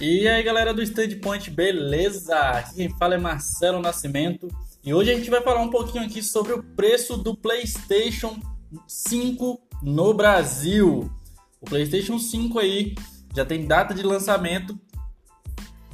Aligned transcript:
E 0.00 0.26
aí 0.26 0.42
galera 0.42 0.72
do 0.72 0.80
Standpoint, 0.80 1.50
beleza? 1.50 2.34
Aqui 2.34 2.76
quem 2.76 2.96
fala 2.96 3.16
é 3.16 3.18
Marcelo 3.18 3.82
Nascimento 3.82 4.48
e 4.82 4.94
hoje 4.94 5.10
a 5.10 5.14
gente 5.14 5.28
vai 5.28 5.42
falar 5.42 5.60
um 5.60 5.68
pouquinho 5.68 6.02
aqui 6.02 6.22
sobre 6.22 6.54
o 6.54 6.62
preço 6.62 7.18
do 7.18 7.36
PlayStation 7.36 8.40
5 8.88 9.60
no 9.82 10.14
Brasil. 10.14 11.12
O 11.60 11.66
PlayStation 11.66 12.18
5 12.18 12.58
aí 12.58 12.94
já 13.36 13.44
tem 13.44 13.66
data 13.66 13.92
de 13.92 14.02
lançamento 14.02 14.80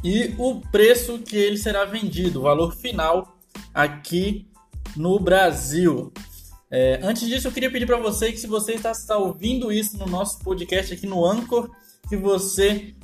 e 0.04 0.32
o 0.38 0.60
preço 0.60 1.18
que 1.18 1.36
ele 1.36 1.56
será 1.56 1.84
vendido, 1.84 2.38
o 2.38 2.42
valor 2.45 2.77
final 2.77 3.36
aqui 3.74 4.48
no 4.95 5.18
Brasil. 5.18 6.12
É, 6.70 7.00
antes 7.02 7.27
disso, 7.27 7.48
eu 7.48 7.52
queria 7.52 7.73
pedir 7.73 7.86
para 7.86 7.98
você 7.98 8.30
que 8.30 8.38
se 8.38 8.46
você 8.46 8.74
está, 8.74 8.92
está 8.92 9.16
ouvindo 9.16 9.73
isso 9.73 9.98
no 9.98 10.06
nosso 10.06 10.38
podcast 10.45 10.95
aqui 10.95 11.09
no 11.09 11.24
Anchor, 11.27 11.68
que 12.09 12.16
você 12.16 12.95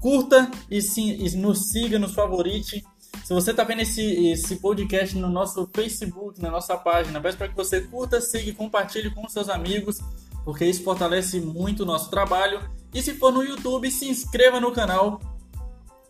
curta 0.00 0.50
e, 0.70 0.80
sim, 0.80 1.12
e 1.12 1.30
nos 1.36 1.68
siga, 1.68 1.98
nos 1.98 2.14
favorite. 2.14 2.84
Se 3.24 3.34
você 3.34 3.50
está 3.50 3.64
vendo 3.64 3.82
esse, 3.82 4.02
esse 4.28 4.56
podcast 4.56 5.16
no 5.16 5.28
nosso 5.28 5.68
Facebook, 5.72 6.40
na 6.40 6.50
nossa 6.50 6.76
página, 6.76 7.20
peço 7.20 7.36
para 7.36 7.48
que 7.48 7.56
você 7.56 7.80
curta, 7.80 8.20
siga 8.20 8.50
e 8.50 8.54
compartilhe 8.54 9.10
com 9.10 9.28
seus 9.28 9.48
amigos, 9.48 9.98
porque 10.44 10.64
isso 10.64 10.82
fortalece 10.82 11.40
muito 11.40 11.82
o 11.82 11.86
nosso 11.86 12.10
trabalho. 12.10 12.60
E 12.92 13.02
se 13.02 13.14
for 13.14 13.32
no 13.32 13.42
YouTube, 13.42 13.90
se 13.90 14.08
inscreva 14.08 14.58
no 14.58 14.72
canal, 14.72 15.20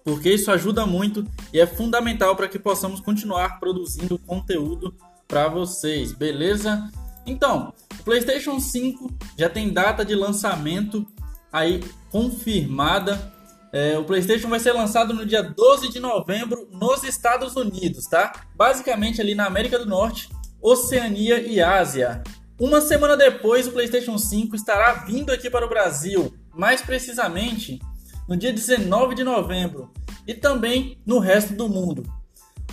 porque 0.04 0.32
isso 0.32 0.50
ajuda 0.50 0.86
muito 0.86 1.26
e 1.52 1.60
é 1.60 1.66
fundamental 1.66 2.34
para 2.34 2.48
que 2.48 2.58
possamos 2.58 3.00
continuar 3.00 3.60
produzindo 3.60 4.18
conteúdo 4.18 4.94
para 5.28 5.48
vocês, 5.48 6.12
beleza? 6.12 6.90
Então, 7.26 7.72
o 7.98 8.02
PlayStation 8.02 8.58
5 8.58 9.10
já 9.36 9.48
tem 9.48 9.72
data 9.72 10.04
de 10.04 10.14
lançamento 10.14 11.06
aí 11.52 11.80
confirmada. 12.10 13.32
É, 13.72 13.96
o 13.96 14.04
PlayStation 14.04 14.48
vai 14.48 14.58
ser 14.58 14.72
lançado 14.72 15.14
no 15.14 15.24
dia 15.24 15.42
12 15.42 15.90
de 15.90 16.00
novembro 16.00 16.68
nos 16.72 17.04
Estados 17.04 17.54
Unidos, 17.54 18.06
tá? 18.06 18.32
Basicamente 18.56 19.20
ali 19.20 19.32
na 19.34 19.46
América 19.46 19.78
do 19.78 19.86
Norte, 19.86 20.28
Oceania 20.60 21.40
e 21.40 21.62
Ásia. 21.62 22.20
Uma 22.58 22.80
semana 22.80 23.16
depois, 23.16 23.68
o 23.68 23.72
PlayStation 23.72 24.18
5 24.18 24.56
estará 24.56 24.92
vindo 25.04 25.30
aqui 25.32 25.48
para 25.48 25.64
o 25.64 25.68
Brasil, 25.68 26.34
mais 26.52 26.82
precisamente 26.82 27.78
no 28.28 28.36
dia 28.36 28.52
19 28.52 29.14
de 29.14 29.22
novembro, 29.24 29.90
e 30.26 30.34
também 30.34 30.98
no 31.06 31.20
resto 31.20 31.54
do 31.54 31.68
mundo. 31.68 32.02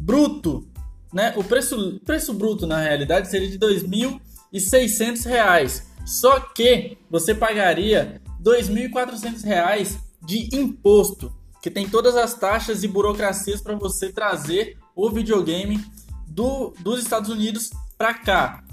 bruto, 0.00 0.66
né? 1.12 1.34
O 1.36 1.44
preço, 1.44 2.00
preço 2.04 2.34
bruto 2.34 2.66
na 2.66 2.80
realidade 2.80 3.30
seria 3.30 3.48
de 3.48 3.54
R$ 3.54 3.80
2.600. 3.80 5.84
Só 6.04 6.40
que 6.40 6.98
você 7.10 7.34
pagaria 7.34 8.20
R$ 8.44 8.52
2.400 8.60 9.98
de 10.24 10.48
imposto, 10.56 11.32
que 11.62 11.70
tem 11.70 11.88
todas 11.88 12.16
as 12.16 12.34
taxas 12.34 12.82
e 12.82 12.88
burocracias 12.88 13.60
para 13.60 13.76
você 13.76 14.12
trazer 14.12 14.76
o 14.96 15.08
videogame 15.08 15.82
do, 16.26 16.74
dos 16.80 17.00
Estados 17.00 17.30
Unidos 17.30 17.70
para 17.96 18.12
cá. 18.12 18.64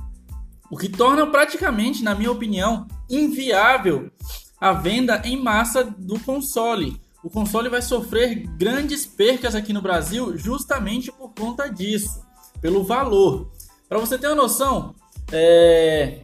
O 0.72 0.78
que 0.78 0.90
torna 0.90 1.28
praticamente, 1.28 2.04
na 2.04 2.16
minha 2.16 2.32
opinião, 2.32 2.88
inviável 3.08 4.12
a 4.60 4.74
venda 4.74 5.22
em 5.24 5.42
massa 5.42 5.84
do 5.84 6.20
console. 6.20 7.00
O 7.24 7.30
console 7.30 7.70
vai 7.70 7.82
sofrer 7.82 8.48
grandes 8.58 9.06
percas 9.06 9.54
aqui 9.54 9.72
no 9.72 9.82
Brasil 9.82 10.36
justamente 10.36 11.12
por 11.12 11.34
conta 11.34 11.68
disso, 11.68 12.26
pelo 12.60 12.84
valor. 12.84 13.52
Para 13.88 14.00
você 14.00 14.18
ter 14.18 14.28
uma 14.28 14.36
noção, 14.36 14.96
é, 15.32 16.24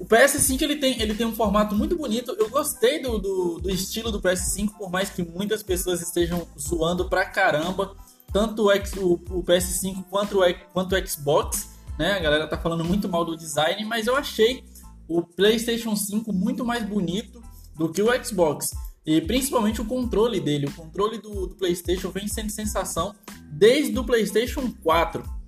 o 0.00 0.06
PS5 0.06 0.62
ele 0.62 0.76
tem, 0.76 0.98
ele 0.98 1.14
tem 1.14 1.26
um 1.26 1.34
formato 1.34 1.74
muito 1.74 1.94
bonito. 1.94 2.34
Eu 2.38 2.48
gostei 2.48 3.02
do, 3.02 3.18
do, 3.18 3.60
do, 3.60 3.70
estilo 3.70 4.10
do 4.10 4.18
PS5, 4.18 4.70
por 4.78 4.90
mais 4.90 5.10
que 5.10 5.22
muitas 5.22 5.62
pessoas 5.62 6.00
estejam 6.00 6.48
zoando 6.58 7.06
pra 7.06 7.26
caramba. 7.26 7.94
Tanto 8.32 8.70
o, 8.70 8.70
o, 8.70 9.12
o 9.40 9.44
PS5 9.44 10.04
quanto 10.08 10.40
o, 10.40 10.54
quanto 10.72 10.94
o 10.94 11.06
Xbox. 11.06 11.68
Né? 11.98 12.12
A 12.12 12.18
galera 12.18 12.46
tá 12.46 12.56
falando 12.56 12.82
muito 12.82 13.10
mal 13.10 13.26
do 13.26 13.36
design, 13.36 13.84
mas 13.84 14.06
eu 14.06 14.16
achei 14.16 14.64
o 15.06 15.20
PlayStation 15.20 15.94
5 15.94 16.32
muito 16.32 16.64
mais 16.64 16.82
bonito 16.82 17.42
do 17.76 17.92
que 17.92 18.00
o 18.00 18.24
Xbox. 18.24 18.70
E 19.04 19.20
principalmente 19.20 19.82
o 19.82 19.84
controle 19.84 20.40
dele. 20.40 20.64
O 20.64 20.72
controle 20.72 21.18
do, 21.18 21.46
do 21.46 21.54
PlayStation 21.56 22.10
vem 22.10 22.26
sendo 22.26 22.48
sensação 22.48 23.14
desde 23.52 23.98
o 23.98 24.04
PlayStation 24.04 24.72
4. 24.82 25.39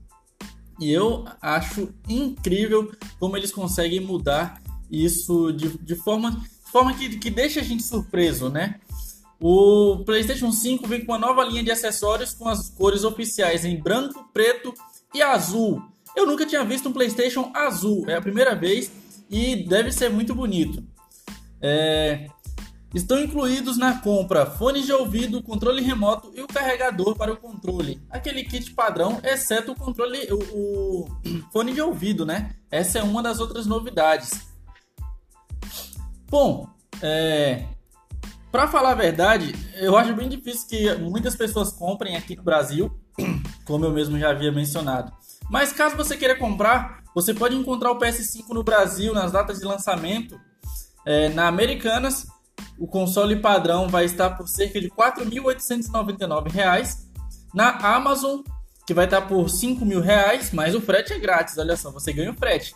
E 0.82 0.91
eu 0.91 1.25
acho 1.41 1.94
incrível 2.09 2.91
como 3.20 3.37
eles 3.37 3.53
conseguem 3.53 4.00
mudar 4.00 4.60
isso 4.91 5.53
de, 5.53 5.78
de 5.78 5.94
forma, 5.94 6.44
forma 6.72 6.93
que, 6.93 7.19
que 7.19 7.31
deixa 7.31 7.60
a 7.60 7.62
gente 7.62 7.84
surpreso, 7.84 8.48
né? 8.48 8.81
O 9.41 10.03
PlayStation 10.04 10.50
5 10.50 10.88
vem 10.88 11.04
com 11.04 11.12
uma 11.12 11.19
nova 11.19 11.44
linha 11.44 11.62
de 11.62 11.71
acessórios 11.71 12.34
com 12.34 12.48
as 12.48 12.69
cores 12.69 13.04
oficiais 13.04 13.65
em 13.65 13.81
branco, 13.81 14.28
preto 14.32 14.75
e 15.15 15.22
azul. 15.22 15.81
Eu 16.16 16.26
nunca 16.26 16.44
tinha 16.44 16.65
visto 16.65 16.88
um 16.88 16.92
PlayStation 16.92 17.53
azul, 17.54 18.04
é 18.09 18.16
a 18.16 18.21
primeira 18.21 18.56
vez 18.56 18.91
e 19.31 19.65
deve 19.65 19.92
ser 19.92 20.10
muito 20.10 20.34
bonito. 20.34 20.84
É, 21.60 22.26
Estão 22.94 23.19
incluídos 23.19 23.78
na 23.78 24.00
compra 24.00 24.44
fones 24.44 24.84
de 24.84 24.92
ouvido, 24.92 25.42
controle 25.42 25.82
remoto 25.82 26.30
e 26.34 26.42
o 26.42 26.47
carregador 26.47 27.16
para 27.16 27.32
o 27.32 27.36
controle. 27.36 28.03
Aquele 28.10 28.44
kit 28.44 28.72
padrão, 28.72 29.19
exceto 29.25 29.72
o 29.72 29.75
controle, 29.75 30.28
o, 30.30 30.36
o 30.36 31.06
fone 31.50 31.72
de 31.72 31.80
ouvido, 31.80 32.26
né? 32.26 32.54
Essa 32.70 32.98
é 32.98 33.03
uma 33.03 33.22
das 33.22 33.41
outras 33.41 33.64
novidades. 33.64 34.30
Bom, 36.28 36.69
é, 37.00 37.64
para 38.50 38.69
falar 38.69 38.91
a 38.91 38.94
verdade, 38.94 39.54
eu 39.76 39.97
acho 39.97 40.14
bem 40.14 40.28
difícil 40.28 40.69
que 40.69 40.94
muitas 40.97 41.34
pessoas 41.34 41.72
comprem 41.72 42.16
aqui 42.16 42.36
no 42.36 42.42
Brasil, 42.42 42.91
como 43.64 43.86
eu 43.86 43.91
mesmo 43.91 44.19
já 44.19 44.30
havia 44.30 44.53
mencionado. 44.53 45.10
Mas 45.50 45.72
caso 45.72 45.97
você 45.97 46.14
queira 46.14 46.36
comprar, 46.36 47.03
você 47.14 47.32
pode 47.32 47.56
encontrar 47.56 47.91
o 47.91 47.98
PS5 47.98 48.48
no 48.50 48.62
Brasil 48.62 49.14
nas 49.14 49.32
datas 49.32 49.59
de 49.59 49.64
lançamento 49.64 50.38
é, 51.06 51.30
na 51.30 51.48
Americanas 51.48 52.26
o 52.82 52.87
console 52.88 53.37
padrão 53.37 53.87
vai 53.88 54.04
estar 54.04 54.31
por 54.31 54.48
cerca 54.48 54.81
de 54.81 54.88
R$ 54.88 54.93
4.899. 54.98 56.97
Na 57.54 57.76
Amazon, 57.76 58.41
que 58.84 58.93
vai 58.93 59.04
estar 59.04 59.20
por 59.20 59.44
R$ 59.44 59.53
5.000, 59.53 60.50
mas 60.53 60.75
o 60.75 60.81
frete 60.81 61.12
é 61.12 61.19
grátis, 61.21 61.56
olha 61.59 61.76
só, 61.76 61.92
você 61.92 62.12
ganha 62.12 62.32
o 62.32 62.34
frete. 62.34 62.75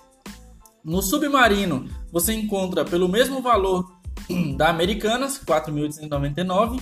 No 0.85 1.03
Submarino, 1.03 1.91
você 2.13 2.33
encontra 2.33 2.85
pelo 2.85 3.09
mesmo 3.09 3.43
valor 3.43 3.85
da 4.57 4.69
Americanas, 4.69 5.39
R$ 5.39 5.47
4.899. 5.47 6.81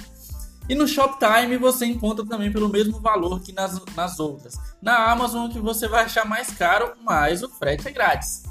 E 0.69 0.75
no 0.75 0.87
Shoptime 0.87 1.57
você 1.57 1.87
encontra 1.87 2.27
também 2.27 2.53
pelo 2.53 2.69
mesmo 2.69 3.01
valor 3.01 3.41
que 3.41 3.53
nas, 3.53 3.81
nas 3.97 4.21
outras. 4.21 4.55
Na 4.83 5.11
Amazon 5.11 5.49
que 5.51 5.59
você 5.59 5.89
vai 5.89 6.05
achar 6.05 6.27
mais 6.27 6.51
caro, 6.51 6.93
mas 7.03 7.43
o 7.43 7.49
frete 7.49 7.89
é 7.89 7.91
grátis. 7.91 8.43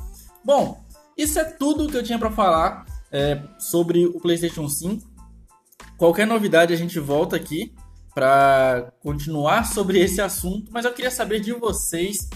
Bom, 0.44 0.84
isso 1.16 1.38
é 1.38 1.44
tudo 1.44 1.88
que 1.88 1.98
eu 1.98 2.04
tinha 2.04 2.18
para 2.18 2.32
falar 2.32 2.92
é, 3.14 3.40
sobre 3.60 4.08
o 4.08 4.20
PlayStation 4.20 4.68
5. 4.68 5.08
Qualquer 5.98 6.26
novidade 6.26 6.74
a 6.74 6.76
gente 6.76 7.00
volta 7.00 7.36
aqui 7.36 7.74
para 8.14 8.92
continuar 9.02 9.66
sobre 9.66 10.00
esse 10.00 10.20
assunto, 10.20 10.72
mas 10.72 10.84
eu 10.84 10.94
queria 10.94 11.12
saber 11.12 11.40
de 11.40 11.54
vocês 11.54 12.28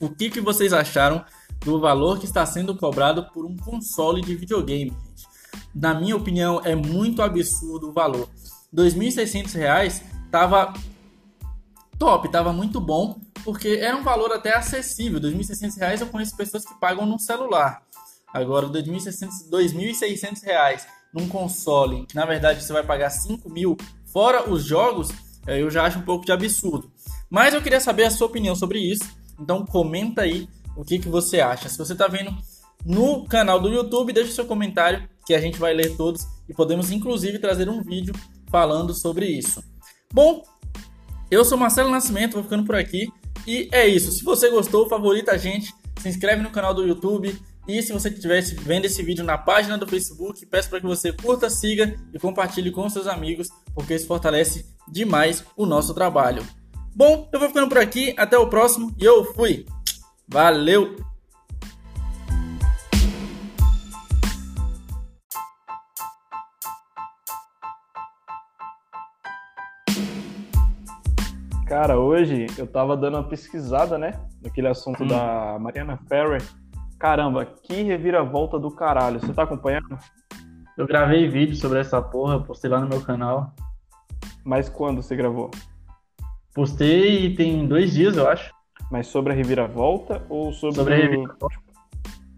o 0.00 0.08
que, 0.08 0.30
que 0.30 0.40
vocês 0.40 0.72
acharam 0.72 1.24
do 1.64 1.80
valor 1.80 2.18
que 2.18 2.24
está 2.24 2.46
sendo 2.46 2.76
cobrado 2.76 3.26
por 3.32 3.44
um 3.44 3.56
console 3.56 4.20
de 4.20 4.34
videogame. 4.34 4.90
Gente. 4.90 5.26
Na 5.74 5.94
minha 5.94 6.16
opinião, 6.16 6.60
é 6.64 6.74
muito 6.74 7.22
absurdo 7.22 7.90
o 7.90 7.92
valor. 7.92 8.28
R$ 8.76 8.84
2.600 8.84 10.02
estava 10.24 10.72
top, 11.98 12.26
estava 12.26 12.52
muito 12.52 12.80
bom, 12.80 13.20
porque 13.44 13.78
era 13.80 13.96
um 13.96 14.02
valor 14.02 14.32
até 14.32 14.56
acessível. 14.56 15.20
R$ 15.20 15.30
2.600 15.30 16.00
eu 16.00 16.06
conheço 16.08 16.36
pessoas 16.36 16.64
que 16.64 16.74
pagam 16.80 17.06
no 17.06 17.18
celular. 17.18 17.82
Agora, 18.32 18.66
2.600 18.68 20.42
reais 20.42 20.86
num 21.12 21.28
console, 21.28 22.06
que 22.06 22.14
na 22.14 22.24
verdade 22.24 22.64
você 22.64 22.72
vai 22.72 22.82
pagar 22.82 23.10
5 23.10 23.50
mil 23.50 23.76
fora 24.06 24.50
os 24.50 24.64
jogos, 24.64 25.10
é, 25.46 25.60
eu 25.60 25.70
já 25.70 25.84
acho 25.84 25.98
um 25.98 26.02
pouco 26.02 26.24
de 26.24 26.32
absurdo. 26.32 26.90
Mas 27.28 27.54
eu 27.54 27.62
queria 27.62 27.80
saber 27.80 28.04
a 28.04 28.10
sua 28.10 28.26
opinião 28.26 28.54
sobre 28.54 28.78
isso. 28.78 29.04
Então 29.38 29.64
comenta 29.66 30.22
aí 30.22 30.48
o 30.76 30.84
que, 30.84 30.98
que 30.98 31.08
você 31.08 31.40
acha. 31.40 31.68
Se 31.68 31.78
você 31.78 31.92
está 31.92 32.06
vendo 32.06 32.34
no 32.84 33.24
canal 33.26 33.60
do 33.60 33.68
YouTube, 33.68 34.12
deixe 34.12 34.32
seu 34.32 34.46
comentário 34.46 35.08
que 35.26 35.34
a 35.34 35.40
gente 35.40 35.58
vai 35.58 35.72
ler 35.72 35.96
todos 35.96 36.26
e 36.48 36.54
podemos 36.54 36.90
inclusive 36.90 37.38
trazer 37.38 37.68
um 37.68 37.82
vídeo 37.82 38.14
falando 38.50 38.92
sobre 38.92 39.26
isso. 39.26 39.62
Bom, 40.12 40.42
eu 41.30 41.44
sou 41.44 41.56
Marcelo 41.56 41.90
Nascimento, 41.90 42.34
vou 42.34 42.42
ficando 42.42 42.64
por 42.64 42.74
aqui. 42.74 43.08
E 43.46 43.68
é 43.72 43.86
isso. 43.86 44.12
Se 44.12 44.22
você 44.22 44.50
gostou, 44.50 44.88
favorita 44.88 45.32
a 45.32 45.38
gente, 45.38 45.74
se 46.00 46.08
inscreve 46.08 46.42
no 46.42 46.50
canal 46.50 46.74
do 46.74 46.86
YouTube. 46.86 47.36
E 47.66 47.80
se 47.80 47.92
você 47.92 48.08
estiver 48.08 48.42
vendo 48.42 48.86
esse 48.86 49.02
vídeo 49.04 49.24
na 49.24 49.38
página 49.38 49.78
do 49.78 49.86
Facebook, 49.86 50.44
peço 50.46 50.68
para 50.68 50.80
que 50.80 50.86
você 50.86 51.12
curta, 51.12 51.48
siga 51.48 51.96
e 52.12 52.18
compartilhe 52.18 52.72
com 52.72 52.88
seus 52.88 53.06
amigos, 53.06 53.48
porque 53.72 53.94
isso 53.94 54.08
fortalece 54.08 54.66
demais 54.88 55.44
o 55.56 55.64
nosso 55.64 55.94
trabalho. 55.94 56.42
Bom, 56.94 57.28
eu 57.32 57.38
vou 57.38 57.48
ficando 57.48 57.68
por 57.68 57.78
aqui, 57.78 58.14
até 58.18 58.36
o 58.36 58.48
próximo 58.48 58.92
e 58.98 59.04
eu 59.04 59.24
fui. 59.32 59.64
Valeu! 60.28 60.96
Cara, 71.68 71.98
hoje 71.98 72.46
eu 72.58 72.66
tava 72.66 72.96
dando 72.96 73.16
uma 73.16 73.28
pesquisada, 73.28 73.96
né? 73.96 74.20
Naquele 74.42 74.68
assunto 74.68 75.04
hum. 75.04 75.06
da 75.06 75.58
Mariana 75.60 75.96
Ferrer. 76.08 76.42
Caramba, 77.02 77.44
que 77.44 77.82
reviravolta 77.82 78.60
do 78.60 78.70
caralho. 78.70 79.18
Você 79.18 79.32
tá 79.32 79.42
acompanhando? 79.42 79.98
Eu 80.78 80.86
gravei 80.86 81.28
vídeo 81.28 81.56
sobre 81.56 81.80
essa 81.80 82.00
porra, 82.00 82.38
postei 82.38 82.70
lá 82.70 82.78
no 82.78 82.88
meu 82.88 83.00
canal. 83.00 83.52
Mas 84.44 84.68
quando 84.68 85.02
você 85.02 85.16
gravou? 85.16 85.50
Postei 86.54 87.34
tem 87.34 87.66
dois 87.66 87.92
dias, 87.92 88.16
eu 88.16 88.28
acho. 88.28 88.54
Mas 88.88 89.08
sobre 89.08 89.32
a 89.32 89.34
reviravolta 89.34 90.24
ou 90.28 90.52
sobre, 90.52 90.76
sobre 90.76 90.94
a 90.94 90.96
reviravolta? 90.96 91.56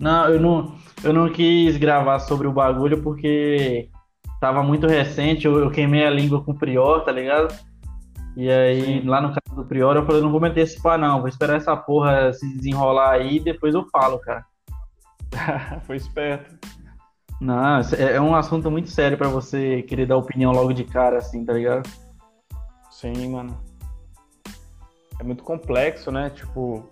Não, 0.01 0.31
eu 0.31 0.41
não, 0.41 0.75
eu 1.05 1.13
não 1.13 1.31
quis 1.31 1.77
gravar 1.77 2.21
sobre 2.21 2.49
o 2.49 2.53
bagulho 2.53 3.03
porque 3.03 3.91
tava 4.41 4.63
muito 4.63 4.87
recente, 4.87 5.45
eu, 5.45 5.59
eu 5.59 5.71
queimei 5.71 6.07
a 6.07 6.11
língua 6.11 6.43
com 6.43 6.53
o 6.53 6.59
Prior, 6.59 7.05
tá 7.05 7.13
ligado? 7.13 7.55
E 8.35 8.51
aí, 8.51 9.03
Sim. 9.03 9.03
lá 9.07 9.21
no 9.21 9.29
caso 9.29 9.63
do 9.63 9.69
Prior, 9.69 9.95
eu 9.95 10.07
falei, 10.07 10.23
não 10.23 10.33
vou 10.33 10.41
me 10.41 10.49
antecipar 10.49 10.99
não, 10.99 11.21
vou 11.21 11.29
esperar 11.29 11.59
essa 11.59 11.77
porra 11.77 12.33
se 12.33 12.49
desenrolar 12.57 13.11
aí 13.11 13.37
e 13.37 13.41
depois 13.41 13.75
eu 13.75 13.87
falo, 13.91 14.19
cara. 14.21 14.43
Foi 15.87 15.97
esperto. 15.97 16.57
Não, 17.41 17.79
é, 17.79 18.15
é 18.15 18.21
um 18.21 18.35
assunto 18.35 18.71
muito 18.71 18.89
sério 18.89 19.19
para 19.19 19.29
você 19.29 19.83
querer 19.83 20.07
dar 20.07 20.17
opinião 20.17 20.53
logo 20.53 20.73
de 20.73 20.85
cara, 20.85 21.19
assim, 21.19 21.45
tá 21.45 21.53
ligado? 21.53 21.89
Sim, 22.91 23.31
mano. 23.31 23.59
É 25.19 25.23
muito 25.23 25.43
complexo, 25.43 26.11
né? 26.11 26.31
Tipo, 26.31 26.89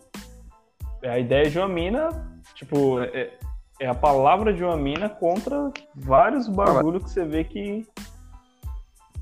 a 1.03 1.19
ideia 1.19 1.51
de 1.51 1.59
uma 1.59 1.69
mina, 1.69 2.09
tipo, 2.55 3.01
é, 3.01 3.33
é 3.81 3.89
a 3.89 3.95
palavra 3.95 4.53
de 4.53 4.63
uma 4.63 4.77
mina 4.77 5.09
contra 5.09 5.73
vários 5.95 6.49
bagulhos 6.49 7.05
que 7.05 7.11
você 7.11 7.25
vê 7.25 7.45
que 7.45 7.87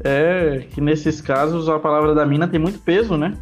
é 0.03 0.67
que 0.71 0.81
nesses 0.81 1.21
casos 1.21 1.69
a 1.69 1.79
palavra 1.79 2.15
da 2.15 2.25
mina 2.25 2.49
tem 2.49 2.59
muito 2.59 2.79
peso, 2.79 3.17
né? 3.17 3.37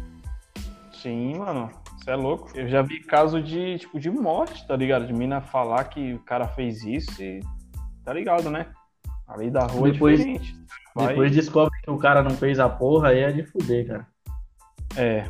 Sim, 0.91 1.37
mano. 1.37 1.69
Você 2.09 2.13
é 2.13 2.15
louco. 2.15 2.49
Eu 2.55 2.67
já 2.67 2.81
vi 2.81 2.99
caso 3.01 3.39
de, 3.39 3.77
tipo, 3.77 3.99
de 3.99 4.09
morte, 4.09 4.65
tá 4.67 4.75
ligado? 4.75 5.05
De 5.05 5.13
mina 5.13 5.41
falar 5.41 5.83
que 5.83 6.15
o 6.15 6.19
cara 6.19 6.47
fez 6.47 6.83
isso 6.83 7.21
e. 7.21 7.39
Tá 8.03 8.11
ligado, 8.11 8.49
né? 8.49 8.65
A 9.27 9.35
lei 9.35 9.51
da 9.51 9.67
rua 9.67 9.89
é 9.89 9.91
depois, 9.91 10.19
é 10.19 10.23
diferente. 10.23 10.55
Vai... 10.95 11.09
Depois 11.09 11.31
descobre 11.31 11.79
que 11.83 11.91
o 11.91 11.99
cara 11.99 12.23
não 12.23 12.31
fez 12.31 12.59
a 12.59 12.67
porra, 12.67 13.09
aí 13.09 13.19
é 13.19 13.31
de 13.31 13.43
fuder, 13.43 13.87
cara. 13.87 14.07
É. 14.95 15.29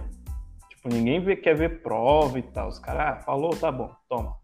Tipo, 0.70 0.88
ninguém 0.88 1.20
vê, 1.20 1.36
quer 1.36 1.54
ver 1.54 1.82
prova 1.82 2.40
e 2.40 2.44
tal. 2.44 2.70
Os 2.70 2.80
caras, 2.80 3.18
ah, 3.18 3.22
falou, 3.24 3.50
tá 3.50 3.70
bom, 3.70 3.94
toma. 4.08 4.36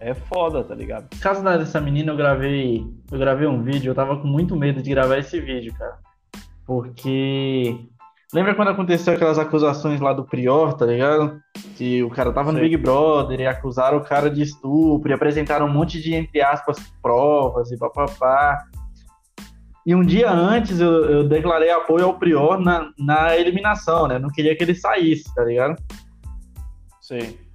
É 0.00 0.14
foda, 0.14 0.64
tá 0.64 0.74
ligado? 0.74 1.06
No 1.14 1.20
caso 1.20 1.44
dessa 1.44 1.80
menina, 1.80 2.10
eu 2.10 2.16
gravei. 2.16 2.84
Eu 3.08 3.18
gravei 3.20 3.46
um 3.46 3.62
vídeo, 3.62 3.90
eu 3.90 3.94
tava 3.94 4.16
com 4.20 4.26
muito 4.26 4.56
medo 4.56 4.82
de 4.82 4.90
gravar 4.90 5.18
esse 5.18 5.40
vídeo, 5.40 5.72
cara. 5.78 5.98
Porque. 6.66 7.86
Lembra 8.32 8.54
quando 8.54 8.68
aconteceu 8.68 9.14
aquelas 9.14 9.38
acusações 9.38 10.00
lá 10.00 10.12
do 10.12 10.24
Prior, 10.24 10.74
tá 10.74 10.84
ligado? 10.84 11.40
Que 11.76 12.02
o 12.02 12.10
cara 12.10 12.30
tava 12.30 12.52
no 12.52 12.60
Big 12.60 12.76
Brother 12.76 13.40
e 13.40 13.46
acusaram 13.46 13.96
o 13.96 14.04
cara 14.04 14.30
de 14.30 14.42
estupro 14.42 15.10
e 15.10 15.14
apresentaram 15.14 15.66
um 15.66 15.72
monte 15.72 16.00
de, 16.00 16.14
entre 16.14 16.42
aspas, 16.42 16.78
provas 17.00 17.70
e 17.70 17.78
papapá. 17.78 18.62
E 19.86 19.94
um 19.94 20.04
dia 20.04 20.30
antes 20.30 20.78
eu, 20.78 21.06
eu 21.06 21.26
declarei 21.26 21.70
apoio 21.70 22.04
ao 22.04 22.18
Prior 22.18 22.60
na, 22.60 22.90
na 22.98 23.34
eliminação, 23.34 24.06
né? 24.06 24.18
Não 24.18 24.28
queria 24.28 24.54
que 24.54 24.62
ele 24.62 24.74
saísse, 24.74 25.34
tá 25.34 25.42
ligado? 25.42 25.82
Sim. 27.00 27.47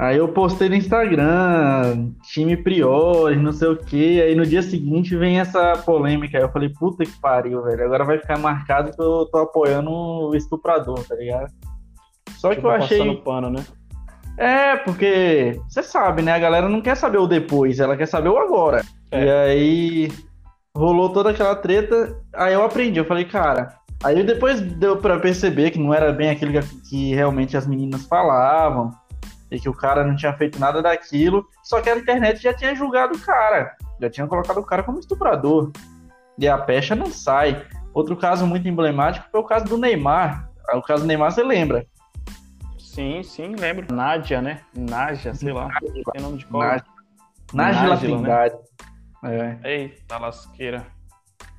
Aí 0.00 0.16
eu 0.16 0.28
postei 0.28 0.66
no 0.70 0.74
Instagram, 0.76 2.12
time 2.22 2.56
Priori, 2.56 3.36
não 3.36 3.52
sei 3.52 3.68
o 3.68 3.76
que. 3.76 4.22
Aí 4.22 4.34
no 4.34 4.46
dia 4.46 4.62
seguinte 4.62 5.14
vem 5.14 5.38
essa 5.38 5.76
polêmica. 5.76 6.38
Aí 6.38 6.42
eu 6.42 6.48
falei, 6.48 6.70
puta 6.70 7.04
que 7.04 7.20
pariu, 7.20 7.62
velho. 7.62 7.84
Agora 7.84 8.06
vai 8.06 8.18
ficar 8.18 8.38
marcado 8.38 8.92
que 8.92 9.02
eu 9.02 9.26
tô 9.30 9.36
apoiando 9.36 9.90
o 9.90 10.34
estuprador, 10.34 11.06
tá 11.06 11.14
ligado? 11.14 11.52
Só 12.38 12.48
que 12.48 12.54
tipo, 12.54 12.68
eu 12.68 12.70
achei. 12.70 13.16
pano, 13.16 13.50
né? 13.50 13.62
É, 14.38 14.76
porque 14.76 15.60
você 15.68 15.82
sabe, 15.82 16.22
né? 16.22 16.32
A 16.32 16.38
galera 16.38 16.66
não 16.66 16.80
quer 16.80 16.96
saber 16.96 17.18
o 17.18 17.26
depois, 17.26 17.78
ela 17.78 17.94
quer 17.94 18.06
saber 18.06 18.30
o 18.30 18.38
agora. 18.38 18.82
É. 19.10 19.22
E 19.22 19.30
aí 19.30 20.12
rolou 20.74 21.10
toda 21.10 21.28
aquela 21.28 21.54
treta. 21.54 22.16
Aí 22.34 22.54
eu 22.54 22.64
aprendi, 22.64 22.98
eu 22.98 23.04
falei, 23.04 23.26
cara. 23.26 23.74
Aí 24.02 24.22
depois 24.22 24.62
deu 24.62 24.96
para 24.96 25.18
perceber 25.18 25.72
que 25.72 25.78
não 25.78 25.92
era 25.92 26.10
bem 26.10 26.30
aquilo 26.30 26.52
que 26.88 27.14
realmente 27.14 27.54
as 27.54 27.66
meninas 27.66 28.06
falavam 28.06 28.98
e 29.50 29.58
que 29.58 29.68
o 29.68 29.74
cara 29.74 30.04
não 30.04 30.14
tinha 30.14 30.32
feito 30.32 30.58
nada 30.58 30.80
daquilo, 30.80 31.46
só 31.62 31.80
que 31.80 31.90
a 31.90 31.96
internet 31.96 32.42
já 32.42 32.54
tinha 32.54 32.74
julgado 32.74 33.16
o 33.16 33.20
cara, 33.20 33.74
já 34.00 34.08
tinha 34.08 34.26
colocado 34.26 34.58
o 34.58 34.64
cara 34.64 34.82
como 34.82 34.98
estuprador. 34.98 35.72
E 36.38 36.48
a 36.48 36.56
pecha 36.56 36.94
não 36.94 37.06
sai. 37.06 37.66
Outro 37.92 38.16
caso 38.16 38.46
muito 38.46 38.68
emblemático 38.68 39.26
foi 39.30 39.40
o 39.40 39.44
caso 39.44 39.66
do 39.66 39.76
Neymar. 39.76 40.48
O 40.72 40.82
caso 40.82 41.02
do 41.02 41.06
Neymar 41.06 41.32
você 41.32 41.42
lembra? 41.42 41.84
Sim, 42.78 43.22
sim, 43.22 43.54
lembro. 43.56 43.92
Nádia, 43.92 44.40
né? 44.40 44.60
Nádia, 44.74 45.34
sei 45.34 45.52
lá. 45.52 45.68
Tem 46.12 46.22
nome 46.22 46.38
de 46.38 46.46
qual? 46.46 46.62
Nádia. 46.62 46.84
Nádia. 47.52 48.18
Né? 49.22 49.58
É. 49.62 49.70
Eita 49.70 50.16
lasqueira 50.16 50.86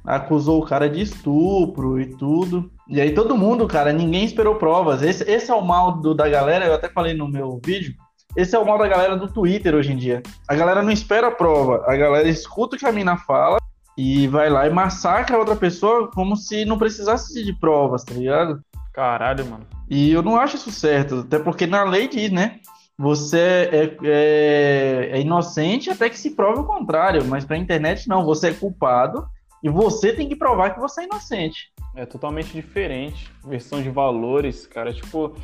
acusou 0.06 0.62
o 0.62 0.66
cara 0.66 0.90
de 0.90 1.02
estupro 1.02 2.00
e 2.00 2.08
tudo. 2.18 2.72
E 2.88 3.00
aí 3.00 3.14
todo 3.14 3.38
mundo, 3.38 3.68
cara, 3.68 3.94
ninguém 3.94 4.26
esperou 4.26 4.56
provas. 4.56 5.02
Esse, 5.02 5.24
esse 5.30 5.52
é 5.52 5.54
o 5.54 5.62
mal 5.62 5.94
do, 5.94 6.14
da 6.14 6.28
galera, 6.28 6.66
eu 6.66 6.74
até 6.74 6.90
falei 6.90 7.14
no 7.14 7.28
meu 7.28 7.60
vídeo. 7.64 7.94
Esse 8.36 8.56
é 8.56 8.60
o 8.60 8.66
mal 8.66 8.78
da 8.78 8.88
galera 8.88 9.16
do 9.16 9.28
Twitter 9.28 9.76
hoje 9.76 9.92
em 9.92 9.98
dia. 9.98 10.24
A 10.48 10.56
galera 10.56 10.82
não 10.82 10.92
espera 10.92 11.28
a 11.28 11.32
prova, 11.32 11.84
a 11.86 11.96
galera 11.96 12.28
escuta 12.30 12.76
o 12.76 12.80
que 12.80 12.86
a 12.86 12.92
mina 12.92 13.18
fala 13.18 13.58
e 13.98 14.28
vai 14.28 14.50
lá 14.50 14.66
e 14.66 14.70
massacra 14.70 15.36
a 15.36 15.40
outra 15.40 15.56
pessoa 15.56 16.10
como 16.10 16.36
se 16.36 16.64
não 16.64 16.78
precisasse 16.78 17.44
de 17.44 17.54
provas, 17.54 18.04
tá 18.04 18.14
ligado? 18.14 18.62
Caralho, 18.94 19.46
mano. 19.46 19.66
E 19.90 20.12
eu 20.12 20.22
não 20.22 20.38
acho 20.38 20.56
isso 20.56 20.72
certo, 20.72 21.20
até 21.20 21.38
porque 21.40 21.68
na 21.68 21.84
lei 21.84 22.08
diz, 22.08 22.32
né? 22.32 22.60
Você 22.98 23.70
é, 23.72 23.98
é, 24.04 25.10
é 25.14 25.22
inocente 25.22 25.90
até 25.90 26.10
que 26.10 26.20
se 26.20 26.32
prove 26.32 26.60
o 26.60 26.66
contrário, 26.66 27.26
mas 27.26 27.44
pra 27.44 27.58
internet 27.58 28.08
não, 28.08 28.24
você 28.24 28.50
é 28.50 28.54
culpado 28.54 29.26
e 29.64 29.70
você 29.70 30.14
tem 30.14 30.28
que 30.28 30.36
provar 30.36 30.74
que 30.74 30.80
você 30.80 31.02
é 31.02 31.06
inocente. 31.06 31.72
É 31.96 32.06
totalmente 32.06 32.52
diferente. 32.54 33.32
Versão 33.46 33.82
de 33.82 33.90
valores, 33.90 34.66
cara. 34.66 34.94
Tipo, 34.94 35.36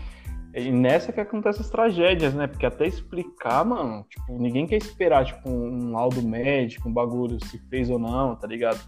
e 0.54 0.72
nessa 0.72 1.14
que 1.14 1.20
acontecem 1.20 1.62
as 1.62 1.70
tragédias, 1.70 2.34
né? 2.34 2.48
Porque 2.48 2.66
até 2.66 2.88
explicar, 2.88 3.64
mano, 3.64 4.06
tipo, 4.10 4.40
ninguém 4.40 4.66
quer 4.66 4.78
esperar, 4.78 5.26
tipo, 5.26 5.50
um 5.50 5.92
laudo 5.92 6.22
médico, 6.22 6.90
um 6.90 6.94
bagulho, 6.94 7.38
se 7.46 7.60
fez 7.70 7.90
ou 7.90 8.00
não, 8.00 8.36
tá 8.36 8.48
ligado? 8.48 8.80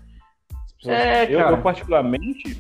Pessoas, 0.77 0.97
é, 0.97 1.25
eu, 1.25 1.39
eu, 1.39 1.61
particularmente, 1.61 2.59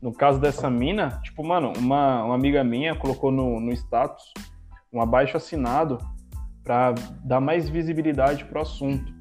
no 0.00 0.12
caso 0.12 0.38
dessa 0.38 0.70
mina, 0.70 1.20
tipo, 1.24 1.44
mano, 1.44 1.72
uma, 1.76 2.22
uma 2.22 2.34
amiga 2.34 2.62
minha 2.62 2.94
colocou 2.94 3.32
no, 3.32 3.58
no 3.58 3.72
status 3.72 4.32
um 4.92 5.00
abaixo 5.02 5.36
assinado 5.36 5.98
para 6.62 6.94
dar 7.24 7.40
mais 7.40 7.68
visibilidade 7.68 8.44
pro 8.44 8.60
assunto. 8.60 9.17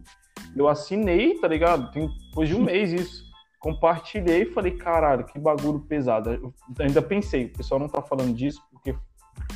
Eu 0.56 0.68
assinei, 0.68 1.36
tá 1.40 1.48
ligado? 1.48 1.92
Tem 1.92 2.10
depois 2.30 2.50
de 2.50 2.56
um 2.56 2.64
mês 2.64 2.92
isso. 2.92 3.28
Compartilhei 3.60 4.44
e 4.44 4.54
falei, 4.54 4.72
caralho, 4.72 5.26
que 5.26 5.40
bagulho 5.40 5.80
pesado. 5.80 6.30
Eu 6.32 6.54
ainda 6.80 7.02
pensei, 7.02 7.46
o 7.46 7.54
pessoal 7.54 7.80
não 7.80 7.90
tá 7.90 8.02
falando 8.02 8.34
disso 8.34 8.62
porque 8.72 8.96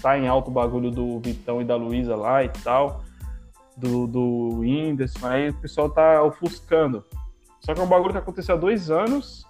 tá 0.02 0.18
em 0.18 0.28
alto 0.28 0.50
o 0.50 0.54
bagulho 0.54 0.92
do 0.92 1.20
Vitão 1.20 1.62
e 1.62 1.66
da 1.66 1.76
Luísa 1.76 2.16
lá 2.16 2.44
e 2.44 2.50
tal, 2.50 3.04
do, 3.78 4.08
do 4.08 4.60
Whindersson, 4.60 5.28
aí 5.28 5.50
o 5.50 5.54
pessoal 5.54 5.90
tá 5.90 6.24
ofuscando. 6.24 7.06
Só 7.60 7.74
que 7.74 7.80
é 7.80 7.84
um 7.84 7.88
bagulho 7.88 8.12
que 8.12 8.18
aconteceu 8.18 8.56
há 8.56 8.58
dois 8.58 8.90
anos. 8.90 9.46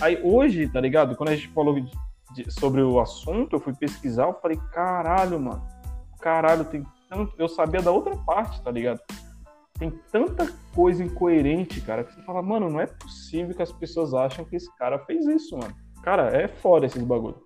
Aí 0.00 0.20
hoje, 0.22 0.68
tá 0.68 0.80
ligado? 0.80 1.14
Quando 1.16 1.30
a 1.30 1.36
gente 1.36 1.48
falou 1.48 1.74
de, 1.74 1.90
de, 2.34 2.50
sobre 2.50 2.80
o 2.82 2.98
assunto, 2.98 3.56
eu 3.56 3.60
fui 3.60 3.74
pesquisar, 3.74 4.26
eu 4.26 4.34
falei, 4.40 4.58
caralho, 4.72 5.38
mano. 5.38 5.62
Caralho, 6.20 6.64
tem 6.64 6.84
tanto. 7.08 7.34
Eu 7.38 7.48
sabia 7.48 7.82
da 7.82 7.90
outra 7.90 8.16
parte, 8.16 8.60
tá 8.62 8.70
ligado? 8.70 9.00
Tem 9.80 9.90
tanta 10.12 10.46
coisa 10.74 11.02
incoerente, 11.02 11.80
cara, 11.80 12.04
que 12.04 12.12
você 12.14 12.20
fala, 12.22 12.42
mano, 12.42 12.68
não 12.68 12.78
é 12.78 12.86
possível 12.86 13.56
que 13.56 13.62
as 13.62 13.72
pessoas 13.72 14.12
acham 14.12 14.44
que 14.44 14.54
esse 14.54 14.70
cara 14.76 14.98
fez 15.06 15.26
isso, 15.26 15.56
mano. 15.56 15.74
Cara, 16.02 16.28
é 16.36 16.46
foda 16.46 16.84
esses 16.84 17.02
bagulho. 17.02 17.38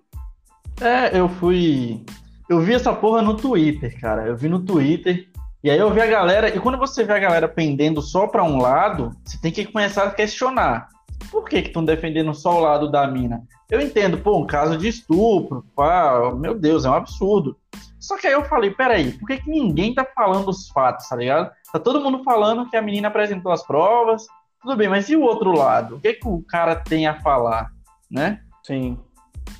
É, 0.81 1.17
eu 1.17 1.29
fui. 1.29 2.03
Eu 2.49 2.59
vi 2.59 2.73
essa 2.73 2.93
porra 2.93 3.21
no 3.21 3.37
Twitter, 3.37 3.97
cara. 3.99 4.27
Eu 4.27 4.35
vi 4.35 4.49
no 4.49 4.59
Twitter. 4.59 5.29
E 5.63 5.69
aí 5.69 5.79
eu 5.79 5.91
vi 5.91 6.01
a 6.01 6.05
galera. 6.05 6.53
E 6.53 6.59
quando 6.59 6.77
você 6.77 7.05
vê 7.05 7.13
a 7.13 7.19
galera 7.19 7.47
pendendo 7.47 8.01
só 8.01 8.27
pra 8.27 8.43
um 8.43 8.57
lado, 8.57 9.11
você 9.23 9.39
tem 9.39 9.51
que 9.51 9.65
começar 9.65 10.03
a 10.03 10.11
questionar. 10.11 10.89
Por 11.31 11.45
que 11.45 11.57
estão 11.57 11.83
defendendo 11.83 12.33
só 12.33 12.57
o 12.57 12.61
lado 12.61 12.89
da 12.89 13.07
mina? 13.07 13.43
Eu 13.69 13.81
entendo, 13.81 14.17
pô, 14.17 14.37
um 14.37 14.45
caso 14.45 14.77
de 14.77 14.87
estupro, 14.87 15.65
pá, 15.75 16.31
meu 16.35 16.53
Deus, 16.53 16.85
é 16.85 16.89
um 16.89 16.93
absurdo. 16.93 17.57
Só 17.99 18.17
que 18.17 18.27
aí 18.27 18.33
eu 18.33 18.45
falei, 18.45 18.69
peraí, 18.71 19.13
por 19.13 19.27
que, 19.27 19.37
que 19.37 19.49
ninguém 19.49 19.93
tá 19.93 20.05
falando 20.05 20.49
os 20.49 20.69
fatos, 20.69 21.07
tá 21.07 21.15
ligado? 21.15 21.51
Tá 21.71 21.79
todo 21.79 22.01
mundo 22.01 22.23
falando 22.23 22.69
que 22.69 22.77
a 22.77 22.81
menina 22.81 23.07
apresentou 23.07 23.51
as 23.51 23.65
provas, 23.65 24.27
tudo 24.61 24.75
bem, 24.75 24.87
mas 24.87 25.09
e 25.09 25.15
o 25.15 25.21
outro 25.21 25.51
lado? 25.51 25.95
O 25.95 25.99
que, 25.99 26.13
que 26.13 26.27
o 26.27 26.43
cara 26.43 26.75
tem 26.75 27.07
a 27.07 27.19
falar, 27.21 27.71
né? 28.09 28.41
Sim. 28.63 28.97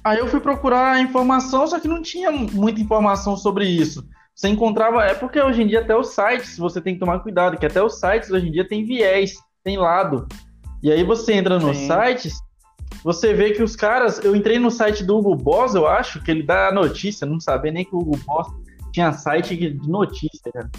Aí 0.04 0.20
eu 0.20 0.28
fui 0.28 0.40
procurar 0.40 1.02
informação, 1.02 1.66
só 1.66 1.80
que 1.80 1.88
não 1.88 2.02
tinha 2.02 2.32
muita 2.32 2.82
informação 2.82 3.36
sobre 3.36 3.68
isso. 3.68 4.08
Você 4.36 4.50
encontrava. 4.50 5.04
É 5.04 5.14
porque 5.14 5.42
hoje 5.42 5.64
em 5.64 5.68
dia 5.68 5.80
até 5.80 5.96
os 5.96 6.10
sites, 6.10 6.58
você 6.58 6.82
tem 6.82 6.96
que 6.96 7.00
tomar 7.00 7.20
cuidado, 7.20 7.58
que 7.58 7.66
até 7.66 7.82
os 7.82 8.00
sites 8.00 8.30
hoje 8.30 8.48
em 8.48 8.52
dia 8.52 8.68
tem 8.68 8.84
viés, 8.84 9.34
tem 9.64 9.78
lado. 9.78 10.28
E 10.82 10.92
aí 10.92 11.04
você 11.04 11.34
entra 11.34 11.60
nos 11.60 11.78
Sim. 11.78 11.88
sites, 11.88 12.40
você 13.04 13.34
vê 13.34 13.52
que 13.52 13.64
os 13.64 13.76
caras. 13.76 14.24
Eu 14.24 14.36
entrei 14.36 14.60
no 14.60 14.72
site 14.72 15.04
do 15.04 15.18
Hugo 15.18 15.36
Boss, 15.36 15.76
eu 15.76 15.88
acho, 15.88 16.22
que 16.22 16.32
ele 16.32 16.44
dá 16.44 16.70
a 16.70 16.74
notícia, 16.74 17.26
não 17.26 17.40
sabia 17.40 17.72
nem 17.72 17.86
que 17.86 17.96
o 17.96 18.00
Hugo 18.00 18.18
Boss 18.26 18.48
tinha 18.92 19.12
site 19.14 19.56
de 19.56 19.90
notícia, 19.90 20.52
cara. 20.52 20.70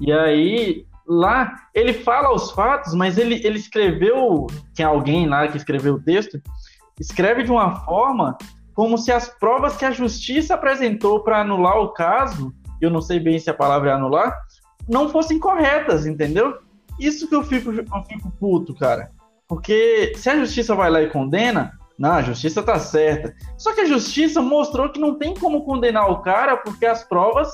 E 0.00 0.12
aí, 0.12 0.86
lá, 1.06 1.54
ele 1.74 1.92
fala 1.92 2.32
os 2.32 2.50
fatos, 2.50 2.94
mas 2.94 3.18
ele, 3.18 3.40
ele 3.44 3.58
escreveu. 3.58 4.46
Tem 4.74 4.84
alguém 4.84 5.26
lá 5.28 5.48
que 5.48 5.56
escreveu 5.56 5.94
o 5.94 6.02
texto, 6.02 6.40
escreve 7.00 7.42
de 7.42 7.50
uma 7.50 7.76
forma 7.84 8.36
como 8.74 8.96
se 8.96 9.10
as 9.10 9.28
provas 9.28 9.76
que 9.76 9.84
a 9.84 9.90
justiça 9.90 10.54
apresentou 10.54 11.20
para 11.24 11.40
anular 11.40 11.78
o 11.78 11.88
caso 11.88 12.54
eu 12.80 12.90
não 12.90 13.00
sei 13.00 13.18
bem 13.18 13.38
se 13.38 13.50
a 13.50 13.54
palavra 13.54 13.90
é 13.90 13.92
anular, 13.92 14.36
não 14.88 15.08
fossem 15.08 15.38
corretas, 15.38 16.06
entendeu? 16.06 16.58
Isso 16.98 17.28
que 17.28 17.34
eu 17.34 17.42
fico, 17.42 17.70
eu 17.70 18.04
fico 18.04 18.30
puto, 18.38 18.74
cara. 18.74 19.10
Porque 19.48 20.12
se 20.16 20.28
a 20.28 20.36
justiça 20.36 20.74
vai 20.74 20.90
lá 20.90 21.02
e 21.02 21.08
condena, 21.08 21.72
não, 21.98 22.12
a 22.12 22.22
justiça 22.22 22.62
tá 22.62 22.78
certa. 22.78 23.34
Só 23.56 23.74
que 23.74 23.80
a 23.80 23.86
justiça 23.86 24.40
mostrou 24.40 24.90
que 24.90 25.00
não 25.00 25.16
tem 25.16 25.34
como 25.34 25.64
condenar 25.64 26.10
o 26.10 26.20
cara 26.20 26.56
porque 26.58 26.86
as 26.86 27.02
provas 27.02 27.48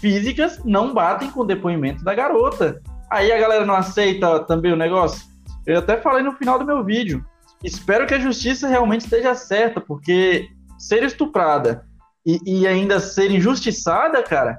físicas 0.00 0.60
não 0.64 0.94
batem 0.94 1.30
com 1.30 1.40
o 1.40 1.46
depoimento 1.46 2.02
da 2.02 2.14
garota. 2.14 2.80
Aí 3.10 3.30
a 3.30 3.38
galera 3.38 3.66
não 3.66 3.74
aceita 3.74 4.40
também 4.44 4.72
o 4.72 4.76
negócio. 4.76 5.26
Eu 5.66 5.80
até 5.80 6.00
falei 6.00 6.22
no 6.22 6.32
final 6.32 6.58
do 6.58 6.64
meu 6.64 6.82
vídeo. 6.82 7.24
Espero 7.62 8.06
que 8.06 8.14
a 8.14 8.18
justiça 8.18 8.66
realmente 8.66 9.02
esteja 9.02 9.34
certa, 9.34 9.80
porque 9.80 10.48
ser 10.78 11.02
estuprada 11.02 11.84
e, 12.26 12.40
e 12.44 12.66
ainda 12.66 12.98
ser 12.98 13.30
injustiçada, 13.30 14.22
cara, 14.22 14.58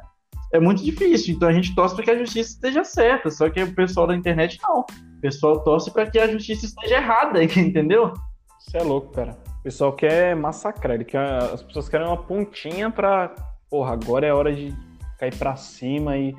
é 0.53 0.59
muito 0.59 0.83
difícil. 0.83 1.33
Então 1.33 1.49
a 1.49 1.53
gente 1.53 1.73
torce 1.73 1.95
para 1.95 2.05
que 2.05 2.11
a 2.11 2.17
justiça 2.17 2.51
esteja 2.51 2.83
certa. 2.83 3.31
Só 3.31 3.49
que 3.49 3.61
o 3.63 3.73
pessoal 3.73 4.05
da 4.05 4.15
internet 4.15 4.59
não. 4.61 4.85
O 5.23 5.27
pessoal 5.31 5.63
torce 5.63 5.89
para 5.89 6.05
que 6.11 6.19
a 6.19 6.27
justiça 6.27 6.65
esteja 6.65 6.97
errada, 6.97 7.41
entendeu? 7.41 8.13
Isso 8.59 8.75
é 8.75 8.83
louco, 8.83 9.13
cara. 9.13 9.37
O 9.59 9.63
pessoal 9.63 9.93
quer 9.93 10.35
massacrar. 10.35 10.95
Ele 10.95 11.05
quer, 11.05 11.21
as 11.21 11.63
pessoas 11.63 11.87
querem 11.87 12.05
uma 12.05 12.17
pontinha 12.17 12.91
pra. 12.91 13.33
Porra, 13.69 13.93
agora 13.93 14.27
é 14.27 14.33
hora 14.33 14.53
de 14.53 14.75
cair 15.17 15.33
pra 15.37 15.55
cima 15.55 16.17
e 16.17 16.35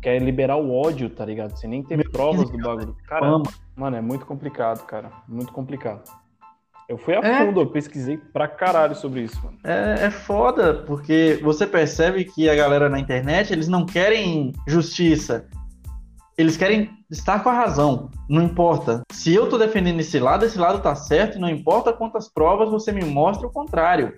quer 0.00 0.22
liberar 0.22 0.56
o 0.58 0.72
ódio, 0.72 1.10
tá 1.10 1.24
ligado? 1.24 1.56
Sem 1.56 1.68
nem 1.68 1.82
ter 1.82 1.96
Meu 1.96 2.08
provas 2.08 2.48
do 2.48 2.56
bagulho. 2.56 2.96
Cara, 3.08 3.42
mano, 3.74 3.96
é 3.96 4.00
muito 4.00 4.24
complicado, 4.24 4.86
cara. 4.86 5.10
Muito 5.26 5.52
complicado. 5.52 6.08
Eu 6.88 6.96
fui 6.96 7.16
a 7.16 7.18
é. 7.18 7.44
fundo, 7.44 7.62
eu 7.62 7.66
pesquisei 7.66 8.16
pra 8.16 8.46
caralho 8.46 8.94
sobre 8.94 9.22
isso, 9.22 9.42
mano. 9.42 9.58
É, 9.64 10.06
é 10.06 10.10
foda, 10.10 10.84
porque 10.86 11.40
você 11.42 11.66
percebe 11.66 12.24
que 12.24 12.48
a 12.48 12.54
galera 12.54 12.88
na 12.88 13.00
internet, 13.00 13.52
eles 13.52 13.66
não 13.66 13.84
querem 13.84 14.52
justiça. 14.68 15.48
Eles 16.36 16.56
querem 16.56 16.90
estar 17.10 17.42
com 17.42 17.48
a 17.48 17.52
razão. 17.52 18.10
Não 18.28 18.42
importa. 18.42 19.02
Se 19.12 19.32
eu 19.32 19.48
tô 19.48 19.56
defendendo 19.56 20.00
esse 20.00 20.18
lado, 20.18 20.44
esse 20.44 20.58
lado 20.58 20.80
tá 20.80 20.94
certo, 20.94 21.38
e 21.38 21.40
não 21.40 21.48
importa 21.48 21.92
quantas 21.92 22.28
provas 22.28 22.70
você 22.70 22.90
me 22.90 23.04
mostra 23.04 23.46
o 23.46 23.52
contrário. 23.52 24.14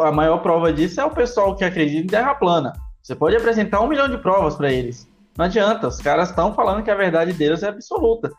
A 0.00 0.12
maior 0.12 0.38
prova 0.38 0.72
disso 0.72 1.00
é 1.00 1.04
o 1.04 1.10
pessoal 1.10 1.56
que 1.56 1.64
acredita 1.64 2.04
em 2.04 2.06
terra 2.06 2.34
plana. 2.34 2.72
Você 3.02 3.16
pode 3.16 3.36
apresentar 3.36 3.80
um 3.80 3.88
milhão 3.88 4.08
de 4.08 4.18
provas 4.18 4.54
para 4.54 4.72
eles. 4.72 5.10
Não 5.36 5.46
adianta, 5.46 5.88
os 5.88 5.98
caras 5.98 6.28
estão 6.28 6.54
falando 6.54 6.82
que 6.82 6.90
a 6.90 6.94
verdade 6.94 7.32
deles 7.32 7.62
é 7.62 7.68
absoluta. 7.68 8.30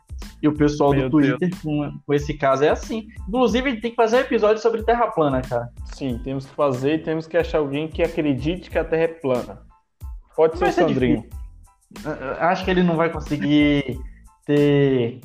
E 0.42 0.48
o 0.48 0.56
pessoal 0.56 0.92
Meu 0.92 1.10
do 1.10 1.18
Twitter 1.18 1.50
com, 1.62 1.92
com, 2.06 2.14
esse 2.14 2.34
caso 2.36 2.64
é 2.64 2.70
assim. 2.70 3.08
Inclusive, 3.28 3.68
a 3.68 3.72
gente 3.72 3.82
tem 3.82 3.92
que 3.92 3.98
fazer 3.98 4.18
um 4.18 4.22
episódio 4.22 4.62
sobre 4.62 4.84
Terra 4.84 5.08
plana, 5.08 5.42
cara. 5.42 5.70
Sim, 5.94 6.20
temos 6.24 6.46
que 6.46 6.54
fazer 6.54 6.96
e 6.96 7.00
temos 7.00 7.28
que 7.28 7.38
achar 7.38 7.58
alguém 7.58 7.88
que 7.88 8.04
acredite 8.04 8.70
que 8.70 8.78
a 8.78 8.84
Terra 8.84 9.04
é 9.04 9.08
plana. 9.08 9.62
Pode 10.36 10.58
ser 10.58 10.70
o 10.70 10.72
Sandrinho. 10.72 11.26
Acho 12.40 12.64
que 12.66 12.72
ele 12.72 12.84
não 12.84 12.96
vai 12.96 13.10
conseguir 13.10 14.00
ter, 14.46 15.22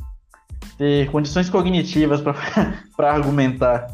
ter 0.76 1.10
condições 1.10 1.48
cognitivas 1.48 2.20
para 2.20 3.10
argumentar. 3.12 3.86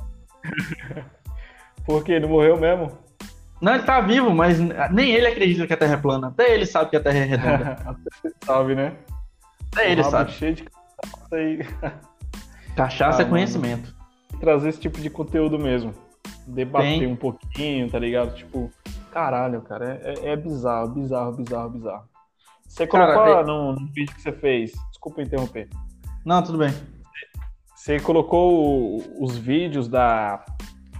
Porque 1.84 2.12
ele 2.12 2.26
morreu 2.26 2.58
mesmo? 2.58 2.92
Não, 3.60 3.74
ele 3.74 3.84
tá 3.84 4.00
vivo, 4.00 4.30
mas 4.34 4.58
nem 4.90 5.12
ele 5.12 5.26
acredita 5.26 5.66
que 5.66 5.72
a 5.72 5.76
Terra 5.76 5.94
é 5.94 5.96
plana. 5.96 6.28
Até 6.28 6.52
ele 6.52 6.66
sabe 6.66 6.90
que 6.90 6.96
a 6.96 7.00
Terra 7.00 7.18
é 7.18 7.24
redonda. 7.24 7.76
sabe, 8.44 8.74
né? 8.74 8.96
Até 9.72 9.92
ele 9.92 10.02
sabe. 10.02 10.32
Cheio 10.32 10.54
de 10.54 10.64
aí. 11.32 11.60
Cachaça 12.74 13.22
ah, 13.22 13.24
é 13.24 13.28
conhecimento. 13.28 13.94
Mano. 13.94 14.40
Trazer 14.40 14.70
esse 14.70 14.80
tipo 14.80 15.00
de 15.00 15.08
conteúdo 15.08 15.58
mesmo. 15.58 15.94
Debater 16.46 17.06
um 17.06 17.14
pouquinho, 17.14 17.88
tá 17.88 18.00
ligado? 18.00 18.34
Tipo, 18.34 18.68
caralho, 19.12 19.62
cara, 19.62 20.00
é, 20.02 20.14
é, 20.14 20.32
é 20.32 20.36
bizarro, 20.36 20.88
bizarro, 20.88 21.32
bizarro, 21.32 21.70
bizarro. 21.70 22.04
Você 22.72 22.86
colocou 22.86 23.14
cara, 23.22 23.44
no, 23.44 23.74
no, 23.74 23.86
vídeo 23.92 24.14
que 24.14 24.22
você 24.22 24.32
fez, 24.32 24.72
desculpa 24.88 25.20
interromper. 25.20 25.68
Não, 26.24 26.42
tudo 26.42 26.56
bem. 26.56 26.72
Você 27.76 28.00
colocou 28.00 28.96
os 29.20 29.36
vídeos 29.36 29.88
da, 29.88 30.42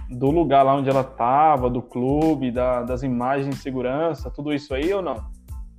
do 0.07 0.29
lugar 0.29 0.61
lá 0.61 0.75
onde 0.75 0.87
ela 0.87 1.03
tava, 1.03 1.71
do 1.71 1.81
clube, 1.81 2.51
da, 2.51 2.83
das 2.83 3.01
imagens 3.01 3.55
de 3.55 3.61
segurança, 3.61 4.29
tudo 4.29 4.53
isso 4.53 4.71
aí 4.71 4.93
ou 4.93 5.01
não? 5.01 5.25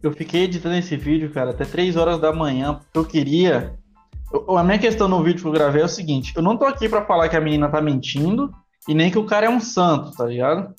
Eu 0.03 0.11
fiquei 0.11 0.43
editando 0.43 0.75
esse 0.75 0.97
vídeo, 0.97 1.31
cara, 1.31 1.51
até 1.51 1.65
3 1.65 1.97
horas 1.97 2.19
da 2.19 2.33
manhã, 2.33 2.75
porque 2.75 2.99
eu 2.99 3.05
queria 3.05 3.79
a 4.49 4.65
minha 4.65 4.79
questão 4.81 5.07
no 5.07 5.23
vídeo 5.23 5.43
que 5.43 5.47
eu 5.47 5.53
gravei 5.53 5.81
é 5.81 5.85
o 5.85 5.89
seguinte: 5.89 6.33
eu 6.35 6.43
não 6.43 6.57
tô 6.57 6.65
aqui 6.65 6.89
para 6.89 7.05
falar 7.05 7.29
que 7.29 7.37
a 7.37 7.41
menina 7.41 7.69
tá 7.69 7.81
mentindo 7.81 8.53
e 8.89 8.95
nem 8.95 9.13
que 9.13 9.19
o 9.19 9.27
cara 9.27 9.47
é 9.47 9.49
um 9.49 9.61
santo, 9.61 10.11
tá 10.11 10.27
ligado? 10.27 10.75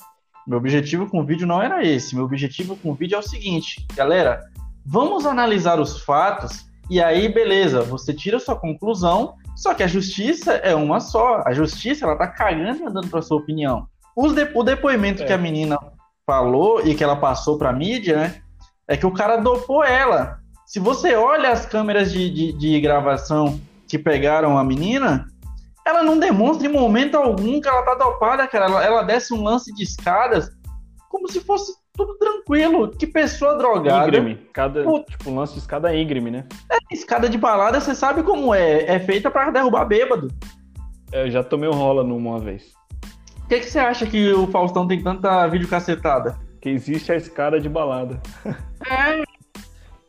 Meu 0.46 0.58
objetivo 0.58 1.10
com 1.10 1.22
o 1.22 1.26
vídeo 1.26 1.48
não 1.48 1.62
era 1.62 1.88
esse. 1.88 2.14
Meu 2.14 2.26
objetivo 2.26 2.76
com 2.76 2.92
o 2.92 2.94
vídeo 2.94 3.16
é 3.16 3.20
o 3.20 3.24
seguinte, 3.24 3.88
galera, 3.96 4.42
vamos 4.86 5.26
analisar 5.26 5.80
os 5.80 6.02
fatos 6.02 6.66
e 6.90 7.02
aí, 7.02 7.28
beleza, 7.28 7.82
você 7.82 8.14
tira 8.14 8.40
sua 8.40 8.56
conclusão, 8.56 9.36
só 9.56 9.74
que 9.74 9.82
a 9.82 9.88
justiça 9.88 10.54
é 10.54 10.76
uma 10.76 11.00
só. 11.00 11.42
A 11.46 11.52
justiça, 11.52 12.06
ela 12.06 12.16
tá 12.16 12.28
cagando 12.28 12.84
e 12.84 12.86
andando 12.86 13.10
pra 13.10 13.22
sua 13.22 13.38
opinião. 13.38 13.88
De, 14.16 14.52
o 14.54 14.64
depoimento 14.64 15.24
é. 15.24 15.26
que 15.26 15.34
a 15.34 15.38
menina 15.38 15.78
falou 16.26 16.86
e 16.86 16.94
que 16.94 17.04
ela 17.04 17.16
passou 17.16 17.58
pra 17.58 17.74
mídia, 17.74 18.18
né, 18.18 18.42
é 18.88 18.96
que 18.96 19.06
o 19.06 19.12
cara 19.12 19.38
dopou 19.38 19.84
ela. 19.84 20.40
Se 20.66 20.80
você 20.80 21.16
olha 21.16 21.52
as 21.52 21.66
câmeras 21.66 22.12
de, 22.12 22.30
de, 22.30 22.54
de 22.54 22.82
gravação 22.82 23.60
que 23.88 23.98
pegaram 23.98 24.58
a 24.58 24.64
menina, 24.64 25.28
ela 25.86 26.04
não 26.04 26.20
demonstra 26.20 26.68
em 26.68 26.72
momento 26.72 27.16
algum 27.16 27.60
que 27.60 27.68
ela 27.68 27.84
tá 27.84 27.96
dopada, 27.96 28.48
cara. 28.48 28.66
Ela, 28.66 28.84
ela 28.84 29.04
desce 29.04 29.34
um 29.34 29.44
lance 29.44 29.74
de 29.74 29.84
escadas 29.84 30.50
como 31.10 31.32
se 31.32 31.40
fosse 31.40 31.74
tudo 31.96 32.18
tranquilo. 32.18 32.90
Que 32.90 33.08
pessoa 33.08 33.58
drogada. 33.58 34.08
Íngreme. 34.08 34.36
Cada, 34.54 34.82
tipo, 34.82 35.30
um 35.30 35.36
lance 35.36 35.54
de 35.54 35.60
escada 35.60 35.96
íngreme, 35.96 36.32
né? 36.32 36.46
É, 36.72 36.78
escada 36.92 37.30
de 37.30 37.38
balada, 37.38 37.80
você 37.80 37.96
sabe 37.96 38.24
como 38.24 38.54
é. 38.54 38.84
É 38.84 39.00
feita 39.00 39.32
para 39.32 39.52
derrubar 39.52 39.86
bêbado. 39.86 40.30
É, 41.12 41.24
eu 41.26 41.32
já 41.32 41.44
tomei 41.44 41.70
um 41.70 41.74
rola 41.74 42.04
numa 42.04 42.40
vez. 42.40 42.74
Por 43.40 43.50
que, 43.50 43.60
que 43.60 43.70
você 43.70 43.80
acha 43.80 44.06
que 44.06 44.34
o 44.34 44.48
Faustão 44.48 44.88
tem 44.88 45.02
tanta 45.02 45.48
videocacetada? 45.48 46.38
Que 46.60 46.70
existe 46.70 47.12
a 47.12 47.16
escada 47.16 47.60
de 47.60 47.70
balada. 47.70 48.22
É, 48.88 49.24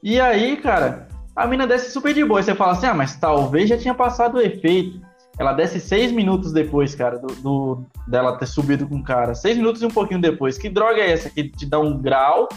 e 0.02 0.20
aí, 0.20 0.58
cara, 0.58 1.08
a 1.34 1.46
mina 1.46 1.66
desce 1.66 1.90
super 1.90 2.12
de 2.12 2.22
boa. 2.22 2.40
E 2.40 2.42
você 2.42 2.54
fala 2.54 2.72
assim, 2.72 2.86
ah, 2.86 2.92
mas 2.92 3.16
talvez 3.16 3.70
já 3.70 3.78
tinha 3.78 3.94
passado 3.94 4.36
o 4.36 4.40
efeito. 4.40 5.00
Ela 5.38 5.52
desce 5.52 5.80
seis 5.80 6.10
minutos 6.10 6.52
depois, 6.52 6.94
cara, 6.94 7.18
do, 7.18 7.26
do, 7.36 7.84
dela 8.08 8.38
ter 8.38 8.46
subido 8.46 8.88
com 8.88 8.96
o 8.96 9.02
cara. 9.02 9.34
Seis 9.34 9.56
minutos 9.56 9.82
e 9.82 9.86
um 9.86 9.90
pouquinho 9.90 10.20
depois. 10.20 10.56
Que 10.56 10.68
droga 10.68 11.00
é 11.00 11.10
essa 11.10 11.28
que 11.28 11.48
te 11.48 11.66
dá 11.66 11.78
um 11.78 12.00
grau 12.00 12.48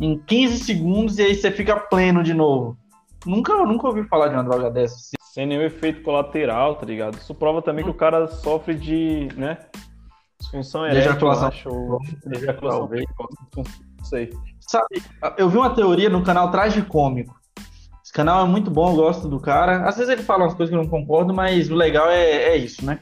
em 0.00 0.18
15 0.18 0.64
segundos 0.64 1.18
e 1.18 1.22
aí 1.22 1.34
você 1.34 1.50
fica 1.50 1.76
pleno 1.76 2.22
de 2.22 2.32
novo? 2.32 2.76
Nunca, 3.26 3.54
nunca 3.64 3.88
ouvi 3.88 4.04
falar 4.04 4.28
de 4.28 4.34
uma 4.34 4.44
droga 4.44 4.70
dessa. 4.70 4.96
Sem 5.32 5.46
nenhum 5.46 5.62
efeito 5.62 6.02
colateral, 6.02 6.76
tá 6.76 6.86
ligado? 6.86 7.18
Isso 7.18 7.34
prova 7.34 7.60
também 7.60 7.84
hum. 7.84 7.88
que 7.88 7.94
o 7.94 7.98
cara 7.98 8.28
sofre 8.28 8.74
de, 8.74 9.28
né? 9.36 9.58
Disfunção 10.40 10.86
erétil, 10.86 11.10
ejaculação. 11.10 11.48
Acho, 11.48 11.68
ou 11.68 12.00
ejaculação 12.32 12.88
não 13.54 14.04
sei. 14.04 14.32
Sabe, 14.60 15.02
eu 15.36 15.48
vi 15.48 15.56
uma 15.56 15.74
teoria 15.74 16.08
no 16.08 16.22
canal 16.22 16.50
Cômico. 16.88 17.34
Canal 18.16 18.46
é 18.46 18.48
muito 18.48 18.70
bom, 18.70 18.92
eu 18.92 18.96
gosto 18.96 19.28
do 19.28 19.38
cara. 19.38 19.86
Às 19.86 19.98
vezes 19.98 20.10
ele 20.10 20.22
fala 20.22 20.44
umas 20.44 20.54
coisas 20.54 20.70
que 20.70 20.74
eu 20.74 20.82
não 20.82 20.88
concordo, 20.88 21.34
mas 21.34 21.70
o 21.70 21.74
legal 21.74 22.08
é, 22.08 22.44
é 22.44 22.56
isso, 22.56 22.82
né? 22.82 22.98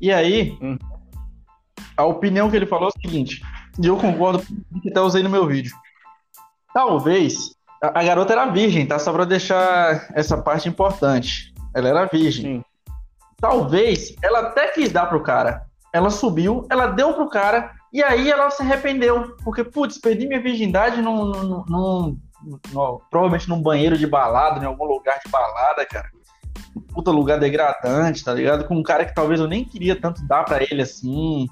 E 0.00 0.12
aí, 0.12 0.56
hum. 0.62 0.78
a 1.96 2.04
opinião 2.04 2.48
que 2.48 2.54
ele 2.54 2.64
falou 2.64 2.86
é 2.86 2.92
o 2.96 3.02
seguinte, 3.02 3.42
e 3.82 3.84
eu 3.84 3.96
concordo 3.96 4.38
com 4.46 4.78
o 4.78 4.80
que 4.80 4.90
até 4.90 5.00
usei 5.00 5.24
no 5.24 5.28
meu 5.28 5.44
vídeo. 5.44 5.74
Talvez 6.72 7.56
a, 7.82 7.98
a, 7.98 8.04
garota 8.04 8.32
era 8.32 8.46
virgem, 8.46 8.86
tá? 8.86 8.96
Só 8.96 9.12
pra 9.12 9.24
deixar 9.24 10.06
essa 10.14 10.40
parte 10.40 10.68
importante. 10.68 11.52
Ela 11.74 11.88
era 11.88 12.06
virgem. 12.06 12.58
Sim. 12.58 12.64
talvez 13.40 14.14
ela 14.22 14.38
até 14.38 14.68
quis 14.68 14.92
dar 14.92 15.06
pro 15.06 15.20
cara. 15.20 15.66
Ela 15.92 16.10
subiu, 16.10 16.64
ela 16.70 16.86
deu 16.86 17.12
pro 17.12 17.28
cara, 17.28 17.72
e 17.92 18.00
aí 18.04 18.30
ela 18.30 18.48
se 18.50 18.62
arrependeu. 18.62 19.34
Porque, 19.42 19.64
putz, 19.64 19.98
perdi 19.98 20.28
minha 20.28 20.40
virgindade 20.40 21.02
num, 21.02 21.24
num, 21.24 21.64
num, 21.68 22.18
num, 22.44 22.98
provavelmente 23.10 23.48
num 23.48 23.60
banheiro 23.60 23.96
de 23.96 24.06
balada, 24.06 24.62
em 24.62 24.66
algum 24.66 24.84
lugar 24.84 25.18
de 25.24 25.30
balada, 25.30 25.84
cara. 25.86 26.08
Puta 26.92 27.10
lugar 27.10 27.38
degradante, 27.38 28.24
tá 28.24 28.34
ligado? 28.34 28.64
Com 28.66 28.76
um 28.76 28.82
cara 28.82 29.04
que 29.04 29.14
talvez 29.14 29.40
eu 29.40 29.48
nem 29.48 29.64
queria 29.64 30.00
tanto 30.00 30.26
dar 30.26 30.44
para 30.44 30.62
ele 30.62 30.82
assim. 30.82 31.46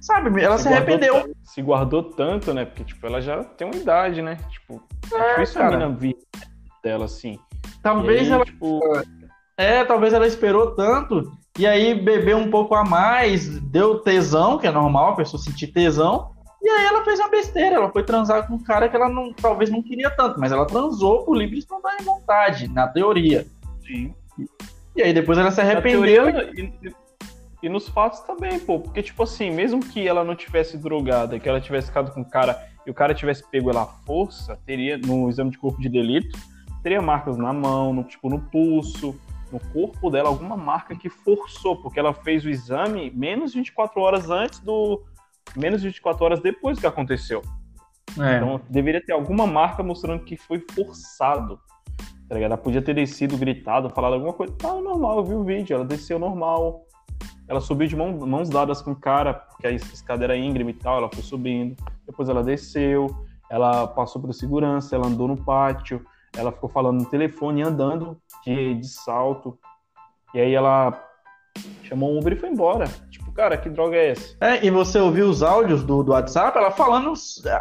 Sabe, 0.00 0.42
ela 0.42 0.56
se, 0.56 0.64
se 0.64 0.68
arrependeu. 0.68 1.34
Se 1.44 1.62
guardou 1.62 2.02
tanto, 2.02 2.54
né? 2.54 2.64
Porque, 2.64 2.84
tipo, 2.84 3.06
ela 3.06 3.20
já 3.20 3.44
tem 3.44 3.66
uma 3.66 3.76
idade, 3.76 4.22
né? 4.22 4.38
Tipo, 4.50 4.82
é, 5.12 5.16
é 5.16 5.34
difícil 5.34 5.60
cara. 5.60 5.76
a 5.76 5.78
mina 5.78 5.96
vir 5.96 6.16
dela 6.82 7.04
assim. 7.04 7.38
Talvez 7.82 8.22
aí, 8.22 8.30
ela. 8.30 8.44
Tipo... 8.44 8.80
É, 9.56 9.84
talvez 9.84 10.12
ela 10.12 10.26
esperou 10.26 10.74
tanto 10.76 11.32
e 11.58 11.66
aí 11.66 11.92
bebeu 11.92 12.38
um 12.38 12.48
pouco 12.48 12.76
a 12.76 12.84
mais, 12.84 13.58
deu 13.60 13.98
tesão, 13.98 14.56
que 14.56 14.66
é 14.68 14.70
normal 14.70 15.10
a 15.10 15.16
pessoa 15.16 15.42
sentir 15.42 15.66
tesão, 15.68 16.30
e 16.60 16.68
aí 16.68 16.84
ela 16.86 17.04
fez 17.04 17.18
uma 17.20 17.28
besteira, 17.28 17.76
ela 17.76 17.90
foi 17.90 18.02
transar 18.02 18.46
com 18.46 18.54
um 18.54 18.62
cara 18.62 18.88
que 18.88 18.96
ela 18.96 19.08
não, 19.08 19.32
talvez 19.32 19.70
não 19.70 19.82
queria 19.82 20.10
tanto, 20.10 20.40
mas 20.40 20.50
ela 20.50 20.66
transou 20.66 21.24
por 21.24 21.36
livre 21.36 21.56
e 21.56 21.58
espontânea 21.60 22.02
vontade, 22.02 22.68
na 22.68 22.88
teoria. 22.88 23.46
Sim. 23.86 24.14
E 24.96 25.02
aí 25.02 25.12
depois 25.12 25.38
ela 25.38 25.50
se 25.50 25.60
arrependeu. 25.60 26.28
E, 26.28 26.60
e, 26.82 26.94
e, 27.62 27.68
nos 27.68 27.88
fatos 27.88 28.20
também, 28.20 28.58
pô, 28.58 28.80
porque 28.80 29.02
tipo 29.02 29.22
assim, 29.22 29.50
mesmo 29.50 29.80
que 29.80 30.06
ela 30.06 30.24
não 30.24 30.34
tivesse 30.34 30.76
drogada, 30.76 31.38
que 31.38 31.48
ela 31.48 31.60
tivesse 31.60 31.86
ficado 31.86 32.12
com 32.12 32.22
o 32.22 32.28
cara 32.28 32.60
e 32.84 32.90
o 32.90 32.94
cara 32.94 33.14
tivesse 33.14 33.48
pego 33.48 33.70
ela 33.70 33.82
à 33.82 33.86
força, 33.86 34.58
teria, 34.66 34.98
no 34.98 35.28
exame 35.28 35.50
de 35.50 35.58
corpo 35.58 35.80
de 35.80 35.88
delito, 35.88 36.36
teria 36.82 37.00
marcas 37.00 37.36
na 37.36 37.52
mão, 37.52 37.92
no, 37.92 38.02
tipo 38.02 38.28
no 38.28 38.40
pulso, 38.40 39.14
no 39.52 39.60
corpo 39.72 40.10
dela 40.10 40.28
alguma 40.28 40.56
marca 40.56 40.94
que 40.94 41.08
forçou, 41.08 41.76
porque 41.76 41.98
ela 41.98 42.12
fez 42.12 42.44
o 42.44 42.50
exame 42.50 43.10
menos 43.10 43.52
de 43.52 43.58
24 43.58 44.00
horas 44.00 44.30
antes 44.30 44.58
do. 44.60 45.02
Menos 45.56 45.80
de 45.80 45.88
24 45.88 46.24
horas 46.24 46.40
depois 46.40 46.76
do 46.76 46.80
que 46.80 46.86
aconteceu. 46.86 47.42
É. 48.18 48.36
Então 48.36 48.60
deveria 48.68 49.04
ter 49.04 49.12
alguma 49.12 49.46
marca 49.46 49.82
mostrando 49.82 50.24
que 50.24 50.36
foi 50.36 50.64
forçado. 50.74 51.60
Tá 52.28 52.34
ligado? 52.34 52.52
Ela 52.52 52.58
podia 52.58 52.82
ter 52.82 52.94
descido, 52.94 53.36
gritado, 53.36 53.88
falado 53.90 54.14
alguma 54.14 54.32
coisa. 54.32 54.52
Tá 54.54 54.74
normal, 54.74 55.18
eu 55.18 55.24
vi 55.24 55.34
o 55.34 55.44
vídeo, 55.44 55.74
ela 55.74 55.84
desceu 55.84 56.18
normal. 56.18 56.84
Ela 57.48 57.60
subiu 57.60 57.88
de 57.88 57.96
mão, 57.96 58.12
mãos 58.26 58.50
dadas 58.50 58.82
com 58.82 58.90
o 58.90 58.96
cara, 58.96 59.32
porque 59.32 59.66
a 59.66 59.70
escada 59.70 60.24
era 60.24 60.36
íngreme 60.36 60.72
e 60.72 60.74
tal, 60.74 60.98
ela 60.98 61.08
foi 61.10 61.22
subindo. 61.22 61.74
Depois 62.06 62.28
ela 62.28 62.42
desceu, 62.42 63.06
ela 63.50 63.86
passou 63.86 64.20
por 64.20 64.34
segurança, 64.34 64.94
ela 64.94 65.06
andou 65.06 65.26
no 65.26 65.42
pátio, 65.42 66.04
ela 66.36 66.52
ficou 66.52 66.68
falando 66.68 67.00
no 67.00 67.06
telefone, 67.06 67.62
andando 67.62 68.20
de, 68.44 68.74
de 68.74 68.86
salto. 68.86 69.58
E 70.34 70.40
aí 70.40 70.54
ela 70.54 71.02
chamou 71.84 72.12
um 72.12 72.18
Uber 72.18 72.34
e 72.34 72.36
foi 72.36 72.50
embora. 72.50 72.86
Cara, 73.38 73.56
que 73.56 73.70
droga 73.70 73.96
é 73.96 74.10
essa? 74.10 74.36
É, 74.40 74.66
e 74.66 74.68
você 74.68 74.98
ouviu 74.98 75.28
os 75.28 75.44
áudios 75.44 75.84
do, 75.84 76.02
do 76.02 76.10
WhatsApp, 76.10 76.58
ela 76.58 76.72
falando. 76.72 77.12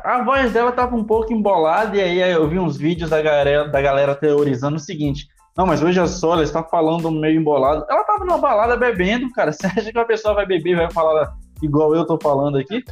A 0.03 0.23
voz 0.23 0.51
dela 0.51 0.71
tava 0.71 0.95
um 0.95 1.03
pouco 1.03 1.31
embolada, 1.31 1.95
e 1.95 2.01
aí 2.01 2.31
eu 2.31 2.49
vi 2.49 2.57
uns 2.57 2.75
vídeos 2.75 3.11
da 3.11 3.21
galera, 3.21 3.67
da 3.67 3.79
galera 3.79 4.15
teorizando 4.15 4.77
o 4.77 4.79
seguinte. 4.79 5.27
Não, 5.55 5.67
mas 5.67 5.79
veja 5.79 6.07
só, 6.07 6.33
ela 6.33 6.41
está 6.41 6.63
falando 6.63 7.11
meio 7.11 7.39
embolado. 7.39 7.85
Ela 7.87 8.03
tava 8.05 8.25
numa 8.25 8.39
balada 8.39 8.75
bebendo, 8.75 9.31
cara. 9.33 9.51
Você 9.53 9.67
acha 9.67 9.91
que 9.91 9.99
a 9.99 10.03
pessoa 10.03 10.33
vai 10.33 10.47
beber 10.47 10.71
e 10.71 10.75
vai 10.77 10.89
falar 10.89 11.35
igual 11.61 11.93
eu 11.93 12.03
tô 12.07 12.17
falando 12.19 12.57
aqui? 12.57 12.83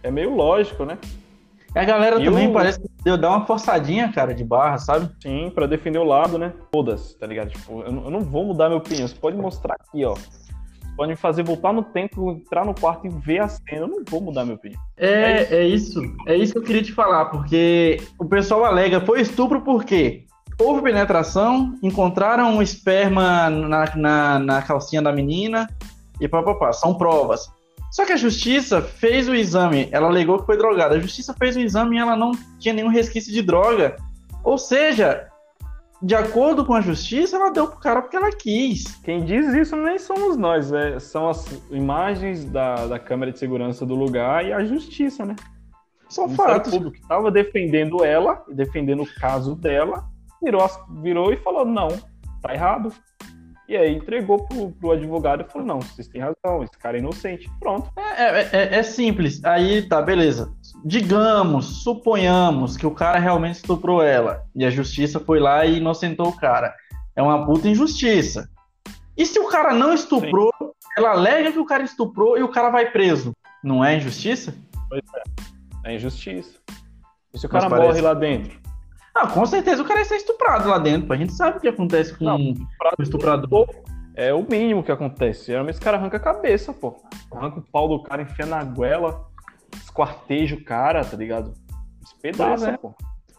É 0.00 0.12
meio 0.12 0.32
lógico, 0.32 0.84
né? 0.84 0.96
a 1.74 1.84
galera 1.84 2.22
e 2.22 2.24
também 2.24 2.48
o... 2.48 2.52
parece 2.52 2.80
que 2.80 2.88
deu 3.02 3.18
dar 3.18 3.30
uma 3.30 3.44
forçadinha, 3.44 4.12
cara, 4.12 4.32
de 4.32 4.44
barra, 4.44 4.78
sabe? 4.78 5.10
Sim, 5.20 5.50
para 5.52 5.66
defender 5.66 5.98
o 5.98 6.04
lado, 6.04 6.38
né? 6.38 6.52
Todas, 6.70 7.14
tá 7.14 7.26
ligado? 7.26 7.50
Tipo, 7.50 7.82
eu 7.82 7.92
não, 7.92 8.04
eu 8.04 8.10
não 8.12 8.20
vou 8.20 8.44
mudar 8.44 8.68
minha 8.68 8.78
opinião. 8.78 9.08
Você 9.08 9.16
pode 9.16 9.36
mostrar 9.36 9.74
aqui, 9.74 10.04
ó. 10.04 10.14
Pode 10.98 11.10
me 11.10 11.16
fazer 11.16 11.44
voltar 11.44 11.72
no 11.72 11.84
tempo, 11.84 12.32
entrar 12.32 12.66
no 12.66 12.74
quarto 12.74 13.06
e 13.06 13.08
ver 13.08 13.38
a 13.38 13.48
cena. 13.48 13.82
Eu 13.82 13.86
não 13.86 14.02
vou 14.04 14.20
mudar 14.20 14.42
minha 14.42 14.56
opinião. 14.56 14.82
É, 14.96 15.46
é 15.54 15.64
isso. 15.64 16.00
É 16.02 16.04
isso, 16.04 16.16
é 16.26 16.36
isso 16.36 16.52
que 16.52 16.58
eu 16.58 16.62
queria 16.64 16.82
te 16.82 16.92
falar, 16.92 17.26
porque 17.26 18.02
o 18.18 18.24
pessoal 18.24 18.64
alega, 18.64 19.00
foi 19.00 19.20
estupro 19.20 19.60
por 19.60 19.84
quê? 19.84 20.24
Houve 20.60 20.82
penetração, 20.82 21.78
encontraram 21.84 22.50
um 22.56 22.60
esperma 22.60 23.48
na, 23.48 23.94
na, 23.94 24.38
na 24.40 24.62
calcinha 24.62 25.00
da 25.00 25.12
menina 25.12 25.70
e 26.20 26.26
papapá. 26.26 26.72
São 26.72 26.92
provas. 26.92 27.48
Só 27.92 28.04
que 28.04 28.12
a 28.12 28.16
justiça 28.16 28.82
fez 28.82 29.28
o 29.28 29.34
exame, 29.36 29.88
ela 29.92 30.08
alegou 30.08 30.40
que 30.40 30.46
foi 30.46 30.58
drogada. 30.58 30.96
A 30.96 31.00
justiça 31.00 31.32
fez 31.32 31.54
o 31.54 31.60
exame 31.60 31.94
e 31.94 32.00
ela 32.00 32.16
não 32.16 32.32
tinha 32.58 32.74
nenhum 32.74 32.88
resquício 32.88 33.32
de 33.32 33.40
droga. 33.40 33.94
Ou 34.42 34.58
seja, 34.58 35.27
de 36.00 36.14
acordo 36.14 36.64
com 36.64 36.74
a 36.74 36.80
justiça, 36.80 37.36
ela 37.36 37.50
deu 37.50 37.66
pro 37.66 37.80
cara 37.80 38.00
porque 38.00 38.16
ela 38.16 38.30
quis. 38.30 38.96
Quem 39.02 39.24
diz 39.24 39.52
isso 39.52 39.74
nem 39.76 39.98
somos 39.98 40.36
nós, 40.36 40.70
né? 40.70 40.98
São 41.00 41.28
as 41.28 41.46
imagens 41.70 42.44
da, 42.44 42.86
da 42.86 42.98
câmera 42.98 43.32
de 43.32 43.38
segurança 43.38 43.84
do 43.84 43.94
lugar 43.94 44.44
e 44.44 44.52
a 44.52 44.64
justiça, 44.64 45.26
né? 45.26 45.34
São 46.08 46.26
o 46.26 46.30
fatos. 46.30 46.72
público 46.72 46.94
que 46.96 47.02
estava 47.02 47.30
defendendo 47.30 48.04
ela, 48.04 48.44
defendendo 48.48 49.02
o 49.02 49.14
caso 49.20 49.54
dela, 49.56 50.08
virou, 50.42 50.66
virou 51.02 51.32
e 51.32 51.36
falou: 51.36 51.64
não, 51.64 51.88
tá 52.40 52.54
errado. 52.54 52.92
E 53.68 53.76
aí 53.76 53.94
entregou 53.94 54.42
pro, 54.44 54.70
pro 54.72 54.92
advogado 54.92 55.42
e 55.42 55.52
falou: 55.52 55.68
não, 55.68 55.80
vocês 55.80 56.08
têm 56.08 56.22
razão, 56.22 56.64
esse 56.64 56.78
cara 56.78 56.96
é 56.96 57.00
inocente. 57.00 57.50
Pronto. 57.60 57.92
É, 57.96 58.40
é, 58.40 58.48
é, 58.50 58.78
é 58.78 58.82
simples. 58.82 59.44
Aí 59.44 59.82
tá, 59.82 60.00
beleza. 60.00 60.50
Digamos, 60.82 61.82
suponhamos 61.82 62.78
que 62.78 62.86
o 62.86 62.90
cara 62.90 63.18
realmente 63.18 63.56
estuprou 63.56 64.02
ela 64.02 64.42
e 64.56 64.64
a 64.64 64.70
justiça 64.70 65.20
foi 65.20 65.38
lá 65.38 65.66
e 65.66 65.76
inocentou 65.76 66.28
o 66.28 66.36
cara. 66.36 66.74
É 67.14 67.22
uma 67.22 67.44
puta 67.44 67.68
injustiça. 67.68 68.48
E 69.14 69.26
se 69.26 69.38
o 69.38 69.48
cara 69.48 69.74
não 69.74 69.92
estuprou, 69.92 70.50
Sim. 70.58 70.70
ela 70.96 71.10
alega 71.10 71.52
que 71.52 71.58
o 71.58 71.66
cara 71.66 71.82
estuprou 71.82 72.38
e 72.38 72.42
o 72.42 72.48
cara 72.48 72.70
vai 72.70 72.90
preso. 72.90 73.34
Não 73.62 73.84
é 73.84 73.96
injustiça? 73.96 74.54
Pois 74.88 75.02
é. 75.84 75.90
É 75.90 75.94
injustiça. 75.96 76.58
E 77.34 77.38
se 77.38 77.44
o 77.44 77.48
cara 77.50 77.68
morre 77.68 78.00
lá 78.00 78.14
dentro? 78.14 78.58
Ah, 79.20 79.26
com 79.26 79.44
certeza 79.44 79.82
o 79.82 79.84
cara 79.84 79.98
ia 79.98 80.04
ser 80.04 80.16
estuprado 80.16 80.68
lá 80.68 80.78
dentro. 80.78 81.12
A 81.12 81.16
gente 81.16 81.32
sabe 81.32 81.58
o 81.58 81.60
que 81.60 81.66
acontece 81.66 82.16
com 82.16 82.24
o 82.24 83.02
estuprador. 83.02 83.68
É 84.14 84.32
o 84.32 84.46
mínimo 84.48 84.82
que 84.82 84.92
acontece. 84.92 85.46
Geralmente 85.46 85.74
esse 85.74 85.80
cara 85.80 85.96
arranca 85.96 86.16
a 86.16 86.20
cabeça, 86.20 86.72
pô. 86.72 87.02
Arranca 87.32 87.58
o 87.58 87.62
pau 87.62 87.88
do 87.88 88.02
cara, 88.02 88.22
enfia 88.22 88.46
na 88.46 88.62
goela, 88.62 89.26
esquarteja 89.74 90.54
o 90.54 90.64
cara, 90.64 91.04
tá 91.04 91.16
ligado? 91.16 91.52
Despedaça, 92.00 92.70
é. 92.70 92.76
pô. 92.76 92.94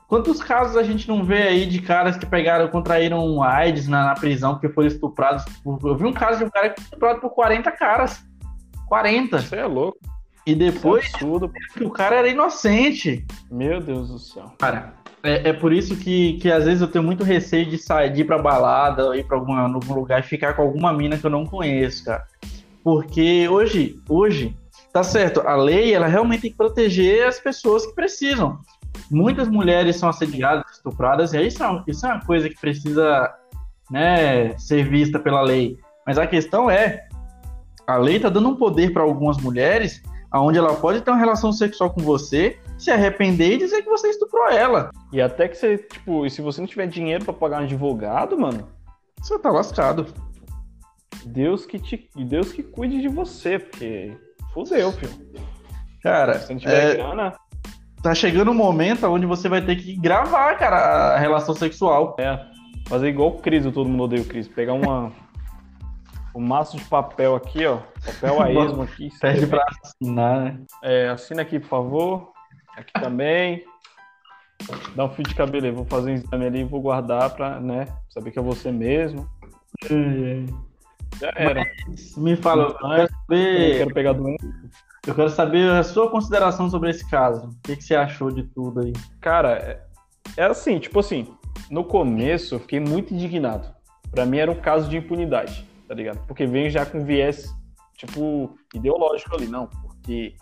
Quantos 0.07 0.41
casos 0.43 0.75
a 0.75 0.83
gente 0.83 1.07
não 1.07 1.23
vê 1.23 1.43
aí 1.43 1.65
de 1.65 1.81
caras 1.81 2.17
que 2.17 2.25
pegaram, 2.25 2.67
contraíram 2.67 3.41
AIDS 3.41 3.87
na, 3.87 4.05
na 4.05 4.15
prisão 4.15 4.53
porque 4.53 4.67
foram 4.67 4.87
estuprados? 4.87 5.45
Por... 5.63 5.79
Eu 5.83 5.95
vi 5.95 6.05
um 6.05 6.13
caso 6.13 6.39
de 6.39 6.45
um 6.45 6.49
cara 6.49 6.71
que 6.71 6.81
foi 6.81 6.85
estuprado 6.85 7.21
por 7.21 7.29
40 7.29 7.71
caras. 7.71 8.25
40. 8.87 9.39
Você 9.39 9.55
é 9.55 9.65
louco. 9.65 9.99
E 10.45 10.55
depois 10.55 11.05
é 11.05 11.07
absurdo, 11.09 11.51
o 11.81 11.91
cara 11.91 12.15
era 12.15 12.27
inocente. 12.27 13.23
Meu 13.51 13.79
Deus 13.79 14.09
do 14.09 14.17
céu. 14.17 14.51
Cara, 14.57 14.93
é, 15.23 15.49
é 15.49 15.53
por 15.53 15.73
isso 15.73 15.95
que, 15.97 16.33
que 16.33 16.51
às 16.51 16.65
vezes 16.65 16.81
eu 16.81 16.87
tenho 16.87 17.03
muito 17.03 17.23
receio 17.23 17.65
de 17.65 17.77
sair, 17.77 18.11
de 18.11 18.21
ir 18.21 18.25
pra 18.25 18.37
balada, 18.37 19.15
ir 19.17 19.25
pra 19.25 19.37
alguma, 19.37 19.61
algum 19.61 19.93
lugar 19.93 20.19
e 20.19 20.23
ficar 20.23 20.53
com 20.53 20.61
alguma 20.61 20.93
mina 20.93 21.17
que 21.17 21.25
eu 21.25 21.29
não 21.29 21.45
conheço, 21.45 22.05
cara. 22.05 22.25
Porque 22.83 23.47
hoje, 23.49 23.99
hoje, 24.07 24.55
tá 24.93 25.03
certo, 25.03 25.41
a 25.41 25.55
lei, 25.55 25.93
ela 25.93 26.07
realmente 26.07 26.41
tem 26.41 26.51
que 26.51 26.57
proteger 26.57 27.27
as 27.27 27.39
pessoas 27.39 27.85
que 27.85 27.93
precisam. 27.93 28.59
Muitas 29.11 29.47
mulheres 29.47 29.97
são 29.97 30.09
assediadas, 30.09 30.63
estupradas, 30.71 31.33
e 31.33 31.45
isso 31.45 31.63
é, 31.63 31.83
isso 31.87 32.05
é 32.05 32.13
uma 32.13 32.25
coisa 32.25 32.49
que 32.49 32.59
precisa 32.59 33.33
né, 33.91 34.57
ser 34.57 34.87
vista 34.87 35.19
pela 35.19 35.41
lei. 35.41 35.77
Mas 36.05 36.17
a 36.17 36.25
questão 36.25 36.69
é, 36.69 37.07
a 37.85 37.97
lei 37.97 38.19
tá 38.19 38.29
dando 38.29 38.49
um 38.49 38.55
poder 38.55 38.93
para 38.93 39.03
algumas 39.03 39.37
mulheres, 39.37 40.01
aonde 40.31 40.57
ela 40.57 40.75
pode 40.75 41.01
ter 41.01 41.11
uma 41.11 41.19
relação 41.19 41.51
sexual 41.51 41.89
com 41.89 42.01
você 42.01 42.59
se 42.77 42.91
arrepender 42.91 43.53
e 43.53 43.57
dizer 43.57 43.81
que 43.81 43.89
você 43.89 44.09
estuprou 44.09 44.47
ela. 44.49 44.91
E 45.11 45.21
até 45.21 45.47
que 45.47 45.55
você, 45.55 45.77
tipo, 45.77 46.25
e 46.25 46.29
se 46.29 46.41
você 46.41 46.61
não 46.61 46.67
tiver 46.67 46.87
dinheiro 46.87 47.25
para 47.25 47.33
pagar 47.33 47.61
um 47.61 47.63
advogado, 47.63 48.37
mano, 48.37 48.67
você 49.21 49.37
tá 49.39 49.49
lascado. 49.49 50.07
Deus 51.25 51.65
que 51.65 51.79
te, 51.79 52.09
Deus 52.15 52.51
que 52.51 52.63
cuide 52.63 53.01
de 53.01 53.07
você, 53.07 53.59
porque 53.59 54.15
fudeu, 54.53 54.91
filho. 54.93 55.13
Cara, 56.01 56.39
se 56.39 56.53
não 56.53 56.59
tiver 56.59 56.91
é... 56.91 56.95
grana, 56.95 57.35
tá 58.01 58.15
chegando 58.15 58.51
um 58.51 58.55
momento 58.55 59.05
onde 59.07 59.25
você 59.25 59.49
vai 59.49 59.61
ter 59.61 59.75
que 59.75 59.95
gravar, 59.97 60.55
cara, 60.57 61.15
a 61.15 61.19
relação 61.19 61.53
sexual. 61.53 62.15
É. 62.19 62.39
Fazer 62.87 63.09
igual 63.09 63.29
o 63.29 63.39
Cris, 63.39 63.65
todo 63.65 63.89
mundo 63.89 64.03
odeia 64.03 64.21
o 64.21 64.25
Cris. 64.25 64.47
Pegar 64.47 64.73
uma 64.73 65.11
um 66.35 66.41
maço 66.41 66.77
de 66.77 66.83
papel 66.85 67.35
aqui, 67.35 67.65
ó. 67.65 67.79
Papel 68.05 68.41
a 68.41 68.51
esmo 68.51 68.83
aqui. 68.83 69.09
Pede 69.19 69.47
pra 69.47 69.65
assinar, 69.81 70.41
né? 70.41 70.59
É, 70.83 71.09
assina 71.09 71.41
aqui, 71.41 71.59
por 71.59 71.67
favor. 71.67 72.31
Aqui 72.75 72.93
também. 72.93 73.63
Dá 74.95 75.05
um 75.05 75.09
fio 75.09 75.23
de 75.23 75.35
cabelo 75.35 75.65
aí. 75.65 75.71
Vou 75.71 75.85
fazer 75.85 76.11
um 76.11 76.13
exame 76.15 76.45
ali 76.45 76.59
e 76.59 76.65
vou 76.65 76.81
guardar 76.81 77.29
pra, 77.31 77.59
né, 77.59 77.85
saber 78.09 78.31
que 78.31 78.39
é 78.39 78.41
você 78.41 78.71
mesmo. 78.71 79.29
Já 81.19 81.31
era. 81.35 81.65
Mas, 81.87 82.15
me 82.17 82.35
fala, 82.35 82.63
eu 82.63 82.73
quero 82.75 83.09
saber... 83.09 83.71
Eu 83.71 83.77
quero 83.77 83.93
pegar 83.93 84.13
doença. 84.13 84.45
Eu 85.07 85.15
quero 85.15 85.29
saber 85.29 85.69
a 85.71 85.83
sua 85.83 86.09
consideração 86.09 86.69
sobre 86.69 86.89
esse 86.89 87.09
caso. 87.09 87.47
O 87.47 87.55
que, 87.63 87.75
que 87.75 87.83
você 87.83 87.95
achou 87.95 88.31
de 88.31 88.43
tudo 88.43 88.81
aí? 88.81 88.93
Cara, 89.21 89.53
é, 89.53 89.81
é 90.37 90.43
assim, 90.43 90.77
tipo 90.77 90.99
assim, 90.99 91.27
no 91.69 91.83
começo 91.83 92.55
eu 92.55 92.59
fiquei 92.59 92.79
muito 92.79 93.13
indignado. 93.13 93.73
Para 94.11 94.25
mim 94.25 94.37
era 94.37 94.51
um 94.51 94.59
caso 94.59 94.89
de 94.89 94.97
impunidade. 94.97 95.68
Tá 95.89 95.95
ligado? 95.95 96.23
Porque 96.27 96.45
vem 96.45 96.69
já 96.69 96.85
com 96.85 97.03
viés, 97.03 97.51
tipo, 97.97 98.55
ideológico 98.75 99.35
ali, 99.35 99.47
não, 99.47 99.65
porque 99.65 100.35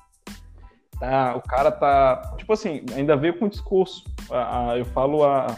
tá, 1.00 1.38
o 1.38 1.42
cara 1.42 1.72
tá, 1.72 2.36
tipo 2.38 2.52
assim, 2.52 2.84
ainda 2.94 3.16
veio 3.16 3.40
com 3.40 3.48
discurso, 3.48 4.04
a, 4.30 4.72
a, 4.72 4.78
eu 4.78 4.84
falo 4.84 5.24
a, 5.24 5.58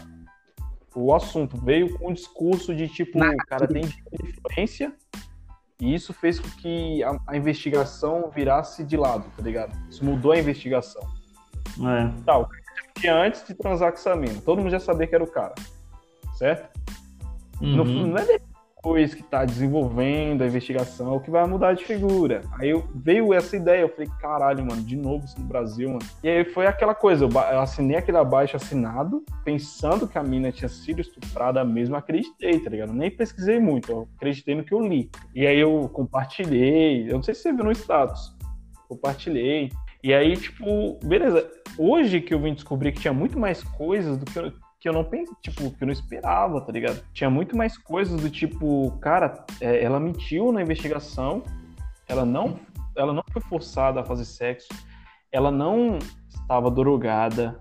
o 0.94 1.12
assunto, 1.12 1.60
veio 1.60 1.98
com 1.98 2.10
um 2.10 2.12
discurso 2.12 2.72
de 2.72 2.86
tipo, 2.86 3.18
o 3.18 3.36
cara 3.48 3.66
tem 3.66 3.82
influência 4.22 4.94
e 5.80 5.92
isso 5.92 6.12
fez 6.12 6.38
com 6.38 6.48
que 6.50 7.02
a, 7.02 7.18
a, 7.26 7.36
investigação 7.36 8.30
virasse 8.32 8.84
de 8.84 8.96
lado, 8.96 9.24
tá 9.36 9.42
ligado? 9.42 9.76
Isso 9.90 10.04
mudou 10.04 10.30
a 10.30 10.38
investigação. 10.38 11.02
É. 11.80 12.22
Tal, 12.24 12.48
tá, 13.02 13.12
antes 13.12 13.44
de 13.44 13.54
transar 13.54 13.90
com 13.90 13.98
essa 13.98 14.14
mina, 14.14 14.40
todo 14.42 14.58
mundo 14.58 14.70
já 14.70 14.78
sabia 14.78 15.08
que 15.08 15.16
era 15.16 15.24
o 15.24 15.30
cara, 15.30 15.54
certo? 16.36 16.78
Uhum. 17.60 17.76
No, 17.76 17.84
não 17.84 18.16
é 18.18 18.49
depois 18.80 19.14
que 19.14 19.22
tá 19.22 19.44
desenvolvendo 19.44 20.42
a 20.42 20.46
investigação 20.46 21.20
que 21.20 21.30
vai 21.30 21.46
mudar 21.46 21.74
de 21.74 21.84
figura. 21.84 22.40
Aí 22.58 22.72
veio 22.94 23.34
essa 23.34 23.54
ideia, 23.54 23.82
eu 23.82 23.90
falei, 23.90 24.08
caralho, 24.18 24.64
mano, 24.64 24.82
de 24.82 24.96
novo 24.96 25.26
isso 25.26 25.38
no 25.38 25.46
Brasil, 25.46 25.90
mano. 25.90 26.00
E 26.24 26.28
aí 26.28 26.44
foi 26.46 26.66
aquela 26.66 26.94
coisa, 26.94 27.26
eu, 27.26 27.28
eu 27.28 27.60
assinei 27.60 27.98
aquele 27.98 28.16
abaixo 28.16 28.56
assinado, 28.56 29.22
pensando 29.44 30.08
que 30.08 30.16
a 30.16 30.22
mina 30.22 30.50
tinha 30.50 30.68
sido 30.68 31.02
estuprada 31.02 31.62
mesmo, 31.62 31.94
acreditei, 31.94 32.58
tá 32.58 32.70
ligado? 32.70 32.94
Nem 32.94 33.10
pesquisei 33.10 33.60
muito, 33.60 33.92
eu 33.92 34.08
acreditei 34.16 34.54
no 34.54 34.64
que 34.64 34.72
eu 34.72 34.80
li. 34.80 35.10
E 35.34 35.46
aí 35.46 35.58
eu 35.58 35.90
compartilhei, 35.92 37.06
eu 37.06 37.16
não 37.16 37.22
sei 37.22 37.34
se 37.34 37.42
você 37.42 37.52
viu 37.52 37.64
no 37.64 37.72
status, 37.72 38.34
compartilhei. 38.88 39.70
E 40.02 40.14
aí, 40.14 40.34
tipo, 40.34 40.98
beleza, 41.04 41.46
hoje 41.76 42.22
que 42.22 42.32
eu 42.32 42.40
vim 42.40 42.54
descobrir 42.54 42.92
que 42.92 43.00
tinha 43.00 43.12
muito 43.12 43.38
mais 43.38 43.62
coisas 43.62 44.16
do 44.16 44.24
que 44.24 44.38
eu 44.38 44.50
que 44.80 44.88
eu 44.88 44.94
não 44.94 45.04
pensei, 45.04 45.34
tipo, 45.42 45.70
que 45.70 45.82
eu 45.82 45.86
não 45.86 45.92
esperava, 45.92 46.58
tá 46.62 46.72
ligado? 46.72 47.04
Tinha 47.12 47.28
muito 47.28 47.54
mais 47.54 47.76
coisas 47.76 48.18
do 48.18 48.30
tipo, 48.30 48.90
cara, 49.02 49.44
é, 49.60 49.84
ela 49.84 50.00
mentiu 50.00 50.50
na 50.50 50.62
investigação, 50.62 51.42
ela 52.08 52.24
não, 52.24 52.58
ela 52.96 53.12
não 53.12 53.22
foi 53.30 53.42
forçada 53.42 54.00
a 54.00 54.04
fazer 54.04 54.24
sexo, 54.24 54.68
ela 55.30 55.50
não 55.50 55.98
estava 56.26 56.70
drogada, 56.70 57.60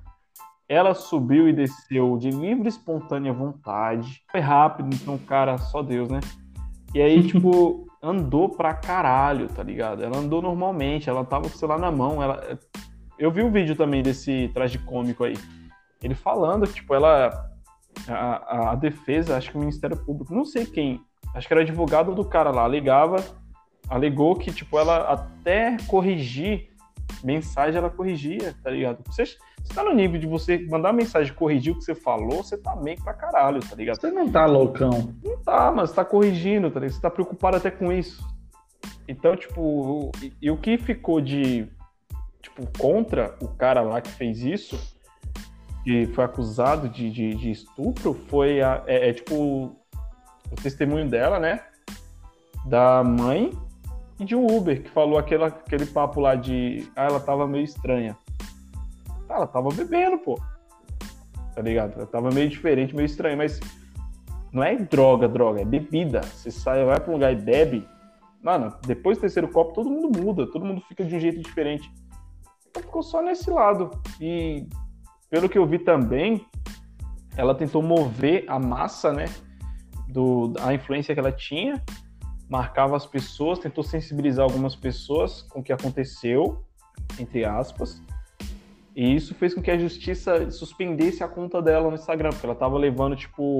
ela 0.67 0.93
subiu 0.93 1.49
e 1.49 1.53
desceu 1.53 2.17
de 2.17 2.29
livre 2.29 2.65
e 2.65 2.69
espontânea 2.69 3.33
vontade. 3.33 4.23
Foi 4.31 4.39
rápido, 4.39 4.89
então, 4.93 5.17
cara, 5.17 5.57
só 5.57 5.83
Deus, 5.83 6.09
né? 6.09 6.21
E 6.95 7.01
aí, 7.01 7.21
tipo, 7.27 7.85
andou 8.01 8.47
pra 8.47 8.73
caralho, 8.73 9.49
tá 9.49 9.61
ligado? 9.61 10.03
Ela 10.03 10.17
andou 10.17 10.41
normalmente, 10.41 11.09
ela 11.09 11.25
tava 11.25 11.49
com 11.49 11.55
o 11.55 11.57
celular 11.57 11.79
na 11.79 11.91
mão, 11.91 12.23
ela... 12.23 12.57
Eu 13.17 13.29
vi 13.29 13.41
o 13.41 13.47
um 13.47 13.51
vídeo 13.51 13.75
também 13.75 14.01
desse 14.01 14.49
traje 14.53 14.77
cômico 14.77 15.25
aí 15.25 15.33
ele 16.01 16.15
falando 16.15 16.67
que, 16.67 16.75
tipo, 16.75 16.93
ela. 16.93 17.47
A, 18.07 18.71
a, 18.71 18.75
defesa, 18.75 19.35
acho 19.35 19.51
que 19.51 19.57
o 19.57 19.59
Ministério 19.59 19.97
Público, 19.97 20.33
não 20.33 20.45
sei 20.45 20.65
quem, 20.65 21.01
acho 21.35 21.47
que 21.47 21.53
era 21.53 21.61
advogado 21.61 22.15
do 22.15 22.23
cara 22.23 22.49
lá, 22.49 22.63
alegava, 22.63 23.17
alegou 23.89 24.35
que, 24.35 24.53
tipo, 24.53 24.79
ela 24.79 25.11
até 25.11 25.75
corrigir 25.85 26.69
mensagem, 27.23 27.77
ela 27.77 27.89
corrigia, 27.89 28.55
tá 28.63 28.69
ligado? 28.69 29.03
Você, 29.07 29.25
você 29.25 29.73
tá 29.73 29.83
no 29.83 29.93
nível 29.93 30.19
de 30.19 30.27
você 30.27 30.59
mandar 30.69 30.93
mensagem 30.93 31.33
corrigir 31.33 31.73
o 31.73 31.77
que 31.77 31.83
você 31.83 31.95
falou, 31.95 32.43
você 32.43 32.57
tá 32.57 32.75
meio 32.75 33.03
pra 33.03 33.13
caralho, 33.13 33.59
tá 33.59 33.75
ligado? 33.75 33.99
Você 33.99 34.11
não 34.11 34.31
tá 34.31 34.45
loucão. 34.45 35.13
Não 35.21 35.37
tá, 35.37 35.71
mas 35.71 35.89
você 35.89 35.95
tá 35.97 36.05
corrigindo, 36.05 36.71
tá 36.71 36.79
ligado? 36.79 36.95
Você 36.95 37.01
tá 37.01 37.09
preocupado 37.09 37.57
até 37.57 37.69
com 37.69 37.91
isso. 37.91 38.23
Então, 39.07 39.35
tipo, 39.35 40.11
e, 40.21 40.31
e 40.41 40.51
o 40.51 40.57
que 40.57 40.77
ficou 40.77 41.19
de, 41.19 41.67
tipo, 42.41 42.65
contra 42.77 43.35
o 43.41 43.47
cara 43.47 43.81
lá 43.81 43.99
que 43.99 44.11
fez 44.11 44.41
isso 44.41 44.97
que 45.83 46.07
foi 46.07 46.23
acusado 46.23 46.89
de, 46.89 47.09
de, 47.09 47.35
de 47.35 47.51
estupro 47.51 48.13
foi 48.27 48.61
a, 48.61 48.83
é, 48.85 49.09
é, 49.09 49.13
tipo 49.13 49.75
o 50.51 50.55
testemunho 50.61 51.07
dela, 51.07 51.39
né? 51.39 51.61
Da 52.65 53.03
mãe 53.03 53.51
e 54.19 54.25
de 54.25 54.35
um 54.35 54.45
Uber 54.45 54.81
que 54.81 54.89
falou 54.89 55.17
aquele, 55.17 55.43
aquele 55.45 55.85
papo 55.85 56.19
lá 56.19 56.35
de 56.35 56.89
ah, 56.95 57.05
ela 57.05 57.19
tava 57.19 57.47
meio 57.47 57.63
estranha. 57.63 58.17
Ah, 59.29 59.35
ela 59.35 59.47
tava 59.47 59.69
bebendo, 59.69 60.17
pô. 60.17 60.39
Tá 61.55 61.61
ligado? 61.61 61.93
Ela 61.95 62.05
tava 62.05 62.29
meio 62.29 62.49
diferente, 62.49 62.95
meio 62.95 63.05
estranha, 63.05 63.37
mas 63.37 63.59
não 64.51 64.63
é 64.63 64.75
droga, 64.75 65.27
droga, 65.27 65.61
é 65.61 65.65
bebida. 65.65 66.21
Você 66.21 66.51
sai, 66.51 66.83
vai 66.83 66.99
pra 66.99 67.09
um 67.11 67.13
lugar 67.13 67.31
e 67.31 67.35
bebe, 67.35 67.87
mano, 68.41 68.73
depois 68.85 69.17
do 69.17 69.21
terceiro 69.21 69.47
copo 69.47 69.73
todo 69.73 69.89
mundo 69.89 70.19
muda, 70.19 70.47
todo 70.47 70.65
mundo 70.65 70.81
fica 70.87 71.05
de 71.05 71.15
um 71.15 71.19
jeito 71.19 71.41
diferente. 71.41 71.89
Então 72.69 72.83
ficou 72.83 73.03
só 73.03 73.21
nesse 73.21 73.49
lado. 73.49 73.91
E 74.19 74.67
pelo 75.29 75.47
que 75.47 75.57
eu 75.57 75.65
vi 75.65 75.79
também, 75.79 76.45
ela 77.37 77.55
tentou 77.55 77.81
mover 77.81 78.45
a 78.47 78.59
massa, 78.59 79.13
né? 79.13 79.25
Do, 80.07 80.53
a 80.59 80.73
influência 80.73 81.13
que 81.13 81.19
ela 81.19 81.31
tinha, 81.31 81.81
marcava 82.49 82.97
as 82.97 83.05
pessoas, 83.05 83.59
tentou 83.59 83.83
sensibilizar 83.83 84.43
algumas 84.43 84.75
pessoas 84.75 85.43
com 85.43 85.59
o 85.59 85.63
que 85.63 85.71
aconteceu, 85.71 86.65
entre 87.19 87.45
aspas. 87.45 88.01
E 88.95 89.15
isso 89.15 89.35
fez 89.35 89.53
com 89.53 89.61
que 89.61 89.69
a 89.69 89.77
justiça 89.77 90.49
suspendesse 90.49 91.23
a 91.23 91.27
conta 91.27 91.61
dela 91.61 91.89
no 91.89 91.95
Instagram, 91.95 92.31
porque 92.31 92.45
ela 92.45 92.53
estava 92.53 92.77
levando, 92.77 93.15
tipo, 93.15 93.59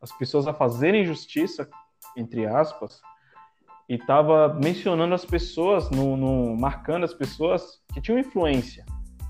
as 0.00 0.12
pessoas 0.12 0.46
a 0.46 0.52
fazerem 0.52 1.04
justiça, 1.04 1.68
entre 2.16 2.46
aspas, 2.46 3.00
e 3.88 3.94
estava 3.94 4.54
mencionando 4.62 5.14
as 5.14 5.24
pessoas, 5.24 5.90
no, 5.90 6.16
no, 6.16 6.54
marcando 6.56 7.04
as 7.04 7.14
pessoas 7.14 7.80
que 7.92 8.00
tinham 8.00 8.18
influência. 8.18 8.84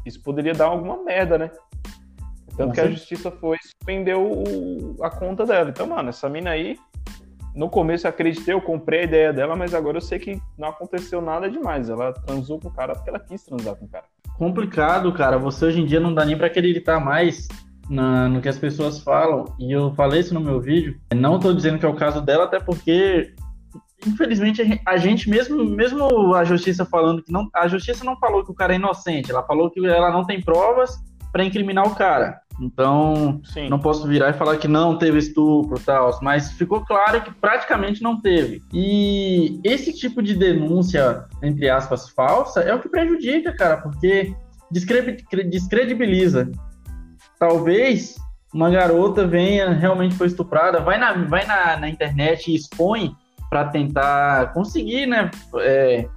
Isso 0.08 0.22
poderia 0.22 0.52
dar 0.52 0.66
alguma 0.66 1.02
merda, 1.04 1.38
né? 1.38 1.50
Tanto 2.56 2.74
que 2.74 2.80
a 2.80 2.90
justiça 2.90 3.30
foi 3.30 3.56
suspendeu 3.62 4.20
o, 4.20 4.96
a 5.00 5.08
conta 5.08 5.46
dela. 5.46 5.70
Então, 5.70 5.86
mano, 5.86 6.08
essa 6.08 6.28
mina 6.28 6.50
aí, 6.50 6.76
no 7.54 7.70
começo 7.70 8.06
eu 8.06 8.10
acreditei, 8.10 8.52
eu 8.52 8.60
comprei 8.60 9.00
a 9.00 9.04
ideia 9.04 9.32
dela, 9.32 9.54
mas 9.54 9.74
agora 9.74 9.98
eu 9.98 10.00
sei 10.00 10.18
que 10.18 10.42
não 10.58 10.68
aconteceu 10.68 11.20
nada 11.20 11.48
demais. 11.48 11.88
Ela 11.88 12.12
transou 12.12 12.58
com 12.58 12.68
o 12.68 12.72
cara 12.72 12.94
porque 12.94 13.10
ela 13.10 13.20
quis 13.20 13.44
transar 13.44 13.76
com 13.76 13.84
o 13.84 13.88
cara. 13.88 14.04
Complicado, 14.36 15.12
cara. 15.12 15.38
Você 15.38 15.66
hoje 15.66 15.80
em 15.80 15.86
dia 15.86 16.00
não 16.00 16.12
dá 16.12 16.24
nem 16.24 16.36
para 16.36 16.48
acreditar 16.48 16.98
mais 16.98 17.46
na, 17.88 18.28
no 18.28 18.40
que 18.40 18.48
as 18.48 18.58
pessoas 18.58 19.00
falam. 19.00 19.44
E 19.58 19.70
eu 19.72 19.92
falei 19.94 20.20
isso 20.20 20.34
no 20.34 20.40
meu 20.40 20.60
vídeo. 20.60 20.98
Não 21.14 21.38
tô 21.38 21.52
dizendo 21.52 21.78
que 21.78 21.86
é 21.86 21.88
o 21.88 21.94
caso 21.94 22.20
dela, 22.20 22.44
até 22.44 22.58
porque 22.58 23.34
infelizmente 24.06 24.80
a 24.86 24.96
gente 24.96 25.28
mesmo 25.28 25.64
mesmo 25.64 26.34
a 26.34 26.44
justiça 26.44 26.84
falando 26.84 27.22
que 27.22 27.32
não 27.32 27.48
a 27.54 27.66
justiça 27.66 28.04
não 28.04 28.16
falou 28.16 28.44
que 28.44 28.50
o 28.50 28.54
cara 28.54 28.72
é 28.72 28.76
inocente 28.76 29.30
ela 29.30 29.42
falou 29.42 29.70
que 29.70 29.84
ela 29.84 30.10
não 30.10 30.24
tem 30.24 30.40
provas 30.40 30.96
para 31.32 31.44
incriminar 31.44 31.86
o 31.86 31.94
cara 31.94 32.40
então, 32.60 33.40
Sim. 33.44 33.68
não 33.68 33.78
posso 33.78 34.06
virar 34.06 34.30
e 34.30 34.32
falar 34.32 34.56
que 34.56 34.66
não 34.66 34.98
teve 34.98 35.18
estupro 35.18 35.78
tal, 35.78 36.18
mas 36.20 36.52
ficou 36.52 36.84
claro 36.84 37.22
que 37.22 37.30
praticamente 37.30 38.02
não 38.02 38.20
teve. 38.20 38.60
E 38.72 39.60
esse 39.62 39.92
tipo 39.92 40.20
de 40.20 40.34
denúncia, 40.34 41.24
entre 41.42 41.70
aspas, 41.70 42.08
falsa, 42.10 42.60
é 42.60 42.74
o 42.74 42.80
que 42.80 42.88
prejudica, 42.88 43.52
cara, 43.54 43.76
porque 43.76 44.34
descredibiliza. 44.70 46.50
Talvez 47.38 48.16
uma 48.52 48.70
garota 48.70 49.26
venha, 49.26 49.70
realmente 49.70 50.16
foi 50.16 50.26
estuprada, 50.26 50.80
vai 50.80 50.98
na, 50.98 51.12
vai 51.12 51.46
na, 51.46 51.76
na 51.76 51.88
internet 51.88 52.50
e 52.50 52.56
expõe 52.56 53.14
para 53.48 53.64
tentar 53.66 54.52
conseguir, 54.52 55.06
né, 55.06 55.30
é, 55.60 56.08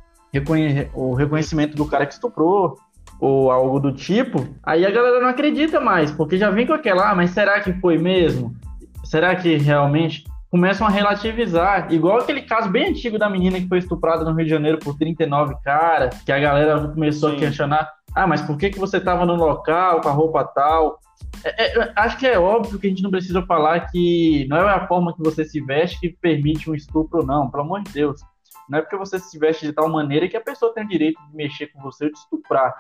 o 0.93 1.13
reconhecimento 1.13 1.75
do 1.75 1.85
cara 1.85 2.05
que 2.05 2.13
estuprou, 2.13 2.77
ou 3.19 3.51
algo 3.51 3.79
do 3.79 3.91
tipo, 3.91 4.47
aí 4.63 4.83
a 4.83 4.89
galera 4.89 5.21
não 5.21 5.29
acredita 5.29 5.79
mais, 5.79 6.11
porque 6.11 6.37
já 6.37 6.49
vem 6.49 6.65
com 6.65 6.73
aquela, 6.73 7.11
ah, 7.11 7.15
mas 7.15 7.29
será 7.29 7.59
que 7.59 7.71
foi 7.73 7.97
mesmo? 7.97 8.55
Será 9.03 9.35
que 9.35 9.57
realmente? 9.57 10.23
Começam 10.49 10.85
a 10.85 10.89
relativizar, 10.89 11.93
igual 11.93 12.17
aquele 12.17 12.41
caso 12.41 12.69
bem 12.69 12.89
antigo 12.89 13.17
da 13.17 13.29
menina 13.29 13.57
que 13.57 13.69
foi 13.69 13.77
estuprada 13.77 14.25
no 14.25 14.33
Rio 14.33 14.43
de 14.43 14.51
Janeiro 14.51 14.79
por 14.79 14.97
39 14.97 15.55
caras, 15.63 16.21
que 16.23 16.31
a 16.31 16.39
galera 16.39 16.89
começou 16.89 17.29
Sim. 17.29 17.35
a 17.35 17.39
questionar, 17.39 17.89
ah, 18.15 18.27
mas 18.27 18.41
por 18.41 18.57
que, 18.57 18.69
que 18.69 18.79
você 18.79 18.97
estava 18.97 19.25
no 19.25 19.35
local 19.35 20.01
com 20.01 20.09
a 20.09 20.13
roupa 20.13 20.43
tal? 20.43 20.99
É, 21.43 21.79
é, 21.79 21.93
acho 21.95 22.17
que 22.17 22.27
é 22.27 22.37
óbvio 22.37 22.77
que 22.77 22.87
a 22.87 22.89
gente 22.89 23.03
não 23.03 23.11
precisa 23.11 23.41
falar 23.43 23.91
que 23.91 24.45
não 24.49 24.57
é 24.57 24.73
a 24.73 24.87
forma 24.87 25.13
que 25.13 25.23
você 25.23 25.45
se 25.45 25.61
veste 25.61 25.99
que 25.99 26.09
permite 26.09 26.69
um 26.69 26.75
estupro, 26.75 27.25
não, 27.25 27.49
pelo 27.49 27.63
amor 27.63 27.81
de 27.83 27.91
Deus. 27.91 28.21
Não 28.69 28.79
é 28.79 28.81
porque 28.81 28.97
você 28.97 29.19
se 29.19 29.37
veste 29.39 29.65
de 29.65 29.73
tal 29.73 29.89
maneira 29.89 30.27
que 30.27 30.37
a 30.37 30.41
pessoa 30.41 30.73
tem 30.73 30.83
o 30.83 30.87
direito 30.87 31.19
de 31.29 31.35
mexer 31.35 31.67
com 31.67 31.81
você 31.81 32.05
ou 32.05 32.11
te 32.11 32.17
estuprar 32.17 32.73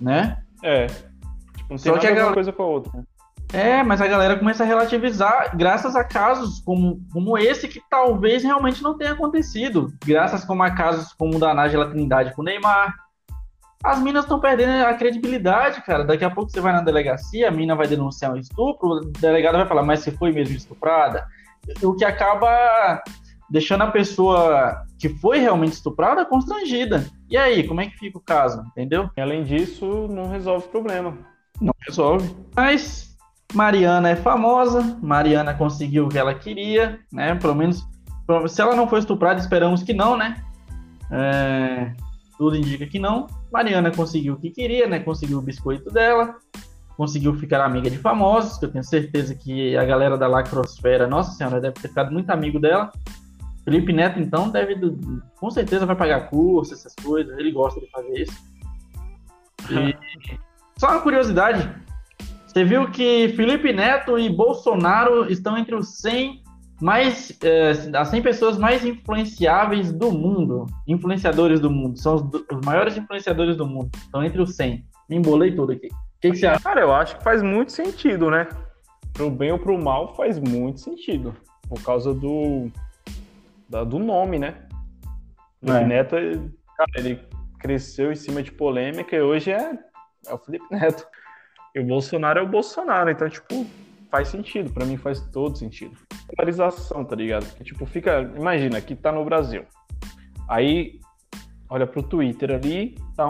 né? 0.00 0.38
É. 0.62 0.86
Tipo, 0.86 1.04
não 1.70 1.76
tem 1.76 1.78
Só 1.78 1.98
que 1.98 2.06
a 2.06 2.10
galera... 2.10 2.34
coisa 2.34 2.52
com 2.52 2.62
a 2.62 2.66
outra. 2.66 2.92
Né? 2.98 3.04
É, 3.52 3.82
mas 3.82 4.00
a 4.00 4.06
galera 4.06 4.38
começa 4.38 4.64
a 4.64 4.66
relativizar 4.66 5.54
graças 5.56 5.94
a 5.94 6.02
casos 6.02 6.60
como, 6.60 7.02
como 7.12 7.36
esse 7.36 7.68
que 7.68 7.82
talvez 7.90 8.42
realmente 8.42 8.82
não 8.82 8.96
tenha 8.96 9.12
acontecido. 9.12 9.92
Graças 10.04 10.44
como 10.44 10.62
a 10.62 10.70
casos 10.70 11.12
como 11.12 11.36
o 11.36 11.38
da 11.38 11.52
Nájila 11.52 11.90
Trindade 11.90 12.34
com 12.34 12.40
o 12.40 12.44
Neymar. 12.44 12.94
As 13.82 14.00
minas 14.00 14.24
estão 14.24 14.38
perdendo 14.38 14.86
a 14.86 14.94
credibilidade, 14.94 15.82
cara. 15.82 16.04
Daqui 16.04 16.24
a 16.24 16.30
pouco 16.30 16.50
você 16.50 16.60
vai 16.60 16.72
na 16.72 16.82
delegacia, 16.82 17.48
a 17.48 17.50
mina 17.50 17.74
vai 17.74 17.86
denunciar 17.86 18.32
um 18.32 18.36
estupro, 18.36 18.88
o 18.88 19.00
delegado 19.00 19.56
vai 19.56 19.66
falar, 19.66 19.82
mas 19.82 20.00
você 20.00 20.12
foi 20.12 20.32
mesmo 20.32 20.56
estuprada? 20.56 21.26
O 21.82 21.94
que 21.94 22.04
acaba 22.04 23.02
deixando 23.52 23.82
a 23.82 23.90
pessoa 23.90 24.84
que 24.98 25.10
foi 25.10 25.38
realmente 25.38 25.74
estuprada 25.74 26.24
constrangida. 26.24 27.04
E 27.28 27.36
aí, 27.36 27.66
como 27.66 27.82
é 27.82 27.86
que 27.86 27.98
fica 27.98 28.16
o 28.16 28.20
caso? 28.20 28.64
Entendeu? 28.68 29.10
Além 29.18 29.44
disso, 29.44 30.08
não 30.08 30.28
resolve 30.28 30.66
o 30.66 30.70
problema. 30.70 31.18
Não 31.60 31.74
resolve. 31.86 32.34
Mas 32.56 33.14
Mariana 33.52 34.08
é 34.08 34.16
famosa, 34.16 34.98
Mariana 35.02 35.52
conseguiu 35.52 36.06
o 36.06 36.08
que 36.08 36.18
ela 36.18 36.34
queria, 36.34 36.98
né? 37.12 37.34
Pelo 37.34 37.54
menos 37.54 37.86
Se 38.48 38.62
ela 38.62 38.74
não 38.74 38.88
foi 38.88 39.00
estuprada, 39.00 39.38
esperamos 39.38 39.82
que 39.82 39.92
não, 39.92 40.16
né? 40.16 40.42
É, 41.10 41.92
tudo 42.42 42.56
indica 42.56 42.84
que 42.84 42.98
não. 42.98 43.28
Mariana 43.52 43.92
conseguiu 43.92 44.34
o 44.34 44.36
que 44.36 44.50
queria, 44.50 44.88
né? 44.88 44.98
Conseguiu 44.98 45.38
o 45.38 45.40
biscoito 45.40 45.92
dela, 45.92 46.34
conseguiu 46.96 47.32
ficar 47.34 47.64
amiga 47.64 47.88
de 47.88 47.98
famosos, 47.98 48.58
que 48.58 48.64
eu 48.64 48.72
tenho 48.72 48.82
certeza 48.82 49.32
que 49.32 49.76
a 49.76 49.84
galera 49.84 50.18
da 50.18 50.26
Lacrosfera, 50.26 51.06
nossa 51.06 51.30
senhora, 51.36 51.60
deve 51.60 51.74
ter 51.74 51.86
ficado 51.86 52.10
muito 52.10 52.28
amigo 52.30 52.58
dela. 52.58 52.90
Felipe 53.64 53.92
Neto, 53.92 54.18
então, 54.18 54.50
deve, 54.50 54.74
com 55.38 55.50
certeza 55.52 55.86
vai 55.86 55.94
pagar 55.94 56.28
curso, 56.30 56.74
essas 56.74 56.92
coisas, 56.96 57.38
ele 57.38 57.52
gosta 57.52 57.78
de 57.78 57.88
fazer 57.92 58.22
isso. 58.22 58.36
E, 59.70 59.96
só 60.76 60.88
uma 60.88 61.00
curiosidade, 61.00 61.72
você 62.44 62.64
viu 62.64 62.90
que 62.90 63.28
Felipe 63.36 63.72
Neto 63.72 64.18
e 64.18 64.28
Bolsonaro 64.28 65.30
estão 65.30 65.56
entre 65.56 65.76
os 65.76 66.00
100 66.00 66.41
mais 66.82 67.38
é, 67.44 67.70
as 67.96 68.08
100 68.08 68.22
pessoas 68.22 68.58
mais 68.58 68.84
influenciáveis 68.84 69.92
do 69.92 70.10
mundo, 70.10 70.66
influenciadores 70.84 71.60
do 71.60 71.70
mundo, 71.70 71.96
são 71.96 72.16
os, 72.16 72.22
os 72.22 72.66
maiores 72.66 72.96
influenciadores 72.96 73.56
do 73.56 73.64
mundo, 73.64 73.88
estão 73.94 74.24
entre 74.24 74.42
os 74.42 74.56
100. 74.56 74.84
Me 75.08 75.16
embolei 75.16 75.54
tudo 75.54 75.70
aqui. 75.70 75.86
O 75.86 76.20
que, 76.20 76.32
que, 76.32 76.36
você 76.36 76.46
acha? 76.48 76.60
Cara, 76.60 76.80
eu 76.80 76.92
acho 76.92 77.16
que 77.16 77.22
faz 77.22 77.40
muito 77.40 77.70
sentido, 77.70 78.32
né? 78.32 78.48
Pro 79.12 79.30
bem 79.30 79.52
ou 79.52 79.60
pro 79.60 79.80
mal 79.80 80.16
faz 80.16 80.40
muito 80.40 80.80
sentido, 80.80 81.36
por 81.68 81.80
causa 81.84 82.12
do 82.12 82.68
da, 83.68 83.84
do 83.84 84.00
nome, 84.00 84.40
né? 84.40 84.66
Felipe 85.60 85.84
é. 85.84 85.86
Neto, 85.86 86.16
cara, 86.76 86.90
ele 86.96 87.20
cresceu 87.60 88.10
em 88.10 88.16
cima 88.16 88.42
de 88.42 88.50
polêmica 88.50 89.14
e 89.14 89.20
hoje 89.20 89.52
é, 89.52 89.78
é 90.26 90.34
o 90.34 90.38
Felipe 90.38 90.66
Neto. 90.68 91.06
E 91.76 91.78
o 91.78 91.86
Bolsonaro 91.86 92.40
é 92.40 92.42
o 92.42 92.48
Bolsonaro, 92.48 93.08
então, 93.08 93.28
tipo, 93.28 93.64
faz 94.12 94.28
sentido, 94.28 94.70
para 94.70 94.84
mim 94.84 94.98
faz 94.98 95.22
todo 95.32 95.56
sentido. 95.56 95.96
Polarização, 96.28 97.02
tá 97.02 97.16
ligado? 97.16 97.46
Que 97.56 97.64
tipo, 97.64 97.86
fica, 97.86 98.20
imagina, 98.36 98.78
que 98.78 98.94
tá 98.94 99.10
no 99.10 99.24
Brasil. 99.24 99.64
Aí 100.46 101.00
olha 101.70 101.86
pro 101.86 102.02
Twitter 102.02 102.50
ali, 102.50 102.94
tá 103.16 103.26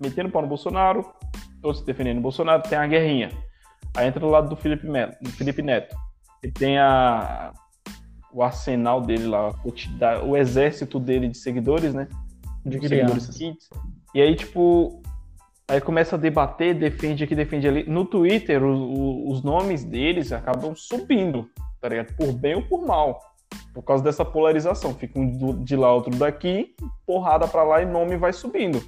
metendo 0.00 0.30
pau 0.30 0.40
no 0.40 0.46
Bolsonaro, 0.46 1.12
todos 1.60 1.82
defendendo 1.82 2.18
o 2.18 2.22
Bolsonaro, 2.22 2.62
tem 2.62 2.78
a 2.78 2.86
guerrinha. 2.86 3.30
Aí 3.96 4.06
entra 4.06 4.20
do 4.20 4.28
lado 4.28 4.48
do 4.48 4.54
Felipe, 4.54 4.86
Neto, 4.86 5.18
do 5.20 5.30
Felipe 5.30 5.60
Neto. 5.60 5.96
Ele 6.40 6.52
tem 6.52 6.78
a, 6.78 7.52
o 8.32 8.44
arsenal 8.44 9.00
dele 9.00 9.26
lá, 9.26 9.50
o 10.24 10.36
exército 10.36 11.00
dele 11.00 11.28
de 11.28 11.36
seguidores, 11.36 11.92
né? 11.92 12.06
De 12.64 12.78
seguidores 12.80 13.26
kids. 13.26 13.68
E 14.14 14.22
aí, 14.22 14.36
tipo, 14.36 15.01
Aí 15.68 15.80
começa 15.80 16.16
a 16.16 16.18
debater, 16.18 16.74
defende 16.74 17.24
aqui, 17.24 17.34
defende 17.34 17.66
ali. 17.68 17.84
No 17.84 18.04
Twitter, 18.04 18.62
o, 18.62 18.74
o, 18.74 19.30
os 19.30 19.42
nomes 19.42 19.84
deles 19.84 20.32
acabam 20.32 20.74
subindo, 20.74 21.48
tá 21.80 21.88
ligado? 21.88 22.14
Por 22.14 22.32
bem 22.32 22.56
ou 22.56 22.62
por 22.62 22.84
mal. 22.84 23.20
Por 23.72 23.82
causa 23.82 24.02
dessa 24.02 24.24
polarização. 24.24 24.94
Fica 24.94 25.18
um 25.18 25.62
de 25.62 25.76
lá, 25.76 25.92
outro 25.92 26.14
daqui, 26.16 26.74
porrada 27.06 27.46
pra 27.46 27.62
lá 27.62 27.82
e 27.82 27.86
nome 27.86 28.16
vai 28.16 28.32
subindo. 28.32 28.82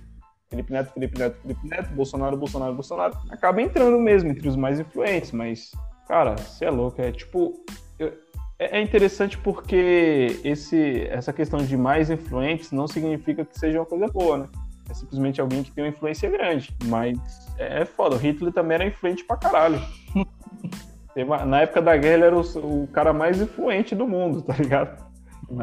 Felipe 0.51 0.73
Neto, 0.73 0.93
Felipe 0.93 1.19
Neto, 1.19 1.41
Felipe 1.41 1.67
Neto, 1.67 1.95
Bolsonaro, 1.95 2.37
Bolsonaro, 2.37 2.75
Bolsonaro. 2.75 3.17
Acaba 3.31 3.63
entrando 3.63 3.99
mesmo 3.99 4.31
entre 4.31 4.49
os 4.49 4.57
mais 4.57 4.79
influentes, 4.79 5.33
mas, 5.33 5.73
cara, 6.07 6.37
você 6.37 6.67
é 6.67 6.71
louco. 6.71 7.01
É 7.01 7.13
tipo. 7.13 7.65
É, 8.59 8.79
é 8.79 8.83
interessante 8.83 9.37
porque 9.39 10.41
esse, 10.45 11.07
essa 11.09 11.33
questão 11.33 11.61
de 11.61 11.77
mais 11.77 12.11
influentes 12.11 12.71
não 12.73 12.87
significa 12.87 13.45
que 13.45 13.59
seja 13.59 13.81
uma 13.81 13.87
coisa 13.87 14.07
boa, 14.09 14.39
né? 14.39 14.49
É 14.89 14.95
simplesmente 14.95 15.41
alguém 15.41 15.63
que 15.63 15.73
tem 15.73 15.85
uma 15.85 15.91
influência 15.91 16.31
grande. 16.31 16.75
Mas 16.85 17.19
é 17.59 17.85
foda. 17.85 18.17
O 18.17 18.19
Hitler 18.19 18.53
também 18.53 18.77
era 18.77 18.87
influente 18.87 19.25
pra 19.25 19.37
caralho. 19.37 19.81
Na 21.47 21.61
época 21.61 21.81
da 21.81 21.97
guerra, 21.97 22.15
ele 22.15 22.25
era 22.25 22.37
o, 22.37 22.83
o, 22.83 22.89
cara 22.89 23.13
mais 23.13 23.41
influente 23.41 23.95
do 23.95 24.07
mundo, 24.07 24.43
tá 24.43 24.55
ligado? 24.55 25.01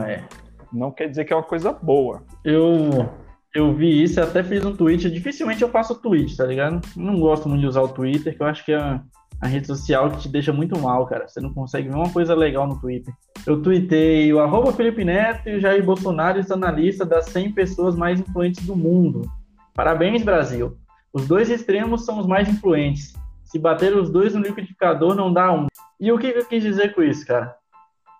É. 0.08 0.24
Não 0.72 0.92
quer 0.92 1.10
dizer 1.10 1.26
que 1.26 1.34
é 1.34 1.36
uma 1.36 1.44
coisa 1.44 1.74
boa. 1.74 2.24
Eu, 2.46 3.10
eu 3.54 3.74
vi 3.74 4.02
isso, 4.02 4.22
até 4.22 4.44
fiz 4.44 4.64
um 4.64 4.74
tweet. 4.74 5.12
Dificilmente 5.12 5.62
eu 5.62 5.68
faço 5.68 6.02
tweet, 6.02 6.38
tá 6.38 6.46
ligado? 6.46 6.82
Não 6.96 7.20
gosto 7.20 7.50
muito 7.50 7.62
de 7.62 7.68
usar 7.68 7.82
o 7.82 7.90
Twitter, 7.90 8.34
que 8.34 8.42
eu 8.42 8.48
acho 8.48 8.64
que 8.64 8.72
é 8.72 9.02
a 9.42 9.48
rede 9.48 9.66
social 9.66 10.12
que 10.12 10.20
te 10.20 10.30
deixa 10.30 10.54
muito 10.54 10.80
mal, 10.80 11.06
cara. 11.08 11.28
Você 11.28 11.42
não 11.42 11.52
consegue 11.52 11.90
ver 11.90 11.96
uma 11.96 12.12
coisa 12.12 12.36
legal 12.36 12.68
no 12.68 12.80
Twitter. 12.80 13.12
Eu 13.46 13.62
tuitei 13.62 14.32
o 14.32 14.40
arroba 14.40 14.72
Felipe 14.72 15.04
Neto 15.04 15.50
e 15.50 15.56
o 15.56 15.60
Jair 15.60 15.84
Bolsonaro 15.84 16.40
estão 16.40 16.58
na 16.58 16.72
lista 16.72 17.04
das 17.04 17.26
100 17.26 17.54
pessoas 17.54 17.96
mais 17.96 18.20
influentes 18.20 18.64
do 18.66 18.76
mundo. 18.76 19.30
Parabéns, 19.74 20.22
Brasil. 20.22 20.78
Os 21.12 21.28
dois 21.28 21.50
extremos 21.50 22.06
são 22.06 22.20
os 22.20 22.28
mais 22.28 22.48
influentes. 22.48 23.14
Se 23.44 23.58
bater 23.58 23.98
os 23.98 24.12
dois 24.12 24.36
no 24.36 24.42
liquidificador, 24.42 25.16
não 25.16 25.34
dá 25.34 25.52
um. 25.52 25.68
E 26.00 26.12
o 26.12 26.20
que 26.20 26.28
eu 26.28 26.46
quis 26.46 26.62
dizer 26.62 26.94
com 26.94 27.02
isso, 27.02 27.26
cara? 27.26 27.56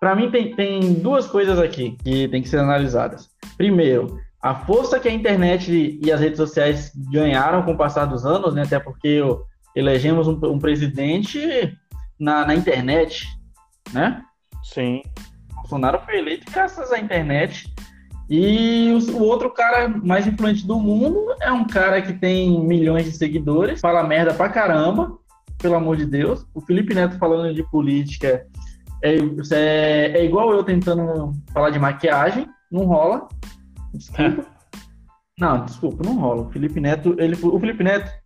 Para 0.00 0.16
mim, 0.16 0.30
tem, 0.30 0.54
tem 0.56 0.94
duas 0.94 1.28
coisas 1.28 1.58
aqui 1.58 1.96
que 2.02 2.26
tem 2.28 2.42
que 2.42 2.48
ser 2.48 2.58
analisadas. 2.58 3.30
Primeiro, 3.56 4.18
a 4.42 4.54
força 4.54 4.98
que 4.98 5.08
a 5.08 5.12
internet 5.12 6.00
e 6.02 6.10
as 6.10 6.20
redes 6.20 6.36
sociais 6.36 6.92
ganharam 7.12 7.62
com 7.62 7.72
o 7.72 7.76
passar 7.76 8.06
dos 8.06 8.26
anos, 8.26 8.54
né? 8.54 8.62
Até 8.62 8.80
porque 8.80 9.22
elegemos 9.74 10.28
um, 10.28 10.38
um 10.44 10.58
presidente 10.58 11.76
na, 12.18 12.46
na, 12.46 12.54
internet, 12.54 13.26
né? 13.92 14.22
Sim. 14.62 15.02
Bolsonaro 15.54 16.00
foi 16.04 16.18
eleito 16.18 16.50
graças 16.50 16.92
à 16.92 16.98
internet. 16.98 17.72
E 18.28 18.90
o, 18.92 19.16
o, 19.16 19.22
outro 19.24 19.50
cara 19.50 19.88
mais 19.88 20.26
influente 20.26 20.66
do 20.66 20.78
mundo 20.78 21.34
é 21.40 21.50
um 21.50 21.66
cara 21.66 22.00
que 22.00 22.12
tem 22.12 22.58
milhões 22.64 23.04
de 23.04 23.12
seguidores, 23.12 23.80
fala 23.80 24.02
merda 24.02 24.32
pra 24.32 24.48
caramba, 24.48 25.18
pelo 25.58 25.74
amor 25.74 25.96
de 25.96 26.06
Deus. 26.06 26.46
O 26.54 26.60
Felipe 26.60 26.94
Neto 26.94 27.18
falando 27.18 27.54
de 27.54 27.62
política 27.70 28.46
é, 29.02 29.16
é, 29.16 30.18
é 30.18 30.24
igual 30.24 30.52
eu 30.52 30.62
tentando 30.62 31.32
falar 31.52 31.70
de 31.70 31.78
maquiagem, 31.78 32.46
não 32.70 32.84
rola. 32.84 33.28
Desculpa. 33.92 34.46
não, 35.38 35.64
desculpa, 35.64 36.04
não 36.04 36.18
rola. 36.18 36.42
O 36.42 36.50
Felipe 36.50 36.80
Neto, 36.80 37.16
ele, 37.18 37.36
o 37.42 37.58
Felipe 37.58 37.82
Neto 37.82 38.21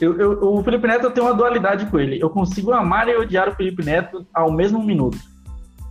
eu, 0.00 0.18
eu, 0.18 0.54
o 0.54 0.62
Felipe 0.62 0.86
Neto 0.86 1.04
eu 1.04 1.10
tenho 1.10 1.26
uma 1.26 1.34
dualidade 1.34 1.86
com 1.86 1.98
ele. 1.98 2.20
Eu 2.20 2.30
consigo 2.30 2.72
amar 2.72 3.08
e 3.08 3.16
odiar 3.16 3.48
o 3.48 3.54
Felipe 3.54 3.84
Neto 3.84 4.26
ao 4.32 4.50
mesmo 4.52 4.82
minuto. 4.82 5.18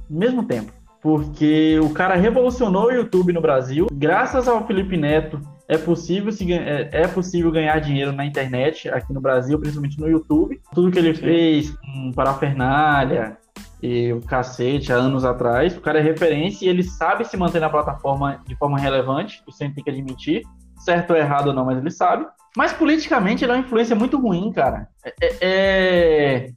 Mesmo 0.09 0.43
tempo. 0.43 0.71
Porque 1.01 1.79
o 1.79 1.89
cara 1.89 2.15
revolucionou 2.15 2.87
o 2.87 2.91
YouTube 2.91 3.33
no 3.33 3.41
Brasil. 3.41 3.87
Graças 3.91 4.47
ao 4.47 4.65
Felipe 4.65 4.97
Neto, 4.97 5.39
é 5.67 5.77
possível, 5.77 6.31
se, 6.31 6.51
é, 6.53 6.89
é 6.91 7.07
possível 7.07 7.51
ganhar 7.51 7.79
dinheiro 7.79 8.13
na 8.13 8.25
internet, 8.25 8.89
aqui 8.89 9.13
no 9.13 9.19
Brasil, 9.19 9.59
principalmente 9.59 9.99
no 9.99 10.07
YouTube. 10.07 10.59
Tudo 10.73 10.91
que 10.91 10.97
ele 10.97 11.13
fez 11.13 11.71
com 11.71 12.11
parafernália 12.13 13.37
e 13.83 14.11
o 14.13 14.21
cacete 14.21 14.91
há 14.93 14.95
anos 14.95 15.25
atrás. 15.25 15.75
O 15.75 15.81
cara 15.81 15.99
é 15.99 16.01
referência 16.01 16.65
e 16.65 16.69
ele 16.69 16.83
sabe 16.83 17.25
se 17.25 17.35
manter 17.35 17.59
na 17.59 17.69
plataforma 17.69 18.41
de 18.47 18.55
forma 18.55 18.79
relevante. 18.79 19.43
A 19.47 19.63
gente 19.63 19.75
tem 19.75 19.83
que 19.83 19.89
admitir. 19.89 20.43
Certo 20.77 21.11
ou 21.11 21.17
errado 21.17 21.47
ou 21.47 21.53
não, 21.53 21.65
mas 21.65 21.77
ele 21.77 21.91
sabe. 21.91 22.25
Mas 22.57 22.73
politicamente 22.73 23.45
ele 23.45 23.51
é 23.51 23.55
uma 23.55 23.61
influência 23.61 23.95
muito 23.95 24.19
ruim, 24.19 24.51
cara. 24.51 24.89
É, 25.05 25.13
é, 25.21 25.37
é, 25.41 26.53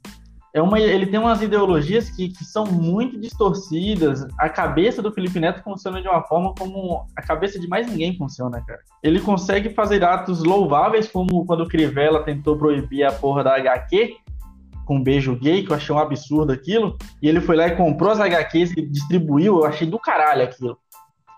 é 0.51 0.59
uma, 0.59 0.79
ele 0.79 1.05
tem 1.05 1.19
umas 1.19 1.43
ideologias 1.43 2.09
que, 2.09 2.29
que 2.29 2.43
são 2.43 2.65
muito 2.65 3.19
distorcidas. 3.19 4.25
A 4.39 4.49
cabeça 4.49 4.99
do 4.99 5.11
Felipe 5.11 5.39
Neto 5.39 5.61
funciona 5.61 6.01
de 6.01 6.07
uma 6.07 6.23
forma 6.23 6.55
como 6.57 7.05
a 7.15 7.21
cabeça 7.21 7.59
de 7.59 7.67
mais 7.67 7.85
ninguém 7.85 8.17
funciona, 8.17 8.59
cara. 8.65 8.79
Ele 9.03 9.21
consegue 9.21 9.69
fazer 9.75 10.03
atos 10.03 10.43
louváveis, 10.43 11.07
como 11.07 11.45
quando 11.45 11.61
o 11.61 11.69
Crivella 11.69 12.23
tentou 12.23 12.57
proibir 12.57 13.03
a 13.03 13.11
porra 13.11 13.43
da 13.43 13.55
HQ 13.57 14.15
com 14.87 14.95
um 14.95 15.03
beijo 15.03 15.35
gay, 15.35 15.63
que 15.63 15.71
eu 15.71 15.75
achei 15.75 15.93
um 15.93 15.99
absurdo 15.99 16.51
aquilo. 16.51 16.97
E 17.21 17.29
ele 17.29 17.41
foi 17.41 17.55
lá 17.55 17.67
e 17.67 17.75
comprou 17.75 18.09
as 18.09 18.19
HQs 18.19 18.71
e 18.75 18.81
distribuiu. 18.81 19.59
Eu 19.59 19.65
achei 19.65 19.87
do 19.87 19.99
caralho 19.99 20.41
aquilo. 20.41 20.79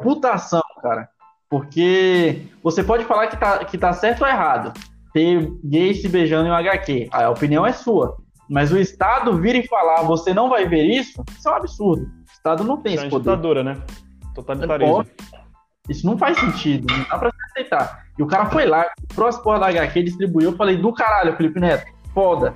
Putação, 0.01 0.63
cara. 0.81 1.09
Porque 1.53 2.47
você 2.63 2.83
pode 2.83 3.05
falar 3.05 3.27
que 3.27 3.37
tá, 3.37 3.63
que 3.63 3.77
tá 3.77 3.93
certo 3.93 4.23
ou 4.23 4.27
errado. 4.27 4.73
Ter 5.13 5.53
gay 5.63 5.93
se 5.93 6.09
beijando 6.09 6.47
em 6.47 6.51
um 6.51 6.55
HQ. 6.55 7.09
A 7.11 7.29
opinião 7.29 7.63
é 7.63 7.71
sua. 7.71 8.17
Mas 8.49 8.71
o 8.71 8.79
Estado 8.79 9.39
vir 9.39 9.53
e 9.57 9.67
falar, 9.67 10.01
você 10.01 10.33
não 10.33 10.49
vai 10.49 10.67
ver 10.67 10.83
isso, 10.83 11.23
isso 11.37 11.47
é 11.47 11.51
um 11.51 11.55
absurdo. 11.55 12.05
O 12.05 12.31
Estado 12.31 12.63
não 12.63 12.77
tem 12.77 12.95
isso 12.95 13.03
é 13.03 13.05
esse 13.05 13.11
poder. 13.11 13.29
ditadura, 13.29 13.63
né? 13.63 13.79
Totalitarismo. 14.33 15.05
Isso 15.87 16.07
não 16.07 16.17
faz 16.17 16.39
sentido, 16.39 16.91
não 16.91 17.03
dá 17.03 17.19
pra 17.19 17.29
se 17.29 17.37
aceitar. 17.51 18.03
E 18.17 18.23
o 18.23 18.25
cara 18.25 18.47
foi 18.47 18.65
lá, 18.65 18.87
comprou 19.07 19.27
as 19.27 19.37
porra 19.37 19.59
da 19.59 19.67
HQ, 19.67 20.01
distribuiu. 20.01 20.49
Eu 20.49 20.57
falei, 20.57 20.75
do 20.75 20.91
caralho, 20.91 21.37
Felipe 21.37 21.59
Neto, 21.59 21.85
foda. 22.15 22.55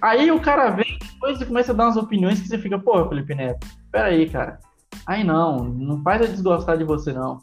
Aí 0.00 0.30
o 0.30 0.38
cara 0.38 0.70
vem 0.70 0.96
depois 1.00 1.40
e 1.40 1.46
começa 1.46 1.72
a 1.72 1.74
dar 1.74 1.86
umas 1.86 1.96
opiniões 1.96 2.40
que 2.40 2.46
você 2.46 2.56
fica, 2.56 2.78
porra, 2.78 3.08
Felipe 3.08 3.34
Neto, 3.34 3.66
peraí, 3.90 4.30
cara. 4.30 4.60
Aí 5.08 5.24
não, 5.24 5.64
não 5.64 6.00
faz 6.04 6.20
eu 6.20 6.28
desgostar 6.28 6.78
de 6.78 6.84
você, 6.84 7.12
não. 7.12 7.40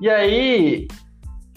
E 0.00 0.08
aí, 0.08 0.88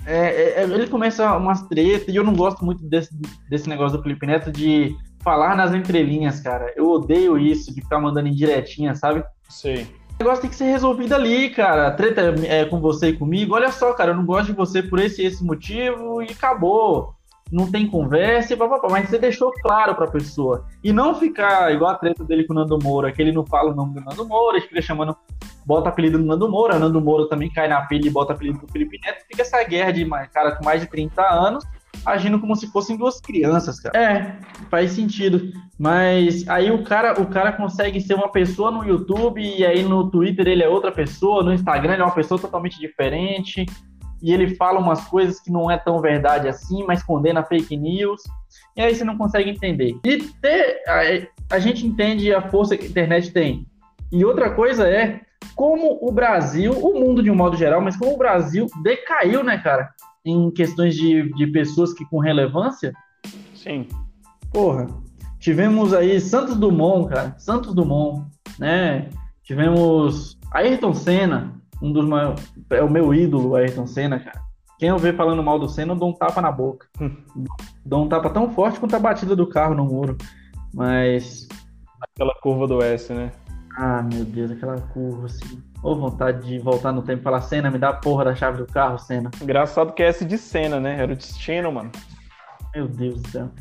é, 0.05 0.17
é, 0.17 0.61
é, 0.61 0.63
ele 0.63 0.87
começa 0.87 1.35
umas 1.37 1.61
tretas, 1.63 2.13
e 2.13 2.15
eu 2.15 2.23
não 2.23 2.33
gosto 2.33 2.65
muito 2.65 2.83
desse, 2.83 3.15
desse 3.49 3.69
negócio 3.69 3.97
do 3.97 4.03
Felipe 4.03 4.25
Neto 4.25 4.51
de 4.51 4.95
falar 5.23 5.55
nas 5.55 5.73
entrelinhas, 5.73 6.39
cara. 6.39 6.73
Eu 6.75 6.89
odeio 6.89 7.37
isso, 7.37 7.73
de 7.73 7.81
ficar 7.81 7.99
mandando 7.99 8.27
indiretinha, 8.27 8.95
sabe? 8.95 9.23
Sei. 9.47 9.83
O 10.15 10.23
negócio 10.23 10.41
tem 10.41 10.49
que 10.49 10.55
ser 10.55 10.65
resolvido 10.65 11.13
ali, 11.13 11.49
cara. 11.49 11.87
A 11.87 11.91
treta 11.91 12.21
é 12.45 12.65
com 12.65 12.79
você 12.79 13.09
e 13.09 13.17
comigo. 13.17 13.55
Olha 13.55 13.71
só, 13.71 13.93
cara, 13.93 14.11
eu 14.11 14.15
não 14.15 14.25
gosto 14.25 14.47
de 14.47 14.53
você 14.53 14.81
por 14.81 14.99
esse 14.99 15.21
e 15.21 15.25
esse 15.25 15.43
motivo 15.43 16.21
e 16.21 16.31
acabou. 16.31 17.15
Não 17.51 17.69
tem 17.69 17.87
conversa, 17.87 18.55
papapá, 18.55 18.87
mas 18.89 19.09
você 19.09 19.19
deixou 19.19 19.51
claro 19.61 19.93
pra 19.95 20.07
pessoa. 20.07 20.65
E 20.83 20.93
não 20.93 21.15
ficar 21.15 21.73
igual 21.73 21.91
a 21.91 21.95
treta 21.95 22.23
dele 22.23 22.45
com 22.45 22.53
o 22.53 22.55
Nando 22.55 22.79
Moura, 22.81 23.11
que 23.11 23.21
ele 23.21 23.31
não 23.31 23.45
fala 23.45 23.71
o 23.71 23.75
nome 23.75 23.95
do 23.95 24.01
Nando 24.01 24.25
Moura, 24.25 24.57
ele 24.57 24.67
fica 24.67 24.81
chamando 24.81 25.15
bota 25.65 25.89
apelido 25.89 26.17
no 26.17 26.25
Nando 26.25 26.49
Moura, 26.49 26.79
Nando 26.79 27.01
Moura 27.01 27.27
também 27.27 27.51
cai 27.51 27.67
na 27.67 27.81
pilha 27.81 28.07
e 28.07 28.11
bota 28.11 28.33
apelido 28.33 28.59
no 28.61 28.71
Felipe 28.71 28.99
Neto, 29.03 29.25
fica 29.27 29.41
essa 29.41 29.61
guerra 29.63 29.91
de 29.91 30.07
cara 30.33 30.55
com 30.55 30.63
mais 30.63 30.81
de 30.81 30.87
30 30.87 31.21
anos 31.21 31.63
agindo 32.05 32.39
como 32.39 32.55
se 32.55 32.67
fossem 32.67 32.97
duas 32.97 33.19
crianças, 33.19 33.79
cara. 33.79 33.97
É, 33.97 34.35
faz 34.69 34.91
sentido. 34.91 35.51
Mas 35.77 36.47
aí 36.47 36.71
o 36.71 36.83
cara, 36.83 37.21
o 37.21 37.27
cara 37.27 37.51
consegue 37.51 37.99
ser 38.01 38.15
uma 38.15 38.31
pessoa 38.31 38.71
no 38.71 38.83
YouTube 38.83 39.41
e 39.41 39.65
aí 39.65 39.83
no 39.83 40.09
Twitter 40.09 40.47
ele 40.47 40.63
é 40.63 40.69
outra 40.69 40.91
pessoa, 40.91 41.43
no 41.43 41.53
Instagram 41.53 41.93
ele 41.93 42.01
é 42.01 42.05
uma 42.05 42.15
pessoa 42.15 42.39
totalmente 42.39 42.79
diferente 42.79 43.65
e 44.21 44.33
ele 44.33 44.55
fala 44.55 44.79
umas 44.79 45.05
coisas 45.05 45.39
que 45.39 45.51
não 45.51 45.69
é 45.69 45.77
tão 45.77 45.99
verdade 45.99 46.47
assim, 46.47 46.83
mas 46.85 47.03
condena 47.03 47.43
fake 47.43 47.75
news. 47.75 48.21
E 48.75 48.81
aí 48.81 48.93
você 48.93 49.03
não 49.03 49.17
consegue 49.17 49.49
entender. 49.49 49.97
E 50.05 50.17
ter, 50.17 50.81
a, 50.87 51.55
a 51.55 51.59
gente 51.59 51.85
entende 51.85 52.33
a 52.33 52.41
força 52.49 52.77
que 52.77 52.85
a 52.85 52.89
internet 52.89 53.31
tem. 53.31 53.65
E 54.11 54.23
outra 54.23 54.51
coisa 54.53 54.87
é 54.87 55.21
como 55.55 55.97
o 56.01 56.11
Brasil, 56.11 56.71
o 56.71 56.99
mundo 56.99 57.23
de 57.23 57.31
um 57.31 57.35
modo 57.35 57.57
geral, 57.57 57.81
mas 57.81 57.97
como 57.97 58.13
o 58.13 58.17
Brasil 58.17 58.67
decaiu, 58.83 59.43
né, 59.43 59.57
cara? 59.57 59.89
Em 60.23 60.51
questões 60.51 60.95
de, 60.95 61.33
de 61.33 61.47
pessoas 61.47 61.93
que 61.93 62.05
com 62.05 62.19
relevância. 62.19 62.93
Sim. 63.55 63.87
Porra. 64.51 64.87
Tivemos 65.39 65.93
aí 65.93 66.19
Santos 66.21 66.55
Dumont, 66.55 67.09
cara. 67.09 67.35
Santos 67.39 67.73
Dumont, 67.73 68.27
né? 68.59 69.09
Tivemos 69.43 70.37
Ayrton 70.51 70.93
Senna, 70.93 71.60
um 71.81 71.91
dos 71.91 72.05
maiores. 72.05 72.53
É 72.69 72.81
o 72.81 72.89
meu 72.89 73.13
ídolo, 73.13 73.55
Ayrton 73.55 73.87
Senna, 73.87 74.19
cara. 74.19 74.41
Quem 74.77 74.89
eu 74.89 74.97
ver 74.97 75.15
falando 75.15 75.43
mal 75.43 75.59
do 75.59 75.69
Senna, 75.69 75.93
eu 75.93 75.97
dou 75.97 76.09
um 76.09 76.13
tapa 76.13 76.41
na 76.41 76.51
boca. 76.51 76.87
dou 77.85 78.03
um 78.03 78.09
tapa 78.09 78.29
tão 78.29 78.49
forte 78.51 78.79
quanto 78.79 78.95
a 78.95 78.99
batida 78.99 79.35
do 79.35 79.47
carro 79.47 79.75
no 79.75 79.85
muro. 79.85 80.17
Mas. 80.73 81.47
Aquela 82.15 82.33
curva 82.41 82.67
do 82.67 82.81
S, 82.81 83.13
né? 83.13 83.31
Ah, 83.77 84.01
meu 84.01 84.25
Deus, 84.25 84.51
aquela 84.51 84.79
curva 84.79 85.27
assim. 85.27 85.61
Ou 85.83 85.95
vontade 85.95 86.47
de 86.47 86.59
voltar 86.59 86.91
no 86.91 87.01
tempo 87.01 87.21
e 87.21 87.23
falar, 87.23 87.41
Senna, 87.41 87.71
me 87.71 87.77
dá 87.77 87.89
a 87.89 87.93
porra 87.93 88.25
da 88.25 88.35
chave 88.35 88.57
do 88.57 88.65
carro, 88.65 88.97
Senna. 88.97 89.31
Engraçado 89.41 89.93
que 89.93 90.03
é 90.03 90.07
S 90.07 90.25
de 90.25 90.37
Senna, 90.37 90.79
né? 90.79 90.99
Era 90.99 91.13
o 91.13 91.15
destino, 91.15 91.71
mano. 91.71 91.91
Meu 92.75 92.87
Deus 92.87 93.21
do 93.21 93.29
céu. 93.29 93.51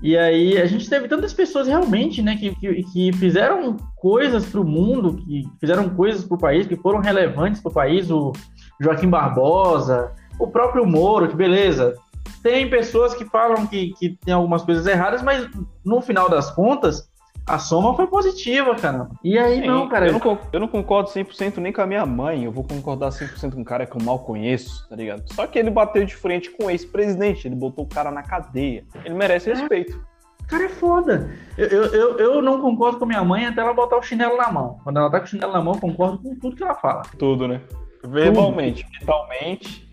E 0.00 0.16
aí 0.16 0.56
a 0.60 0.66
gente 0.66 0.88
teve 0.88 1.08
tantas 1.08 1.32
pessoas 1.32 1.66
realmente, 1.66 2.22
né, 2.22 2.36
que, 2.36 2.54
que, 2.54 2.82
que 2.84 3.12
fizeram 3.14 3.76
coisas 3.96 4.46
para 4.46 4.60
o 4.60 4.64
mundo, 4.64 5.16
que 5.16 5.44
fizeram 5.60 5.88
coisas 5.90 6.24
para 6.24 6.36
o 6.36 6.40
país, 6.40 6.66
que 6.66 6.76
foram 6.76 7.00
relevantes 7.00 7.60
para 7.60 7.70
o 7.70 7.74
país. 7.74 8.10
O 8.10 8.32
Joaquim 8.80 9.08
Barbosa, 9.08 10.12
o 10.38 10.46
próprio 10.46 10.86
Moro, 10.86 11.28
que 11.28 11.36
beleza. 11.36 11.94
Tem 12.42 12.70
pessoas 12.70 13.14
que 13.14 13.24
falam 13.24 13.66
que, 13.66 13.92
que 13.94 14.16
tem 14.24 14.32
algumas 14.32 14.62
coisas 14.62 14.86
erradas, 14.86 15.22
mas 15.22 15.48
no 15.84 16.00
final 16.00 16.30
das 16.30 16.50
contas, 16.52 17.10
a 17.48 17.58
soma 17.58 17.94
foi 17.94 18.06
positiva, 18.06 18.74
cara. 18.74 19.08
E 19.24 19.38
aí, 19.38 19.60
Sim, 19.60 19.66
não, 19.66 19.88
cara. 19.88 20.06
Eu 20.06 20.12
não, 20.12 20.38
eu 20.52 20.60
não 20.60 20.68
concordo 20.68 21.08
100% 21.10 21.56
nem 21.56 21.72
com 21.72 21.80
a 21.80 21.86
minha 21.86 22.04
mãe. 22.04 22.44
Eu 22.44 22.52
vou 22.52 22.62
concordar 22.62 23.08
100% 23.08 23.54
com 23.54 23.60
um 23.60 23.64
cara 23.64 23.86
que 23.86 23.96
eu 23.96 24.04
mal 24.04 24.18
conheço, 24.18 24.86
tá 24.88 24.94
ligado? 24.94 25.22
Só 25.32 25.46
que 25.46 25.58
ele 25.58 25.70
bateu 25.70 26.04
de 26.04 26.14
frente 26.14 26.50
com 26.50 26.66
o 26.66 26.70
ex-presidente. 26.70 27.48
Ele 27.48 27.56
botou 27.56 27.84
o 27.84 27.88
cara 27.88 28.10
na 28.10 28.22
cadeia. 28.22 28.84
Ele 29.04 29.14
merece 29.14 29.50
é. 29.50 29.54
respeito. 29.54 29.98
O 30.42 30.46
cara 30.46 30.64
é 30.64 30.68
foda. 30.68 31.30
Eu, 31.56 31.66
eu, 31.68 32.18
eu 32.18 32.42
não 32.42 32.60
concordo 32.60 32.98
com 32.98 33.04
a 33.04 33.08
minha 33.08 33.24
mãe 33.24 33.46
até 33.46 33.60
ela 33.60 33.74
botar 33.74 33.96
o 33.96 34.02
chinelo 34.02 34.36
na 34.36 34.50
mão. 34.50 34.78
Quando 34.84 34.98
ela 34.98 35.10
tá 35.10 35.18
com 35.18 35.26
o 35.26 35.28
chinelo 35.28 35.52
na 35.52 35.62
mão, 35.62 35.74
eu 35.74 35.80
concordo 35.80 36.18
com 36.18 36.34
tudo 36.36 36.56
que 36.56 36.62
ela 36.62 36.74
fala. 36.74 37.02
Tudo, 37.18 37.48
né? 37.48 37.60
Verbalmente, 38.06 38.84
tudo. 38.84 39.00
mentalmente. 39.00 39.88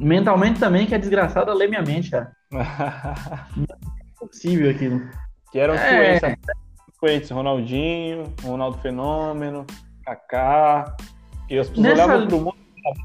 Mentalmente 0.00 0.60
também, 0.60 0.86
que 0.86 0.94
é 0.94 0.98
desgraçada 0.98 1.52
ler 1.52 1.68
minha 1.68 1.82
mente, 1.82 2.10
cara. 2.10 2.32
não 2.50 2.56
é 3.64 4.26
possível 4.26 4.70
aquilo. 4.70 5.00
Que 5.50 5.58
era 5.58 5.74
é... 5.74 6.20
influentes, 6.98 7.30
Ronaldinho, 7.30 8.24
Ronaldo 8.42 8.78
Fenômeno, 8.78 9.64
Kaká. 10.04 10.96
E 11.48 11.58
as 11.58 11.68
pessoas 11.68 11.86
Nessa... 11.86 12.04
olhavam 12.04 12.26
pro 12.26 12.40
mundo 12.40 12.56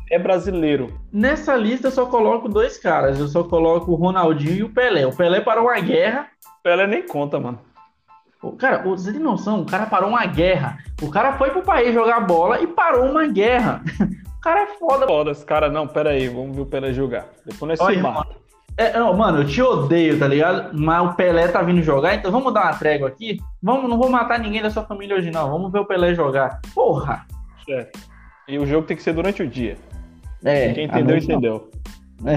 é 0.09 0.17
brasileiro. 0.17 0.97
Nessa 1.11 1.55
lista 1.55 1.87
eu 1.87 1.91
só 1.91 2.05
coloco 2.05 2.47
dois 2.47 2.77
caras. 2.77 3.19
Eu 3.19 3.27
só 3.27 3.43
coloco 3.43 3.91
o 3.91 3.95
Ronaldinho 3.95 4.55
e 4.55 4.63
o 4.63 4.69
Pelé. 4.69 5.05
O 5.05 5.15
Pelé 5.15 5.41
parou 5.41 5.65
uma 5.65 5.79
guerra. 5.79 6.27
O 6.59 6.63
Pelé 6.63 6.87
nem 6.87 7.05
conta, 7.05 7.39
mano. 7.39 7.59
O 8.41 8.53
cara, 8.53 8.81
você 8.83 9.11
tem 9.11 9.21
noção? 9.21 9.61
O 9.61 9.65
cara 9.65 9.85
parou 9.85 10.09
uma 10.09 10.25
guerra. 10.25 10.77
O 11.01 11.09
cara 11.09 11.33
foi 11.37 11.51
pro 11.51 11.61
país 11.61 11.93
jogar 11.93 12.21
bola 12.21 12.61
e 12.61 12.67
parou 12.67 13.05
uma 13.09 13.27
guerra. 13.27 13.81
O 14.33 14.43
cara 14.43 14.63
é 14.63 14.67
foda. 14.77 15.07
Foda, 15.07 15.31
esse 15.31 15.45
cara, 15.45 15.69
não, 15.69 15.87
pera 15.87 16.09
aí, 16.09 16.27
vamos 16.27 16.53
ver 16.53 16.63
o 16.63 16.65
Pelé 16.65 16.91
jogar. 16.91 17.29
Depois 17.45 17.79
nós 17.79 17.95
se 17.95 18.01
mata. 18.01 18.35
É, 18.75 18.97
não, 18.97 19.15
mano, 19.15 19.39
eu 19.39 19.47
te 19.47 19.61
odeio, 19.61 20.17
tá 20.17 20.27
ligado? 20.27 20.71
Mas 20.73 21.05
o 21.05 21.13
Pelé 21.13 21.47
tá 21.47 21.61
vindo 21.61 21.81
jogar, 21.83 22.15
então 22.15 22.31
vamos 22.31 22.53
dar 22.53 22.63
uma 22.63 22.73
trégua 22.73 23.07
aqui? 23.07 23.37
Vamos, 23.61 23.89
não 23.89 23.97
vou 23.97 24.09
matar 24.09 24.39
ninguém 24.39 24.61
da 24.61 24.69
sua 24.69 24.83
família 24.83 25.15
hoje, 25.15 25.29
não. 25.29 25.49
Vamos 25.49 25.71
ver 25.71 25.79
o 25.79 25.85
Pelé 25.85 26.15
jogar. 26.15 26.59
Porra! 26.73 27.25
Certo. 27.65 27.99
E 28.47 28.57
o 28.57 28.65
jogo 28.65 28.87
tem 28.87 28.97
que 28.97 29.03
ser 29.03 29.13
durante 29.13 29.43
o 29.43 29.47
dia. 29.47 29.77
É. 30.43 30.73
Quem 30.73 30.85
entendeu, 30.85 31.17
entendeu. 31.17 31.71
É, 32.25 32.35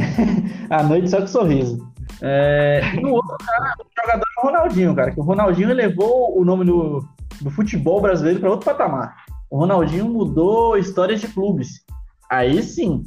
à 0.75 0.83
noite 0.83 1.09
só 1.09 1.21
com 1.21 1.27
sorriso. 1.27 1.93
É, 2.23 2.81
no 3.01 3.15
outro 3.15 3.37
cara, 3.39 3.75
o 3.79 4.03
jogador 4.03 4.25
é 4.25 4.41
o 4.41 4.47
Ronaldinho, 4.47 4.95
cara. 4.95 5.11
Que 5.11 5.21
o 5.21 5.25
Ronaldinho 5.25 5.73
levou 5.73 6.39
o 6.39 6.45
nome 6.45 6.65
do, 6.65 7.05
do 7.41 7.51
futebol 7.51 8.01
brasileiro 8.01 8.41
para 8.41 8.51
outro 8.51 8.67
patamar. 8.67 9.17
O 9.51 9.59
Ronaldinho 9.59 10.07
mudou 10.07 10.77
histórias 10.77 11.21
de 11.21 11.29
clubes. 11.29 11.85
Aí 12.31 12.63
sim, 12.63 13.05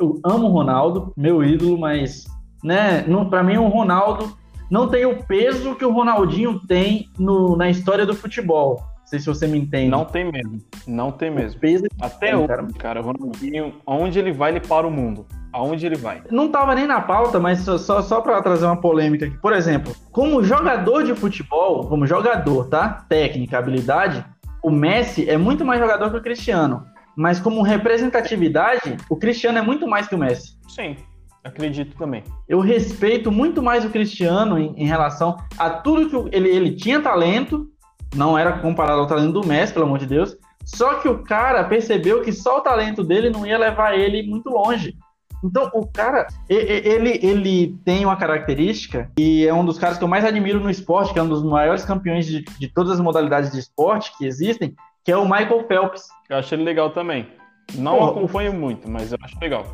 eu 0.00 0.20
amo 0.24 0.48
o 0.48 0.52
Ronaldo, 0.52 1.12
meu 1.16 1.44
ídolo, 1.44 1.78
mas 1.78 2.24
né? 2.62 3.04
Para 3.28 3.42
mim, 3.42 3.56
o 3.56 3.68
Ronaldo 3.68 4.36
não 4.70 4.88
tem 4.88 5.04
o 5.04 5.22
peso 5.24 5.74
que 5.74 5.84
o 5.84 5.92
Ronaldinho 5.92 6.60
tem 6.66 7.08
no, 7.18 7.56
na 7.56 7.68
história 7.68 8.06
do 8.06 8.14
futebol. 8.14 8.76
Não 9.00 9.06
sei 9.06 9.18
se 9.18 9.26
você 9.26 9.46
me 9.46 9.58
entende. 9.58 9.90
Não 9.90 10.04
tem 10.04 10.30
mesmo. 10.30 10.58
Não 10.86 11.12
tem 11.12 11.30
mesmo. 11.30 11.60
peso 11.60 11.84
Até 12.00 12.34
hoje, 12.34 12.48
cara. 12.48 12.66
cara, 12.78 13.00
o 13.02 13.04
Ronaldinho, 13.04 13.74
aonde 13.86 14.18
ele 14.18 14.32
vai, 14.32 14.50
ele 14.50 14.60
para 14.60 14.86
o 14.86 14.90
mundo. 14.90 15.26
Aonde 15.52 15.84
ele 15.84 15.96
vai? 15.96 16.22
Não 16.30 16.48
tava 16.48 16.74
nem 16.74 16.86
na 16.86 17.02
pauta, 17.02 17.38
mas 17.38 17.58
só, 17.58 17.76
só, 17.76 18.00
só 18.00 18.22
para 18.22 18.40
trazer 18.40 18.64
uma 18.64 18.80
polêmica 18.80 19.26
aqui. 19.26 19.36
Por 19.36 19.52
exemplo, 19.52 19.94
como 20.10 20.42
jogador 20.42 21.02
de 21.02 21.14
futebol, 21.14 21.86
como 21.86 22.06
jogador, 22.06 22.68
tá? 22.68 23.04
Técnica, 23.06 23.58
habilidade, 23.58 24.24
o 24.62 24.70
Messi 24.70 25.28
é 25.28 25.36
muito 25.36 25.64
mais 25.64 25.78
jogador 25.78 26.10
que 26.10 26.16
o 26.16 26.22
Cristiano. 26.22 26.86
Mas 27.14 27.38
como 27.38 27.60
representatividade, 27.60 28.96
o 29.10 29.16
Cristiano 29.16 29.58
é 29.58 29.62
muito 29.62 29.86
mais 29.86 30.08
que 30.08 30.14
o 30.14 30.18
Messi. 30.18 30.56
Sim. 30.68 30.96
Acredito 31.44 31.96
também. 31.96 32.22
Eu 32.48 32.60
respeito 32.60 33.32
muito 33.32 33.62
mais 33.62 33.84
o 33.84 33.90
Cristiano 33.90 34.58
em, 34.58 34.74
em 34.76 34.86
relação 34.86 35.36
a 35.58 35.68
tudo 35.70 36.28
que 36.28 36.36
ele, 36.36 36.48
ele 36.48 36.76
tinha 36.76 37.00
talento, 37.00 37.68
não 38.14 38.38
era 38.38 38.58
comparado 38.58 39.00
ao 39.00 39.06
talento 39.06 39.32
do 39.32 39.46
Messi, 39.46 39.72
pelo 39.72 39.86
amor 39.86 39.98
de 39.98 40.06
Deus. 40.06 40.36
Só 40.64 40.94
que 40.94 41.08
o 41.08 41.22
cara 41.24 41.64
percebeu 41.64 42.22
que 42.22 42.32
só 42.32 42.58
o 42.58 42.60
talento 42.60 43.02
dele 43.02 43.30
não 43.30 43.44
ia 43.44 43.58
levar 43.58 43.98
ele 43.98 44.22
muito 44.22 44.48
longe. 44.48 44.96
Então, 45.44 45.68
o 45.74 45.84
cara, 45.84 46.28
ele, 46.48 47.18
ele 47.20 47.76
tem 47.84 48.04
uma 48.04 48.14
característica 48.14 49.10
e 49.18 49.44
é 49.44 49.52
um 49.52 49.64
dos 49.64 49.76
caras 49.76 49.98
que 49.98 50.04
eu 50.04 50.08
mais 50.08 50.24
admiro 50.24 50.60
no 50.60 50.70
esporte, 50.70 51.12
que 51.12 51.18
é 51.18 51.22
um 51.22 51.28
dos 51.28 51.42
maiores 51.42 51.84
campeões 51.84 52.26
de, 52.26 52.42
de 52.42 52.68
todas 52.68 52.92
as 52.92 53.00
modalidades 53.00 53.50
de 53.50 53.58
esporte 53.58 54.16
que 54.16 54.24
existem, 54.24 54.72
que 55.04 55.10
é 55.10 55.16
o 55.16 55.24
Michael 55.24 55.66
Phelps. 55.66 56.04
Eu 56.30 56.36
acho 56.36 56.54
ele 56.54 56.62
legal 56.62 56.90
também. 56.90 57.26
Não 57.74 57.98
Pô, 57.98 58.04
acompanho 58.04 58.52
muito, 58.52 58.88
mas 58.88 59.10
eu 59.10 59.18
acho 59.20 59.36
legal. 59.40 59.66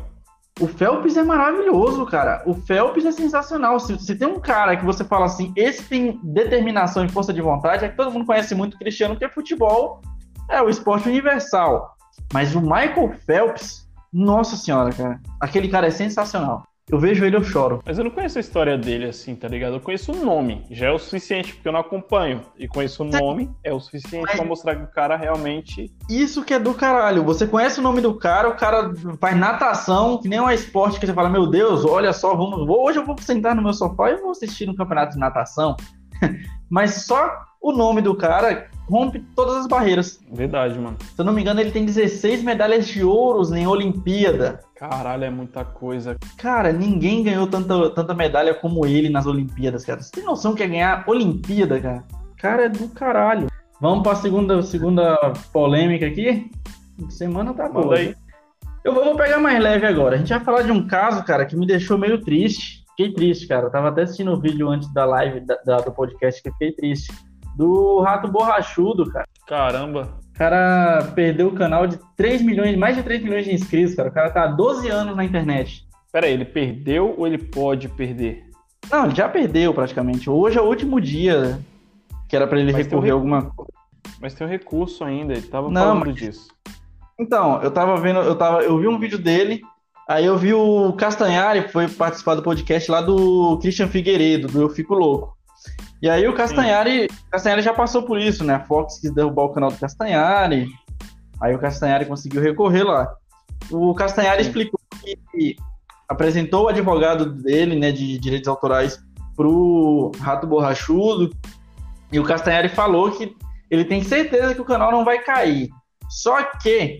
O 0.59 0.67
Phelps 0.67 1.15
é 1.15 1.23
maravilhoso, 1.23 2.05
cara. 2.05 2.43
O 2.45 2.53
Phelps 2.53 3.05
é 3.05 3.11
sensacional. 3.11 3.79
Se, 3.79 3.97
se, 3.97 4.15
tem 4.15 4.27
um 4.27 4.39
cara 4.39 4.75
que 4.75 4.85
você 4.85 5.05
fala 5.05 5.25
assim, 5.25 5.53
esse 5.55 5.83
tem 5.83 6.19
determinação 6.21 7.05
e 7.05 7.09
força 7.09 7.31
de 7.31 7.41
vontade, 7.41 7.85
é 7.85 7.89
que 7.89 7.95
todo 7.95 8.11
mundo 8.11 8.25
conhece 8.25 8.53
muito 8.53 8.73
o 8.75 8.77
Cristiano, 8.77 9.15
porque 9.15 9.33
futebol 9.33 10.01
é 10.49 10.61
o 10.61 10.69
esporte 10.69 11.07
universal. 11.07 11.95
Mas 12.33 12.53
o 12.55 12.61
Michael 12.61 13.13
Phelps, 13.25 13.87
nossa 14.11 14.57
senhora, 14.57 14.91
cara. 14.91 15.21
Aquele 15.39 15.69
cara 15.69 15.87
é 15.87 15.91
sensacional. 15.91 16.63
Eu 16.91 16.97
vejo 16.97 17.23
ele, 17.23 17.35
eu 17.35 17.43
choro. 17.43 17.83
Mas 17.85 17.99
eu 17.99 18.03
não 18.03 18.09
conheço 18.09 18.39
a 18.39 18.41
história 18.41 18.75
dele 18.75 19.05
assim, 19.05 19.35
tá 19.35 19.47
ligado? 19.47 19.75
Eu 19.75 19.79
conheço 19.79 20.11
o 20.11 20.25
nome, 20.25 20.65
já 20.71 20.87
é 20.87 20.91
o 20.91 20.97
suficiente, 20.97 21.53
porque 21.53 21.67
eu 21.67 21.71
não 21.71 21.81
acompanho. 21.81 22.41
E 22.57 22.67
conheço 22.67 23.03
o 23.03 23.05
nome, 23.05 23.51
é 23.63 23.71
o 23.71 23.79
suficiente 23.79 24.25
Mas... 24.25 24.35
pra 24.35 24.45
mostrar 24.45 24.75
que 24.75 24.83
o 24.83 24.87
cara 24.87 25.15
realmente. 25.15 25.93
Isso 26.09 26.43
que 26.43 26.51
é 26.51 26.59
do 26.59 26.73
caralho. 26.73 27.23
Você 27.23 27.45
conhece 27.45 27.79
o 27.79 27.83
nome 27.83 28.01
do 28.01 28.15
cara, 28.15 28.49
o 28.49 28.55
cara 28.55 28.91
faz 29.19 29.37
natação, 29.37 30.17
que 30.17 30.27
nem 30.27 30.41
um 30.41 30.49
esporte 30.49 30.99
que 30.99 31.05
você 31.05 31.13
fala, 31.13 31.29
meu 31.29 31.45
Deus, 31.45 31.85
olha 31.85 32.11
só, 32.11 32.35
vamos. 32.35 32.67
Hoje 32.67 32.97
eu 32.97 33.05
vou 33.05 33.15
sentar 33.19 33.55
no 33.55 33.61
meu 33.61 33.73
sofá 33.73 34.09
e 34.09 34.17
vou 34.17 34.31
assistir 34.31 34.67
um 34.67 34.75
campeonato 34.75 35.13
de 35.13 35.19
natação. 35.19 35.77
Mas 36.67 37.05
só 37.05 37.31
o 37.61 37.71
nome 37.71 38.01
do 38.01 38.15
cara 38.15 38.67
rompe 38.89 39.19
todas 39.35 39.55
as 39.57 39.67
barreiras. 39.67 40.19
Verdade, 40.31 40.77
mano. 40.79 40.97
Se 40.99 41.21
eu 41.21 41.25
não 41.25 41.31
me 41.31 41.41
engano, 41.41 41.61
ele 41.61 41.71
tem 41.71 41.85
16 41.85 42.43
medalhas 42.43 42.87
de 42.87 43.03
ouros 43.03 43.51
em 43.51 43.67
Olimpíada. 43.67 44.61
Caralho, 44.75 45.23
é 45.23 45.29
muita 45.29 45.63
coisa. 45.63 46.17
Cara, 46.37 46.73
ninguém 46.73 47.23
ganhou 47.23 47.45
tanta, 47.47 47.89
tanta 47.91 48.13
medalha 48.13 48.53
como 48.53 48.85
ele 48.85 49.09
nas 49.09 49.27
Olimpíadas, 49.27 49.85
cara. 49.85 50.01
Você 50.01 50.11
tem 50.11 50.23
noção 50.23 50.55
que 50.55 50.63
é 50.63 50.67
ganhar 50.67 51.03
Olimpíada, 51.07 51.79
cara? 51.79 52.03
Cara, 52.37 52.65
é 52.65 52.69
do 52.69 52.87
caralho. 52.89 53.47
Vamos 53.79 54.03
pra 54.03 54.15
segunda, 54.15 54.61
segunda 54.63 55.15
polêmica 55.53 56.07
aqui? 56.07 56.49
Semana 57.09 57.53
tá 57.53 57.69
boa. 57.69 57.95
Aí. 57.95 58.15
Eu 58.83 58.93
vou, 58.93 59.05
vou 59.05 59.15
pegar 59.15 59.39
mais 59.39 59.61
leve 59.61 59.85
agora. 59.85 60.15
A 60.15 60.17
gente 60.17 60.29
vai 60.29 60.39
falar 60.39 60.63
de 60.63 60.71
um 60.71 60.87
caso, 60.87 61.23
cara, 61.23 61.45
que 61.45 61.55
me 61.55 61.67
deixou 61.67 61.97
meio 61.97 62.21
triste. 62.21 62.83
Fiquei 62.89 63.13
triste, 63.13 63.47
cara. 63.47 63.67
Eu 63.67 63.71
tava 63.71 63.89
até 63.89 64.01
assistindo 64.01 64.31
o 64.31 64.39
vídeo 64.39 64.69
antes 64.69 64.91
da 64.93 65.05
live 65.05 65.41
da, 65.41 65.55
da, 65.65 65.77
do 65.77 65.91
podcast 65.91 66.41
que 66.41 66.51
fiquei 66.51 66.71
triste. 66.71 67.13
Do 67.59 67.99
rato 67.99 68.31
borrachudo, 68.31 69.11
cara. 69.11 69.27
Caramba. 69.45 70.17
cara 70.33 71.11
perdeu 71.13 71.49
o 71.49 71.53
canal 71.53 71.85
de 71.85 71.99
3 72.15 72.41
milhões, 72.41 72.77
mais 72.77 72.95
de 72.95 73.03
3 73.03 73.21
milhões 73.21 73.43
de 73.43 73.53
inscritos, 73.53 73.95
cara. 73.95 74.07
O 74.07 74.13
cara 74.13 74.29
tá 74.29 74.43
há 74.45 74.47
12 74.47 74.87
anos 74.87 75.13
na 75.13 75.25
internet. 75.25 75.85
Pera 76.09 76.27
aí, 76.27 76.31
ele 76.31 76.45
perdeu 76.45 77.13
ou 77.17 77.27
ele 77.27 77.37
pode 77.37 77.89
perder? 77.89 78.45
Não, 78.89 79.07
ele 79.07 79.15
já 79.15 79.27
perdeu 79.27 79.73
praticamente. 79.73 80.29
Hoje 80.29 80.57
é 80.57 80.61
o 80.61 80.67
último 80.67 81.01
dia 81.01 81.59
que 82.29 82.35
era 82.37 82.47
para 82.47 82.61
ele 82.61 82.71
Mas 82.71 82.85
recorrer 82.85 83.11
a 83.11 83.13
alguma 83.15 83.41
coisa. 83.41 83.73
Mas 84.21 84.33
tem 84.33 84.47
um 84.47 84.49
recurso 84.49 85.03
ainda, 85.03 85.33
ele 85.33 85.41
tava 85.41 85.69
Não, 85.69 85.81
falando 85.81 86.05
mas... 86.05 86.15
disso. 86.15 86.47
Então, 87.19 87.61
eu 87.61 87.71
tava 87.71 87.97
vendo, 87.97 88.21
eu 88.21 88.37
tava, 88.37 88.61
eu 88.61 88.77
vi 88.77 88.87
um 88.87 88.97
vídeo 88.97 89.19
dele, 89.19 89.59
aí 90.07 90.25
eu 90.25 90.37
vi 90.37 90.53
o 90.53 90.93
Castanhari, 90.93 91.63
que 91.63 91.73
foi 91.73 91.89
participar 91.89 92.35
do 92.35 92.41
podcast 92.41 92.89
lá 92.89 93.01
do 93.01 93.59
Christian 93.59 93.89
Figueiredo, 93.89 94.47
do 94.47 94.61
Eu 94.61 94.69
Fico 94.69 94.93
Louco. 94.93 95.37
E 96.01 96.09
aí 96.09 96.27
o 96.27 96.33
Castanhari, 96.33 97.07
Castanhari 97.29 97.61
já 97.61 97.73
passou 97.73 98.03
por 98.03 98.17
isso, 98.17 98.43
né? 98.43 98.55
A 98.55 98.59
Fox 98.59 98.99
quis 98.99 99.13
derrubar 99.13 99.43
o 99.43 99.53
canal 99.53 99.69
do 99.69 99.77
Castanhari, 99.77 100.67
aí 101.41 101.53
o 101.53 101.59
Castanhari 101.59 102.05
conseguiu 102.05 102.41
recorrer 102.41 102.83
lá. 102.83 103.13
O 103.69 103.93
Castanhari 103.93 104.43
Sim. 104.43 104.49
explicou 104.49 104.79
que 105.31 105.57
apresentou 106.07 106.65
o 106.65 106.67
advogado 106.69 107.25
dele, 107.25 107.77
né, 107.77 107.91
de 107.91 108.17
direitos 108.17 108.47
autorais 108.47 108.99
pro 109.35 110.11
Rato 110.19 110.47
Borrachudo, 110.47 111.29
e 112.11 112.19
o 112.19 112.23
Castanhari 112.23 112.69
falou 112.69 113.11
que 113.11 113.35
ele 113.69 113.85
tem 113.85 114.03
certeza 114.03 114.55
que 114.55 114.61
o 114.61 114.65
canal 114.65 114.91
não 114.91 115.05
vai 115.05 115.19
cair. 115.19 115.69
Só 116.09 116.41
que 116.43 116.97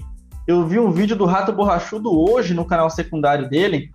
eu 0.47 0.65
vi 0.67 0.77
um 0.77 0.91
vídeo 0.91 1.15
do 1.15 1.25
Rato 1.25 1.51
Borrachudo 1.51 2.11
hoje 2.11 2.53
no 2.53 2.65
canal 2.65 2.89
secundário 2.89 3.49
dele, 3.49 3.89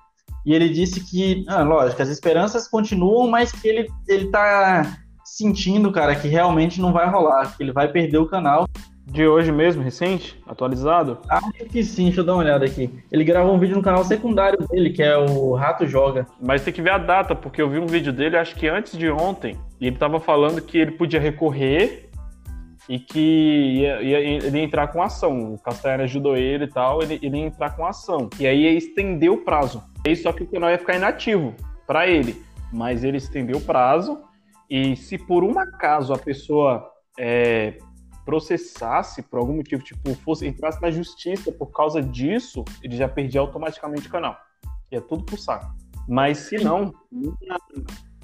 e 0.45 0.53
ele 0.55 0.69
disse 0.69 1.01
que, 1.01 1.45
ah, 1.49 1.63
lógico, 1.63 2.03
as 2.03 2.09
esperanças 2.09 2.69
continuam, 2.69 3.29
mas 3.29 3.51
que 3.51 3.67
ele, 3.67 3.89
ele 4.07 4.27
tá 4.27 4.99
sentindo, 5.25 5.91
cara, 5.91 6.15
que 6.15 6.29
realmente 6.29 6.81
não 6.81 6.93
vai 6.93 7.09
rolar, 7.09 7.57
que 7.57 7.63
ele 7.63 7.73
vai 7.73 7.89
perder 7.89 8.19
o 8.19 8.27
canal. 8.27 8.69
De 9.07 9.27
hoje 9.27 9.53
mesmo, 9.53 9.83
recente? 9.83 10.41
Atualizado? 10.47 11.19
Acho 11.29 11.67
que 11.67 11.85
sim, 11.85 12.05
deixa 12.05 12.21
eu 12.21 12.25
dar 12.25 12.33
uma 12.33 12.43
olhada 12.43 12.65
aqui. 12.65 12.91
Ele 13.13 13.23
gravou 13.23 13.55
um 13.55 13.59
vídeo 13.59 13.77
no 13.77 13.83
canal 13.83 14.03
secundário 14.03 14.59
dele, 14.67 14.91
que 14.91 15.03
é 15.03 15.17
o 15.17 15.53
Rato 15.53 15.87
Joga. 15.87 16.27
Mas 16.41 16.63
tem 16.63 16.73
que 16.73 16.81
ver 16.81 16.91
a 16.91 16.99
data, 16.99 17.35
porque 17.35 17.61
eu 17.61 17.69
vi 17.69 17.79
um 17.79 17.87
vídeo 17.87 18.13
dele, 18.13 18.39
acho 18.39 18.55
que 18.55 18.67
antes 18.67 18.97
de 18.97 19.11
ontem, 19.11 19.59
e 19.79 19.87
ele 19.87 19.97
tava 19.97 20.19
falando 20.19 20.63
que 20.63 20.79
ele 20.79 20.93
podia 20.93 21.21
recorrer 21.21 22.09
e 22.89 22.99
que 22.99 23.81
ia, 23.81 24.03
ia, 24.03 24.19
ele 24.21 24.59
ia 24.59 24.65
entrar 24.65 24.89
com 24.89 25.03
ação. 25.03 25.55
O 25.55 25.59
Castanheira 25.59 26.05
ajudou 26.05 26.37
ele 26.37 26.65
e 26.65 26.69
tal, 26.69 27.03
ele, 27.03 27.19
ele 27.23 27.37
ia 27.37 27.47
entrar 27.47 27.77
com 27.77 27.87
ação. 27.87 28.31
E 28.41 28.47
aí 28.47 28.63
ia 28.63 28.73
estender 28.73 29.31
o 29.31 29.45
prazo. 29.45 29.83
Só 30.17 30.33
que 30.33 30.43
o 30.43 30.47
canal 30.47 30.71
ia 30.71 30.79
ficar 30.79 30.97
inativo 30.97 31.55
para 31.87 32.07
ele. 32.07 32.43
Mas 32.73 33.05
ele 33.05 33.19
estendeu 33.19 33.59
o 33.59 33.61
prazo, 33.61 34.21
e 34.69 34.97
se 34.97 35.17
por 35.17 35.45
um 35.45 35.59
acaso 35.59 36.13
a 36.13 36.19
pessoa 36.19 36.91
é, 37.19 37.79
processasse 38.25 39.23
por 39.23 39.39
algum 39.39 39.57
motivo, 39.57 39.83
tipo, 39.83 40.15
fosse 40.17 40.47
entrasse 40.47 40.81
na 40.81 40.91
justiça 40.91 41.53
por 41.53 41.67
causa 41.67 42.03
disso, 42.03 42.65
ele 42.83 42.97
já 42.97 43.09
perdia 43.09 43.41
automaticamente 43.41 44.09
o 44.09 44.11
canal. 44.11 44.37
E 44.91 44.97
é 44.97 45.01
tudo 45.01 45.25
pro 45.25 45.37
saco. 45.37 45.73
Mas 46.09 46.39
se 46.39 46.57
não, 46.57 46.93
numa, 47.11 47.61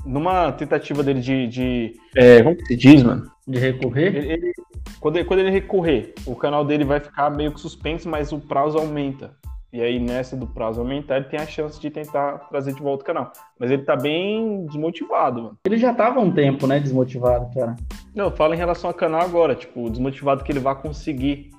numa 0.04 0.52
tentativa 0.52 1.02
dele 1.02 1.20
de. 1.20 1.46
de 1.46 1.94
é, 2.16 2.42
como 2.42 2.56
que 2.56 2.66
se 2.66 2.76
diz, 2.76 3.02
mano? 3.02 3.30
De 3.46 3.58
recorrer? 3.58 4.16
Ele, 4.16 4.32
ele, 4.32 4.52
quando, 5.00 5.16
ele, 5.16 5.24
quando 5.24 5.40
ele 5.40 5.50
recorrer, 5.50 6.14
o 6.26 6.34
canal 6.34 6.64
dele 6.64 6.84
vai 6.84 7.00
ficar 7.00 7.30
meio 7.30 7.52
que 7.52 7.60
suspenso, 7.60 8.08
mas 8.08 8.32
o 8.32 8.38
prazo 8.38 8.78
aumenta. 8.78 9.34
E 9.72 9.80
aí, 9.80 10.00
nessa 10.00 10.36
do 10.36 10.48
prazo 10.48 10.80
aumentar, 10.80 11.16
ele 11.16 11.26
tem 11.26 11.38
a 11.38 11.46
chance 11.46 11.80
de 11.80 11.90
tentar 11.90 12.38
trazer 12.48 12.74
de 12.74 12.82
volta 12.82 13.04
o 13.04 13.06
canal. 13.06 13.32
Mas 13.58 13.70
ele 13.70 13.82
tá 13.82 13.94
bem 13.94 14.66
desmotivado, 14.66 15.42
mano. 15.42 15.58
Ele 15.64 15.76
já 15.76 15.94
tava 15.94 16.18
um 16.18 16.32
tempo, 16.32 16.66
né, 16.66 16.80
desmotivado, 16.80 17.48
cara. 17.54 17.76
Não, 18.14 18.26
eu 18.26 18.30
falo 18.32 18.52
em 18.52 18.56
relação 18.56 18.90
ao 18.90 18.94
canal 18.94 19.20
agora, 19.20 19.54
tipo, 19.54 19.88
desmotivado 19.88 20.42
que 20.42 20.50
ele 20.50 20.58
vai 20.58 20.74
conseguir. 20.74 21.50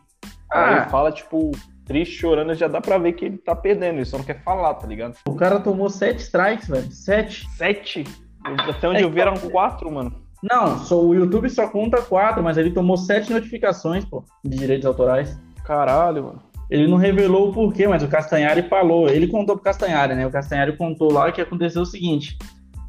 Ah. 0.51 0.66
Aí 0.66 0.76
ele 0.76 0.89
fala, 0.89 1.12
tipo, 1.12 1.51
triste, 1.86 2.16
chorando, 2.16 2.53
já 2.53 2.68
dá 2.68 2.82
pra 2.82 2.97
ver 2.97 3.14
que 3.14 3.26
ele 3.26 3.38
tá 3.38 3.55
perdendo, 3.55 3.95
ele 3.95 4.05
só 4.05 4.18
não 4.18 4.26
quer 4.26 4.43
falar, 4.43 4.74
tá 4.74 4.86
ligado? 4.86 5.16
O 5.26 5.36
cara 5.36 5.59
tomou 5.59 5.89
sete 5.89 6.20
strikes, 6.20 6.68
velho. 6.68 6.91
Sete. 6.91 7.49
Sete? 7.51 8.03
Até 8.43 8.89
onde 8.89 8.99
é, 8.99 9.03
eu 9.03 9.12
vi 9.12 9.22
eram 9.22 9.38
quatro, 9.38 9.89
mano. 9.89 10.22
Não, 10.43 10.80
só, 10.80 10.99
o 10.99 11.14
YouTube 11.14 11.49
só 11.49 11.70
conta 11.70 12.01
quatro, 12.01 12.43
mas 12.43 12.57
ele 12.57 12.72
tomou 12.72 12.97
sete 12.97 13.32
notificações, 13.32 14.03
pô, 14.03 14.24
de 14.43 14.57
direitos 14.57 14.86
autorais. 14.86 15.39
Caralho, 15.64 16.24
mano. 16.24 16.51
Ele 16.72 16.88
não 16.88 16.95
revelou 16.95 17.49
o 17.49 17.53
porquê, 17.53 17.86
mas 17.86 18.01
o 18.01 18.07
Castanhari 18.07 18.63
falou. 18.63 19.09
Ele 19.09 19.28
contou 19.28 19.55
pro 19.55 19.65
Castanhari, 19.65 20.15
né? 20.15 20.26
O 20.26 20.32
Castanhari 20.32 20.78
contou 20.78 21.11
lá 21.11 21.30
que 21.30 21.41
aconteceu 21.41 21.82
o 21.82 21.86
seguinte: 21.86 22.38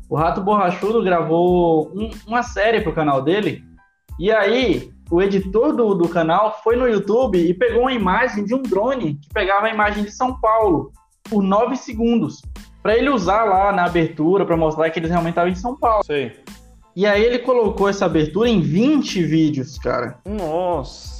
o 0.08 0.14
Rato 0.14 0.40
Borrachudo 0.40 1.02
gravou 1.02 1.90
um, 1.92 2.08
uma 2.24 2.44
série 2.44 2.80
pro 2.80 2.92
canal 2.92 3.20
dele, 3.20 3.64
e 4.20 4.30
aí 4.30 4.92
o 5.10 5.20
editor 5.20 5.74
do, 5.74 5.94
do 5.94 6.08
canal 6.08 6.60
foi 6.62 6.76
no 6.76 6.86
YouTube 6.86 7.36
e 7.36 7.52
pegou 7.52 7.82
uma 7.82 7.92
imagem 7.92 8.44
de 8.44 8.54
um 8.54 8.62
drone 8.62 9.14
que 9.14 9.28
pegava 9.34 9.66
a 9.66 9.70
imagem 9.70 10.04
de 10.04 10.12
São 10.12 10.40
Paulo 10.40 10.92
por 11.24 11.42
nove 11.42 11.76
segundos, 11.76 12.40
para 12.82 12.96
ele 12.96 13.10
usar 13.10 13.42
lá 13.44 13.72
na 13.72 13.84
abertura, 13.84 14.46
para 14.46 14.56
mostrar 14.56 14.90
que 14.90 14.98
eles 15.00 15.10
realmente 15.10 15.32
estavam 15.32 15.50
em 15.50 15.56
São 15.56 15.76
Paulo. 15.76 16.04
Sei. 16.04 16.32
E 16.94 17.04
aí 17.04 17.24
ele 17.24 17.40
colocou 17.40 17.88
essa 17.88 18.06
abertura 18.06 18.48
em 18.48 18.60
20 18.60 19.22
vídeos, 19.24 19.76
cara. 19.78 20.18
Nossa. 20.24 21.11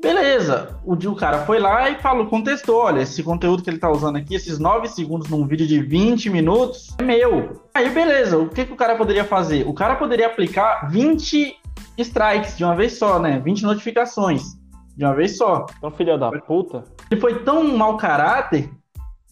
Beleza. 0.00 0.78
O, 0.84 0.94
o 0.94 1.16
cara 1.16 1.44
foi 1.44 1.58
lá 1.58 1.88
e 1.90 1.96
falou, 1.96 2.26
contestou, 2.26 2.82
olha, 2.82 3.00
esse 3.00 3.22
conteúdo 3.22 3.62
que 3.62 3.70
ele 3.70 3.78
tá 3.78 3.90
usando 3.90 4.16
aqui, 4.16 4.34
esses 4.34 4.58
9 4.58 4.88
segundos 4.88 5.28
num 5.28 5.46
vídeo 5.46 5.66
de 5.66 5.80
20 5.80 6.30
minutos, 6.30 6.94
é 6.98 7.02
meu. 7.02 7.62
Aí 7.74 7.90
beleza, 7.90 8.38
o 8.38 8.48
que, 8.48 8.64
que 8.64 8.72
o 8.72 8.76
cara 8.76 8.96
poderia 8.96 9.24
fazer? 9.24 9.66
O 9.66 9.74
cara 9.74 9.96
poderia 9.96 10.26
aplicar 10.26 10.90
20 10.90 11.56
strikes 11.98 12.56
de 12.56 12.64
uma 12.64 12.74
vez 12.74 12.98
só, 12.98 13.18
né? 13.18 13.40
20 13.40 13.62
notificações 13.62 14.56
de 14.96 15.04
uma 15.04 15.14
vez 15.14 15.36
só. 15.36 15.66
Então, 15.76 15.90
filha 15.90 16.16
da 16.16 16.30
puta. 16.30 16.84
Ele 17.10 17.20
foi 17.20 17.40
tão 17.40 17.76
mau 17.76 17.96
caráter 17.96 18.70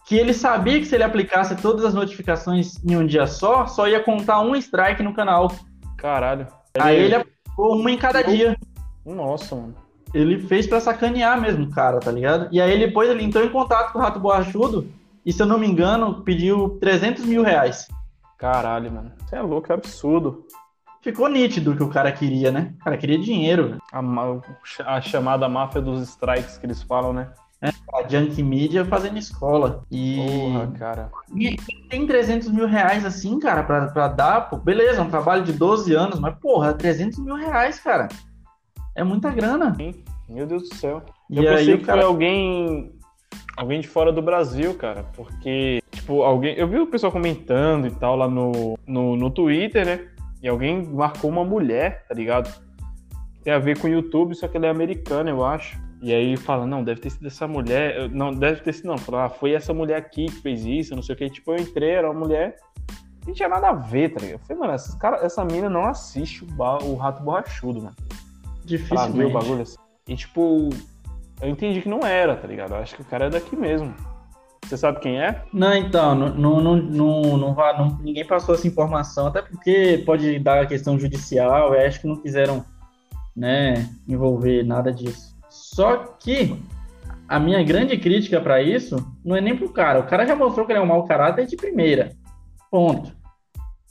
que 0.07 0.17
ele 0.17 0.35
sabia 0.35 0.79
que 0.79 0.85
se 0.85 0.95
ele 0.95 1.05
aplicasse 1.05 1.57
todas 1.57 1.85
as 1.85 1.95
notificações 1.95 2.83
em 2.85 2.97
um 2.97 3.07
dia 3.07 3.27
só, 3.27 3.67
só 3.67 3.89
ia 3.89 4.01
contar 4.03 4.41
um 4.41 4.55
strike 4.55 5.03
no 5.03 5.15
canal. 5.15 5.51
Caralho. 5.97 6.47
Aí 6.79 6.97
ele 6.97 7.15
aplicou 7.15 7.77
uma 7.77 7.91
em 7.91 7.97
cada 7.97 8.23
dia. 8.23 8.57
Nossa, 9.07 9.55
mano. 9.55 9.84
Ele 10.15 10.39
fez 10.39 10.67
para 10.67 10.81
sacanear 10.81 11.41
mesmo, 11.41 11.69
cara, 11.71 11.99
tá 11.99 12.13
ligado? 12.13 12.49
E 12.53 12.61
aí 12.61 12.79
depois 12.79 13.11
ele 13.11 13.25
entrou 13.25 13.45
em 13.45 13.51
contato 13.51 13.93
com 13.93 13.99
o 13.99 14.03
Rato 14.03 14.21
Borrachudo 14.21 14.87
e, 15.27 15.33
se 15.33 15.43
eu 15.43 15.47
não 15.47 15.59
me 15.59 15.67
engano, 15.67 16.23
pediu 16.23 16.79
300 16.81 17.25
mil 17.25 17.43
reais. 17.43 17.89
Caralho, 18.39 18.93
mano. 18.93 19.13
Você 19.19 19.37
é 19.37 19.43
louco, 19.43 19.73
é 19.73 19.75
absurdo. 19.75 20.47
Ficou 21.03 21.29
nítido 21.29 21.73
o 21.73 21.77
que 21.77 21.83
o 21.83 21.91
cara 21.91 22.13
queria, 22.13 22.51
né? 22.51 22.73
O 22.81 22.85
cara 22.85 22.97
queria 22.97 23.19
dinheiro. 23.19 23.79
A, 23.93 24.97
a 24.97 25.01
chamada 25.01 25.49
máfia 25.49 25.81
dos 25.81 26.03
strikes 26.09 26.57
que 26.57 26.67
eles 26.67 26.83
falam, 26.83 27.13
né? 27.13 27.29
É, 27.61 27.71
a 27.95 28.09
Junk 28.09 28.43
Media 28.43 28.85
fazendo 28.85 29.19
escola. 29.19 29.85
E. 29.91 30.17
Porra, 30.17 30.73
cara. 30.79 31.11
E 31.35 31.57
tem 31.89 32.07
300 32.07 32.49
mil 32.51 32.67
reais 32.67 33.05
assim, 33.05 33.39
cara, 33.39 33.63
pra, 33.63 33.87
pra 33.89 34.09
dar, 34.09 34.51
pô. 34.51 34.57
Beleza, 34.59 35.03
um 35.03 35.11
trabalho 35.11 35.45
de 35.45 35.53
12 35.53 35.95
anos, 35.95 36.21
mas, 36.21 36.35
porra, 36.39 36.75
300 36.75 37.19
mil 37.19 37.35
reais, 37.35 37.81
cara. 37.81 38.09
É 38.95 39.03
muita 39.03 39.31
grana. 39.31 39.75
Sim. 39.75 39.95
Meu 40.29 40.47
Deus 40.47 40.69
do 40.69 40.75
céu. 40.75 41.03
E 41.29 41.39
eu 41.39 41.45
pensei 41.45 41.79
que 41.79 41.85
cara... 41.85 42.03
foi 42.03 42.11
alguém. 42.11 42.93
Alguém 43.57 43.81
de 43.81 43.89
fora 43.89 44.13
do 44.13 44.23
Brasil, 44.23 44.75
cara. 44.75 45.05
Porque, 45.15 45.81
tipo, 45.91 46.23
alguém. 46.23 46.55
Eu 46.57 46.69
vi 46.69 46.79
o 46.79 46.87
pessoal 46.87 47.13
comentando 47.13 47.87
e 47.87 47.91
tal 47.91 48.17
lá 48.17 48.29
no, 48.29 48.79
no, 48.87 49.17
no 49.17 49.31
Twitter, 49.31 49.85
né? 49.85 50.09
E 50.43 50.49
alguém 50.49 50.85
marcou 50.85 51.31
uma 51.31 51.45
mulher, 51.45 52.05
tá 52.07 52.15
ligado? 52.15 52.53
Tem 53.43 53.53
a 53.53 53.59
ver 53.59 53.79
com 53.79 53.87
o 53.87 53.91
YouTube, 53.91 54.35
só 54.35 54.49
que 54.49 54.57
ela 54.57 54.67
é 54.67 54.71
americana, 54.71 55.31
eu 55.31 55.45
acho. 55.45 55.79
E 56.03 56.13
aí 56.13 56.37
fala, 56.37 56.67
não, 56.67 56.85
deve 56.85 57.01
ter 57.01 57.11
sido 57.11 57.27
essa 57.27 57.49
mulher. 57.49 58.11
Não, 58.11 58.31
deve 58.31 58.61
ter 58.61 58.75
sido, 58.75 58.87
não. 58.87 58.99
Fala, 58.99 59.25
ah, 59.25 59.29
foi 59.31 59.53
essa 59.53 59.73
mulher 59.73 59.97
aqui 59.97 60.27
que 60.27 60.43
fez 60.43 60.65
isso, 60.65 60.95
não 60.95 61.03
sei 61.03 61.15
o 61.15 61.19
que. 61.19 61.31
Tipo, 61.31 61.53
eu 61.53 61.57
entrei, 61.57 61.91
era 61.91 62.11
uma 62.11 62.21
mulher. 62.21 62.57
Não 63.27 63.33
tinha 63.33 63.49
nada 63.49 63.71
a 63.71 63.73
ver, 63.73 64.13
tá 64.13 64.21
ligado? 64.21 64.41
Eu 64.41 64.47
falei, 64.47 64.61
mano, 64.61 64.75
essa, 64.75 64.99
cara, 64.99 65.25
essa 65.25 65.45
mina 65.45 65.71
não 65.71 65.87
assiste 65.87 66.45
o, 66.45 66.63
o 66.85 66.95
Rato 66.97 67.23
Borrachudo, 67.23 67.81
mano. 67.81 67.97
Dificilmente. 68.65 69.31
o 69.31 69.33
bagulho 69.33 69.63
assim. 69.63 69.77
E 70.09 70.17
tipo, 70.17 70.71
eu 71.41 71.49
entendi 71.49 71.81
que 71.81 71.89
não 71.89 72.01
era, 72.01 72.37
tá 72.37 72.47
ligado? 72.47 72.73
Eu 72.73 72.79
acho 72.79 72.95
que 72.95 73.03
o 73.03 73.05
cara 73.05 73.27
é 73.27 73.31
daqui 73.31 73.57
mesmo. 73.57 73.95
Você 74.65 74.79
sabe 74.79 75.01
quem 75.01 75.21
é? 75.21 75.43
Não, 75.53 75.75
então, 75.75 76.15
não, 76.15 76.35
não, 76.35 76.61
não, 76.61 76.77
não, 76.77 77.37
não, 77.37 77.55
não, 77.55 77.99
ninguém 78.01 78.27
passou 78.27 78.55
essa 78.55 78.67
informação, 78.67 79.27
até 79.27 79.43
porque 79.43 80.03
pode 80.07 80.39
dar 80.39 80.63
a 80.63 80.67
questão 80.67 80.99
judicial, 80.99 81.75
eu 81.75 81.87
acho 81.87 82.01
que 82.01 82.07
não 82.07 82.17
quiseram 82.17 82.65
né, 83.37 83.89
envolver 84.09 84.65
nada 84.65 84.91
disso. 84.91 85.37
Só 85.51 85.97
que 86.19 86.59
a 87.29 87.39
minha 87.39 87.63
grande 87.63 87.97
crítica 87.99 88.41
para 88.41 88.63
isso 88.63 88.97
não 89.25 89.37
é 89.37 89.41
nem 89.41 89.57
pro 89.57 89.73
cara. 89.73 90.01
O 90.01 90.07
cara 90.07 90.27
já 90.27 90.35
mostrou 90.35 90.65
que 90.65 90.73
ele 90.73 90.79
é 90.79 90.83
um 90.83 90.87
mau 90.87 91.05
caráter 91.05 91.47
de 91.47 91.57
primeira. 91.57 92.13
Ponto. 92.71 93.15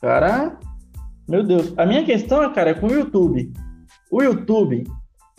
Cara, 0.02 0.58
meu 1.28 1.44
Deus. 1.44 1.74
A 1.78 1.86
minha 1.86 2.04
questão, 2.04 2.52
cara, 2.52 2.72
é 2.72 2.74
com 2.74 2.88
o 2.88 2.94
YouTube. 2.94 3.54
O 4.14 4.22
YouTube 4.22 4.84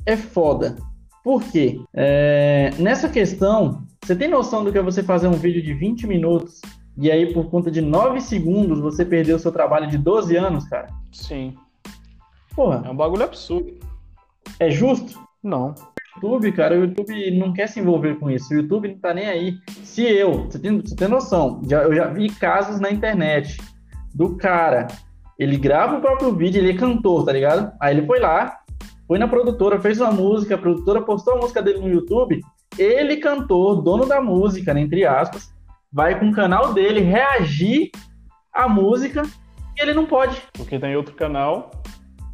é 0.04 0.16
foda. 0.16 0.74
Por 1.22 1.44
quê? 1.44 1.80
É, 1.94 2.72
nessa 2.76 3.08
questão, 3.08 3.84
você 4.02 4.16
tem 4.16 4.26
noção 4.26 4.64
do 4.64 4.72
que 4.72 4.78
é 4.78 4.82
você 4.82 5.00
fazer 5.00 5.28
um 5.28 5.34
vídeo 5.34 5.62
de 5.62 5.72
20 5.72 6.08
minutos 6.08 6.60
e 6.98 7.08
aí, 7.08 7.32
por 7.32 7.48
conta 7.50 7.70
de 7.70 7.80
9 7.80 8.20
segundos, 8.20 8.80
você 8.80 9.04
perdeu 9.04 9.36
o 9.36 9.38
seu 9.38 9.52
trabalho 9.52 9.86
de 9.86 9.96
12 9.96 10.34
anos, 10.34 10.64
cara? 10.64 10.88
Sim. 11.12 11.54
Porra. 12.56 12.82
É 12.84 12.90
um 12.90 12.96
bagulho 12.96 13.22
absurdo. 13.22 13.78
É 14.58 14.68
justo? 14.68 15.20
Não. 15.40 15.76
YouTube, 16.16 16.50
cara, 16.50 16.76
o 16.76 16.80
YouTube 16.80 17.30
não 17.38 17.52
quer 17.52 17.68
se 17.68 17.78
envolver 17.78 18.16
com 18.16 18.28
isso. 18.28 18.52
O 18.52 18.56
YouTube 18.56 18.88
não 18.88 18.98
tá 18.98 19.14
nem 19.14 19.26
aí. 19.26 19.56
Se 19.84 20.02
eu, 20.02 20.46
você 20.46 20.58
tem, 20.58 20.80
você 20.80 20.96
tem 20.96 21.06
noção, 21.06 21.62
já, 21.70 21.84
eu 21.84 21.94
já 21.94 22.08
vi 22.08 22.28
casos 22.28 22.80
na 22.80 22.90
internet 22.90 23.56
do 24.12 24.36
cara, 24.36 24.88
ele 25.38 25.56
grava 25.56 25.98
o 25.98 26.00
próprio 26.00 26.34
vídeo, 26.34 26.60
ele 26.60 26.72
é 26.72 26.76
cantor, 26.76 27.24
tá 27.24 27.32
ligado? 27.32 27.72
Aí 27.80 27.96
ele 27.96 28.06
foi 28.06 28.18
lá, 28.18 28.63
foi 29.06 29.18
na 29.18 29.28
produtora, 29.28 29.80
fez 29.80 30.00
uma 30.00 30.10
música, 30.10 30.54
a 30.54 30.58
produtora 30.58 31.02
postou 31.02 31.34
a 31.34 31.38
música 31.38 31.62
dele 31.62 31.80
no 31.80 31.88
YouTube, 31.88 32.40
ele, 32.78 33.18
cantor, 33.18 33.82
dono 33.82 34.06
da 34.06 34.20
música, 34.20 34.72
né, 34.72 34.80
entre 34.80 35.04
aspas, 35.04 35.52
vai 35.92 36.18
com 36.18 36.28
o 36.28 36.32
canal 36.32 36.72
dele 36.72 37.00
reagir 37.00 37.90
à 38.52 38.68
música 38.68 39.22
e 39.76 39.82
ele 39.82 39.94
não 39.94 40.06
pode. 40.06 40.42
Porque 40.52 40.78
tem 40.78 40.96
outro 40.96 41.14
canal 41.14 41.70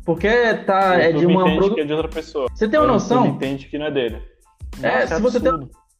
porque 0.04 0.54
tá, 0.66 0.96
é 0.96 1.12
de 1.12 1.26
uma 1.26 1.44
produ... 1.44 1.74
que 1.74 1.80
é 1.80 1.84
de 1.84 1.92
outra 1.92 2.08
pessoa. 2.08 2.48
Você 2.52 2.68
tem 2.68 2.80
uma 2.80 2.88
noção? 2.88 3.26
entende 3.26 3.66
que 3.66 3.78
não 3.78 3.86
é 3.86 3.90
dele. 3.90 4.22
É, 4.82 5.02
Nossa, 5.02 5.14
é 5.14 5.16
se, 5.16 5.22
você 5.22 5.40
tem, 5.40 5.52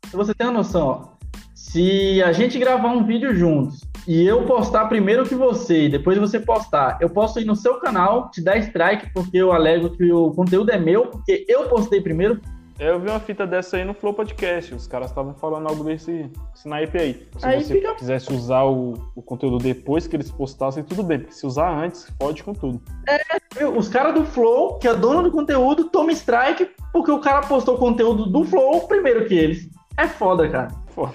se 0.07 0.17
você 0.17 0.35
tem 0.35 0.47
uma 0.47 0.53
noção, 0.53 0.87
ó, 0.89 1.09
se 1.55 2.23
a 2.23 2.33
gente 2.33 2.59
gravar 2.59 2.89
um 2.89 3.05
vídeo 3.05 3.35
juntos 3.35 3.81
e 4.11 4.27
eu 4.27 4.45
postar 4.45 4.87
primeiro 4.87 5.25
que 5.25 5.37
você 5.37 5.85
e 5.85 5.89
depois 5.89 6.19
você 6.19 6.41
postar, 6.41 6.99
eu 7.01 7.09
posso 7.09 7.39
ir 7.39 7.45
no 7.45 7.55
seu 7.55 7.75
canal, 7.79 8.29
te 8.29 8.43
dar 8.43 8.57
strike 8.57 9.13
porque 9.15 9.37
eu 9.37 9.53
alego 9.53 9.91
que 9.91 10.11
o 10.11 10.33
conteúdo 10.33 10.73
é 10.73 10.77
meu, 10.77 11.07
porque 11.07 11.47
eu 11.49 11.69
postei 11.69 12.01
primeiro, 12.01 12.41
eu 12.77 12.99
vi 12.99 13.09
uma 13.09 13.21
fita 13.21 13.47
dessa 13.47 13.77
aí 13.77 13.85
no 13.85 13.95
Flow 13.95 14.13
Podcast. 14.13 14.75
Os 14.75 14.89
caras 14.89 15.11
estavam 15.11 15.33
falando 15.35 15.69
algo 15.69 15.85
desse, 15.85 16.29
naipe 16.65 16.99
aí. 16.99 17.29
Se 17.39 17.47
aí 17.47 17.63
você 17.63 17.75
fica... 17.75 17.95
quisesse 17.95 18.33
usar 18.33 18.65
o, 18.65 18.95
o, 19.15 19.23
conteúdo 19.23 19.59
depois 19.59 20.09
que 20.09 20.17
eles 20.17 20.29
postassem, 20.29 20.83
tudo 20.83 21.05
bem. 21.05 21.21
Porque 21.21 21.35
se 21.35 21.47
usar 21.47 21.71
antes, 21.71 22.11
pode 22.19 22.43
com 22.43 22.53
tudo. 22.53 22.83
É, 23.07 23.65
os 23.65 23.89
caras 23.89 24.15
do 24.15 24.25
Flow, 24.25 24.77
que 24.79 24.89
é 24.89 24.95
dono 24.95 25.23
do 25.23 25.31
conteúdo, 25.31 25.85
toma 25.85 26.11
strike 26.11 26.69
porque 26.93 27.13
o 27.13 27.21
cara 27.21 27.43
postou 27.43 27.77
o 27.77 27.79
conteúdo 27.79 28.27
do 28.27 28.43
Flow 28.43 28.89
primeiro 28.89 29.27
que 29.27 29.35
eles. 29.35 29.69
É 29.97 30.09
foda, 30.09 30.49
cara. 30.49 30.69
Foda. 30.89 31.13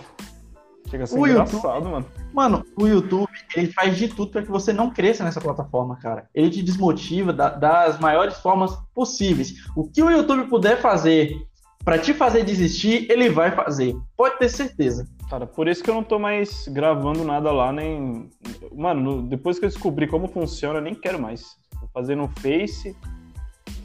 Chega 0.96 1.04
a 1.04 1.08
ser 1.08 1.20
o 1.20 1.28
engraçado, 1.28 1.74
YouTube, 1.74 1.92
mano. 1.92 2.06
Mano, 2.34 2.66
o 2.78 2.88
YouTube, 2.88 3.30
ele 3.56 3.72
faz 3.74 3.98
de 3.98 4.08
tudo 4.08 4.32
para 4.32 4.44
que 4.44 4.50
você 4.50 4.72
não 4.72 4.90
cresça 4.90 5.26
nessa 5.26 5.42
plataforma, 5.42 5.98
cara. 5.98 6.30
Ele 6.34 6.50
te 6.50 6.64
desmotiva 6.64 7.34
da, 7.34 7.50
das 7.50 8.00
maiores 8.00 8.38
formas 8.38 8.78
possíveis. 8.94 9.56
O 9.76 9.90
que 9.90 10.02
o 10.02 10.10
YouTube 10.10 10.48
puder 10.48 10.80
fazer 10.80 11.38
para 11.84 12.00
te 12.00 12.14
fazer 12.14 12.46
desistir, 12.46 13.12
ele 13.12 13.30
vai 13.30 13.52
fazer. 13.52 13.96
Pode 14.16 14.40
ter 14.40 14.50
certeza. 14.50 15.08
Cara, 15.30 15.46
por 15.46 15.68
isso 15.68 15.84
que 15.84 15.90
eu 15.90 15.94
não 15.94 16.04
tô 16.04 16.18
mais 16.18 16.68
gravando 16.70 17.26
nada 17.26 17.52
lá, 17.52 17.74
nem. 17.74 18.30
Mano, 18.74 19.22
depois 19.22 19.60
que 19.60 19.66
eu 19.66 19.70
descobri 19.70 20.08
como 20.08 20.30
funciona, 20.30 20.80
eu 20.80 20.84
nem 20.84 20.96
quero 20.96 21.22
mais. 21.22 21.58
Vou 21.78 21.90
fazer 21.94 22.16
no 22.16 22.30
Face, 22.40 22.96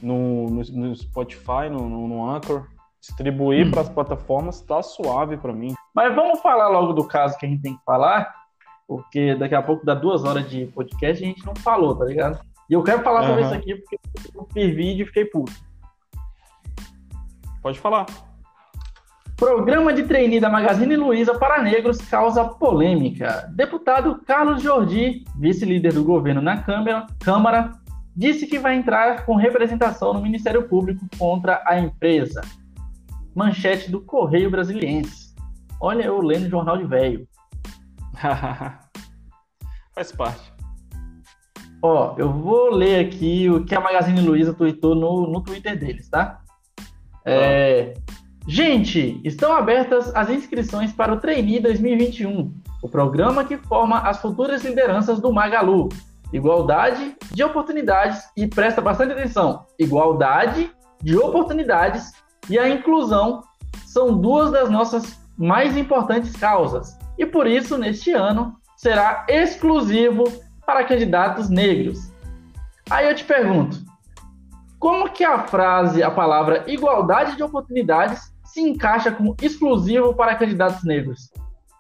no, 0.01 0.49
no, 0.49 0.63
no 0.63 0.97
Spotify, 0.97 1.69
no, 1.71 1.89
no, 1.89 2.07
no 2.07 2.31
Anchor. 2.31 2.67
Distribuir 3.01 3.67
hum. 3.67 3.71
para 3.71 3.81
as 3.83 3.89
plataformas 3.89 4.61
tá 4.61 4.83
suave 4.83 5.37
para 5.37 5.53
mim. 5.53 5.75
Mas 5.95 6.15
vamos 6.15 6.41
falar 6.41 6.69
logo 6.69 6.93
do 6.93 7.05
caso 7.05 7.39
que 7.39 7.47
a 7.47 7.49
gente 7.49 7.63
tem 7.63 7.77
que 7.77 7.85
falar, 7.85 8.33
porque 8.87 9.35
daqui 9.35 9.55
a 9.55 9.63
pouco 9.63 9.85
dá 9.87 9.95
duas 9.95 10.25
horas 10.25 10.49
de 10.49 10.67
podcast 10.67 11.23
e 11.23 11.27
a 11.27 11.29
gente 11.29 11.47
não 11.47 11.55
falou, 11.57 11.97
tá 11.97 12.05
ligado? 12.05 12.41
E 12.69 12.75
eu 12.75 12.83
quero 12.83 13.03
falar 13.03 13.23
uhum. 13.23 13.29
sobre 13.29 13.43
isso 13.43 13.55
aqui 13.55 13.75
porque 13.75 13.99
eu 14.35 14.49
fiz 14.53 14.75
vídeo 14.75 15.03
e 15.03 15.07
fiquei 15.07 15.25
puto. 15.25 15.53
Pode 17.63 17.79
falar. 17.79 18.07
Programa 19.37 19.93
de 19.93 20.03
trainee 20.03 20.39
da 20.39 20.51
Magazine 20.51 20.95
Luiza 20.97 21.39
para 21.39 21.63
negros 21.63 21.97
causa 21.97 22.45
polêmica. 22.45 23.51
Deputado 23.57 24.21
Carlos 24.27 24.63
Jordi, 24.63 25.25
vice-líder 25.39 25.95
do 25.95 26.05
governo 26.05 26.43
na 26.43 26.63
Câmara, 26.63 27.07
Câmara, 27.19 27.73
disse 28.15 28.47
que 28.47 28.59
vai 28.59 28.77
entrar 28.77 29.25
com 29.25 29.35
representação 29.37 30.13
no 30.13 30.21
Ministério 30.21 30.69
Público 30.69 31.07
contra 31.19 31.63
a 31.67 31.81
empresa. 31.81 32.43
Manchete 33.35 33.91
do 33.91 34.01
Correio 34.01 34.51
Brasiliense. 34.51 35.35
Olha 35.81 36.05
eu 36.05 36.21
lendo 36.21 36.49
jornal 36.49 36.77
de 36.77 36.85
velho. 36.85 37.27
Faz 39.95 40.13
parte. 40.13 40.53
Ó, 41.83 42.15
eu 42.19 42.31
vou 42.31 42.71
ler 42.71 43.07
aqui 43.07 43.49
o 43.49 43.65
que 43.65 43.75
a 43.75 43.81
Magazine 43.81 44.21
Luiza 44.21 44.53
tweetou 44.53 44.95
no, 44.95 45.27
no 45.27 45.41
Twitter 45.41 45.79
deles, 45.79 46.09
tá? 46.09 46.41
É... 47.25 47.95
Gente, 48.47 49.21
estão 49.25 49.53
abertas 49.53 50.15
as 50.15 50.29
inscrições 50.29 50.93
para 50.93 51.13
o 51.13 51.19
Trainee 51.19 51.61
2021, 51.61 52.53
o 52.83 52.89
programa 52.89 53.45
que 53.45 53.57
forma 53.57 53.99
as 54.01 54.21
futuras 54.21 54.65
lideranças 54.65 55.21
do 55.21 55.33
Magalu. 55.33 55.89
Igualdade 56.33 57.17
de 57.33 57.43
oportunidades 57.43 58.23
e 58.37 58.47
presta 58.47 58.81
bastante 58.81 59.13
atenção. 59.13 59.67
Igualdade 59.79 60.71
de 61.03 61.17
oportunidades 61.17 62.13
e 62.51 62.59
a 62.59 62.69
inclusão 62.69 63.45
são 63.87 64.21
duas 64.21 64.51
das 64.51 64.69
nossas 64.69 65.19
mais 65.39 65.77
importantes 65.77 66.37
causas. 66.37 66.99
E 67.17 67.25
por 67.25 67.47
isso, 67.47 67.79
neste 67.79 68.13
ano, 68.13 68.57
será 68.77 69.25
exclusivo 69.29 70.25
para 70.67 70.85
candidatos 70.85 71.49
negros. 71.49 72.13
Aí 72.91 73.09
eu 73.09 73.15
te 73.15 73.25
pergunto, 73.25 73.79
como 74.79 75.11
que 75.11 75.25
a 75.25 75.47
frase, 75.47 76.03
a 76.03 76.11
palavra 76.11 76.65
igualdade 76.67 77.37
de 77.37 77.43
oportunidades 77.43 78.33
se 78.45 78.61
encaixa 78.61 79.13
como 79.13 79.37
exclusivo 79.41 80.13
para 80.13 80.35
candidatos 80.35 80.83
negros? 80.85 81.31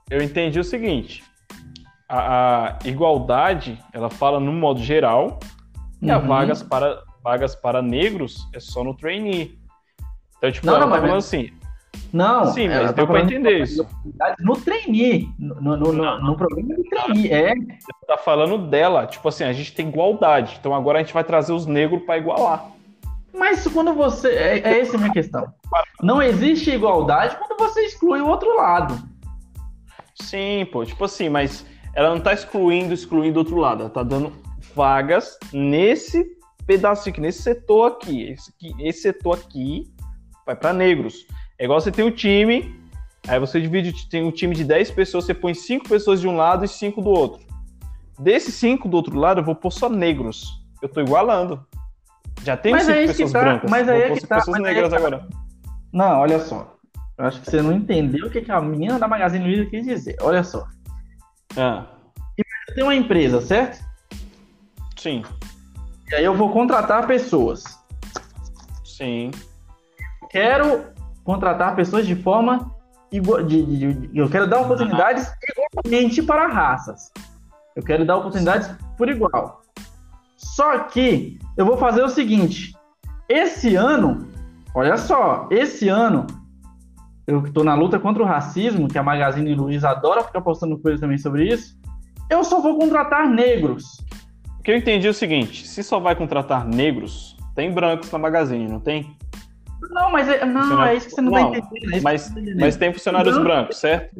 Eu 0.09 0.23
entendi 0.23 0.61
o 0.61 0.65
seguinte: 0.65 1.25
a, 2.09 2.77
a 2.77 2.79
igualdade, 2.85 3.83
ela 3.93 4.09
fala 4.09 4.39
no 4.39 4.53
modo 4.53 4.81
geral, 4.81 5.41
uhum. 6.01 6.09
e 6.09 6.11
a 6.11 6.19
vagas 6.19 6.63
para 6.63 7.03
vagas 7.23 7.55
para 7.55 7.83
negros 7.83 8.49
é 8.55 8.61
só 8.61 8.83
no 8.83 8.95
trainee. 8.95 9.60
Então, 10.41 10.51
tipo, 10.51 10.67
não, 10.67 10.81
não, 10.81 10.89
tá 10.89 11.01
falando 11.01 11.17
assim. 11.17 11.53
Não, 12.13 12.47
sim, 12.47 12.67
mas 12.67 12.87
tá 12.87 12.93
deu 12.93 13.07
para 13.07 13.21
entender 13.21 13.63
isso. 13.63 13.87
No 14.41 14.57
trainee, 14.57 15.29
no, 15.39 15.61
no, 15.61 15.93
no, 15.93 16.21
no 16.21 16.37
programa 16.37 16.75
do 16.75 16.85
trainee, 16.85 17.31
é. 17.31 17.55
Tá 18.07 18.17
falando 18.17 18.59
dela, 18.59 19.07
tipo 19.07 19.29
assim, 19.29 19.45
a 19.45 19.53
gente 19.53 19.73
tem 19.73 19.89
igualdade, 19.89 20.57
então 20.59 20.75
agora 20.75 20.99
a 20.99 21.03
gente 21.03 21.15
vai 21.15 21.23
trazer 21.23 21.53
os 21.53 21.67
negros 21.67 22.03
para 22.03 22.19
igualar. 22.19 22.71
Mas 23.33 23.67
quando 23.69 23.93
você. 23.93 24.29
É, 24.29 24.59
é 24.59 24.81
essa 24.81 24.97
a 24.97 24.99
minha 24.99 25.13
questão. 25.13 25.53
Não 26.03 26.23
existe 26.23 26.71
igualdade 26.71 27.37
quando 27.37 27.59
você 27.59 27.83
exclui 27.83 28.21
o 28.21 28.29
outro 28.29 28.57
lado. 28.57 28.99
Sim, 30.15 30.67
pô, 30.73 30.85
tipo 30.85 31.05
assim, 31.05 31.29
mas 31.29 31.65
ela 31.95 32.11
não 32.11 32.21
tá 32.21 32.33
excluindo, 32.33 32.95
excluindo 32.95 33.39
o 33.39 33.43
outro 33.43 33.57
lado. 33.57 33.83
Ela 33.83 33.91
tá 33.91 34.03
dando 34.03 34.33
vagas 34.75 35.39
nesse 35.53 36.27
pedaço 36.67 37.09
aqui, 37.09 37.21
nesse 37.21 37.43
setor 37.43 37.93
aqui. 37.93 38.31
Esse, 38.31 38.53
esse 38.81 39.03
setor 39.03 39.39
aqui 39.39 39.91
vai 40.51 40.57
para 40.57 40.73
negros. 40.73 41.27
É 41.59 41.65
igual 41.65 41.81
você 41.81 41.93
tem 41.93 42.05
um 42.05 42.11
time, 42.11 42.75
aí 43.29 43.39
você 43.39 43.61
divide, 43.61 44.09
tem 44.09 44.25
um 44.25 44.31
time 44.31 44.55
de 44.55 44.65
10 44.65 44.91
pessoas, 44.91 45.25
você 45.25 45.35
põe 45.35 45.55
5 45.55 45.89
pessoas 45.89 46.21
de 46.21 46.27
um 46.27 46.37
lado 46.37 46.65
e 46.65 46.69
5 46.69 47.01
do 47.01 47.11
outro. 47.11 47.41
Desses 48.19 48.55
5 48.55 48.89
do 48.89 48.97
outro 48.97 49.19
lado, 49.19 49.41
eu 49.41 49.45
vou 49.45 49.55
pôr 49.55 49.71
só 49.71 49.89
negros. 49.89 50.61
Eu 50.83 50.89
tô 50.89 51.01
igualando. 51.01 51.65
Já 52.43 52.57
tem 52.57 52.73
mas 52.73 52.85
cinco 52.85 52.99
é 52.99 53.07
pessoas 53.07 53.33
tá, 53.33 53.41
brancas. 53.41 53.71
Mas 53.71 53.89
aí 53.89 54.03
é 54.03 54.11
que 54.15 54.27
tá, 54.27 54.37
pessoas 54.37 54.61
negras 54.61 54.93
é 54.93 54.97
agora. 54.97 55.29
Não, 55.93 56.21
olha 56.21 56.41
só. 56.41 56.75
Eu 57.19 57.27
acho 57.27 57.41
que 57.41 57.51
você 57.51 57.61
não 57.61 57.73
entendeu 57.73 58.27
o 58.27 58.31
que, 58.31 58.41
que 58.41 58.51
a 58.51 58.61
menina 58.61 58.99
da 58.99 59.07
Magazine 59.07 59.45
Luiza 59.45 59.67
quis 59.67 59.85
dizer. 59.85 60.17
Olha 60.23 60.43
só. 60.43 60.67
Ah. 61.57 61.87
Tem 62.75 62.83
uma 62.83 62.95
empresa, 62.95 63.41
certo? 63.41 63.85
Sim. 64.97 65.23
E 66.11 66.15
aí 66.15 66.25
eu 66.25 66.35
vou 66.35 66.51
contratar 66.51 67.07
pessoas. 67.07 67.65
Sim. 68.85 69.31
Quero 70.31 70.85
contratar 71.25 71.77
pessoas 71.77 72.07
de 72.07 72.15
forma 72.15 72.75
igual. 73.11 73.43
De, 73.43 73.63
de, 73.63 73.95
de, 73.95 74.19
eu 74.19 74.31
quero 74.31 74.49
dar 74.49 74.61
oportunidades 74.61 75.31
igualmente 75.49 76.23
para 76.23 76.47
raças. 76.47 77.13
Eu 77.75 77.83
quero 77.83 78.07
dar 78.07 78.17
oportunidades 78.17 78.71
por 78.97 79.09
igual. 79.09 79.61
Só 80.37 80.79
que 80.85 81.39
eu 81.57 81.67
vou 81.67 81.77
fazer 81.77 82.03
o 82.03 82.09
seguinte: 82.09 82.75
esse 83.29 83.75
ano, 83.75 84.29
olha 84.75 84.97
só, 84.97 85.49
esse 85.51 85.89
ano 85.89 86.27
eu 87.27 87.45
estou 87.45 87.65
na 87.65 87.75
luta 87.75 87.99
contra 87.99 88.23
o 88.23 88.27
racismo, 88.27 88.89
que 88.89 88.99
a 88.99 89.03
Magazine 89.03 89.55
Luiza 89.55 89.91
adora 89.91 90.25
ficar 90.25 90.41
postando 90.41 90.79
coisas 90.79 91.01
também 91.01 91.19
sobre 91.19 91.49
isso. 91.49 91.79
Eu 92.29 92.45
só 92.45 92.61
vou 92.61 92.79
contratar 92.79 93.29
negros. 93.29 93.99
O 94.59 94.63
que 94.63 94.71
eu 94.71 94.77
entendi 94.77 95.07
é 95.07 95.11
o 95.11 95.15
seguinte: 95.15 95.67
se 95.67 95.83
só 95.83 95.99
vai 95.99 96.15
contratar 96.15 96.65
negros, 96.65 97.37
tem 97.55 97.73
brancos 97.73 98.11
na 98.11 98.19
Magazine, 98.19 98.69
não 98.69 98.81
tem? 98.81 99.17
Não, 99.91 100.11
mas 100.11 100.29
é, 100.29 100.45
não, 100.45 100.85
é 100.85 100.95
isso 100.95 101.09
que 101.09 101.15
você 101.15 101.21
não, 101.21 101.31
não 101.31 101.53
tá 101.53 101.59
entendendo. 101.59 101.95
É 101.95 102.01
mas, 102.01 102.33
mas 102.59 102.77
tem 102.77 102.93
funcionários 102.93 103.39
brancos, 103.39 103.79
certo? 103.79 104.15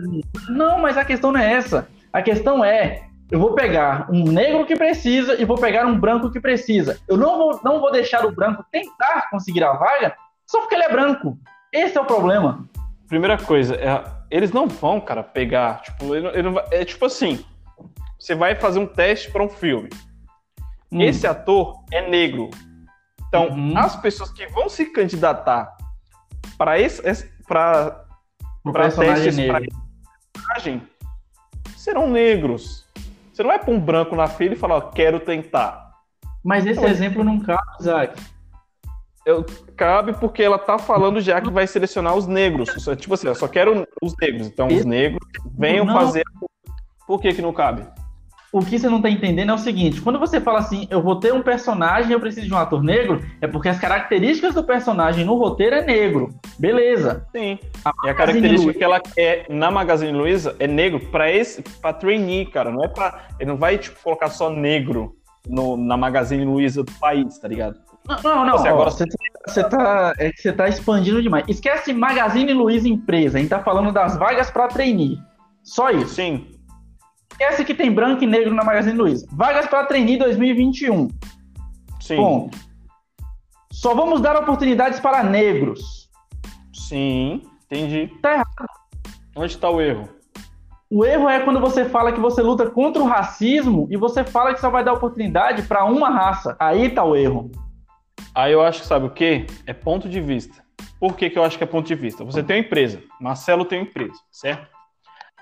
Não, 0.49 0.79
mas 0.79 0.97
a 0.97 1.05
questão 1.05 1.33
não 1.33 1.41
é 1.41 1.53
essa. 1.53 1.89
A 2.13 2.23
questão 2.23 2.65
é 2.65 3.03
eu 3.31 3.39
vou 3.39 3.55
pegar 3.55 4.09
um 4.11 4.25
negro 4.25 4.67
que 4.67 4.75
precisa 4.75 5.41
e 5.41 5.45
vou 5.45 5.57
pegar 5.57 5.87
um 5.87 5.97
branco 5.97 6.31
que 6.31 6.41
precisa. 6.41 6.99
Eu 7.07 7.17
não 7.17 7.39
vou, 7.39 7.61
não 7.63 7.81
vou 7.81 7.93
deixar 7.93 8.27
o 8.27 8.33
branco 8.33 8.65
tentar 8.73 9.31
conseguir 9.31 9.63
a 9.63 9.73
vaga 9.73 10.17
só 10.47 10.61
porque 10.61 10.75
ele 10.75 10.83
é 10.83 10.91
branco. 10.91 11.39
Esse 11.73 11.97
é 11.97 12.01
o 12.01 12.05
problema. 12.05 12.69
Primeira 13.07 13.39
coisa, 13.39 13.77
é, 13.77 14.05
eles 14.31 14.51
não 14.51 14.67
vão, 14.67 15.01
cara, 15.01 15.23
pegar. 15.23 15.83
Tipo, 15.83 16.15
ele, 16.15 16.27
ele 16.29 16.51
vai, 16.51 16.65
é 16.73 16.85
tipo 16.85 17.07
assim: 17.07 17.45
você 18.19 18.35
vai 18.35 18.57
fazer 18.57 18.81
um 18.81 18.87
teste 18.87 19.31
para 19.31 19.45
um 19.45 19.49
filme. 19.49 19.89
Hum. 20.91 21.01
Esse 21.01 21.25
ator 21.25 21.85
é 21.93 22.09
negro. 22.09 22.51
Então, 23.31 23.49
uhum. 23.49 23.79
as 23.79 23.95
pessoas 23.95 24.31
que 24.33 24.45
vão 24.49 24.69
se 24.69 24.87
candidatar 24.87 25.77
para 26.59 26.81
esse, 26.81 27.01
para 27.47 28.05
para 28.63 28.91
testes 28.91 29.37
para 29.47 29.61
personagem 30.35 30.83
serão 31.77 32.11
negros. 32.11 32.85
Você 33.33 33.43
não 33.43 33.51
vai 33.51 33.59
pôr 33.59 33.73
um 33.73 33.81
branco 33.81 34.17
na 34.17 34.27
fila 34.27 34.55
e 34.55 34.59
falar, 34.59 34.83
quero 34.91 35.21
tentar. 35.21 35.93
Mas 36.45 36.67
esse 36.67 36.79
então, 36.79 36.91
exemplo 36.91 37.23
não 37.23 37.39
cabe, 37.39 37.63
Isaac. 37.81 38.21
Eu, 39.25 39.47
cabe 39.77 40.13
porque 40.15 40.43
ela 40.43 40.59
tá 40.59 40.77
falando 40.77 41.21
já 41.21 41.41
que 41.41 41.51
vai 41.51 41.67
selecionar 41.67 42.17
os 42.17 42.27
negros. 42.27 42.69
Tipo 42.99 43.15
assim, 43.15 43.29
eu 43.29 43.35
só 43.35 43.47
quero 43.47 43.87
os 44.03 44.15
negros. 44.21 44.47
Então, 44.49 44.67
os 44.67 44.85
negros 44.85 45.21
venham 45.57 45.85
não. 45.85 45.95
fazer. 45.95 46.25
Por 47.07 47.21
que 47.21 47.33
que 47.33 47.43
não 47.43 47.53
cabe? 47.53 47.87
O 48.53 48.61
que 48.61 48.79
você 48.79 48.89
não 48.89 48.97
está 48.97 49.09
entendendo 49.09 49.51
é 49.51 49.55
o 49.55 49.59
seguinte: 49.59 50.01
quando 50.01 50.19
você 50.19 50.41
fala 50.41 50.59
assim, 50.59 50.87
eu 50.91 51.03
vou 51.03 51.17
ter 51.17 51.33
um 51.33 51.43
personagem, 51.43 52.13
eu 52.13 52.21
preciso 52.21 52.47
de 52.47 52.53
um 52.53 52.57
ator 52.57 52.83
negro, 52.83 53.25
é 53.41 53.47
porque 53.47 53.69
as 53.69 53.79
características 53.79 54.55
do 54.55 54.65
personagem 54.65 55.25
no 55.25 55.37
roteiro 55.37 55.77
é 55.77 55.85
negro. 55.85 56.35
Beleza. 56.59 57.27
Sim. 57.33 57.59
A 57.85 57.93
e 58.05 58.11
a 58.11 58.15
característica 58.15 58.65
Luiza... 58.65 58.79
que 58.79 58.85
ela 58.85 59.01
quer 59.01 59.47
na 59.49 59.71
Magazine 59.71 60.13
Luiza 60.13 60.57
é 60.59 60.67
negro 60.67 61.01
para 61.11 61.31
esse, 61.31 61.63
para 61.81 61.93
trainee, 61.93 62.47
cara. 62.47 62.71
Não 62.71 62.85
é 62.85 62.89
para, 62.89 63.29
ele 63.39 63.51
não 63.51 63.57
vai 63.57 63.79
tipo 63.79 64.03
colocar 64.03 64.29
só 64.29 64.51
negro 64.51 65.15
no, 65.49 65.77
na 65.77 65.97
Magazine 65.97 66.45
Luiza 66.45 66.83
do 66.83 66.93
país, 66.93 67.39
tá 67.39 67.47
ligado? 67.47 67.79
Não, 68.09 68.17
não, 68.23 68.47
não. 68.47 68.59
Você, 68.59 68.69
agora... 68.69 68.91
você, 68.91 69.05
você, 69.47 69.65
tá, 69.65 70.13
é 70.19 70.31
que 70.31 70.43
você 70.43 70.53
tá 70.53 70.69
expandindo 70.69 71.23
demais. 71.23 71.45
Esquece 71.47 71.93
Magazine 71.93 72.53
Luiza 72.53 72.89
empresa. 72.89 73.39
A 73.39 73.41
gente 73.41 73.51
tá 73.51 73.61
falando 73.61 73.93
das 73.93 74.17
vagas 74.17 74.51
para 74.51 74.67
trainee. 74.69 75.19
Só 75.63 75.91
isso. 75.91 76.15
Sim. 76.15 76.47
Esquece 77.41 77.65
que 77.65 77.75
tem 77.75 77.91
branco 77.91 78.23
e 78.23 78.27
negro 78.27 78.53
na 78.55 78.63
Magazine 78.63 78.99
Luiza. 78.99 79.27
Vagas 79.33 79.67
para 79.67 79.87
trainee 79.87 80.19
2021. 80.19 81.09
Sim. 81.99 82.17
Ponto. 82.17 82.59
Só 83.73 83.95
vamos 83.95 84.21
dar 84.21 84.37
oportunidades 84.37 85.01
para 85.01 85.23
negros. 85.23 86.11
Sim, 86.71 87.43
entendi. 87.65 88.13
Tá 88.21 88.33
errado. 88.33 88.67
Onde 89.35 89.55
está 89.55 89.71
o 89.71 89.81
erro? 89.81 90.07
O 90.91 91.03
erro 91.03 91.31
é 91.31 91.41
quando 91.41 91.59
você 91.61 91.87
fala 91.87 92.13
que 92.13 92.21
você 92.21 92.43
luta 92.43 92.69
contra 92.69 93.03
o 93.03 93.07
racismo 93.07 93.89
e 93.91 93.97
você 93.97 94.23
fala 94.23 94.53
que 94.53 94.61
só 94.61 94.69
vai 94.69 94.85
dar 94.85 94.93
oportunidade 94.93 95.63
para 95.63 95.87
uma 95.87 96.11
raça. 96.11 96.55
Aí 96.61 96.91
tá 96.91 97.03
o 97.03 97.17
erro. 97.17 97.51
Aí 98.35 98.53
eu 98.53 98.61
acho 98.61 98.83
que 98.83 98.87
sabe 98.87 99.07
o 99.07 99.11
quê? 99.11 99.47
É 99.67 99.73
ponto 99.73 100.11
de 100.11 100.21
vista. 100.21 100.63
Por 100.99 101.17
que, 101.17 101.31
que 101.31 101.39
eu 101.39 101.45
acho 101.45 101.57
que 101.57 101.65
é 101.65 101.67
ponto 101.67 101.87
de 101.87 101.95
vista? 101.95 102.23
Você 102.23 102.43
tem 102.43 102.57
uma 102.57 102.67
empresa, 102.67 103.03
Marcelo 103.19 103.65
tem 103.65 103.79
uma 103.79 103.87
empresa, 103.87 104.21
certo? 104.31 104.70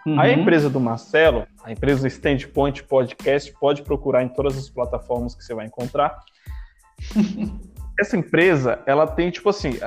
Uhum. 0.09 0.19
A 0.19 0.31
empresa 0.31 0.71
do 0.71 0.81
Marcelo, 0.81 1.47
a 1.63 1.71
empresa 1.71 2.09
Standpoint 2.09 2.83
Podcast, 2.85 3.53
pode 3.61 3.83
procurar 3.83 4.23
em 4.23 4.29
todas 4.29 4.57
as 4.57 4.71
plataformas 4.71 5.35
que 5.35 5.45
você 5.45 5.55
vai 5.55 5.67
encontrar. 5.67 6.19
Essa 8.01 8.17
empresa, 8.17 8.81
ela 8.87 9.07
tem, 9.07 9.31
tipo 9.31 9.51
assim, 9.51 9.79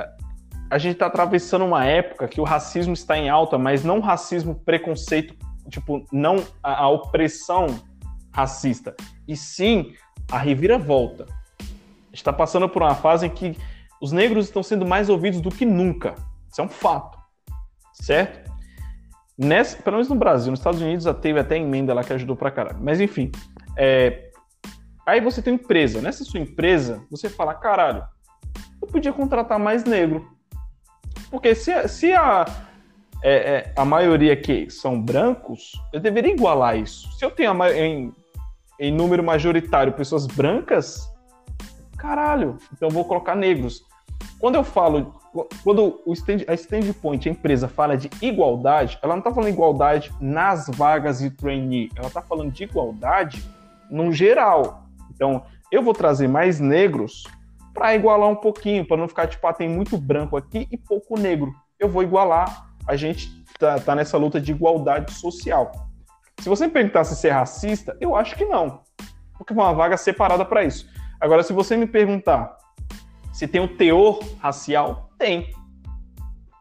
a 0.70 0.78
gente 0.78 0.92
está 0.92 1.06
atravessando 1.06 1.64
uma 1.64 1.84
época 1.84 2.28
que 2.28 2.40
o 2.40 2.44
racismo 2.44 2.92
está 2.92 3.18
em 3.18 3.28
alta, 3.28 3.58
mas 3.58 3.82
não 3.82 3.98
racismo 3.98 4.54
preconceito, 4.54 5.34
tipo, 5.68 6.06
não 6.12 6.36
a, 6.62 6.84
a 6.84 6.88
opressão 6.88 7.66
racista, 8.32 8.94
e 9.26 9.36
sim 9.36 9.92
a 10.30 10.38
reviravolta. 10.38 11.26
A 11.58 11.64
gente 12.10 12.14
está 12.14 12.32
passando 12.32 12.68
por 12.68 12.82
uma 12.82 12.94
fase 12.94 13.26
em 13.26 13.30
que 13.30 13.56
os 14.00 14.12
negros 14.12 14.46
estão 14.46 14.62
sendo 14.62 14.86
mais 14.86 15.08
ouvidos 15.08 15.40
do 15.40 15.50
que 15.50 15.64
nunca. 15.64 16.14
Isso 16.48 16.60
é 16.60 16.64
um 16.64 16.68
fato, 16.68 17.18
certo? 17.92 18.41
Nessa, 19.36 19.82
pelo 19.82 19.96
menos 19.96 20.08
no 20.08 20.16
Brasil, 20.16 20.50
nos 20.50 20.60
Estados 20.60 20.80
Unidos 20.80 21.04
já 21.04 21.14
teve 21.14 21.40
até 21.40 21.56
emenda 21.56 21.94
lá 21.94 22.04
que 22.04 22.12
ajudou 22.12 22.36
pra 22.36 22.50
caralho. 22.50 22.78
Mas 22.80 23.00
enfim, 23.00 23.30
é... 23.76 24.30
aí 25.06 25.20
você 25.20 25.40
tem 25.40 25.54
empresa. 25.54 26.00
Nessa 26.00 26.24
sua 26.24 26.40
empresa, 26.40 27.02
você 27.10 27.28
fala, 27.28 27.54
caralho, 27.54 28.04
eu 28.80 28.88
podia 28.88 29.12
contratar 29.12 29.58
mais 29.58 29.84
negro. 29.84 30.28
Porque 31.30 31.54
se, 31.54 31.88
se 31.88 32.12
a, 32.12 32.44
é, 33.22 33.34
é, 33.34 33.72
a 33.76 33.84
maioria 33.84 34.32
aqui 34.32 34.68
são 34.68 35.00
brancos, 35.00 35.72
eu 35.92 36.00
deveria 36.00 36.32
igualar 36.32 36.76
isso. 36.76 37.10
Se 37.12 37.24
eu 37.24 37.30
tenho 37.30 37.52
em, 37.72 38.12
em 38.78 38.92
número 38.92 39.22
majoritário 39.22 39.92
pessoas 39.92 40.26
brancas, 40.26 41.10
caralho, 41.96 42.58
então 42.72 42.88
eu 42.88 42.92
vou 42.92 43.04
colocar 43.04 43.34
negros. 43.34 43.82
Quando 44.38 44.56
eu 44.56 44.64
falo 44.64 45.14
quando 45.64 46.02
stand, 46.08 46.44
a 46.46 46.54
Standpoint, 46.54 47.26
a 47.26 47.32
empresa, 47.32 47.66
fala 47.66 47.96
de 47.96 48.10
igualdade, 48.20 48.98
ela 49.02 49.14
não 49.14 49.20
está 49.20 49.30
falando 49.30 49.48
de 49.48 49.54
igualdade 49.54 50.12
nas 50.20 50.68
vagas 50.68 51.20
de 51.20 51.30
trainee, 51.30 51.90
ela 51.96 52.08
está 52.08 52.20
falando 52.20 52.52
de 52.52 52.64
igualdade 52.64 53.42
no 53.90 54.12
geral. 54.12 54.84
Então, 55.10 55.42
eu 55.70 55.82
vou 55.82 55.94
trazer 55.94 56.28
mais 56.28 56.60
negros 56.60 57.24
para 57.72 57.94
igualar 57.94 58.28
um 58.28 58.36
pouquinho, 58.36 58.86
para 58.86 58.98
não 58.98 59.08
ficar 59.08 59.26
tipo, 59.26 59.46
ah, 59.46 59.54
tem 59.54 59.68
muito 59.68 59.96
branco 59.96 60.36
aqui 60.36 60.68
e 60.70 60.76
pouco 60.76 61.18
negro. 61.18 61.54
Eu 61.78 61.88
vou 61.88 62.02
igualar. 62.02 62.70
A 62.86 62.96
gente 62.96 63.42
tá, 63.58 63.78
tá 63.80 63.94
nessa 63.94 64.18
luta 64.18 64.40
de 64.40 64.52
igualdade 64.52 65.12
social. 65.14 65.72
Se 66.40 66.48
você 66.48 66.66
me 66.66 66.72
perguntar 66.72 67.04
se 67.04 67.28
é 67.28 67.30
racista, 67.30 67.96
eu 68.00 68.14
acho 68.14 68.36
que 68.36 68.44
não, 68.44 68.80
porque 69.38 69.52
é 69.52 69.56
uma 69.56 69.72
vaga 69.72 69.96
separada 69.96 70.44
para 70.44 70.64
isso. 70.64 70.86
Agora, 71.20 71.42
se 71.42 71.52
você 71.52 71.76
me 71.76 71.86
perguntar 71.86 72.58
se 73.32 73.48
tem 73.48 73.60
o 73.60 73.68
teor 73.68 74.20
racial, 74.40 75.10
tem. 75.22 75.54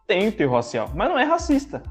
Tem 0.05 0.27
o 0.27 0.31
teor 0.31 0.53
racial, 0.53 0.91
mas 0.93 1.09
não 1.09 1.17
é 1.17 1.23
racista. 1.23 1.81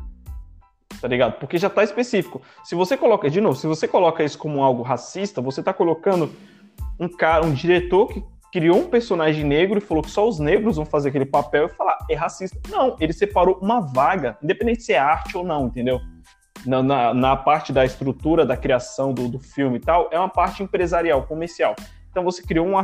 Tá 1.00 1.08
ligado? 1.08 1.38
Porque 1.40 1.58
já 1.58 1.68
tá 1.68 1.82
específico. 1.82 2.40
Se 2.62 2.76
você 2.76 2.96
coloca, 2.96 3.28
de 3.28 3.40
novo, 3.40 3.56
se 3.56 3.66
você 3.66 3.88
coloca 3.88 4.22
isso 4.22 4.38
como 4.38 4.62
algo 4.62 4.82
racista, 4.82 5.40
você 5.40 5.62
tá 5.62 5.72
colocando 5.72 6.30
um 6.98 7.08
cara, 7.08 7.44
um 7.44 7.52
diretor 7.52 8.06
que 8.06 8.22
criou 8.52 8.78
um 8.78 8.88
personagem 8.88 9.42
negro 9.42 9.78
e 9.78 9.80
falou 9.80 10.02
que 10.02 10.10
só 10.10 10.28
os 10.28 10.38
negros 10.38 10.76
vão 10.76 10.84
fazer 10.84 11.08
aquele 11.08 11.24
papel 11.24 11.66
e 11.66 11.68
falar, 11.70 11.98
é 12.08 12.14
racista. 12.14 12.60
Não, 12.68 12.96
ele 13.00 13.12
separou 13.12 13.58
uma 13.60 13.80
vaga, 13.80 14.38
independente 14.40 14.84
se 14.84 14.92
é 14.92 14.98
arte 14.98 15.36
ou 15.36 15.42
não, 15.42 15.66
entendeu? 15.66 16.00
Na, 16.64 16.82
na, 16.82 17.14
na 17.14 17.36
parte 17.36 17.72
da 17.72 17.84
estrutura, 17.84 18.44
da 18.46 18.56
criação 18.56 19.12
do, 19.12 19.26
do 19.26 19.40
filme 19.40 19.78
e 19.78 19.80
tal, 19.80 20.08
é 20.12 20.18
uma 20.18 20.28
parte 20.28 20.62
empresarial, 20.62 21.24
comercial. 21.24 21.74
Então 22.10 22.22
você 22.22 22.42
criou 22.42 22.66
um, 22.66 22.74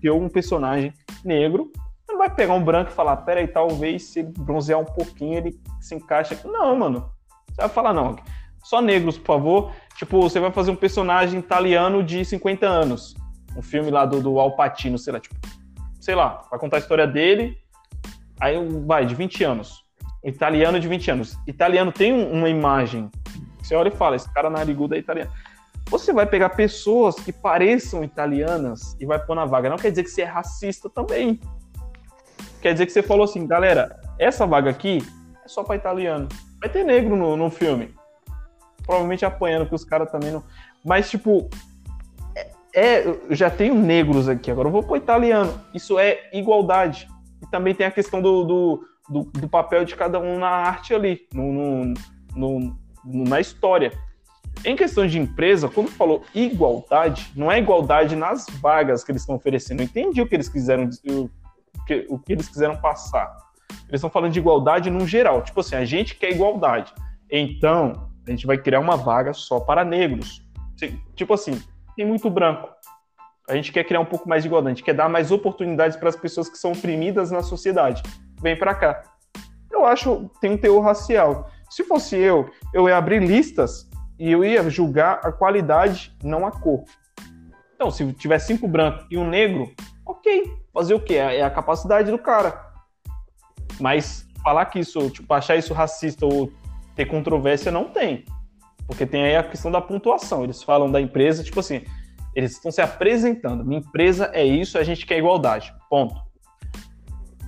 criou 0.00 0.20
um 0.20 0.28
personagem 0.28 0.92
negro, 1.24 1.70
não 2.10 2.18
vai 2.18 2.30
pegar 2.30 2.54
um 2.54 2.62
branco 2.62 2.90
e 2.90 2.94
falar, 2.94 3.16
peraí, 3.18 3.46
talvez 3.46 4.04
se 4.04 4.20
ele 4.20 4.32
bronzear 4.38 4.78
um 4.78 4.84
pouquinho 4.84 5.38
ele 5.38 5.60
se 5.80 5.94
encaixa 5.94 6.34
aqui. 6.34 6.46
Não, 6.46 6.76
mano. 6.76 7.10
Você 7.48 7.62
vai 7.62 7.68
falar, 7.68 7.92
não, 7.92 8.16
só 8.62 8.80
negros, 8.80 9.18
por 9.18 9.26
favor. 9.26 9.72
Tipo, 9.96 10.20
você 10.20 10.40
vai 10.40 10.50
fazer 10.52 10.70
um 10.70 10.76
personagem 10.76 11.38
italiano 11.38 12.02
de 12.02 12.24
50 12.24 12.66
anos. 12.66 13.14
Um 13.56 13.62
filme 13.62 13.90
lá 13.90 14.04
do, 14.06 14.20
do 14.20 14.38
Al 14.38 14.54
Pacino, 14.54 14.98
sei 14.98 15.12
lá, 15.12 15.20
tipo, 15.20 15.34
sei 16.00 16.14
lá, 16.14 16.42
vai 16.50 16.58
contar 16.58 16.76
a 16.76 16.80
história 16.80 17.06
dele, 17.06 17.58
aí 18.40 18.56
vai, 18.86 19.04
de 19.04 19.14
20 19.14 19.44
anos. 19.44 19.84
Italiano 20.24 20.78
de 20.78 20.86
20 20.88 21.10
anos. 21.10 21.38
Italiano 21.46 21.92
tem 21.92 22.12
uma 22.12 22.48
imagem. 22.48 23.10
Você 23.62 23.74
olha 23.74 23.88
e 23.88 23.96
fala, 23.96 24.16
esse 24.16 24.32
cara 24.32 24.50
narigudo 24.50 24.94
é 24.94 24.98
italiano. 24.98 25.30
Você 25.88 26.12
vai 26.12 26.26
pegar 26.26 26.50
pessoas 26.50 27.16
que 27.16 27.32
pareçam 27.32 28.04
italianas 28.04 28.96
e 29.00 29.06
vai 29.06 29.18
pôr 29.18 29.34
na 29.34 29.44
vaga. 29.44 29.68
Não 29.68 29.76
quer 29.76 29.90
dizer 29.90 30.04
que 30.04 30.10
você 30.10 30.22
é 30.22 30.26
racista 30.26 30.88
também. 30.88 31.40
Quer 32.60 32.72
dizer 32.72 32.86
que 32.86 32.92
você 32.92 33.02
falou 33.02 33.24
assim, 33.24 33.46
galera, 33.46 33.98
essa 34.18 34.46
vaga 34.46 34.70
aqui 34.70 35.02
é 35.44 35.48
só 35.48 35.64
para 35.64 35.76
italiano. 35.76 36.28
Vai 36.60 36.68
ter 36.68 36.84
negro 36.84 37.16
no, 37.16 37.36
no 37.36 37.50
filme. 37.50 37.94
Provavelmente 38.84 39.24
apanhando, 39.24 39.66
que 39.66 39.74
os 39.74 39.84
caras 39.84 40.10
também 40.10 40.30
não. 40.30 40.44
Mas, 40.84 41.08
tipo, 41.08 41.48
é, 42.36 42.50
é, 42.74 43.06
eu 43.06 43.22
já 43.30 43.50
tenho 43.50 43.74
negros 43.74 44.28
aqui, 44.28 44.50
agora 44.50 44.68
eu 44.68 44.72
vou 44.72 44.82
pôr 44.82 44.96
italiano. 44.96 45.58
Isso 45.74 45.98
é 45.98 46.28
igualdade. 46.32 47.08
E 47.42 47.46
também 47.46 47.74
tem 47.74 47.86
a 47.86 47.90
questão 47.90 48.20
do, 48.20 48.44
do, 48.44 48.84
do, 49.08 49.22
do 49.24 49.48
papel 49.48 49.84
de 49.84 49.96
cada 49.96 50.18
um 50.18 50.38
na 50.38 50.48
arte 50.48 50.94
ali, 50.94 51.26
no, 51.32 51.52
no, 51.52 51.94
no, 52.36 52.76
na 53.04 53.40
história. 53.40 53.92
Em 54.64 54.76
questão 54.76 55.06
de 55.06 55.18
empresa, 55.18 55.68
quando 55.68 55.88
falou 55.88 56.22
igualdade, 56.34 57.32
não 57.34 57.50
é 57.50 57.58
igualdade 57.58 58.14
nas 58.14 58.46
vagas 58.60 59.02
que 59.02 59.10
eles 59.10 59.22
estão 59.22 59.36
oferecendo. 59.36 59.80
Eu 59.80 59.84
entendi 59.84 60.20
o 60.20 60.26
que 60.26 60.34
eles 60.34 60.48
quiseram, 60.48 60.90
que, 61.90 62.06
o 62.08 62.18
que 62.18 62.32
eles 62.32 62.48
quiseram 62.48 62.76
passar. 62.76 63.36
Eles 63.88 63.94
estão 63.94 64.10
falando 64.10 64.32
de 64.32 64.38
igualdade 64.38 64.88
no 64.88 65.06
geral. 65.06 65.42
Tipo 65.42 65.60
assim, 65.60 65.74
a 65.74 65.84
gente 65.84 66.14
quer 66.14 66.30
igualdade. 66.30 66.94
Então, 67.28 68.08
a 68.26 68.30
gente 68.30 68.46
vai 68.46 68.56
criar 68.56 68.78
uma 68.78 68.96
vaga 68.96 69.32
só 69.32 69.58
para 69.58 69.84
negros. 69.84 70.46
Tipo 71.16 71.34
assim, 71.34 71.60
tem 71.96 72.06
muito 72.06 72.30
branco. 72.30 72.68
A 73.48 73.56
gente 73.56 73.72
quer 73.72 73.82
criar 73.82 73.98
um 73.98 74.04
pouco 74.04 74.28
mais 74.28 74.44
de 74.44 74.48
igualdade. 74.48 74.72
A 74.72 74.76
gente 74.76 74.84
quer 74.84 74.94
dar 74.94 75.08
mais 75.08 75.32
oportunidades 75.32 75.96
para 75.96 76.08
as 76.08 76.16
pessoas 76.16 76.48
que 76.48 76.56
são 76.56 76.70
oprimidas 76.70 77.32
na 77.32 77.42
sociedade. 77.42 78.02
Vem 78.40 78.56
para 78.56 78.74
cá. 78.74 79.02
Eu 79.70 79.84
acho 79.84 80.30
tem 80.40 80.52
um 80.52 80.56
teor 80.56 80.84
racial. 80.84 81.50
Se 81.68 81.82
fosse 81.84 82.16
eu, 82.16 82.48
eu 82.72 82.88
ia 82.88 82.96
abrir 82.96 83.20
listas 83.20 83.88
e 84.18 84.30
eu 84.30 84.44
ia 84.44 84.68
julgar 84.70 85.20
a 85.24 85.32
qualidade, 85.32 86.16
não 86.22 86.46
a 86.46 86.52
cor. 86.52 86.84
Então, 87.74 87.90
se 87.90 88.12
tiver 88.12 88.38
cinco 88.38 88.68
brancos 88.68 89.06
e 89.10 89.16
um 89.16 89.28
negro, 89.28 89.72
ok. 90.10 90.52
Fazer 90.72 90.94
o 90.94 91.00
quê? 91.00 91.14
É, 91.14 91.38
é 91.38 91.42
a 91.42 91.50
capacidade 91.50 92.10
do 92.10 92.18
cara. 92.18 92.70
Mas 93.80 94.26
falar 94.42 94.66
que 94.66 94.78
isso, 94.78 95.10
tipo, 95.10 95.32
achar 95.32 95.56
isso 95.56 95.74
racista 95.74 96.26
ou 96.26 96.52
ter 96.94 97.06
controvérsia, 97.06 97.70
não 97.70 97.84
tem. 97.84 98.24
Porque 98.86 99.06
tem 99.06 99.24
aí 99.24 99.36
a 99.36 99.42
questão 99.42 99.70
da 99.70 99.80
pontuação. 99.80 100.44
Eles 100.44 100.62
falam 100.62 100.90
da 100.90 101.00
empresa, 101.00 101.44
tipo 101.44 101.60
assim, 101.60 101.82
eles 102.34 102.52
estão 102.52 102.70
se 102.70 102.80
apresentando. 102.80 103.64
Minha 103.64 103.80
empresa 103.80 104.30
é 104.32 104.44
isso, 104.44 104.78
a 104.78 104.84
gente 104.84 105.06
quer 105.06 105.18
igualdade. 105.18 105.74
Ponto. 105.88 106.14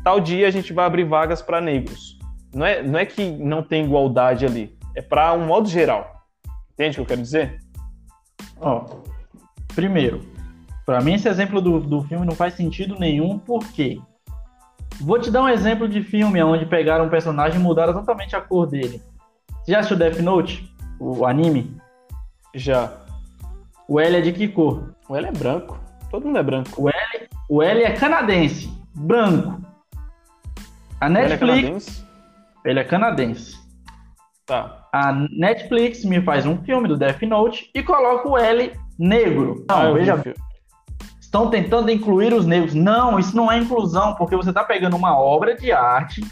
tal 0.02 0.20
dia 0.20 0.48
a 0.48 0.50
gente 0.50 0.72
vai 0.72 0.84
abrir 0.84 1.04
vagas 1.04 1.42
para 1.42 1.60
negros. 1.60 2.18
Não 2.54 2.66
é, 2.66 2.82
não 2.82 2.98
é 2.98 3.06
que 3.06 3.30
não 3.30 3.62
tem 3.62 3.84
igualdade 3.84 4.44
ali, 4.44 4.76
é 4.94 5.00
para 5.00 5.32
um 5.32 5.46
modo 5.46 5.68
geral. 5.68 6.22
Entende 6.72 6.90
o 6.90 6.94
que 6.94 7.00
eu 7.00 7.06
quero 7.06 7.22
dizer? 7.22 7.58
Ó, 8.60 8.84
primeiro, 9.74 10.32
para 10.85 11.01
mim 11.01 11.14
esse 11.14 11.28
exemplo 11.28 11.61
do, 11.61 11.80
do 11.80 12.03
filme 12.03 12.26
não 12.26 12.35
faz 12.35 12.55
sentido 12.55 12.99
nenhum, 12.99 13.39
porque 13.39 14.01
vou 15.01 15.18
te 15.18 15.30
dar 15.30 15.43
um 15.43 15.49
exemplo 15.49 15.89
de 15.89 16.03
filme 16.03 16.43
onde 16.43 16.66
pegaram 16.66 17.07
um 17.07 17.11
personagem 17.11 17.59
e 17.59 17.62
mudaram 17.62 17.93
totalmente 17.93 18.35
a 18.35 18.41
cor 18.41 18.66
dele. 18.66 19.01
Você 19.62 19.72
já 19.72 19.78
assistiu 19.78 19.97
Death 19.97 20.18
Note, 20.18 20.74
o 20.99 21.24
anime? 21.24 21.76
Já. 22.55 22.93
O 23.89 24.01
L 24.01 24.16
é 24.16 24.20
de 24.20 24.33
que 24.33 24.49
cor? 24.49 24.95
O 25.09 25.16
L 25.16 25.26
é 25.26 25.33
branco. 25.33 25.78
Todo 26.11 26.26
mundo 26.26 26.39
é 26.39 26.43
branco. 26.43 26.70
O 26.76 26.89
L, 26.89 27.28
o 27.49 27.62
L 27.62 27.83
é 27.83 27.93
canadense, 27.93 28.70
branco. 28.95 29.61
A 31.01 31.09
Netflix. 31.09 31.43
Ele 31.45 31.59
é 31.59 31.64
canadense? 31.64 32.07
Ele 32.64 32.80
é 32.80 32.85
canadense. 32.85 33.62
Tá. 34.47 34.89
A 34.93 35.12
Netflix 35.12 36.05
me 36.05 36.20
faz 36.20 36.45
um 36.45 36.59
filme 36.64 36.89
do 36.89 36.97
Death 36.97 37.22
Note 37.22 37.70
e 37.74 37.83
coloca 37.83 38.28
o 38.28 38.37
L 38.37 38.72
negro. 38.99 39.64
Não, 39.68 39.76
ah, 39.76 39.93
veja. 39.93 40.22
Estão 41.33 41.49
tentando 41.49 41.91
incluir 41.91 42.35
os 42.35 42.45
negros. 42.45 42.74
Não, 42.74 43.18
isso 43.18 43.35
não 43.35 43.51
é 43.51 43.57
inclusão, 43.57 44.14
porque 44.16 44.37
você 44.37 44.51
está 44.51 44.62
pegando 44.62 44.97
uma 44.97 45.18
obra 45.18 45.57
de 45.57 45.72
arte 45.72 46.22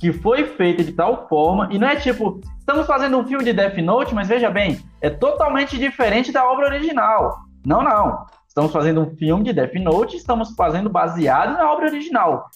que 0.00 0.12
foi 0.12 0.46
feita 0.46 0.82
de 0.82 0.90
tal 0.90 1.28
forma, 1.28 1.68
e 1.70 1.78
não 1.78 1.86
é 1.86 1.94
tipo, 1.94 2.40
estamos 2.58 2.84
fazendo 2.84 3.18
um 3.18 3.24
filme 3.24 3.44
de 3.44 3.52
Death 3.52 3.76
Note, 3.78 4.16
mas 4.16 4.26
veja 4.26 4.50
bem, 4.50 4.80
é 5.00 5.10
totalmente 5.10 5.78
diferente 5.78 6.32
da 6.32 6.44
obra 6.44 6.66
original. 6.66 7.38
Não, 7.64 7.84
não. 7.84 8.26
Estamos 8.48 8.72
fazendo 8.72 9.00
um 9.00 9.16
filme 9.16 9.44
de 9.44 9.52
Death 9.52 9.74
Note, 9.74 10.16
estamos 10.16 10.52
fazendo 10.56 10.90
baseado 10.90 11.52
na 11.56 11.72
obra 11.72 11.86
original. 11.86 12.50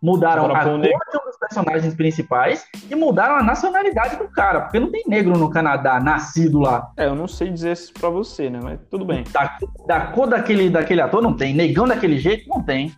Mudaram 0.00 0.44
Agora, 0.44 0.60
a 0.60 0.64
cor 0.64 0.80
de 0.80 0.88
um 0.88 1.24
dos 1.24 1.36
personagens 1.38 1.94
principais 1.94 2.64
e 2.88 2.94
mudaram 2.94 3.36
a 3.36 3.42
nacionalidade 3.42 4.16
do 4.16 4.28
cara, 4.28 4.60
porque 4.60 4.78
não 4.78 4.92
tem 4.92 5.02
negro 5.08 5.36
no 5.36 5.50
Canadá, 5.50 5.98
nascido 5.98 6.60
lá. 6.60 6.92
É, 6.96 7.06
eu 7.06 7.16
não 7.16 7.26
sei 7.26 7.50
dizer 7.50 7.72
isso 7.72 7.92
pra 7.92 8.08
você, 8.08 8.48
né? 8.48 8.60
Mas 8.62 8.78
tudo 8.88 9.04
bem. 9.04 9.24
Da, 9.32 9.58
da 9.86 10.00
cor 10.12 10.28
daquele, 10.28 10.70
daquele 10.70 11.00
ator 11.00 11.20
não 11.20 11.34
tem, 11.34 11.52
negão 11.52 11.86
daquele 11.86 12.16
jeito 12.16 12.48
não 12.48 12.62
tem. 12.62 12.92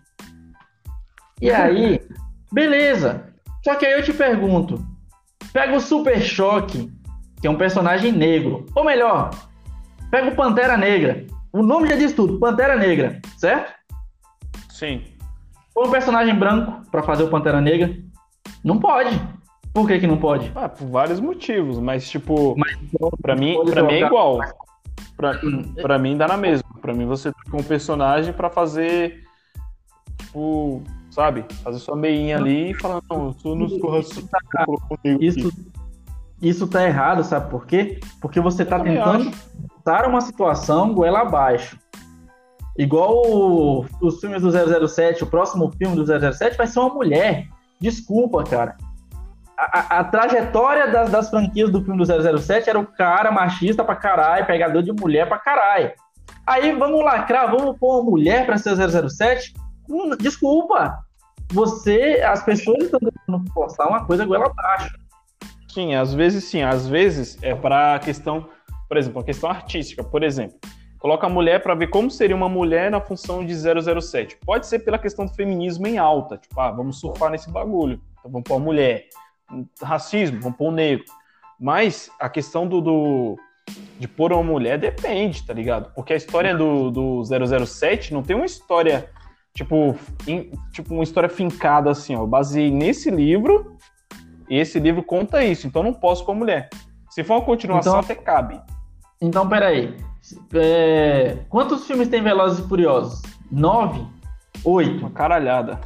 E 1.41 1.49
aí, 1.51 2.01
beleza. 2.53 3.33
Só 3.65 3.75
que 3.75 3.87
aí 3.87 3.93
eu 3.93 4.03
te 4.03 4.13
pergunto: 4.13 4.85
pega 5.55 5.75
o 5.75 5.81
Super 5.81 6.21
Choque, 6.21 6.93
que 7.41 7.47
é 7.47 7.51
um 7.51 7.57
personagem 7.57 8.13
negro, 8.13 8.67
ou 8.75 8.85
melhor, 8.85 9.31
pega 10.11 10.29
o 10.29 10.37
Pantera 10.37 10.77
Negra. 10.77 11.27
O 11.51 11.63
nome 11.63 11.89
já 11.89 11.97
diz 11.97 12.13
tudo, 12.13 12.39
Pantera 12.39 12.77
Negra, 12.77 13.21
certo? 13.39 13.73
Sim. 14.69 15.03
Ou 15.75 15.87
um 15.87 15.91
personagem 15.91 16.35
branco 16.35 16.83
para 16.91 17.03
fazer 17.03 17.23
o 17.23 17.29
Pantera 17.29 17.61
Negra? 17.61 17.97
Não 18.65 18.79
pode. 18.79 19.21
Por 19.73 19.87
que, 19.87 20.01
que 20.01 20.07
não 20.07 20.17
pode? 20.17 20.51
Ah, 20.55 20.69
por 20.69 20.89
vários 20.89 21.21
motivos, 21.21 21.79
mas 21.79 22.09
tipo, 22.09 22.55
mas, 22.59 22.77
pra 23.23 23.37
mim, 23.37 23.57
pra 23.71 23.83
mim 23.85 23.95
é 23.95 24.07
igual. 24.07 24.41
Pra, 25.17 25.39
hum. 25.45 25.75
pra 25.75 25.99
mim 25.99 26.17
dá 26.17 26.27
na 26.27 26.37
mesma. 26.37 26.69
Pra 26.81 26.93
mim 26.93 27.07
você 27.07 27.31
tem 27.33 27.61
um 27.61 27.63
personagem 27.63 28.33
para 28.33 28.51
fazer, 28.51 29.23
tipo, 30.19 30.83
sabe? 31.11 31.45
Fazer 31.63 31.79
sua 31.79 31.95
meinha 31.95 32.37
ali 32.37 32.71
e 32.71 32.75
falar, 32.75 33.01
não, 33.09 33.27
eu 33.27 33.33
sou 33.35 33.55
nos 33.55 33.73
isso, 33.73 34.29
tá, 34.29 34.41
isso, 35.21 35.53
isso 36.43 36.67
tá 36.67 36.85
errado, 36.85 37.23
sabe 37.23 37.51
por 37.51 37.67
quê? 37.67 38.01
Porque 38.21 38.41
você 38.41 38.65
tá 38.65 38.81
tentando 38.81 39.31
botar 39.77 40.09
uma 40.09 40.21
situação 40.21 40.93
goela 40.95 41.21
abaixo. 41.21 41.79
Igual 42.81 43.85
os 44.01 44.21
filmes 44.21 44.41
do 44.41 44.89
007, 44.89 45.23
o 45.23 45.27
próximo 45.27 45.71
filme 45.77 45.95
do 45.95 46.33
007 46.33 46.57
vai 46.57 46.67
ser 46.67 46.81
uma 46.81 46.89
mulher. 46.89 47.47
Desculpa, 47.79 48.43
cara. 48.43 48.75
A, 49.55 49.81
a, 49.81 50.01
a 50.01 50.05
trajetória 50.05 50.89
das, 50.89 51.11
das, 51.11 51.29
franquias 51.29 51.71
do 51.71 51.85
filme 51.85 52.03
do 52.03 52.39
007 52.41 52.71
era 52.71 52.81
o 52.81 52.87
cara 52.87 53.31
machista 53.31 53.85
pra 53.85 53.95
caralho, 53.95 54.47
pegador 54.47 54.83
de 54.83 54.93
mulher 54.93 55.29
pra 55.29 55.39
caralho. 55.39 55.93
Aí 56.47 56.73
vamos 56.73 57.05
lacrar, 57.05 57.51
vamos 57.51 57.79
pôr 57.79 58.01
uma 58.01 58.11
mulher 58.11 58.47
pra 58.47 58.57
ser 58.57 58.75
007? 58.75 59.53
Hum, 59.87 60.17
desculpa. 60.19 61.01
Você, 61.53 62.23
as 62.27 62.43
pessoas 62.43 62.85
estão 62.85 62.99
tentando 62.99 63.53
forçar 63.53 63.89
uma 63.89 64.07
coisa 64.07 64.25
goela 64.25 64.47
abaixo. 64.47 64.97
Sim, 65.69 65.95
às 65.95 66.15
vezes 66.15 66.45
sim, 66.45 66.63
às 66.63 66.89
vezes 66.89 67.37
é 67.43 67.55
para 67.55 67.99
questão, 67.99 68.49
por 68.89 68.97
exemplo, 68.97 69.21
a 69.21 69.25
questão 69.25 69.51
artística, 69.51 70.03
por 70.03 70.23
exemplo. 70.23 70.59
Coloca 71.01 71.27
a 71.27 71.31
mulher 71.31 71.63
para 71.63 71.75
ver 71.75 71.89
como 71.89 72.11
seria 72.11 72.37
uma 72.37 72.49
mulher 72.49 72.91
na 72.91 73.01
função 73.01 73.45
de 73.45 73.55
007. 73.55 74.37
Pode 74.45 74.67
ser 74.67 74.81
pela 74.81 74.99
questão 74.99 75.25
do 75.25 75.33
feminismo 75.33 75.87
em 75.87 75.97
alta, 75.97 76.37
tipo, 76.37 76.61
ah, 76.61 76.71
vamos 76.71 77.01
surfar 77.01 77.31
nesse 77.31 77.51
bagulho. 77.51 77.99
Então 78.19 78.31
vamos 78.31 78.47
pôr 78.47 78.57
a 78.57 78.59
mulher. 78.59 79.07
Racismo, 79.83 80.39
vamos 80.43 80.59
pôr 80.59 80.69
o 80.69 80.73
negro. 80.73 81.07
Mas 81.59 82.11
a 82.21 82.29
questão 82.29 82.67
do, 82.67 82.83
do, 82.83 83.37
de 83.99 84.07
pôr 84.07 84.31
uma 84.31 84.43
mulher 84.43 84.79
depende, 84.79 85.43
tá 85.43 85.55
ligado? 85.55 85.91
Porque 85.95 86.13
a 86.13 86.17
história 86.17 86.55
do, 86.55 86.91
do 86.91 87.23
007 87.25 88.13
não 88.13 88.23
tem 88.23 88.37
uma 88.37 88.45
história, 88.45 89.09
tipo, 89.55 89.97
in, 90.29 90.51
tipo, 90.71 90.93
uma 90.93 91.03
história 91.05 91.31
fincada 91.31 91.91
assim, 91.91 92.15
ó. 92.15 92.21
Eu 92.21 92.27
baseei 92.27 92.71
nesse 92.71 93.11
livro 93.11 93.79
e 94.51 94.59
esse 94.59 94.79
livro 94.79 95.03
conta 95.03 95.43
isso, 95.43 95.67
então 95.67 95.83
não 95.83 95.95
posso 95.95 96.27
pôr 96.27 96.35
mulher. 96.35 96.69
Se 97.09 97.25
for 97.25 97.37
uma 97.37 97.45
continuação, 97.45 97.93
então, 97.93 98.01
até 98.01 98.15
cabe. 98.15 98.61
Então, 99.21 99.49
peraí. 99.49 99.97
É... 100.55 101.39
Quantos 101.49 101.87
filmes 101.87 102.09
tem 102.09 102.23
Velozes 102.23 102.65
e 102.65 102.69
Furiosos? 102.69 103.23
Nove? 103.51 104.07
Oito? 104.65 105.01
Uma 105.01 105.11
caralhada. 105.11 105.81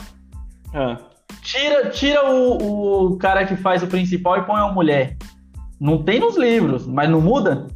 É. 0.73 0.97
Tira, 1.41 1.91
tira 1.91 2.31
o, 2.31 3.13
o 3.13 3.19
cara 3.19 3.47
que 3.47 3.57
faz 3.57 3.83
o 3.83 3.87
principal 3.87 4.39
e 4.39 4.43
põe 4.43 4.61
uma 4.61 4.73
mulher. 4.73 5.17
Não 5.81 6.03
tem 6.03 6.19
nos 6.19 6.37
livros, 6.37 6.87
mas 6.87 7.09
não 7.09 7.21
muda? 7.21 7.67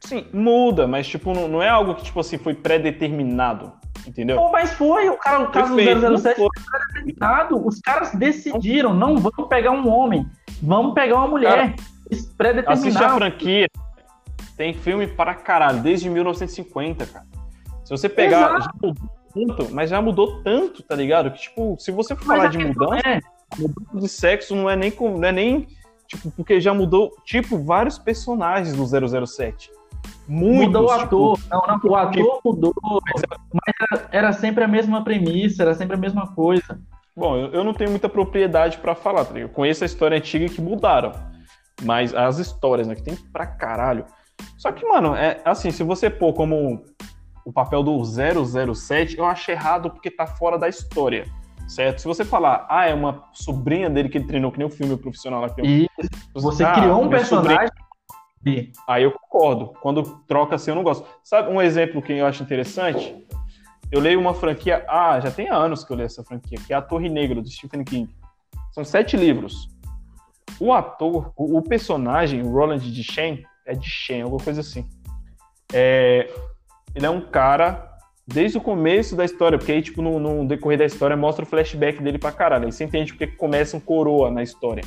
Sim, 0.00 0.24
muda, 0.32 0.86
mas 0.86 1.08
tipo, 1.08 1.32
não, 1.32 1.48
não 1.48 1.62
é 1.62 1.68
algo 1.68 1.94
que 1.94 2.04
tipo 2.04 2.20
assim 2.20 2.38
foi 2.38 2.54
pré-determinado, 2.54 3.72
entendeu? 4.06 4.36
Pô, 4.36 4.52
mas 4.52 4.72
foi, 4.72 5.08
o 5.08 5.16
cara, 5.16 5.42
o 5.42 5.50
caso 5.50 5.74
Perfeito, 5.74 6.00
do 6.00 6.18
007 6.18 6.36
foi 6.36 6.48
pré-determinado. 6.70 7.66
Os 7.66 7.80
caras 7.80 8.12
decidiram, 8.12 8.94
não 8.94 9.16
vamos 9.16 9.48
pegar 9.48 9.72
um 9.72 9.88
homem, 9.88 10.24
vamos 10.62 10.94
pegar 10.94 11.16
uma 11.16 11.26
mulher. 11.26 11.74
Pré-determinado. 12.38 12.72
Assiste 12.72 13.02
a 13.02 13.10
franquia, 13.16 13.66
tem 14.56 14.72
filme 14.74 15.06
para 15.06 15.34
caralho, 15.34 15.82
desde 15.82 16.08
1950, 16.08 17.06
cara. 17.06 17.26
Se 17.84 17.90
você 17.90 18.08
pegar. 18.08 18.60
Já 18.60 18.70
mudou 18.74 18.94
tanto, 19.34 19.74
mas 19.74 19.90
já 19.90 20.02
mudou 20.02 20.42
tanto, 20.42 20.82
tá 20.82 20.96
ligado? 20.96 21.30
Que, 21.30 21.40
tipo, 21.40 21.76
se 21.78 21.90
você 21.90 22.16
for 22.16 22.24
falar 22.24 22.48
de 22.48 22.58
mudança, 22.58 23.06
é. 23.06 23.20
mudança 23.58 24.00
de 24.00 24.08
sexo 24.08 24.56
não 24.56 24.68
é 24.68 24.74
nem. 24.74 24.92
Não 24.98 25.24
é 25.24 25.32
nem 25.32 25.68
tipo, 26.08 26.30
porque 26.30 26.60
já 26.60 26.72
mudou, 26.72 27.14
tipo, 27.24 27.58
vários 27.58 27.98
personagens 27.98 28.74
do 28.74 29.26
007. 29.26 29.70
Muitos, 30.28 30.66
mudou 30.66 30.84
o 30.84 30.86
tipo, 30.86 31.04
ator. 31.04 31.40
Não, 31.50 31.62
não, 31.66 31.90
o 31.90 31.96
ator 31.96 32.12
tipo, 32.12 32.40
mudou. 32.44 32.74
Mas 33.52 33.74
era, 33.90 34.08
era, 34.12 34.32
sempre 34.32 34.64
a 34.64 34.68
mesma 34.68 35.04
premissa, 35.04 35.62
era 35.62 35.74
sempre 35.74 35.96
a 35.96 35.98
mesma 35.98 36.28
coisa. 36.34 36.80
Bom, 37.16 37.36
eu, 37.36 37.52
eu 37.52 37.64
não 37.64 37.72
tenho 37.72 37.90
muita 37.90 38.08
propriedade 38.08 38.78
para 38.78 38.94
falar, 38.94 39.24
tá 39.24 39.32
ligado? 39.32 39.50
Eu 39.50 39.54
conheço 39.54 39.84
a 39.84 39.86
história 39.86 40.16
antiga 40.16 40.48
que 40.48 40.60
mudaram. 40.60 41.12
Mas 41.82 42.14
as 42.14 42.38
histórias, 42.38 42.88
né, 42.88 42.94
que 42.94 43.02
tem 43.02 43.16
pra 43.16 43.46
caralho. 43.46 44.04
Só 44.56 44.72
que, 44.72 44.86
mano, 44.86 45.14
é 45.14 45.40
assim, 45.44 45.70
se 45.70 45.82
você 45.82 46.10
pôr 46.10 46.32
como 46.32 46.84
o 47.44 47.52
papel 47.52 47.82
do 47.82 48.02
007, 48.04 49.16
eu 49.16 49.24
acho 49.24 49.50
errado 49.50 49.90
porque 49.90 50.10
tá 50.10 50.26
fora 50.26 50.58
da 50.58 50.68
história, 50.68 51.26
certo? 51.68 52.00
Se 52.00 52.08
você 52.08 52.24
falar, 52.24 52.66
ah, 52.68 52.86
é 52.86 52.92
uma 52.92 53.24
sobrinha 53.32 53.88
dele 53.88 54.08
que 54.08 54.18
ele 54.18 54.26
treinou, 54.26 54.50
que 54.50 54.58
nem 54.58 54.66
o 54.66 54.70
filme 54.70 54.96
profissional 54.96 55.40
lá 55.40 55.50
que 55.50 55.60
eu... 55.60 55.64
E 55.64 55.88
você 56.34 56.64
ah, 56.64 56.72
criou 56.72 57.02
um 57.02 57.08
personagem... 57.08 57.68
Sobrinha. 57.68 58.72
Aí 58.88 59.02
eu 59.02 59.12
concordo. 59.12 59.72
Quando 59.80 60.02
troca 60.26 60.54
assim, 60.54 60.70
eu 60.70 60.74
não 60.74 60.82
gosto. 60.82 61.06
Sabe 61.22 61.50
um 61.50 61.60
exemplo 61.60 62.00
que 62.00 62.12
eu 62.12 62.26
acho 62.26 62.42
interessante? 62.42 63.14
Eu 63.90 64.00
leio 64.00 64.20
uma 64.20 64.34
franquia... 64.34 64.84
Ah, 64.88 65.20
já 65.20 65.30
tem 65.30 65.48
anos 65.48 65.84
que 65.84 65.92
eu 65.92 65.96
leio 65.96 66.06
essa 66.06 66.24
franquia, 66.24 66.58
que 66.66 66.72
é 66.72 66.76
A 66.76 66.82
Torre 66.82 67.08
Negra, 67.08 67.40
do 67.40 67.48
Stephen 67.48 67.84
King. 67.84 68.12
São 68.72 68.84
sete 68.84 69.16
livros. 69.16 69.68
O 70.58 70.72
ator, 70.72 71.32
o, 71.36 71.58
o 71.58 71.62
personagem, 71.62 72.42
o 72.42 72.50
Roland 72.50 72.78
de 72.78 73.04
Shen, 73.04 73.44
é 73.66 73.74
de 73.74 73.88
Shen, 73.88 74.22
alguma 74.22 74.42
coisa 74.42 74.60
assim. 74.60 74.86
É, 75.72 76.32
ele 76.94 77.04
é 77.04 77.10
um 77.10 77.20
cara 77.20 77.96
desde 78.26 78.58
o 78.58 78.60
começo 78.60 79.14
da 79.14 79.24
história, 79.24 79.58
porque 79.58 79.72
aí, 79.72 79.82
tipo, 79.82 80.00
no, 80.00 80.18
no, 80.18 80.46
decorrer 80.46 80.78
da 80.78 80.84
história 80.84 81.16
mostra 81.16 81.44
o 81.44 81.48
flashback 81.48 82.02
dele 82.02 82.18
pra 82.18 82.32
caralho. 82.32 82.66
Aí 82.66 82.72
você 82.72 82.84
entende 82.84 83.12
porque 83.12 83.26
começa 83.26 83.76
um 83.76 83.80
coroa 83.80 84.30
na 84.30 84.42
história. 84.42 84.82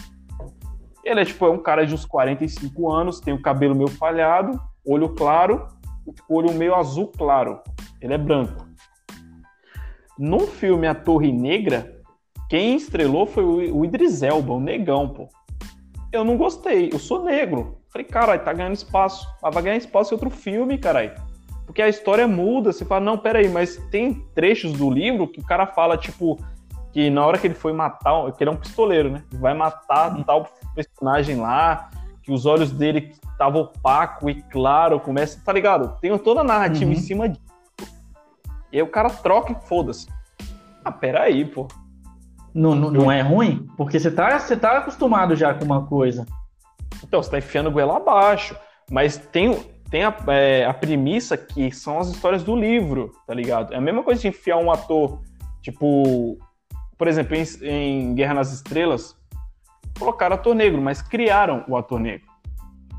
Ele 1.03 1.21
é, 1.21 1.25
tipo, 1.25 1.45
é 1.45 1.49
um 1.49 1.57
cara 1.57 1.85
de 1.85 1.93
uns 1.93 2.05
45 2.05 2.91
anos, 2.91 3.19
tem 3.19 3.33
o 3.33 3.41
cabelo 3.41 3.75
meio 3.75 3.89
falhado, 3.89 4.59
olho 4.85 5.09
claro, 5.09 5.67
olho 6.29 6.53
meio 6.53 6.75
azul 6.75 7.07
claro. 7.07 7.61
Ele 8.01 8.13
é 8.13 8.17
branco. 8.17 8.67
No 10.17 10.39
filme 10.39 10.85
A 10.85 10.93
Torre 10.93 11.31
Negra, 11.31 12.01
quem 12.49 12.75
estrelou 12.75 13.25
foi 13.25 13.71
o 13.71 13.85
Idris 13.85 14.21
Elba, 14.21 14.53
o 14.53 14.59
negão, 14.59 15.07
pô. 15.07 15.29
Eu 16.11 16.23
não 16.23 16.35
gostei, 16.35 16.89
eu 16.91 16.99
sou 16.99 17.23
negro. 17.23 17.78
Falei, 17.91 18.05
caralho, 18.05 18.43
tá 18.43 18.53
ganhando 18.53 18.75
espaço. 18.75 19.27
Mas 19.41 19.53
vai 19.53 19.63
ganhar 19.63 19.77
espaço 19.77 20.13
em 20.13 20.15
outro 20.15 20.29
filme, 20.29 20.77
caralho. 20.77 21.11
Porque 21.65 21.81
a 21.81 21.89
história 21.89 22.27
muda. 22.27 22.71
Você 22.71 22.85
fala, 22.85 23.01
não, 23.01 23.17
peraí, 23.17 23.49
mas 23.49 23.77
tem 23.91 24.25
trechos 24.33 24.73
do 24.73 24.89
livro 24.89 25.27
que 25.27 25.39
o 25.39 25.45
cara 25.45 25.67
fala, 25.67 25.97
tipo, 25.97 26.39
que 26.91 27.09
na 27.09 27.25
hora 27.25 27.37
que 27.37 27.47
ele 27.47 27.53
foi 27.53 27.73
matar, 27.73 28.31
que 28.31 28.43
ele 28.43 28.49
é 28.49 28.53
um 28.53 28.57
pistoleiro, 28.57 29.09
né? 29.11 29.23
Vai 29.33 29.53
matar 29.53 30.15
uhum. 30.15 30.23
tal 30.23 30.47
personagem 30.75 31.37
lá, 31.37 31.89
que 32.23 32.31
os 32.31 32.45
olhos 32.45 32.71
dele 32.71 33.13
estavam 33.31 33.61
opaco 33.61 34.29
e 34.29 34.41
claro, 34.43 34.99
começa, 34.99 35.41
tá 35.43 35.53
ligado? 35.53 35.99
Tem 35.99 36.15
toda 36.17 36.41
a 36.41 36.43
narrativa 36.43 36.91
uhum. 36.91 36.97
em 36.97 37.01
cima 37.01 37.29
disso. 37.29 37.49
E 38.71 38.77
aí 38.77 38.83
o 38.83 38.87
cara 38.87 39.09
troca 39.09 39.51
e 39.51 39.67
foda-se. 39.67 40.07
Ah, 40.83 40.91
peraí, 40.91 41.45
pô. 41.45 41.67
Não, 42.53 42.73
não, 42.75 42.91
não 42.91 43.11
é 43.11 43.21
ruim? 43.21 43.67
Porque 43.77 43.99
você 43.99 44.09
tá, 44.09 44.37
você 44.39 44.55
tá 44.55 44.77
acostumado 44.77 45.35
já 45.35 45.53
com 45.53 45.65
uma 45.65 45.85
coisa. 45.85 46.25
Então, 47.03 47.21
você 47.21 47.31
tá 47.31 47.37
enfiando 47.37 47.71
goela 47.71 47.97
abaixo. 47.97 48.55
Mas 48.89 49.17
tem, 49.17 49.55
tem 49.89 50.03
a, 50.03 50.15
é, 50.27 50.65
a 50.65 50.73
premissa 50.73 51.37
que 51.37 51.71
são 51.71 51.99
as 51.99 52.09
histórias 52.09 52.43
do 52.43 52.55
livro, 52.55 53.11
tá 53.27 53.33
ligado? 53.33 53.73
É 53.73 53.77
a 53.77 53.81
mesma 53.81 54.03
coisa 54.03 54.21
de 54.21 54.27
enfiar 54.27 54.57
um 54.57 54.71
ator, 54.71 55.21
tipo, 55.61 56.37
por 56.97 57.07
exemplo, 57.07 57.35
em, 57.35 57.43
em 57.61 58.15
Guerra 58.15 58.33
nas 58.33 58.51
Estrelas, 58.51 59.15
colocaram 59.97 60.35
ator 60.35 60.55
negro, 60.55 60.81
mas 60.81 61.01
criaram 61.01 61.63
o 61.67 61.77
ator 61.77 61.99
negro. 61.99 62.27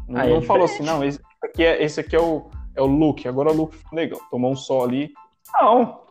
Não, 0.09 0.27
não 0.27 0.39
é 0.39 0.43
falou 0.43 0.65
assim, 0.65 0.83
não, 0.83 1.05
esse 1.05 1.21
aqui 1.43 1.65
é, 1.65 1.83
esse 1.83 2.01
aqui 2.01 2.15
é 2.15 2.21
o, 2.21 2.51
é 2.75 2.83
o 2.83 2.87
Luke, 2.87 3.27
agora 3.27 3.51
o 3.51 3.55
Luke 3.55 3.77
ficou 3.77 3.97
legal, 3.97 4.21
tomou 4.31 4.53
um 4.53 4.57
sol 4.57 4.85
ali. 4.85 5.13
Não, 5.55 6.03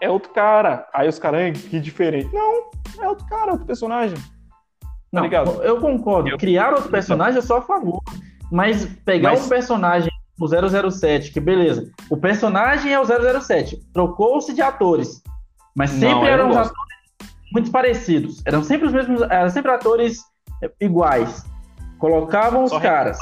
é 0.00 0.10
outro 0.10 0.30
cara. 0.32 0.88
Aí 0.92 1.08
os 1.08 1.18
caras, 1.18 1.60
que 1.62 1.80
diferente. 1.80 2.32
Não, 2.32 2.70
é 3.00 3.08
outro 3.08 3.26
cara, 3.26 3.52
outro 3.52 3.66
personagem. 3.66 4.18
Não, 5.14 5.62
eu 5.62 5.80
concordo. 5.80 6.28
Eu... 6.28 6.38
Criar 6.38 6.72
outro 6.72 6.90
personagem 6.90 7.38
é 7.38 7.42
só 7.42 7.58
a 7.58 7.62
favor. 7.62 8.02
Mas 8.50 8.84
pegar 9.04 9.30
Mas... 9.30 9.44
um 9.44 9.48
personagem 9.48 10.10
o 10.40 10.90
007, 10.90 11.32
que 11.32 11.40
beleza. 11.40 11.90
O 12.10 12.16
personagem 12.16 12.92
é 12.92 12.98
o 12.98 13.04
007. 13.04 13.80
Trocou-se 13.92 14.52
de 14.52 14.62
atores. 14.62 15.22
Mas 15.74 15.90
sempre 15.90 16.08
não, 16.08 16.26
eram 16.26 16.50
os 16.50 16.56
atores 16.56 16.94
muito 17.52 17.70
parecidos. 17.70 18.42
Eram 18.44 18.62
sempre 18.62 18.86
os 18.86 18.92
mesmos. 18.92 19.22
Eram 19.22 19.48
sempre 19.48 19.70
atores 19.70 20.22
é, 20.62 20.70
iguais. 20.80 21.44
Colocavam 21.98 22.66
Só 22.66 22.76
os 22.76 22.82
caras. 22.82 23.16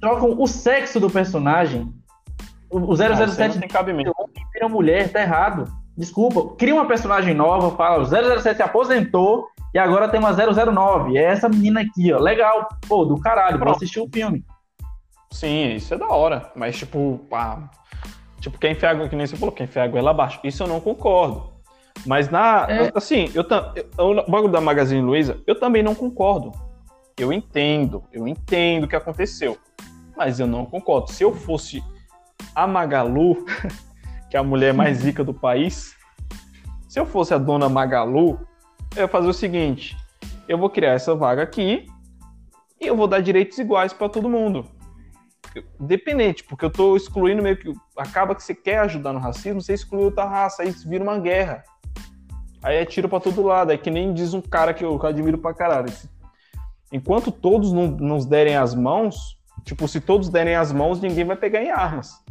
Trocam 0.00 0.34
o 0.38 0.46
sexo 0.46 0.98
do 0.98 1.10
personagem. 1.10 1.92
O 2.70 2.96
007 2.96 3.12
ah, 3.12 3.48
não 3.48 3.60
tem 3.60 3.68
cabimento. 3.68 4.12
Vira 4.52 4.68
mulher, 4.68 5.12
tá 5.12 5.20
errado. 5.20 5.64
Desculpa. 5.96 6.56
Cria 6.56 6.74
uma 6.74 6.86
personagem 6.86 7.34
nova, 7.34 7.76
fala, 7.76 8.02
o 8.02 8.06
007 8.06 8.56
se 8.56 8.62
aposentou 8.62 9.48
e 9.72 9.78
agora 9.78 10.08
tem 10.08 10.18
uma 10.18 10.32
009. 10.32 11.16
É 11.16 11.24
essa 11.24 11.48
menina 11.48 11.80
aqui, 11.80 12.12
ó. 12.12 12.18
Legal. 12.18 12.68
Pô, 12.88 13.04
do 13.04 13.20
caralho, 13.20 13.56
Pronto. 13.56 13.68
vou 13.68 13.76
assistir 13.76 14.00
o 14.00 14.08
filme. 14.12 14.44
Sim, 15.32 15.74
isso 15.74 15.94
é 15.94 15.98
da 15.98 16.08
hora. 16.08 16.50
Mas, 16.56 16.76
tipo, 16.76 17.20
pá, 17.30 17.70
tipo, 18.40 18.58
quem 18.58 18.72
enfiar 18.72 18.90
água, 18.90 19.08
que 19.08 19.14
nem 19.14 19.26
você 19.26 19.36
falou, 19.36 19.54
quem 19.54 19.64
enfiar 19.64 19.84
água 19.84 19.98
é 19.98 20.02
lá 20.02 20.10
abaixo. 20.10 20.40
Isso 20.42 20.62
eu 20.62 20.66
não 20.66 20.80
concordo. 20.80 21.52
Mas 22.04 22.28
na. 22.28 22.66
É. 22.68 22.92
Assim, 22.94 23.30
eu, 23.34 23.44
eu, 23.76 24.10
o 24.10 24.30
bagulho 24.30 24.52
da 24.52 24.60
Magazine 24.60 25.02
Luiza, 25.02 25.40
eu 25.46 25.54
também 25.54 25.82
não 25.82 25.94
concordo. 25.94 26.52
Eu 27.16 27.32
entendo, 27.32 28.02
eu 28.12 28.26
entendo 28.26 28.84
o 28.84 28.88
que 28.88 28.96
aconteceu. 28.96 29.58
Mas 30.16 30.40
eu 30.40 30.46
não 30.46 30.64
concordo. 30.64 31.12
Se 31.12 31.22
eu 31.22 31.34
fosse 31.34 31.82
a 32.54 32.66
Magalu, 32.66 33.44
que 34.28 34.36
é 34.36 34.40
a 34.40 34.42
mulher 34.42 34.72
mais 34.74 35.04
rica 35.04 35.22
do 35.22 35.34
país, 35.34 35.94
se 36.88 36.98
eu 36.98 37.06
fosse 37.06 37.32
a 37.34 37.38
dona 37.38 37.68
Magalu, 37.68 38.40
eu 38.96 39.02
ia 39.02 39.08
fazer 39.08 39.28
o 39.28 39.34
seguinte: 39.34 39.96
eu 40.48 40.58
vou 40.58 40.70
criar 40.70 40.92
essa 40.92 41.14
vaga 41.14 41.42
aqui 41.42 41.86
e 42.80 42.86
eu 42.86 42.96
vou 42.96 43.06
dar 43.06 43.20
direitos 43.20 43.58
iguais 43.58 43.92
para 43.92 44.08
todo 44.08 44.28
mundo. 44.28 44.66
Dependente, 45.78 46.44
porque 46.44 46.64
eu 46.64 46.70
tô 46.70 46.96
excluindo 46.96 47.42
meio 47.42 47.56
que. 47.56 47.72
Acaba 47.96 48.34
que 48.34 48.42
você 48.42 48.54
quer 48.54 48.78
ajudar 48.80 49.12
no 49.12 49.18
racismo, 49.18 49.60
você 49.60 49.74
exclui 49.74 50.04
outra 50.04 50.24
raça, 50.24 50.62
aí 50.62 50.70
vira 50.70 51.02
uma 51.02 51.18
guerra. 51.18 51.62
Aí 52.62 52.76
é 52.76 52.84
tiro 52.84 53.08
para 53.08 53.20
todo 53.20 53.42
lado, 53.42 53.72
é 53.72 53.78
que 53.78 53.90
nem 53.90 54.12
diz 54.12 54.34
um 54.34 54.40
cara 54.40 54.74
que 54.74 54.84
eu, 54.84 55.00
admiro 55.04 55.38
pra 55.38 55.54
caralho. 55.54 55.92
Enquanto 56.92 57.32
todos 57.32 57.72
não 57.72 57.88
nos 57.88 58.26
derem 58.26 58.56
as 58.56 58.74
mãos, 58.74 59.38
tipo, 59.64 59.88
se 59.88 60.00
todos 60.00 60.28
derem 60.28 60.54
as 60.54 60.70
mãos, 60.70 61.00
ninguém 61.00 61.24
vai 61.24 61.36
pegar 61.36 61.62
em 61.62 61.70
armas. 61.70 62.22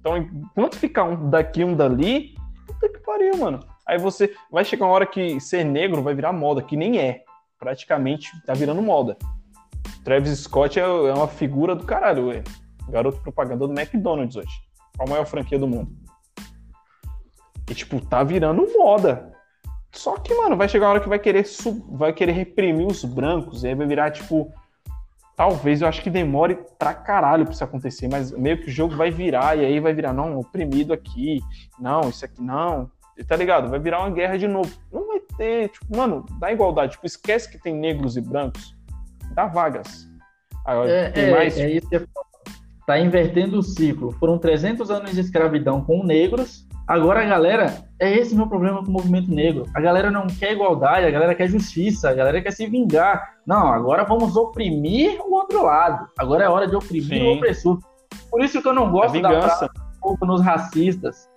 Então, 0.00 0.16
enquanto 0.16 0.76
ficar 0.76 1.04
um 1.04 1.30
daqui, 1.30 1.62
um 1.62 1.76
dali, 1.76 2.34
puta 2.66 2.88
que 2.88 2.98
pariu, 2.98 3.36
mano. 3.36 3.60
Aí 3.86 3.98
você 3.98 4.34
vai 4.50 4.64
chegar 4.64 4.86
uma 4.86 4.94
hora 4.94 5.06
que 5.06 5.40
ser 5.40 5.64
negro 5.64 6.02
vai 6.02 6.14
virar 6.14 6.32
moda, 6.32 6.62
que 6.62 6.76
nem 6.76 6.98
é. 6.98 7.24
Praticamente 7.58 8.30
tá 8.44 8.54
virando 8.54 8.82
moda. 8.82 9.16
Travis 10.04 10.38
Scott 10.40 10.78
é, 10.78 10.82
é 10.82 11.14
uma 11.14 11.28
figura 11.28 11.74
do 11.74 11.84
caralho, 11.84 12.28
ué. 12.28 12.42
garoto 12.88 13.20
propaganda 13.20 13.66
do 13.66 13.72
McDonald's 13.72 14.36
hoje. 14.36 14.62
Qual 14.96 15.06
a 15.06 15.10
maior 15.10 15.26
franquia 15.26 15.58
do 15.58 15.66
mundo? 15.66 15.90
E, 17.68 17.74
tipo, 17.74 18.00
tá 18.00 18.22
virando 18.22 18.66
moda. 18.76 19.32
Só 19.92 20.16
que, 20.16 20.34
mano, 20.34 20.56
vai 20.56 20.68
chegar 20.68 20.86
uma 20.86 20.92
hora 20.92 21.00
que 21.00 21.08
vai 21.08 21.18
querer, 21.18 21.46
sub... 21.46 21.82
vai 21.88 22.12
querer 22.12 22.32
reprimir 22.32 22.86
os 22.86 23.04
brancos, 23.04 23.62
e 23.62 23.68
aí 23.68 23.74
vai 23.74 23.86
virar, 23.86 24.10
tipo. 24.10 24.52
Talvez 25.34 25.80
eu 25.80 25.88
acho 25.88 26.02
que 26.02 26.10
demore 26.10 26.58
pra 26.78 26.92
caralho 26.92 27.44
pra 27.44 27.54
isso 27.54 27.64
acontecer, 27.64 28.06
mas 28.06 28.30
meio 28.30 28.58
que 28.60 28.68
o 28.68 28.70
jogo 28.70 28.94
vai 28.94 29.10
virar, 29.10 29.56
e 29.56 29.64
aí 29.64 29.80
vai 29.80 29.94
virar, 29.94 30.12
não, 30.12 30.38
oprimido 30.38 30.92
aqui, 30.92 31.40
não, 31.80 32.10
isso 32.10 32.24
aqui 32.24 32.42
não, 32.42 32.90
tá 33.26 33.36
ligado? 33.36 33.68
Vai 33.70 33.78
virar 33.78 34.00
uma 34.00 34.10
guerra 34.10 34.36
de 34.36 34.48
novo. 34.48 34.70
Não 34.92 35.06
vai 35.06 35.20
ter, 35.36 35.68
tipo, 35.68 35.96
mano, 35.96 36.24
dá 36.38 36.52
igualdade, 36.52 36.92
tipo, 36.92 37.06
esquece 37.06 37.50
que 37.50 37.58
tem 37.58 37.74
negros 37.74 38.16
e 38.16 38.20
brancos, 38.20 38.74
dá 39.34 39.46
vagas. 39.46 40.08
Agora, 40.64 40.90
é, 40.90 41.10
tem 41.10 41.24
é, 41.24 41.30
mais... 41.30 41.58
é 41.58 41.70
isso 41.70 41.88
que 41.88 41.96
é... 41.96 42.04
tá 42.86 42.98
invertendo 42.98 43.58
o 43.58 43.62
ciclo. 43.62 44.12
Foram 44.12 44.38
300 44.38 44.90
anos 44.90 45.12
de 45.12 45.20
escravidão 45.20 45.84
com 45.84 46.04
negros, 46.04 46.66
Agora 46.86 47.22
a 47.22 47.24
galera, 47.24 47.84
é 47.98 48.12
esse 48.18 48.34
meu 48.34 48.46
problema 48.48 48.82
com 48.82 48.90
o 48.90 48.92
movimento 48.92 49.30
negro. 49.30 49.66
A 49.72 49.80
galera 49.80 50.10
não 50.10 50.26
quer 50.26 50.52
igualdade, 50.52 51.06
a 51.06 51.10
galera 51.10 51.34
quer 51.34 51.48
justiça, 51.48 52.10
a 52.10 52.12
galera 52.12 52.42
quer 52.42 52.50
se 52.50 52.66
vingar. 52.66 53.36
Não, 53.46 53.68
agora 53.68 54.04
vamos 54.04 54.36
oprimir 54.36 55.20
o 55.20 55.32
outro 55.32 55.64
lado. 55.64 56.08
Agora 56.18 56.44
é 56.44 56.48
hora 56.48 56.66
de 56.66 56.74
oprimir 56.74 57.20
Sim. 57.20 57.28
o 57.28 57.36
opressor. 57.36 57.78
Por 58.30 58.42
isso 58.42 58.60
que 58.60 58.68
eu 58.68 58.74
não 58.74 58.90
gosto 58.90 59.20
da 59.22 59.70
fogo 60.00 60.26
nos 60.26 60.42
racistas. 60.42 61.28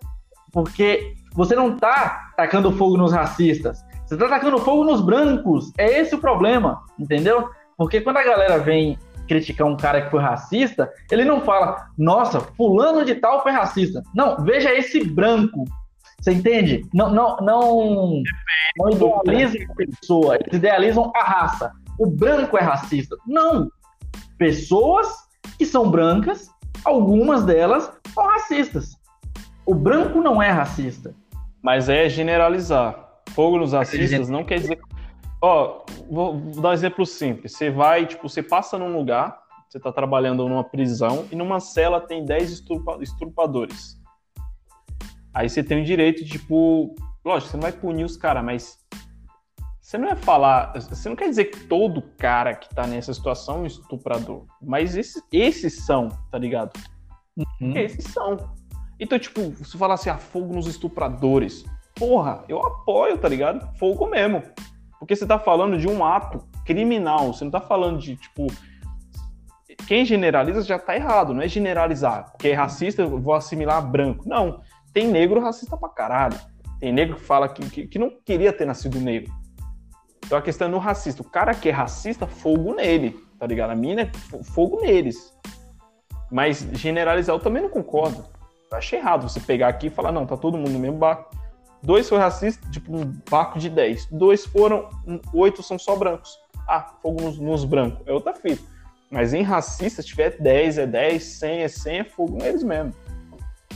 Porque 0.51 1.13
você 1.35 1.55
não 1.55 1.77
tá 1.77 2.31
tacando 2.37 2.71
fogo 2.71 2.97
nos 2.97 3.11
racistas. 3.11 3.83
Você 4.05 4.15
tá 4.17 4.29
tacando 4.29 4.57
fogo 4.59 4.83
nos 4.83 5.01
brancos. 5.01 5.71
É 5.77 5.99
esse 5.99 6.15
o 6.15 6.19
problema, 6.19 6.81
entendeu? 6.97 7.49
Porque 7.77 8.01
quando 8.01 8.17
a 8.17 8.23
galera 8.23 8.57
vem 8.57 8.97
criticar 9.27 9.67
um 9.67 9.75
cara 9.75 10.03
que 10.03 10.11
foi 10.11 10.21
racista, 10.21 10.91
ele 11.11 11.25
não 11.25 11.41
fala, 11.41 11.87
nossa, 11.97 12.39
fulano 12.39 13.03
de 13.03 13.15
tal 13.15 13.43
foi 13.43 13.51
racista. 13.51 14.01
Não, 14.13 14.37
veja 14.43 14.73
esse 14.73 15.03
branco. 15.03 15.65
Você 16.21 16.31
entende? 16.31 16.87
Não, 16.93 17.11
não, 17.11 17.37
não, 17.37 18.23
não 18.77 18.89
idealizam 18.91 19.61
a 19.69 19.75
pessoa, 19.75 20.35
eles 20.35 20.53
idealizam 20.53 21.11
a 21.15 21.23
raça. 21.23 21.71
O 21.99 22.05
branco 22.07 22.57
é 22.57 22.61
racista. 22.61 23.15
Não. 23.27 23.69
Pessoas 24.37 25.07
que 25.57 25.65
são 25.65 25.89
brancas, 25.89 26.49
algumas 26.83 27.43
delas 27.43 27.91
são 28.13 28.25
racistas. 28.25 28.95
O 29.65 29.73
branco 29.73 30.21
não 30.21 30.41
é 30.41 30.49
racista. 30.49 31.13
Mas 31.65 31.89
é 31.89 32.07
generalizar. 32.07 33.23
Fogo 33.29 33.57
nos 33.57 33.73
racistas 33.73 34.29
não 34.29 34.43
quer 34.43 34.59
dizer 34.59 34.79
Ó, 35.41 35.83
vou, 36.07 36.39
vou 36.39 36.61
dar 36.61 36.69
um 36.69 36.73
exemplo 36.73 37.03
simples. 37.07 37.53
Você 37.53 37.71
vai, 37.71 38.05
tipo, 38.05 38.29
você 38.29 38.43
passa 38.43 38.77
num 38.77 38.95
lugar, 38.95 39.35
você 39.67 39.79
tá 39.79 39.91
trabalhando 39.91 40.47
numa 40.47 40.63
prisão 40.63 41.25
e 41.31 41.35
numa 41.35 41.59
cela 41.59 41.99
tem 41.99 42.23
10 42.23 42.51
estrupa, 42.51 42.99
estrupadores. 43.01 43.99
Aí 45.33 45.49
você 45.49 45.63
tem 45.63 45.81
o 45.81 45.83
direito, 45.83 46.23
tipo, 46.23 46.93
lógico, 47.25 47.49
você 47.49 47.57
não 47.57 47.63
vai 47.63 47.71
punir 47.71 48.03
os 48.03 48.15
caras, 48.15 48.45
mas 48.45 48.79
você 49.81 49.97
não 49.97 50.07
é 50.07 50.15
falar, 50.15 50.71
você 50.73 51.09
não 51.09 51.15
quer 51.15 51.29
dizer 51.29 51.45
que 51.45 51.61
todo 51.65 52.03
cara 52.15 52.53
que 52.53 52.69
tá 52.73 52.85
nessa 52.85 53.11
situação 53.11 53.57
é 53.57 53.59
um 53.61 53.65
estuprador, 53.65 54.45
mas 54.61 54.95
esses, 54.95 55.21
esses 55.31 55.83
são, 55.83 56.09
tá 56.31 56.37
ligado? 56.37 56.71
Uhum. 57.35 57.75
Esses 57.75 58.05
são. 58.05 58.54
Então, 58.99 59.19
tipo, 59.19 59.53
se 59.63 59.77
falar 59.77 59.95
assim, 59.95 60.09
ah, 60.09 60.17
fogo 60.17 60.53
nos 60.53 60.67
estupradores, 60.67 61.65
porra, 61.95 62.43
eu 62.47 62.65
apoio, 62.65 63.17
tá 63.17 63.27
ligado? 63.27 63.67
Fogo 63.77 64.07
mesmo. 64.07 64.41
Porque 64.99 65.15
você 65.15 65.23
está 65.25 65.37
falando 65.37 65.77
de 65.77 65.87
um 65.87 66.03
ato 66.03 66.43
criminal, 66.65 67.33
você 67.33 67.43
não 67.43 67.49
está 67.49 67.61
falando 67.61 67.99
de, 67.99 68.15
tipo. 68.15 68.47
Quem 69.87 70.05
generaliza 70.05 70.61
já 70.63 70.77
está 70.77 70.95
errado, 70.95 71.33
não 71.33 71.41
é 71.41 71.47
generalizar. 71.47 72.31
Porque 72.31 72.47
é 72.47 72.53
racista, 72.53 73.01
eu 73.01 73.19
vou 73.19 73.33
assimilar 73.33 73.85
branco. 73.85 74.27
Não. 74.27 74.61
Tem 74.93 75.07
negro 75.07 75.41
racista 75.41 75.75
pra 75.77 75.89
caralho. 75.89 76.39
Tem 76.79 76.91
negro 76.91 77.17
que 77.17 77.21
fala 77.21 77.49
que, 77.49 77.69
que, 77.69 77.87
que 77.87 77.99
não 77.99 78.09
queria 78.25 78.51
ter 78.51 78.65
nascido 78.65 78.99
negro. 78.99 79.31
Então 80.25 80.37
a 80.37 80.41
questão 80.41 80.67
é 80.67 80.71
no 80.71 80.79
racista. 80.79 81.21
O 81.21 81.29
cara 81.29 81.53
que 81.53 81.69
é 81.69 81.71
racista, 81.71 82.25
fogo 82.25 82.73
nele, 82.73 83.19
tá 83.37 83.45
ligado? 83.45 83.71
A 83.71 83.75
mina 83.75 84.03
é 84.03 84.11
fogo 84.43 84.81
neles. 84.81 85.33
Mas 86.31 86.67
generalizar 86.73 87.35
eu 87.35 87.39
também 87.39 87.61
não 87.61 87.69
concordo. 87.69 88.25
Eu 88.71 88.77
achei 88.77 88.99
errado 88.99 89.29
você 89.29 89.39
pegar 89.39 89.67
aqui 89.67 89.87
e 89.87 89.89
falar, 89.89 90.11
não, 90.11 90.25
tá 90.25 90.35
todo 90.35 90.57
mundo 90.57 90.71
no 90.71 90.79
mesmo 90.79 90.97
barco. 90.97 91.35
Dois 91.81 92.09
foram 92.09 92.23
racistas, 92.23 92.69
tipo 92.71 92.95
um 92.95 93.13
barco 93.29 93.59
de 93.59 93.69
10. 93.69 94.07
Dois 94.11 94.45
foram, 94.45 94.89
oito 95.33 95.61
são 95.61 95.77
só 95.77 95.95
brancos. 95.95 96.31
Ah, 96.67 96.81
fogo 97.01 97.21
nos, 97.21 97.37
nos 97.37 97.63
brancos. 97.63 98.05
É 98.07 98.11
outra 98.11 98.33
fita. 98.33 98.63
Mas 99.11 99.33
em 99.33 99.43
racista, 99.43 100.01
se 100.01 100.07
tiver 100.07 100.37
10 100.39 100.79
é 100.79 100.87
10, 100.87 101.23
100 101.23 101.61
é 101.61 101.67
100, 101.67 101.99
é 101.99 102.03
fogo 102.03 102.37
neles 102.37 102.63
mesmo. 102.63 102.91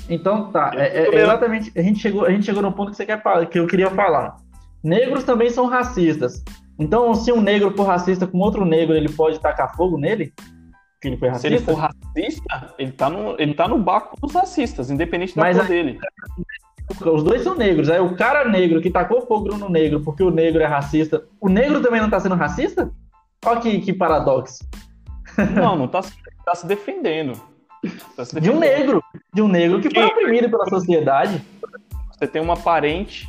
Então 0.10 0.52
tá, 0.52 0.72
é, 0.74 1.06
é, 1.06 1.16
exatamente, 1.16 1.72
a 1.78 1.84
gente, 1.84 2.00
chegou, 2.00 2.26
a 2.26 2.32
gente 2.32 2.44
chegou 2.44 2.64
no 2.64 2.72
ponto 2.72 2.90
que 2.90 2.98
você 2.98 3.06
quer 3.06 3.22
falar, 3.22 3.46
que 3.46 3.60
eu 3.60 3.68
queria 3.68 3.92
falar. 3.92 4.38
negros 4.84 5.24
também 5.24 5.52
são 5.52 5.68
racistas. 5.68 6.44
Então, 6.80 7.14
se 7.14 7.32
um 7.32 7.42
negro 7.42 7.76
for 7.76 7.84
racista 7.84 8.26
com 8.26 8.40
outro 8.40 8.66
negro, 8.66 8.96
ele 8.96 9.10
pode 9.10 9.40
tacar 9.40 9.76
fogo 9.76 9.98
nele? 9.98 10.34
Que 11.02 11.08
ele 11.08 11.18
foi 11.18 11.30
racista? 11.30 11.47
Se 11.47 11.54
ele 11.54 11.64
for 11.64 11.76
racista, 11.76 12.76
ele 12.78 12.91
tá 12.91 13.10
no, 13.10 13.39
ele 13.39 13.54
tá 13.54 13.68
no 13.68 13.78
barco 13.78 14.20
dos 14.20 14.34
racistas, 14.34 14.89
independente 14.89 15.36
da 15.36 15.41
Mas 15.41 15.58
cor 15.58 15.68
dele. 15.68 16.00
Os 17.06 17.24
dois 17.24 17.43
são 17.43 17.56
negros. 17.56 17.89
Aí 17.89 18.00
o 18.00 18.16
cara 18.16 18.50
negro 18.50 18.82
que 18.82 18.89
tacou 18.89 19.22
fogo 19.22 19.56
no 19.56 19.70
negro 19.70 20.02
porque 20.02 20.24
o 20.24 20.32
negro 20.32 20.62
é 20.62 20.66
racista, 20.66 21.24
o 21.39 21.47
negro 21.47 21.82
também 21.82 22.02
não 22.02 22.10
tá 22.10 22.20
sendo 22.20 22.36
racista? 22.36 22.91
Olha 23.45 23.62
que, 23.62 23.80
que 23.80 23.93
paradoxo. 23.93 24.68
Não, 25.56 25.76
não 25.78 25.88
tá, 25.88 26.02
tá 26.45 26.56
se 26.56 26.68
defendendo. 26.68 27.39
Tá 28.16 28.26
se 28.26 28.36
defendendo. 28.36 28.41
De 28.41 28.50
um 28.50 28.60
negro. 28.60 29.04
De 29.34 29.41
um 29.41 29.47
negro 29.47 29.80
que 29.80 29.89
foi 29.89 30.04
oprimido 30.04 30.50
pela 30.50 30.66
sociedade. 30.68 31.41
Você 32.12 32.28
tem 32.28 32.41
uma 32.41 32.58
parente, 32.58 33.26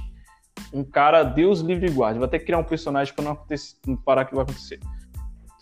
um 0.72 0.82
cara, 0.82 1.22
Deus 1.22 1.60
livre 1.60 1.86
e 1.86 1.92
guarde. 1.92 2.18
Vai 2.18 2.28
ter 2.28 2.40
que 2.40 2.46
criar 2.46 2.58
um 2.58 2.64
personagem 2.64 3.14
para 3.14 3.24
não, 3.24 3.32
acontecer, 3.32 3.76
parar 4.04 4.24
que 4.24 4.34
vai 4.34 4.42
acontecer. 4.42 4.80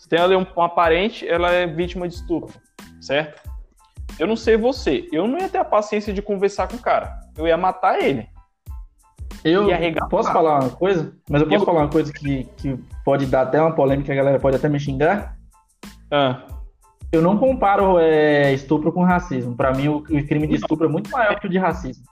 Tem 0.09 0.19
ali 0.19 0.35
uma 0.35 0.67
parente, 0.67 1.27
ela 1.27 1.51
é 1.51 1.67
vítima 1.67 2.07
de 2.07 2.15
estupro, 2.15 2.59
certo? 2.99 3.47
Eu 4.17 4.25
não 4.27 4.35
sei 4.35 4.57
você, 4.57 5.07
eu 5.11 5.27
não 5.27 5.37
ia 5.37 5.47
ter 5.47 5.59
a 5.59 5.63
paciência 5.63 6.11
de 6.11 6.21
conversar 6.21 6.67
com 6.67 6.75
o 6.75 6.81
cara. 6.81 7.19
Eu 7.37 7.47
ia 7.47 7.55
matar 7.55 8.01
ele. 8.01 8.27
Eu 9.43 9.69
posso 10.09 10.31
falar 10.33 10.59
uma 10.59 10.69
coisa? 10.69 11.13
Mas 11.29 11.41
eu 11.41 11.47
posso 11.47 11.61
eu... 11.61 11.65
falar 11.65 11.81
uma 11.81 11.89
coisa 11.89 12.11
que, 12.11 12.43
que 12.57 12.77
pode 13.05 13.25
dar 13.27 13.43
até 13.43 13.61
uma 13.61 13.73
polêmica, 13.73 14.11
a 14.11 14.15
galera 14.15 14.39
pode 14.39 14.57
até 14.57 14.67
me 14.67 14.79
xingar? 14.79 15.37
Ah. 16.11 16.41
Eu 17.11 17.21
não 17.21 17.37
comparo 17.37 17.97
é, 17.99 18.51
estupro 18.53 18.91
com 18.91 19.03
racismo. 19.03 19.55
Para 19.55 19.71
mim, 19.73 19.87
o, 19.87 19.97
o, 19.97 20.27
crime 20.27 20.47
de 20.47 20.55
estupro 20.55 20.87
é 20.87 20.89
muito 20.89 21.09
maior 21.09 21.39
que 21.39 21.47
o 21.47 21.49
de 21.49 21.57
racismo. 21.57 22.03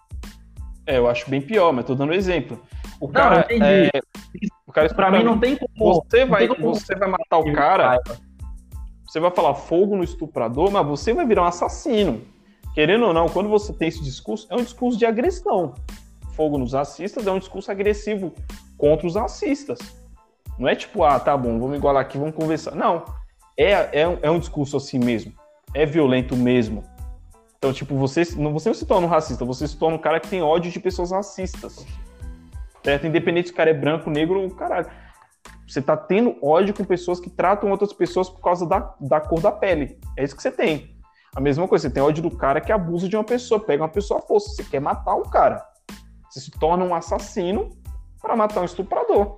É, 0.85 0.97
eu 0.97 1.09
acho 1.09 1.29
bem 1.29 1.41
pior, 1.41 1.73
mas 1.73 1.85
tô 1.85 1.93
dando 1.93 2.11
um 2.11 2.15
exemplo. 2.15 2.59
O 2.99 3.09
cara, 3.09 3.45
não, 3.49 3.65
é, 3.65 3.89
cara 4.77 4.93
para 4.93 5.11
mim 5.11 5.23
não 5.23 5.39
tem 5.39 5.57
como. 5.57 6.03
Você 6.03 6.25
vai, 6.25 6.47
como... 6.47 6.75
você 6.75 6.95
vai 6.95 7.09
matar 7.09 7.39
o 7.39 7.53
cara. 7.53 7.99
Você 9.05 9.19
vai 9.19 9.31
falar 9.31 9.55
fogo 9.55 9.95
no 9.95 10.03
estuprador, 10.03 10.69
mas 10.69 10.85
você 10.85 11.13
vai 11.13 11.25
virar 11.25 11.43
um 11.43 11.47
assassino. 11.47 12.21
Querendo 12.73 13.05
ou 13.05 13.13
não, 13.13 13.27
quando 13.27 13.49
você 13.49 13.73
tem 13.73 13.87
esse 13.87 14.03
discurso, 14.03 14.45
é 14.51 14.55
um 14.55 14.63
discurso 14.63 14.99
de 14.99 15.05
agressão. 15.05 15.73
Fogo 16.33 16.57
nos 16.57 16.73
racistas 16.73 17.25
é 17.25 17.31
um 17.31 17.39
discurso 17.39 17.71
agressivo 17.71 18.31
contra 18.77 19.07
os 19.07 19.15
racistas. 19.15 19.79
Não 20.59 20.67
é 20.67 20.75
tipo, 20.75 21.03
ah, 21.03 21.19
tá 21.19 21.35
bom, 21.35 21.59
vamos 21.59 21.77
igualar 21.77 22.01
aqui, 22.01 22.17
vamos 22.17 22.35
conversar. 22.35 22.75
Não. 22.75 23.05
É, 23.57 23.71
é, 23.71 24.19
é 24.21 24.29
um 24.29 24.37
discurso 24.37 24.77
assim 24.77 24.99
mesmo. 24.99 25.33
É 25.73 25.85
violento 25.85 26.35
mesmo. 26.35 26.83
Então, 27.57 27.73
tipo, 27.73 27.95
você 27.95 28.23
você 28.23 28.69
não 28.69 28.75
se 28.75 28.85
torna 28.85 29.07
um 29.07 29.09
racista, 29.09 29.43
você 29.43 29.67
se 29.67 29.75
torna 29.75 29.95
um 29.95 29.99
cara 29.99 30.19
que 30.19 30.27
tem 30.27 30.43
ódio 30.43 30.71
de 30.71 30.79
pessoas 30.79 31.11
racistas. 31.11 31.85
Certo? 32.87 33.05
Independente 33.05 33.49
se 33.49 33.53
o 33.53 33.57
cara 33.57 33.69
é 33.69 33.73
branco, 33.73 34.09
negro, 34.09 34.49
caralho. 34.51 34.87
Você 35.67 35.81
tá 35.81 35.97
tendo 35.97 36.37
ódio 36.41 36.73
com 36.73 36.85
pessoas 36.85 37.19
que 37.19 37.29
tratam 37.29 37.69
outras 37.69 37.91
pessoas 37.91 38.29
por 38.29 38.39
causa 38.39 38.65
da, 38.65 38.95
da 39.01 39.19
cor 39.19 39.41
da 39.41 39.51
pele. 39.51 39.99
É 40.15 40.23
isso 40.23 40.33
que 40.33 40.41
você 40.41 40.49
tem. 40.49 40.95
A 41.35 41.41
mesma 41.41 41.67
coisa, 41.67 41.89
você 41.89 41.93
tem 41.93 42.01
ódio 42.01 42.23
do 42.23 42.31
cara 42.31 42.61
que 42.61 42.71
abusa 42.71 43.09
de 43.09 43.17
uma 43.17 43.25
pessoa, 43.25 43.59
pega 43.59 43.83
uma 43.83 43.89
pessoa 43.89 44.21
à 44.21 44.23
força. 44.23 44.51
Você 44.51 44.63
quer 44.63 44.79
matar 44.79 45.15
o 45.15 45.23
cara. 45.23 45.61
Você 46.29 46.39
se 46.39 46.49
torna 46.49 46.85
um 46.85 46.95
assassino 46.95 47.71
para 48.21 48.37
matar 48.37 48.61
um 48.61 48.65
estuprador. 48.65 49.37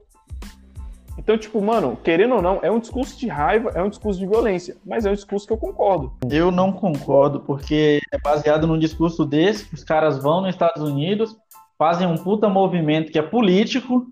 Então, 1.17 1.35
tipo, 1.35 1.59
mano, 1.59 1.97
querendo 2.03 2.35
ou 2.35 2.43
não, 2.43 2.59
é 2.61 2.69
um 2.69 2.79
discurso 2.79 3.17
de 3.17 3.27
raiva, 3.27 3.71
é 3.73 3.81
um 3.81 3.89
discurso 3.89 4.19
de 4.19 4.27
violência, 4.27 4.77
mas 4.85 5.07
é 5.07 5.09
um 5.09 5.15
discurso 5.15 5.47
que 5.47 5.53
eu 5.53 5.57
concordo. 5.57 6.13
Eu 6.29 6.51
não 6.51 6.71
concordo, 6.71 7.39
porque 7.39 7.99
é 8.11 8.17
baseado 8.19 8.67
num 8.67 8.77
discurso 8.77 9.25
desse, 9.25 9.73
os 9.73 9.83
caras 9.83 10.21
vão 10.21 10.41
nos 10.41 10.51
Estados 10.51 10.83
Unidos, 10.83 11.35
fazem 11.79 12.05
um 12.05 12.15
puta 12.15 12.47
movimento 12.47 13.11
que 13.11 13.17
é 13.17 13.23
político, 13.23 14.05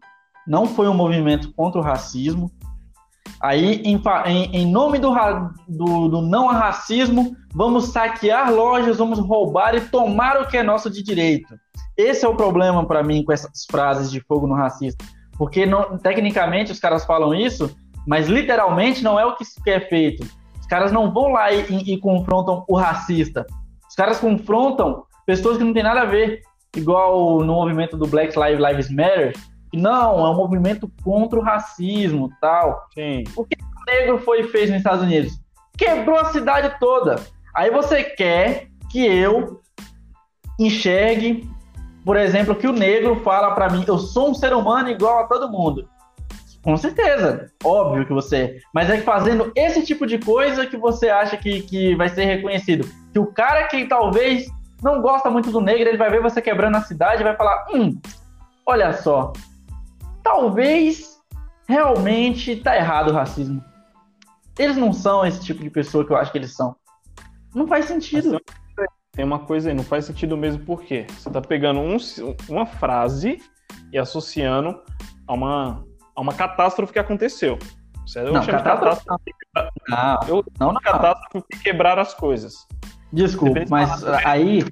não 0.48 0.66
foi 0.66 0.88
um 0.88 0.94
movimento 0.96 1.54
contra 1.54 1.80
o 1.80 1.84
racismo. 1.84 2.50
Aí, 3.40 3.84
em, 3.84 4.02
em, 4.54 4.66
nome 4.66 4.98
do, 4.98 5.14
do, 5.68 6.08
do 6.08 6.22
não 6.22 6.48
racismo, 6.48 7.36
vamos 7.54 7.90
saquear 7.90 8.52
lojas, 8.52 8.98
vamos 8.98 9.20
roubar 9.20 9.76
e 9.76 9.82
tomar 9.82 10.42
o 10.42 10.48
que 10.48 10.58
é 10.58 10.64
nosso 10.64 10.90
de 10.90 11.04
direito. 11.04 11.54
Esse 11.96 12.26
é 12.26 12.28
o 12.28 12.36
problema 12.36 12.88
para 12.88 13.04
mim 13.04 13.24
com 13.24 13.32
essas 13.32 13.66
frases 13.70 14.10
de 14.10 14.22
fogo 14.22 14.48
no 14.48 14.56
racismo 14.56 14.98
porque 15.38 15.66
não, 15.66 15.98
tecnicamente 15.98 16.72
os 16.72 16.80
caras 16.80 17.06
falam 17.06 17.34
isso, 17.34 17.76
mas 18.06 18.28
literalmente 18.28 19.04
não 19.04 19.20
é 19.20 19.26
o 19.26 19.36
que 19.36 19.46
é 19.70 19.80
feito. 19.80 20.26
Os 20.60 20.66
caras 20.66 20.92
não 20.92 21.14
vão 21.14 21.30
lá 21.30 21.52
e, 21.52 21.66
e, 21.70 21.94
e 21.94 22.00
confrontam 22.00 22.66
o 22.68 22.76
racista. 22.76 23.46
Os 23.88 23.96
caras 23.96 24.20
confrontam 24.20 25.04
pessoas 25.26 25.58
que 25.58 25.64
não 25.64 25.74
tem 25.74 25.84
nada 25.84 26.02
a 26.02 26.06
ver. 26.06 26.42
Igual 26.76 27.40
no 27.40 27.54
movimento 27.54 27.98
do 27.98 28.08
Black 28.08 28.36
Lives, 28.38 28.90
Matter, 28.90 29.34
não, 29.74 30.26
é 30.26 30.30
um 30.30 30.36
movimento 30.36 30.92
contra 31.04 31.40
o 31.40 31.44
racismo 31.44 32.32
tal. 32.40 32.88
Sim. 32.94 33.24
O 33.36 33.44
que 33.44 33.58
o 33.62 33.92
negro 33.92 34.20
foi 34.20 34.44
fez 34.44 34.70
nos 34.70 34.78
Estados 34.78 35.04
Unidos? 35.04 35.40
Quebrou 35.78 36.18
a 36.18 36.26
cidade 36.26 36.74
toda. 36.80 37.16
Aí 37.56 37.72
você 37.72 38.04
quer 38.04 38.68
que 38.92 39.06
eu 39.06 39.62
enxergue 40.60 41.50
por 42.08 42.16
exemplo, 42.16 42.56
que 42.56 42.66
o 42.66 42.72
negro 42.72 43.18
fala 43.18 43.54
para 43.54 43.70
mim, 43.70 43.84
eu 43.86 43.98
sou 43.98 44.30
um 44.30 44.34
ser 44.34 44.54
humano 44.54 44.90
igual 44.90 45.20
a 45.20 45.28
todo 45.28 45.52
mundo. 45.52 45.90
Com 46.64 46.78
certeza, 46.78 47.52
óbvio 47.62 48.06
que 48.06 48.14
você. 48.14 48.62
Mas 48.74 48.90
é 48.90 49.02
fazendo 49.02 49.52
esse 49.54 49.86
tipo 49.86 50.08
de 50.08 50.18
coisa 50.18 50.66
que 50.66 50.78
você 50.78 51.10
acha 51.10 51.36
que, 51.36 51.64
que 51.64 51.96
vai 51.96 52.08
ser 52.08 52.24
reconhecido. 52.24 52.90
Que 53.12 53.20
o 53.20 53.26
cara 53.26 53.68
que 53.68 53.84
talvez 53.90 54.48
não 54.82 55.02
gosta 55.02 55.30
muito 55.30 55.52
do 55.52 55.62
negro, 55.62 55.90
ele 55.90 55.98
vai 55.98 56.10
ver 56.10 56.22
você 56.22 56.42
quebrando 56.42 56.76
a 56.76 56.82
cidade 56.82 57.22
e 57.22 57.24
vai 57.24 57.36
falar: 57.36 57.66
hum, 57.74 58.00
olha 58.66 58.94
só, 58.94 59.34
talvez 60.24 61.18
realmente 61.68 62.56
tá 62.58 62.76
errado 62.76 63.10
o 63.10 63.14
racismo. 63.14 63.64
Eles 64.58 64.78
não 64.78 64.92
são 64.92 65.26
esse 65.26 65.44
tipo 65.44 65.62
de 65.62 65.70
pessoa 65.70 66.06
que 66.06 66.12
eu 66.12 66.18
acho 66.18 66.32
que 66.32 66.38
eles 66.38 66.56
são. 66.56 66.76
Não 67.54 67.68
faz 67.68 67.86
sentido 67.86 68.40
tem 69.18 69.26
uma 69.26 69.40
coisa 69.40 69.70
aí, 69.70 69.76
não 69.76 69.84
faz 69.84 70.06
sentido 70.06 70.38
mesmo 70.38 70.64
porque 70.64 71.08
você 71.10 71.28
está 71.28 71.42
pegando 71.42 71.80
um, 71.80 71.98
uma 72.48 72.68
frase 72.68 73.42
e 73.92 73.98
associando 73.98 74.80
a 75.28 75.34
uma, 75.34 75.84
a 76.16 76.22
uma 76.22 76.34
catástrofe 76.36 76.94
que 76.94 77.00
aconteceu. 77.00 77.58
Eu 78.16 78.32
não, 78.32 78.46
catástrofe... 78.46 79.04
catástrofe... 79.04 79.34
Não, 79.90 80.20
eu 80.28 80.46
não, 80.60 80.72
não. 80.72 80.82
catástrofe 80.82 81.48
quebrar 81.64 81.98
as 81.98 82.14
coisas. 82.14 82.68
Desculpa, 83.12 83.62
mas 83.70 84.04
aí 84.26 84.64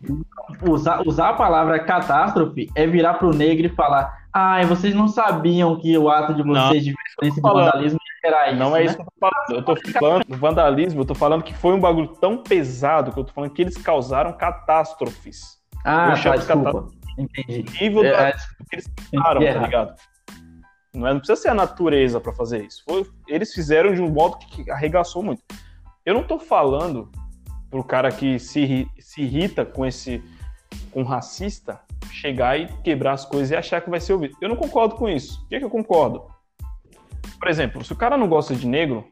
usar, 0.68 1.02
usar 1.08 1.30
a 1.30 1.34
palavra 1.34 1.80
catástrofe 1.80 2.70
é 2.76 2.86
virar 2.86 3.16
pro 3.16 3.34
negro 3.34 3.66
e 3.66 3.70
falar: 3.70 4.28
ai, 4.34 4.66
vocês 4.66 4.94
não 4.94 5.08
sabiam 5.08 5.80
que 5.80 5.98
o 5.98 6.10
ato 6.10 6.34
de 6.34 6.44
vocês 6.44 6.84
de 6.84 6.94
violência 6.94 7.40
e 7.40 7.42
vandalismo 7.42 8.00
era 8.24 8.50
isso. 8.50 8.60
Não 8.60 8.76
é 8.76 8.80
né? 8.80 8.86
isso 8.86 8.96
que 8.96 9.02
eu 9.02 9.06
tô 9.06 9.14
falando. 9.20 9.50
Eu 9.50 9.64
tô 9.64 10.00
falando 10.00 10.26
do 10.26 10.38
vandalismo, 10.38 11.02
eu 11.02 11.06
tô 11.06 11.16
falando 11.16 11.44
que 11.44 11.54
foi 11.54 11.74
um 11.74 11.80
bagulho 11.80 12.08
tão 12.08 12.38
pesado 12.38 13.12
que 13.12 13.20
eu 13.20 13.24
tô 13.24 13.34
falando 13.34 13.52
que 13.52 13.62
eles 13.62 13.78
causaram 13.78 14.34
catástrofes. 14.34 15.58
Ah, 15.84 16.14
eu 16.18 16.24
tá, 16.24 16.36
desculpa. 16.36 16.88
Entendi. 17.18 17.66
Nível 17.80 18.04
é, 18.04 18.12
da, 18.12 18.28
é, 18.28 18.32
que 18.32 18.76
eles 18.76 18.92
causaram, 19.14 19.42
tá 19.42 19.60
ligado? 19.60 19.96
Não, 20.94 21.08
é, 21.08 21.14
não 21.14 21.20
precisa 21.20 21.42
ser 21.42 21.50
a 21.50 21.54
natureza 21.54 22.20
para 22.20 22.34
fazer 22.34 22.66
isso. 22.66 22.84
Foi, 22.88 23.06
eles 23.28 23.54
fizeram 23.54 23.94
de 23.94 24.02
um 24.02 24.10
modo 24.10 24.38
que 24.38 24.70
arregaçou 24.70 25.24
muito. 25.24 25.42
Eu 26.06 26.14
não 26.14 26.24
tô 26.24 26.38
falando 26.40 27.10
pro 27.70 27.84
cara 27.84 28.12
que 28.12 28.40
se, 28.40 28.88
se 29.00 29.22
irrita 29.22 29.66
com 29.66 29.86
esse 29.86 30.24
com 30.92 31.04
racista 31.04 31.80
chegar 32.12 32.58
e 32.58 32.68
quebrar 32.82 33.14
as 33.14 33.26
coisas 33.26 33.52
e 33.52 33.56
achar 33.56 33.82
que 33.82 33.90
vai 33.90 34.00
ser 34.00 34.14
ouvido. 34.14 34.38
Eu 34.42 34.50
não 34.50 34.56
concordo 34.56 34.96
com 34.96 35.08
isso. 35.10 35.40
Por 35.42 35.50
que, 35.50 35.60
que 35.60 35.66
eu 35.66 35.70
concordo? 35.70 36.24
Por 37.38 37.50
exemplo, 37.50 37.84
se 37.84 37.92
o 37.92 37.96
cara 37.96 38.18
não 38.18 38.28
gosta 38.28 38.56
de 38.56 38.68
negro, 38.68 39.06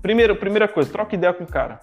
primeiro, 0.00 0.36
primeira 0.36 0.68
coisa, 0.68 0.90
troca 0.90 1.14
ideia 1.14 1.32
com 1.32 1.44
o 1.44 1.46
cara. 1.46 1.80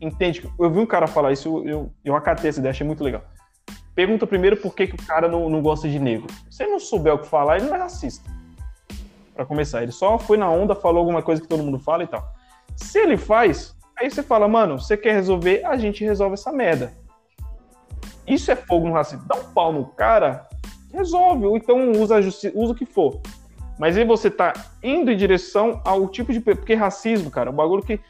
Entende? 0.00 0.48
Eu 0.58 0.70
vi 0.70 0.78
um 0.78 0.86
cara 0.86 1.06
falar 1.06 1.32
isso, 1.32 1.48
eu, 1.48 1.68
eu, 1.68 1.92
eu 2.04 2.16
acatei 2.16 2.50
essa 2.50 2.58
ideia, 2.58 2.70
achei 2.70 2.86
muito 2.86 3.02
legal. 3.02 3.22
Pergunta 3.94 4.26
primeiro 4.26 4.56
por 4.56 4.74
que, 4.74 4.86
que 4.86 4.94
o 4.94 5.06
cara 5.06 5.28
não, 5.28 5.48
não 5.48 5.62
gosta 5.62 5.88
de 5.88 5.98
negro. 5.98 6.26
Se 6.50 6.64
ele 6.64 6.72
não 6.72 6.80
souber 6.80 7.14
o 7.14 7.18
que 7.18 7.26
falar, 7.26 7.58
ele 7.58 7.66
não 7.66 7.76
é 7.76 7.78
racista. 7.78 8.28
Para 9.34 9.46
começar, 9.46 9.82
ele 9.82 9.92
só 9.92 10.18
foi 10.18 10.36
na 10.36 10.50
onda, 10.50 10.74
falou 10.74 10.98
alguma 10.98 11.22
coisa 11.22 11.40
que 11.40 11.48
todo 11.48 11.62
mundo 11.62 11.78
fala 11.78 12.02
e 12.02 12.06
tal. 12.06 12.26
Se 12.74 12.98
ele 12.98 13.16
faz, 13.16 13.75
aí 13.96 14.10
você 14.10 14.22
fala, 14.22 14.46
mano, 14.46 14.78
você 14.78 14.96
quer 14.96 15.12
resolver, 15.12 15.64
a 15.64 15.76
gente 15.76 16.04
resolve 16.04 16.34
essa 16.34 16.52
merda. 16.52 16.92
Isso 18.26 18.50
é 18.50 18.56
fogo 18.56 18.88
no 18.88 18.94
racismo. 18.94 19.26
Dá 19.26 19.36
um 19.36 19.44
pau 19.52 19.72
no 19.72 19.86
cara, 19.86 20.48
resolve. 20.92 21.46
Ou 21.46 21.56
então 21.56 21.92
usa, 21.92 22.18
usa 22.18 22.72
o 22.72 22.74
que 22.74 22.84
for. 22.84 23.20
Mas 23.78 23.96
aí 23.96 24.04
você 24.04 24.30
tá 24.30 24.52
indo 24.82 25.10
em 25.10 25.16
direção 25.16 25.80
ao 25.84 26.08
tipo 26.08 26.32
de. 26.32 26.40
Porque 26.40 26.74
racismo, 26.74 27.30
cara, 27.30 27.50
é 27.50 27.52
um 27.52 27.56
bagulho 27.56 27.82
que 27.82 28.00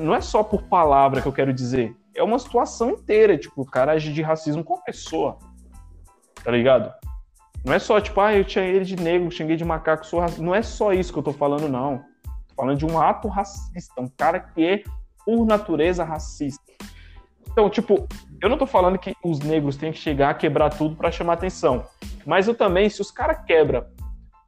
não 0.00 0.14
é 0.14 0.20
só 0.20 0.42
por 0.42 0.62
palavra 0.64 1.22
que 1.22 1.28
eu 1.28 1.32
quero 1.32 1.52
dizer. 1.52 1.94
É 2.14 2.22
uma 2.22 2.38
situação 2.38 2.90
inteira. 2.90 3.38
Tipo, 3.38 3.62
o 3.62 3.66
cara 3.66 3.92
age 3.92 4.12
de 4.12 4.22
racismo 4.22 4.62
com 4.62 4.74
a 4.74 4.80
pessoa. 4.80 5.38
Tá 6.42 6.50
ligado? 6.50 6.92
Não 7.64 7.72
é 7.72 7.78
só, 7.78 7.98
tipo, 7.98 8.20
ah, 8.20 8.34
eu 8.34 8.44
tinha 8.44 8.64
ele 8.64 8.84
de 8.84 8.96
negro, 8.96 9.30
xinguei 9.30 9.56
de 9.56 9.64
macaco, 9.64 10.04
sou 10.04 10.20
racista. 10.20 10.42
Não 10.42 10.54
é 10.54 10.62
só 10.62 10.92
isso 10.92 11.12
que 11.12 11.18
eu 11.18 11.22
tô 11.22 11.32
falando, 11.32 11.68
não. 11.68 11.98
Tô 12.48 12.54
falando 12.56 12.76
de 12.76 12.84
um 12.84 13.00
ato 13.00 13.28
racista. 13.28 14.00
Um 14.00 14.08
cara 14.08 14.38
que 14.40 14.66
é, 14.66 14.82
por 15.24 15.46
natureza, 15.46 16.04
racista. 16.04 16.62
Então, 17.50 17.70
tipo, 17.70 18.08
eu 18.42 18.48
não 18.48 18.58
tô 18.58 18.66
falando 18.66 18.98
que 18.98 19.14
os 19.24 19.38
negros 19.40 19.76
têm 19.76 19.92
que 19.92 19.98
chegar 19.98 20.30
a 20.30 20.34
quebrar 20.34 20.70
tudo 20.70 20.96
para 20.96 21.10
chamar 21.10 21.34
atenção. 21.34 21.84
Mas 22.26 22.48
eu 22.48 22.54
também, 22.54 22.88
se 22.88 23.00
os 23.00 23.10
caras 23.10 23.44
quebram 23.46 23.84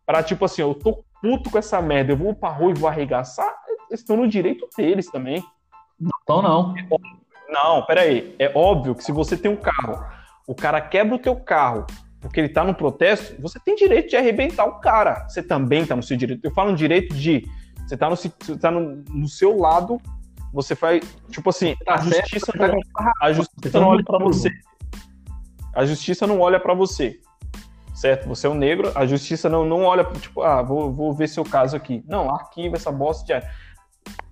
Pra, 0.07 0.23
tipo 0.23 0.45
assim, 0.45 0.63
eu 0.63 0.73
tô 0.73 1.05
puto 1.21 1.51
com 1.51 1.59
essa 1.59 1.83
merda, 1.83 2.13
eu 2.13 2.17
vou 2.17 2.33
pra 2.33 2.49
rua 2.49 2.71
e 2.71 2.79
vou 2.79 2.89
arregaçar, 2.89 3.53
eles 3.89 4.01
estão 4.01 4.17
no 4.17 4.29
direito 4.29 4.69
deles 4.77 5.11
também. 5.11 5.45
Então 6.23 6.41
não. 6.41 6.73
Não, 7.49 7.85
peraí. 7.85 8.35
É 8.39 8.53
óbvio 8.55 8.95
que 8.95 9.03
se 9.03 9.11
você 9.11 9.37
tem 9.37 9.51
um 9.51 9.57
carro, 9.57 10.07
o 10.47 10.55
cara 10.55 10.81
quebra 10.81 11.17
o 11.17 11.19
teu 11.19 11.35
carro 11.35 11.85
porque 12.21 12.41
ele 12.41 12.49
tá 12.49 12.65
no 12.65 12.75
protesto, 12.75 13.41
você 13.41 13.59
tem 13.61 13.77
direito 13.77 14.11
de 14.11 14.17
arrebentar 14.17 14.65
o 14.65 14.81
cara. 14.81 15.29
Você 15.29 15.43
também 15.43 15.85
tá 15.85 15.95
no 15.95 16.03
seu 16.03 16.17
direito. 16.17 16.45
Eu 16.45 16.53
falo 16.53 16.71
no 16.71 16.77
direito 16.77 17.15
de. 17.15 17.45
Você 17.87 17.97
tá 17.97 18.09
no, 18.09 18.17
tá 18.59 18.71
no, 18.71 19.05
no 19.11 19.29
seu 19.29 19.57
lado, 19.57 20.01
você 20.53 20.75
faz. 20.75 21.03
Tipo 21.31 21.51
assim, 21.51 21.75
a 21.87 21.99
justiça, 21.99 22.53
não, 22.57 22.81
a 23.21 23.33
justiça 23.33 23.81
não 23.81 23.89
olha 23.89 24.05
pra 24.05 24.19
você. 24.19 24.51
A 25.75 25.85
justiça 25.85 26.27
não 26.27 26.41
olha 26.41 26.61
para 26.61 26.75
você. 26.75 27.21
Certo? 27.95 28.29
Você 28.29 28.47
é 28.47 28.51
um 28.51 28.55
negro, 28.55 28.93
a 28.95 29.07
justiça 29.07 29.49
não, 29.49 29.65
não 29.65 29.83
olha, 29.83 30.05
tipo, 30.21 30.43
ah, 30.43 30.63
vou, 30.63 30.93
vou 30.93 31.15
ver 31.15 31.29
seu 31.29 31.45
caso 31.45 31.77
aqui. 31.77 32.05
Não, 32.07 32.31
arquiva 32.31 32.77
essa 32.77 32.93
bosta 32.93 33.25
de 33.25 33.33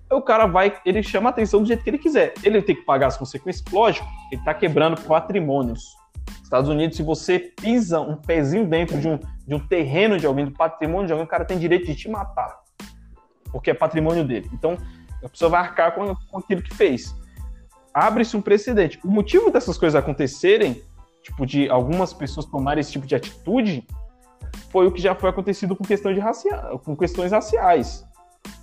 o 0.09 0.21
cara 0.21 0.45
vai, 0.45 0.79
ele 0.85 1.01
chama 1.01 1.29
a 1.29 1.31
atenção 1.31 1.61
do 1.61 1.67
jeito 1.67 1.83
que 1.83 1.89
ele 1.89 1.97
quiser. 1.97 2.33
Ele 2.43 2.61
tem 2.61 2.75
que 2.75 2.83
pagar 2.83 3.07
as 3.07 3.17
consequências, 3.17 3.65
lógico, 3.71 4.07
ele 4.31 4.41
tá 4.43 4.53
quebrando 4.53 5.01
patrimônios. 5.01 5.83
Estados 6.43 6.69
Unidos, 6.69 6.95
se 6.95 7.03
você 7.03 7.39
pisa 7.39 7.99
um 7.99 8.15
pezinho 8.15 8.67
dentro 8.67 8.99
de 8.99 9.07
um, 9.07 9.17
de 9.17 9.55
um 9.55 9.59
terreno 9.59 10.17
de 10.17 10.25
alguém, 10.25 10.45
do 10.45 10.51
patrimônio 10.51 11.07
de 11.07 11.13
alguém, 11.13 11.25
o 11.25 11.29
cara 11.29 11.43
tem 11.43 11.57
direito 11.57 11.85
de 11.87 11.95
te 11.95 12.09
matar. 12.09 12.55
Porque 13.51 13.71
é 13.71 13.73
patrimônio 13.73 14.23
dele. 14.23 14.49
Então, 14.53 14.77
a 15.25 15.29
pessoa 15.29 15.49
vai 15.49 15.61
arcar 15.61 15.93
com, 15.93 16.15
com 16.15 16.37
aquilo 16.37 16.61
que 16.61 16.73
fez. 16.73 17.15
Abre-se 17.93 18.37
um 18.37 18.41
precedente. 18.41 18.99
O 19.03 19.09
motivo 19.09 19.49
dessas 19.49 19.77
coisas 19.77 19.95
acontecerem, 19.95 20.83
tipo, 21.23 21.45
de 21.45 21.69
algumas 21.69 22.13
pessoas 22.13 22.45
tomarem 22.45 22.81
esse 22.81 22.91
tipo 22.91 23.07
de 23.07 23.15
atitude, 23.15 23.87
foi 24.69 24.85
o 24.85 24.91
que 24.91 25.01
já 25.01 25.15
foi 25.15 25.29
acontecido 25.29 25.75
com, 25.75 25.83
questão 25.83 26.13
de 26.13 26.19
racia... 26.19 26.57
com 26.83 26.95
questões 26.95 27.31
raciais. 27.31 28.05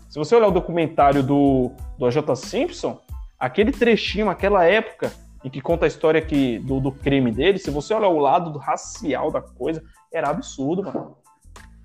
Se 0.09 0.19
você 0.19 0.37
olhar 0.37 0.49
o 0.49 0.53
documentário 0.53 1.23
do, 1.23 1.73
do 1.99 2.07
AJ 2.07 2.19
Simpson, 2.37 3.01
aquele 3.39 3.73
trechinho, 3.73 4.29
aquela 4.29 4.65
época, 4.65 5.11
em 5.43 5.51
que 5.51 5.61
conta 5.61 5.87
a 5.87 5.89
história 5.89 6.23
que, 6.23 6.59
do, 6.61 6.79
do 6.79 6.93
crime 6.93 7.33
dele, 7.33 7.59
se 7.59 7.71
você 7.71 7.93
olhar 7.95 8.09
o 8.09 8.19
lado 8.19 8.53
do 8.53 8.59
racial 8.59 9.33
da 9.33 9.41
coisa, 9.41 9.83
era 10.13 10.29
absurdo, 10.29 10.85
mano. 10.85 11.17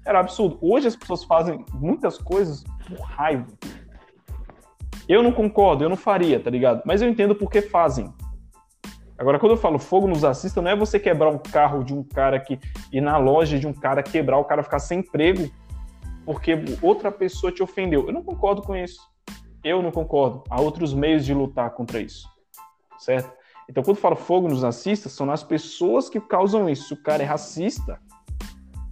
Era 0.05 0.19
absurdo. 0.19 0.59
Hoje 0.61 0.87
as 0.87 0.95
pessoas 0.95 1.23
fazem 1.23 1.65
muitas 1.73 2.17
coisas 2.17 2.63
por 2.85 2.99
raiva. 2.99 3.47
Eu 5.07 5.23
não 5.23 5.31
concordo, 5.31 5.83
eu 5.83 5.89
não 5.89 5.97
faria, 5.97 6.39
tá 6.39 6.49
ligado? 6.49 6.81
Mas 6.85 7.01
eu 7.01 7.09
entendo 7.09 7.35
por 7.35 7.49
que 7.49 7.61
fazem. 7.61 8.13
Agora, 9.17 9.39
quando 9.39 9.53
eu 9.53 9.57
falo 9.57 9.79
fogo 9.79 10.07
nos 10.07 10.23
assista, 10.23 10.61
não 10.61 10.69
é 10.69 10.75
você 10.75 10.99
quebrar 10.99 11.29
um 11.29 11.37
carro 11.37 11.83
de 11.83 11.93
um 11.93 12.03
cara 12.03 12.39
que. 12.39 12.59
ir 12.91 13.01
na 13.01 13.17
loja 13.17 13.57
de 13.57 13.65
um 13.65 13.73
cara, 13.73 14.03
quebrar 14.03 14.37
o 14.37 14.45
cara 14.45 14.61
ficar 14.61 14.79
sem 14.79 14.99
emprego 14.99 15.49
porque 16.27 16.53
outra 16.81 17.09
pessoa 17.09 17.53
te 17.53 17.63
ofendeu. 17.63 18.05
Eu 18.05 18.11
não 18.11 18.21
concordo 18.21 18.61
com 18.61 18.75
isso. 18.75 18.99
Eu 19.63 19.81
não 19.81 19.91
concordo. 19.91 20.43
Há 20.49 20.59
outros 20.59 20.93
meios 20.93 21.23
de 21.23 21.33
lutar 21.33 21.69
contra 21.71 22.01
isso. 22.01 22.27
Certo? 22.99 23.31
Então, 23.69 23.81
quando 23.81 23.95
eu 23.95 24.01
falo 24.01 24.17
fogo 24.17 24.49
nos 24.49 24.61
racistas, 24.61 25.13
são 25.13 25.31
as 25.31 25.41
pessoas 25.41 26.09
que 26.09 26.19
causam 26.19 26.69
isso. 26.69 26.89
Se 26.89 26.93
o 26.93 27.01
cara 27.01 27.23
é 27.23 27.25
racista, 27.25 27.97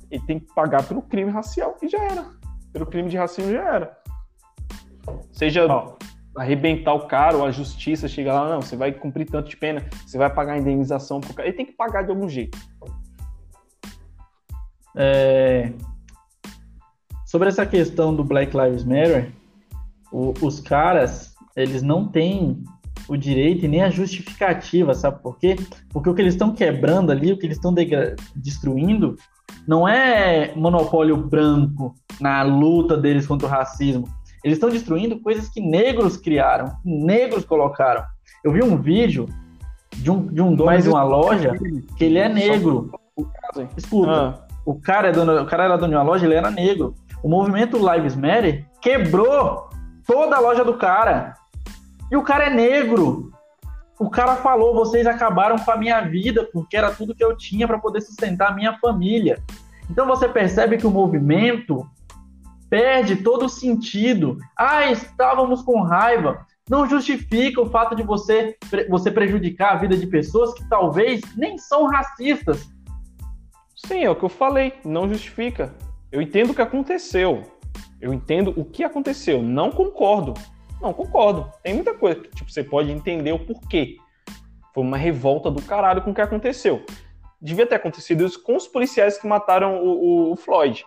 ele 0.10 0.24
tem 0.26 0.40
que 0.40 0.54
pagar 0.54 0.88
pelo 0.88 1.02
crime 1.02 1.30
racial 1.30 1.78
e 1.82 1.90
já 1.90 2.02
era. 2.06 2.26
Pelo 2.72 2.86
crime 2.86 3.10
de 3.10 3.18
racismo 3.18 3.52
já 3.52 3.76
era. 3.76 3.98
Seja 5.32 5.68
arrebentar 6.38 6.94
o 6.94 7.08
cara 7.08 7.38
ou 7.38 7.46
a 7.46 7.52
justiça 7.52 8.08
chega 8.08 8.34
lá, 8.34 8.50
não, 8.50 8.62
você 8.62 8.76
vai 8.76 8.92
cumprir 8.92 9.26
tanto 9.26 9.50
de 9.50 9.58
pena, 9.58 9.86
você 10.06 10.18
vai 10.18 10.30
pagar 10.30 10.54
a 10.54 10.58
indenização 10.58 11.22
pro 11.22 11.34
cara. 11.34 11.48
Ele 11.48 11.58
tem 11.58 11.66
que 11.66 11.72
pagar 11.72 12.04
de 12.04 12.12
algum 12.12 12.28
jeito. 12.28 12.58
É, 14.98 15.72
Sobre 17.36 17.50
essa 17.50 17.66
questão 17.66 18.16
do 18.16 18.24
Black 18.24 18.56
Lives 18.56 18.86
Matter, 18.86 19.30
o, 20.10 20.34
os 20.42 20.62
caras, 20.62 21.36
eles 21.54 21.82
não 21.82 22.08
têm 22.08 22.64
o 23.10 23.18
direito 23.18 23.66
e 23.66 23.68
nem 23.68 23.84
a 23.84 23.90
justificativa, 23.90 24.94
sabe 24.94 25.22
por 25.22 25.38
quê? 25.38 25.58
Porque 25.90 26.10
o 26.10 26.14
que 26.16 26.22
eles 26.22 26.36
estão 26.36 26.54
quebrando 26.54 27.12
ali, 27.12 27.34
o 27.34 27.38
que 27.38 27.46
eles 27.46 27.58
estão 27.58 27.76
destruindo, 28.38 29.18
não 29.68 29.86
é 29.86 30.54
monopólio 30.56 31.18
branco 31.18 31.94
na 32.22 32.42
luta 32.42 32.96
deles 32.96 33.28
contra 33.28 33.48
o 33.48 33.52
racismo. 33.52 34.08
Eles 34.46 34.58
estão 34.58 34.70
destruindo 34.70 35.20
coisas 35.22 35.50
que 35.50 35.60
negros 35.60 36.18
criaram, 36.18 36.78
que 36.84 36.88
negros 36.88 37.44
colocaram. 37.44 38.04
Eu 38.44 38.52
vi 38.52 38.64
um 38.64 38.80
vídeo 38.80 39.28
de 39.92 40.12
um, 40.12 40.28
de 40.28 40.40
um 40.40 40.54
dono 40.54 40.70
Mas 40.70 40.84
de 40.84 40.90
uma 40.92 41.02
loja 41.02 41.54
que 41.98 42.04
ele 42.04 42.20
é 42.20 42.30
negro. 42.30 42.92
Escuta, 43.76 44.12
ah. 44.12 44.48
o, 44.64 44.80
cara 44.80 45.08
é 45.08 45.12
dono, 45.12 45.42
o 45.42 45.48
cara 45.48 45.64
era 45.64 45.76
dono 45.76 45.90
de 45.90 45.96
uma 45.96 46.04
loja, 46.04 46.28
ele 46.28 46.36
era 46.36 46.52
negro. 46.52 46.94
O 47.24 47.28
movimento 47.28 47.80
Lives 47.92 48.16
Matter 48.16 48.64
quebrou 48.80 49.68
toda 50.06 50.36
a 50.36 50.40
loja 50.40 50.64
do 50.64 50.76
cara. 50.76 51.34
E 52.12 52.16
o 52.16 52.22
cara 52.22 52.46
é 52.46 52.50
negro. 52.52 53.32
O 54.00 54.12
cara 54.12 54.36
falou: 54.36 54.76
vocês 54.76 55.08
acabaram 55.08 55.58
com 55.58 55.72
a 55.72 55.78
minha 55.78 56.02
vida, 56.02 56.48
porque 56.54 56.78
era 56.78 56.92
tudo 56.92 57.16
que 57.16 57.24
eu 57.26 57.36
tinha 57.36 57.68
para 57.68 57.80
poder 57.80 58.02
sustentar 58.02 58.52
a 58.52 58.56
minha 58.56 58.78
família. 58.78 59.42
Então 59.90 60.06
você 60.06 60.30
percebe 60.30 60.78
que 60.78 60.86
o 60.86 60.92
movimento 60.92 61.90
perde 62.70 63.18
todo 63.18 63.46
o 63.46 63.50
sentido. 63.50 64.38
Ah, 64.58 64.92
estávamos 64.92 65.62
com 65.62 65.82
raiva. 65.82 66.46
Não 66.70 66.90
justifica 66.90 67.62
o 67.62 67.70
fato 67.70 67.96
de 67.96 68.02
você, 68.02 68.58
você 68.90 69.12
prejudicar 69.12 69.74
a 69.74 69.78
vida 69.78 69.96
de 69.96 70.08
pessoas 70.08 70.54
que 70.54 70.68
talvez 70.68 71.22
nem 71.36 71.58
são 71.58 71.86
racistas. 71.86 72.68
Sim, 73.76 74.04
é 74.04 74.10
o 74.10 74.16
que 74.16 74.24
eu 74.24 74.30
falei. 74.30 74.74
Não 74.84 75.08
justifica. 75.08 75.76
Eu 76.12 76.22
entendo 76.22 76.52
o 76.52 76.54
que 76.56 76.62
aconteceu. 76.62 77.44
Eu 78.02 78.14
entendo 78.14 78.54
o 78.58 78.66
que 78.66 78.84
aconteceu. 78.84 79.44
Não 79.44 79.70
concordo. 79.72 80.34
Não 80.82 80.92
concordo. 80.92 81.52
Tem 81.62 81.74
muita 81.74 81.94
coisa 81.94 82.22
que 82.22 82.30
tipo, 82.30 82.52
você 82.52 82.64
pode 82.64 82.92
entender 82.92 83.32
o 83.32 83.40
porquê. 83.40 83.98
Foi 84.74 84.84
uma 84.84 84.98
revolta 84.98 85.52
do 85.52 85.62
caralho 85.62 86.02
com 86.02 86.12
o 86.12 86.16
que 86.16 86.22
aconteceu. 86.22 86.84
Devia 87.40 87.68
ter 87.68 87.76
acontecido 87.76 88.26
isso 88.26 88.42
com 88.42 88.56
os 88.56 88.68
policiais 88.68 89.18
que 89.18 89.28
mataram 89.28 89.84
o, 89.84 90.30
o, 90.30 90.32
o 90.32 90.36
Floyd. 90.36 90.84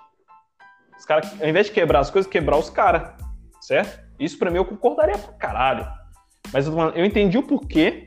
Os 1.08 1.14
caras, 1.24 1.40
ao 1.40 1.48
invés 1.48 1.66
de 1.66 1.72
quebrar 1.72 2.00
as 2.00 2.10
coisas, 2.10 2.30
quebrar 2.30 2.58
os 2.58 2.68
caras. 2.68 3.10
Certo? 3.60 3.98
Isso 4.20 4.38
pra 4.38 4.50
mim 4.50 4.58
eu 4.58 4.64
concordaria 4.64 5.16
pra 5.16 5.32
caralho. 5.32 5.86
Mas 6.52 6.66
eu, 6.66 6.78
eu 6.90 7.04
entendi 7.04 7.38
o 7.38 7.42
porquê. 7.42 8.06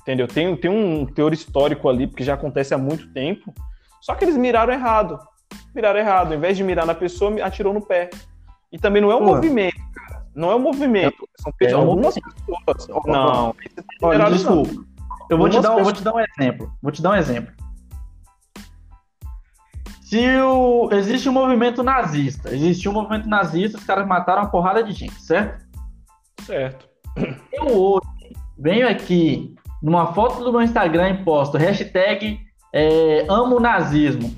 Entendeu? 0.00 0.26
Tem, 0.26 0.56
tem 0.56 0.70
um 0.70 1.06
teor 1.06 1.32
histórico 1.32 1.88
ali, 1.88 2.06
porque 2.06 2.24
já 2.24 2.34
acontece 2.34 2.74
há 2.74 2.78
muito 2.78 3.12
tempo. 3.12 3.52
Só 4.00 4.14
que 4.14 4.24
eles 4.24 4.36
miraram 4.36 4.72
errado 4.72 5.20
miraram 5.74 5.98
errado. 5.98 6.32
Ao 6.32 6.38
invés 6.38 6.56
de 6.56 6.64
mirar 6.64 6.86
na 6.86 6.94
pessoa, 6.94 7.42
atirou 7.42 7.72
no 7.72 7.80
pé. 7.80 8.10
E 8.70 8.78
também 8.78 9.02
não 9.02 9.10
é 9.10 9.16
um 9.16 9.20
Pô. 9.20 9.34
movimento, 9.34 9.76
cara. 9.94 10.24
Não 10.34 10.50
é 10.50 10.56
um 10.56 10.60
movimento. 10.60 11.28
São 11.38 11.52
é 11.60 11.72
algumas 11.72 12.14
pessoas. 12.14 13.06
Não. 13.06 13.54
Olha, 14.00 14.30
desculpa. 14.30 14.70
Eu 15.28 15.38
vou 15.38 15.48
te, 15.48 15.60
dar, 15.60 15.78
eu 15.78 15.84
vou 15.84 15.92
te 15.92 16.02
dar 16.02 16.14
um 16.14 16.20
exemplo. 16.20 16.72
Vou 16.82 16.92
te 16.92 17.02
dar 17.02 17.10
um 17.10 17.14
exemplo. 17.14 17.52
Se 20.12 20.42
o, 20.42 20.90
existe 20.92 21.26
um 21.26 21.32
movimento 21.32 21.82
nazista, 21.82 22.54
existe 22.54 22.86
um 22.86 22.92
movimento 22.92 23.26
nazista, 23.26 23.78
os 23.78 23.84
caras 23.84 24.06
mataram 24.06 24.42
uma 24.42 24.50
porrada 24.50 24.84
de 24.84 24.92
gente, 24.92 25.18
certo? 25.22 25.64
Certo. 26.42 26.86
Eu 27.50 27.68
hoje 27.68 28.36
venho 28.58 28.86
aqui 28.86 29.54
numa 29.82 30.12
foto 30.12 30.44
do 30.44 30.52
meu 30.52 30.60
Instagram 30.60 31.08
e 31.08 31.24
posto 31.24 31.56
hashtag 31.56 32.38
é, 32.74 33.24
amo 33.26 33.58
nazismo. 33.58 34.36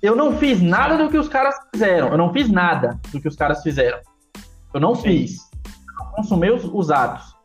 Eu 0.00 0.16
não 0.16 0.38
fiz 0.38 0.62
nada 0.62 0.96
do 0.96 1.10
que 1.10 1.18
os 1.18 1.28
caras 1.28 1.54
fizeram. 1.70 2.08
Eu 2.08 2.16
não 2.16 2.32
fiz 2.32 2.50
nada 2.50 2.98
do 3.12 3.20
que 3.20 3.28
os 3.28 3.36
caras 3.36 3.62
fizeram. 3.62 3.98
Eu 4.72 4.80
não 4.80 4.94
Sim. 4.94 5.02
fiz. 5.02 5.50
Eu 6.00 6.06
consumi 6.16 6.50
os, 6.50 6.64
os, 6.64 6.90
atos. 6.90 7.36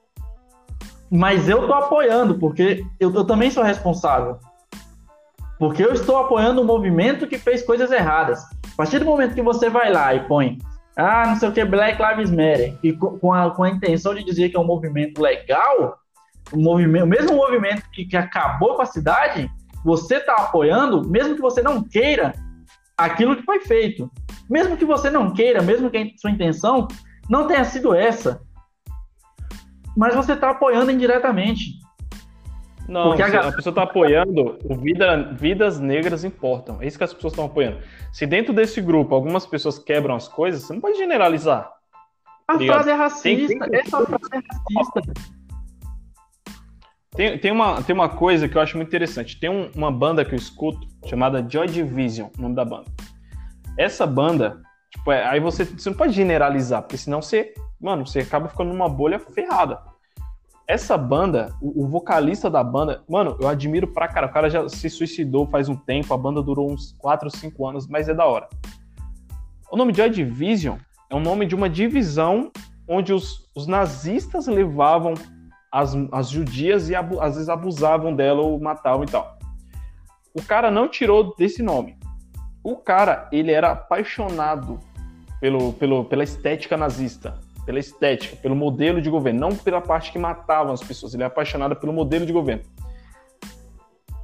Mas 1.11 1.49
eu 1.49 1.68
tô 1.68 1.73
apoiando, 1.73 2.36
porque 2.36 2.86
eu, 2.98 3.14
eu 3.14 3.26
também 3.26 3.52
sou 3.52 3.64
responsável. 3.64 4.40
Porque 5.60 5.84
eu 5.84 5.94
estou 5.94 6.18
apoiando 6.18 6.61
um 6.61 6.65
movimento 6.65 7.27
que 7.27 7.38
fez 7.38 7.61
coisas 7.64 7.91
erradas. 7.91 8.41
A 8.44 8.77
partir 8.77 8.98
do 8.98 9.06
momento 9.06 9.36
que 9.36 9.41
você 9.41 9.69
vai 9.69 9.91
lá 9.91 10.15
e 10.15 10.22
põe, 10.22 10.57
ah, 10.95 11.27
não 11.27 11.36
sei 11.36 11.49
o 11.49 11.52
que, 11.52 11.64
Black 11.65 12.02
Lives 12.02 12.31
Matter, 12.31 12.77
e 12.81 12.94
com 12.94 13.34
a, 13.34 13.52
com 13.52 13.64
a 13.64 13.69
intenção 13.69 14.15
de 14.15 14.23
dizer 14.23 14.49
que 14.49 14.57
é 14.57 14.60
um 14.60 14.65
movimento 14.65 15.22
legal, 15.22 15.99
um 16.53 16.61
movimento, 16.61 17.03
o 17.03 17.07
mesmo 17.07 17.36
movimento 17.36 17.84
que, 17.91 18.06
que 18.06 18.18
acabou 18.18 18.76
com 18.76 18.81
a 18.81 18.86
cidade, 18.86 19.52
você 19.84 20.15
está 20.15 20.36
apoiando, 20.36 21.07
mesmo 21.07 21.36
que 21.36 21.41
você 21.41 21.61
não 21.61 21.84
queira, 21.84 22.34
aquilo 22.98 23.36
que 23.36 23.44
foi 23.44 23.60
feito. 23.60 24.10
Mesmo 24.49 24.77
que 24.77 24.86
você 24.86 25.10
não 25.10 25.31
queira, 25.31 25.61
mesmo 25.61 25.90
que 25.90 25.98
a 25.98 26.07
sua 26.18 26.31
intenção 26.31 26.88
não 27.30 27.48
tenha 27.48 27.64
sido 27.64 27.94
essa, 27.94 28.41
mas 29.95 30.15
você 30.15 30.34
está 30.34 30.49
apoiando 30.52 30.91
indiretamente. 30.91 31.73
Não, 32.90 33.11
a, 33.11 33.16
a, 33.16 33.52
pessoa 33.52 33.72
está 33.72 33.84
apoiando, 33.84 34.57
o 34.64 34.76
vida, 34.76 35.32
vidas 35.34 35.80
negras 35.80 36.24
importam. 36.24 36.82
É 36.82 36.88
isso 36.88 36.98
que 36.98 37.03
as 37.03 37.14
pessoas 37.14 37.34
estão 37.34 37.45
apoiando. 37.45 37.78
Se 38.11 38.26
dentro 38.26 38.52
desse 38.52 38.82
grupo 38.82 39.14
algumas 39.14 39.45
pessoas 39.45 39.78
quebram 39.78 40.16
as 40.16 40.28
coisas, 40.28 40.64
você 40.64 40.74
não 40.74 40.82
pode 40.82 40.98
generalizar. 40.98 41.72
A 42.48 42.57
tá 42.57 42.66
frase 42.66 42.90
é 42.90 42.94
racista. 42.94 43.48
Tem, 43.48 43.60
tem... 43.60 43.80
Essa 43.80 44.06
frase 44.06 44.30
é 44.34 44.38
racista. 44.38 45.02
Tem, 47.16 47.38
tem, 47.38 47.52
uma, 47.52 47.84
tem 47.84 47.94
uma 47.94 48.10
coisa 48.10 48.49
que 48.49 48.57
eu 48.57 48.61
acho 48.61 48.76
muito 48.76 48.88
interessante. 48.88 49.40
Tem 49.40 49.52
um, 49.52 49.70
uma 49.76 49.91
banda 49.91 50.26
que 50.26 50.34
eu 50.34 50.40
escuto 50.40 50.88
chamada 51.06 51.45
Joy 51.48 51.68
Division, 51.68 52.30
o 52.38 52.41
nome 52.41 52.56
da 52.56 52.66
banda. 52.66 52.90
essa 53.78 54.07
banda, 54.07 54.61
tipo, 54.90 55.11
é, 55.11 55.28
aí 55.28 55.40
você, 55.40 55.64
você 55.64 55.90
não 55.91 55.98
pode 55.98 56.14
generalizar, 56.14 56.82
porque 56.82 56.98
senão 56.98 57.22
você, 57.22 57.53
mano, 57.80 58.07
você 58.07 58.22
acaba 58.22 58.48
ficando 58.48 58.72
numa 58.72 58.90
bolha 58.90 59.20
ferrada. 59.20 59.80
Essa 60.70 60.96
banda, 60.96 61.52
o, 61.60 61.88
vocalista 61.88 62.48
da 62.48 62.64
banda, 62.64 63.04
mano, 63.10 63.36
eu 63.41 63.48
admiro 63.48 63.88
pra 63.88 64.08
cara. 64.08 64.28
O 64.28 64.32
cara 64.32 64.52
já 64.52 64.70
se 64.70 64.88
suicidou 64.88 65.48
faz 65.48 65.68
um 65.68 65.76
tempo, 65.76 66.14
a 66.14 66.18
banda 66.18 66.44
durou 66.44 66.72
uns 66.72 66.91
4 67.00 67.26
ou 67.26 67.32
5 67.32 67.68
anos, 67.68 67.88
mas 67.88 68.08
é 68.08 68.14
da 68.14 68.24
hora. 68.28 68.48
O 69.72 69.76
nome 69.76 69.96
Joy 69.96 70.12
Division 70.12 70.78
é 71.10 71.16
o 71.16 71.20
nome 71.20 71.48
de 71.48 71.56
uma 71.56 71.68
divisão 71.68 72.52
onde 72.88 73.12
os, 73.12 73.50
os 73.56 73.66
nazistas 73.66 74.46
levavam 74.46 75.16
as, 75.72 75.96
as 76.12 76.30
judias 76.30 76.88
e 76.88 76.94
abu, 76.94 77.20
às 77.20 77.34
vezes 77.34 77.50
abusavam 77.50 78.16
dela 78.16 78.44
ou 78.44 78.60
matavam 78.60 79.04
e 79.04 79.08
tal. 79.08 79.40
O 80.36 80.44
cara 80.44 80.70
não 80.70 80.88
tirou 80.88 81.36
desse 81.36 81.64
nome. 81.64 81.98
O 82.64 82.76
cara, 82.76 83.28
ele 83.32 83.52
era 83.52 83.72
apaixonado 83.72 84.78
pelo, 85.41 85.74
pelo, 85.74 86.06
pela 86.06 86.24
estética 86.24 86.78
nazista, 86.78 87.40
pela 87.70 87.80
estética, 87.80 88.36
pelo 88.38 88.56
modelo 88.56 89.00
de 89.00 89.12
governo, 89.12 89.40
não 89.40 89.56
pela 89.56 89.80
parte 89.80 90.12
que 90.12 90.18
matavam 90.18 90.74
as 90.74 90.82
pessoas. 90.82 91.14
Ele 91.14 91.22
é 91.22 91.28
apaixonado 91.28 91.76
pelo 91.76 91.94
modelo 91.94 92.26
de 92.26 92.34
governo. 92.34 92.64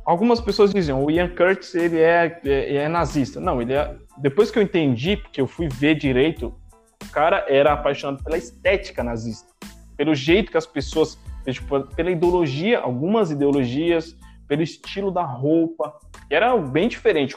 Algumas 0.03 0.41
pessoas 0.41 0.73
diziam, 0.73 1.05
o 1.05 1.11
Ian 1.11 1.29
Curtis 1.29 1.75
ele 1.75 1.99
é, 1.99 2.41
é, 2.43 2.75
é 2.77 2.87
nazista. 2.87 3.39
Não, 3.39 3.61
ele 3.61 3.73
é. 3.73 3.95
Depois 4.17 4.49
que 4.49 4.57
eu 4.57 4.63
entendi, 4.63 5.17
porque 5.17 5.39
eu 5.39 5.45
fui 5.45 5.67
ver 5.67 5.93
direito, 5.93 6.55
o 7.03 7.11
cara 7.11 7.45
era 7.47 7.73
apaixonado 7.73 8.23
pela 8.23 8.35
estética 8.35 9.03
nazista, 9.03 9.47
pelo 9.95 10.15
jeito 10.15 10.49
que 10.49 10.57
as 10.57 10.65
pessoas, 10.65 11.15
tipo, 11.47 11.81
pela 11.95 12.09
ideologia, 12.09 12.79
algumas 12.79 13.29
ideologias, 13.29 14.17
pelo 14.47 14.63
estilo 14.63 15.11
da 15.11 15.23
roupa, 15.23 15.93
era 16.31 16.57
bem 16.57 16.87
diferente. 16.87 17.35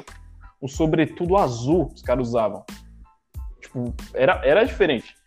O 0.58 0.68
sobretudo 0.68 1.36
azul 1.36 1.92
os 1.94 2.00
caras 2.00 2.28
usavam. 2.28 2.64
Tipo, 3.60 3.94
era, 4.14 4.40
era 4.42 4.64
diferente. 4.64 5.17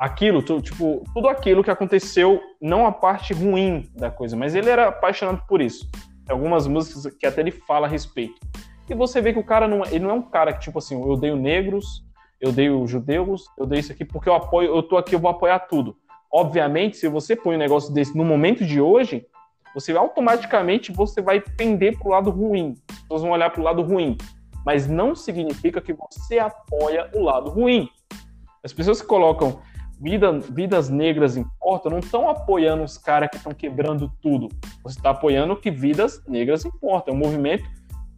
Aquilo, 0.00 0.40
tipo, 0.40 1.04
tudo 1.12 1.28
aquilo 1.28 1.62
que 1.62 1.70
aconteceu, 1.70 2.40
não 2.58 2.86
a 2.86 2.90
parte 2.90 3.34
ruim 3.34 3.86
da 3.94 4.10
coisa, 4.10 4.34
mas 4.34 4.54
ele 4.54 4.70
era 4.70 4.88
apaixonado 4.88 5.42
por 5.46 5.60
isso. 5.60 5.90
Tem 6.24 6.34
algumas 6.34 6.66
músicas 6.66 7.14
que 7.14 7.26
até 7.26 7.42
ele 7.42 7.50
fala 7.50 7.86
a 7.86 7.90
respeito. 7.90 8.40
E 8.88 8.94
você 8.94 9.20
vê 9.20 9.34
que 9.34 9.38
o 9.38 9.44
cara 9.44 9.68
não, 9.68 9.84
é, 9.84 9.88
ele 9.88 9.98
não 9.98 10.10
é 10.10 10.14
um 10.14 10.22
cara 10.22 10.54
que, 10.54 10.60
tipo 10.60 10.78
assim, 10.78 10.94
eu 10.94 11.06
odeio 11.06 11.36
negros, 11.36 12.02
eu 12.40 12.48
odeio 12.48 12.86
judeus, 12.86 13.44
eu 13.58 13.64
odeio 13.64 13.80
isso 13.80 13.92
aqui 13.92 14.02
porque 14.02 14.26
eu 14.26 14.34
apoio, 14.34 14.74
eu 14.74 14.82
tô 14.82 14.96
aqui, 14.96 15.14
eu 15.14 15.18
vou 15.18 15.30
apoiar 15.30 15.58
tudo. 15.58 15.94
Obviamente, 16.32 16.96
se 16.96 17.06
você 17.06 17.36
põe 17.36 17.56
um 17.56 17.58
negócio 17.58 17.92
desse 17.92 18.16
no 18.16 18.24
momento 18.24 18.64
de 18.64 18.80
hoje, 18.80 19.26
você 19.74 19.94
automaticamente 19.94 20.92
você 20.92 21.20
vai 21.20 21.42
pender 21.42 21.98
para 21.98 22.08
o 22.08 22.10
lado 22.10 22.30
ruim. 22.30 22.74
As 22.88 23.02
pessoas 23.02 23.20
vão 23.20 23.32
olhar 23.32 23.50
para 23.50 23.60
o 23.60 23.64
lado 23.64 23.82
ruim. 23.82 24.16
Mas 24.64 24.88
não 24.88 25.14
significa 25.14 25.78
que 25.78 25.92
você 25.92 26.38
apoia 26.38 27.10
o 27.12 27.22
lado 27.22 27.50
ruim. 27.50 27.86
As 28.64 28.72
pessoas 28.72 29.02
que 29.02 29.06
colocam 29.06 29.60
vida, 30.00 30.38
vidas 30.38 30.88
negras 30.88 31.36
importam 31.36 31.92
não 31.92 31.98
estão 31.98 32.28
apoiando 32.28 32.82
os 32.82 32.96
caras 32.96 33.28
que 33.30 33.36
estão 33.36 33.52
quebrando 33.52 34.10
tudo. 34.22 34.48
Você 34.82 34.98
está 34.98 35.10
apoiando 35.10 35.56
que 35.56 35.70
vidas 35.70 36.22
negras 36.26 36.64
importam. 36.64 37.14
É 37.14 37.16
um 37.16 37.20
movimento 37.20 37.64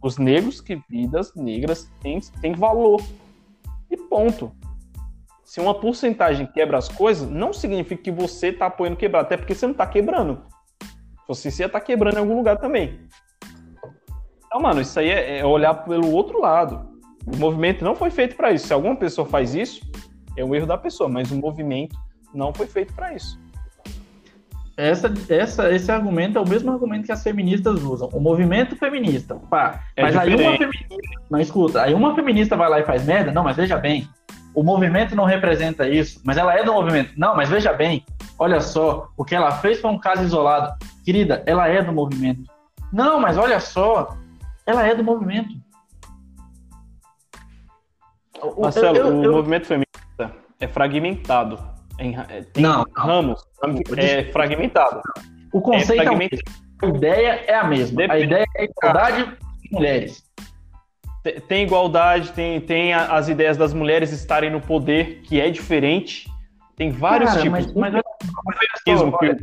os 0.03 0.17
negros 0.17 0.59
que 0.59 0.81
vidas 0.89 1.33
negras 1.33 1.89
têm, 2.01 2.19
têm 2.41 2.53
valor. 2.53 3.01
E 3.89 3.95
ponto. 3.95 4.51
Se 5.45 5.61
uma 5.61 5.73
porcentagem 5.73 6.45
quebra 6.45 6.77
as 6.77 6.89
coisas, 6.89 7.29
não 7.29 7.53
significa 7.53 8.03
que 8.03 8.11
você 8.11 8.47
está 8.47 8.65
apoiando 8.65 8.97
quebrar, 8.97 9.21
até 9.21 9.37
porque 9.37 9.55
você 9.55 9.65
não 9.65 9.71
está 9.71 9.87
quebrando. 9.87 10.43
Você 11.27 11.47
ia 11.47 11.67
estar 11.67 11.79
tá 11.79 11.81
quebrando 11.81 12.15
em 12.15 12.19
algum 12.19 12.35
lugar 12.35 12.57
também. 12.57 12.99
Então, 14.45 14.59
mano, 14.61 14.81
isso 14.81 14.99
aí 14.99 15.09
é, 15.09 15.39
é 15.39 15.45
olhar 15.45 15.73
pelo 15.85 16.11
outro 16.11 16.41
lado. 16.41 16.85
O 17.25 17.37
movimento 17.37 17.83
não 17.85 17.95
foi 17.95 18.09
feito 18.09 18.35
para 18.35 18.51
isso. 18.51 18.67
Se 18.67 18.73
alguma 18.73 18.95
pessoa 18.95 19.25
faz 19.25 19.55
isso, 19.55 19.81
é 20.35 20.43
um 20.43 20.53
erro 20.53 20.65
da 20.65 20.77
pessoa, 20.77 21.09
mas 21.09 21.31
o 21.31 21.35
movimento 21.35 21.97
não 22.33 22.53
foi 22.53 22.67
feito 22.67 22.93
para 22.93 23.13
isso. 23.13 23.39
Essa, 24.75 25.13
essa, 25.29 25.71
esse 25.71 25.91
argumento 25.91 26.39
é 26.39 26.41
o 26.41 26.49
mesmo 26.49 26.71
argumento 26.71 27.05
que 27.05 27.11
as 27.11 27.21
feministas 27.21 27.83
usam. 27.83 28.09
O 28.11 28.19
movimento 28.19 28.75
feminista. 28.75 29.35
Pá, 29.35 29.83
é 29.95 30.01
mas 30.01 30.13
diferente. 30.13 30.41
aí 30.41 30.47
uma 30.47 30.57
feminista. 30.57 31.21
Não, 31.29 31.39
escuta, 31.39 31.81
aí 31.83 31.93
uma 31.93 32.15
feminista 32.15 32.57
vai 32.57 32.69
lá 32.69 32.79
e 32.79 32.83
faz 32.83 33.05
merda. 33.05 33.31
Não, 33.31 33.43
mas 33.43 33.55
veja 33.55 33.77
bem. 33.77 34.09
O 34.55 34.63
movimento 34.63 35.15
não 35.15 35.25
representa 35.25 35.87
isso, 35.87 36.19
mas 36.23 36.37
ela 36.37 36.55
é 36.55 36.63
do 36.63 36.73
movimento. 36.73 37.11
Não, 37.17 37.35
mas 37.35 37.49
veja 37.49 37.71
bem. 37.71 38.03
Olha 38.37 38.59
só, 38.59 39.09
o 39.15 39.23
que 39.23 39.35
ela 39.35 39.51
fez 39.51 39.79
foi 39.79 39.91
um 39.91 39.99
caso 39.99 40.23
isolado. 40.23 40.75
Querida, 41.05 41.43
ela 41.45 41.67
é 41.67 41.81
do 41.81 41.91
movimento. 41.91 42.43
Não, 42.91 43.19
mas 43.19 43.37
olha 43.37 43.59
só, 43.59 44.15
ela 44.65 44.87
é 44.87 44.95
do 44.95 45.03
movimento. 45.03 45.53
Marcelo, 48.57 48.97
eu, 48.97 49.07
eu, 49.07 49.19
o 49.19 49.23
eu... 49.23 49.31
movimento 49.33 49.67
feminista 49.67 49.92
é 50.63 50.67
fragmentado. 50.67 51.59
É, 51.97 52.41
tem 52.41 52.63
não, 52.63 52.85
ramos, 52.95 53.45
é 53.97 54.23
fragmentado. 54.31 55.01
O 55.53 55.61
conceito 55.61 56.01
é, 56.01 56.05
fragmentado. 56.05 56.41
é 56.81 56.85
a 56.85 56.89
ideia 56.89 57.43
é 57.47 57.55
a 57.55 57.63
mesma. 57.63 57.97
Depende. 57.97 58.23
A 58.23 58.25
ideia 58.25 58.45
é 58.57 58.63
igualdade 58.65 59.37
de 59.61 59.71
mulheres. 59.71 60.23
Tem 61.47 61.63
igualdade, 61.63 62.31
tem, 62.33 62.59
tem 62.59 62.93
as 62.93 63.29
ideias 63.29 63.55
das 63.55 63.73
mulheres 63.73 64.11
estarem 64.11 64.49
no 64.49 64.59
poder, 64.59 65.21
que 65.21 65.39
é 65.39 65.49
diferente. 65.49 66.27
Tem 66.75 66.91
vários 66.91 67.29
Cara, 67.29 67.41
tipos. 67.41 67.73
Mas, 67.73 67.93
mas, 67.93 68.03
feminismo, 68.83 69.17
olha, 69.21 69.37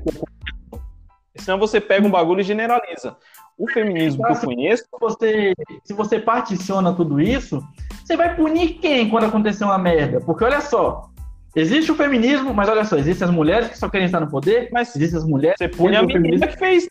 senão 1.37 1.59
você 1.59 1.81
pega 1.81 2.07
um 2.07 2.11
bagulho 2.11 2.41
e 2.41 2.45
generaliza. 2.45 3.17
O 3.57 3.71
feminismo 3.71 4.25
que 4.25 4.33
eu 4.33 4.37
conheço. 4.37 4.85
Se 4.85 5.01
você, 5.01 5.55
se 5.85 5.95
você 5.95 6.19
particiona 6.19 6.93
tudo 6.93 7.21
isso, 7.21 7.63
você 8.05 8.17
vai 8.17 8.35
punir 8.35 8.75
quem 8.75 9.09
quando 9.09 9.27
acontecer 9.27 9.65
uma 9.65 9.79
merda? 9.79 10.21
Porque 10.21 10.45
olha 10.45 10.61
só, 10.61 11.10
existe 11.55 11.91
o 11.91 11.95
feminismo, 11.95 12.55
mas 12.55 12.69
olha 12.69 12.85
só, 12.85 12.97
existem 12.97 13.29
as 13.29 13.35
mulheres 13.35 13.69
que 13.69 13.79
só 13.79 13.89
querem 13.89 14.07
estar 14.07 14.21
no 14.21 14.31
poder, 14.31 14.69
mas 14.73 14.95
existem 14.95 15.19
as 15.19 15.27
mulheres. 15.27 15.57
Você 15.59 15.69
pune 15.69 15.97
a 15.97 16.03
menina 16.03 16.47
que 16.47 16.57
fez. 16.57 16.89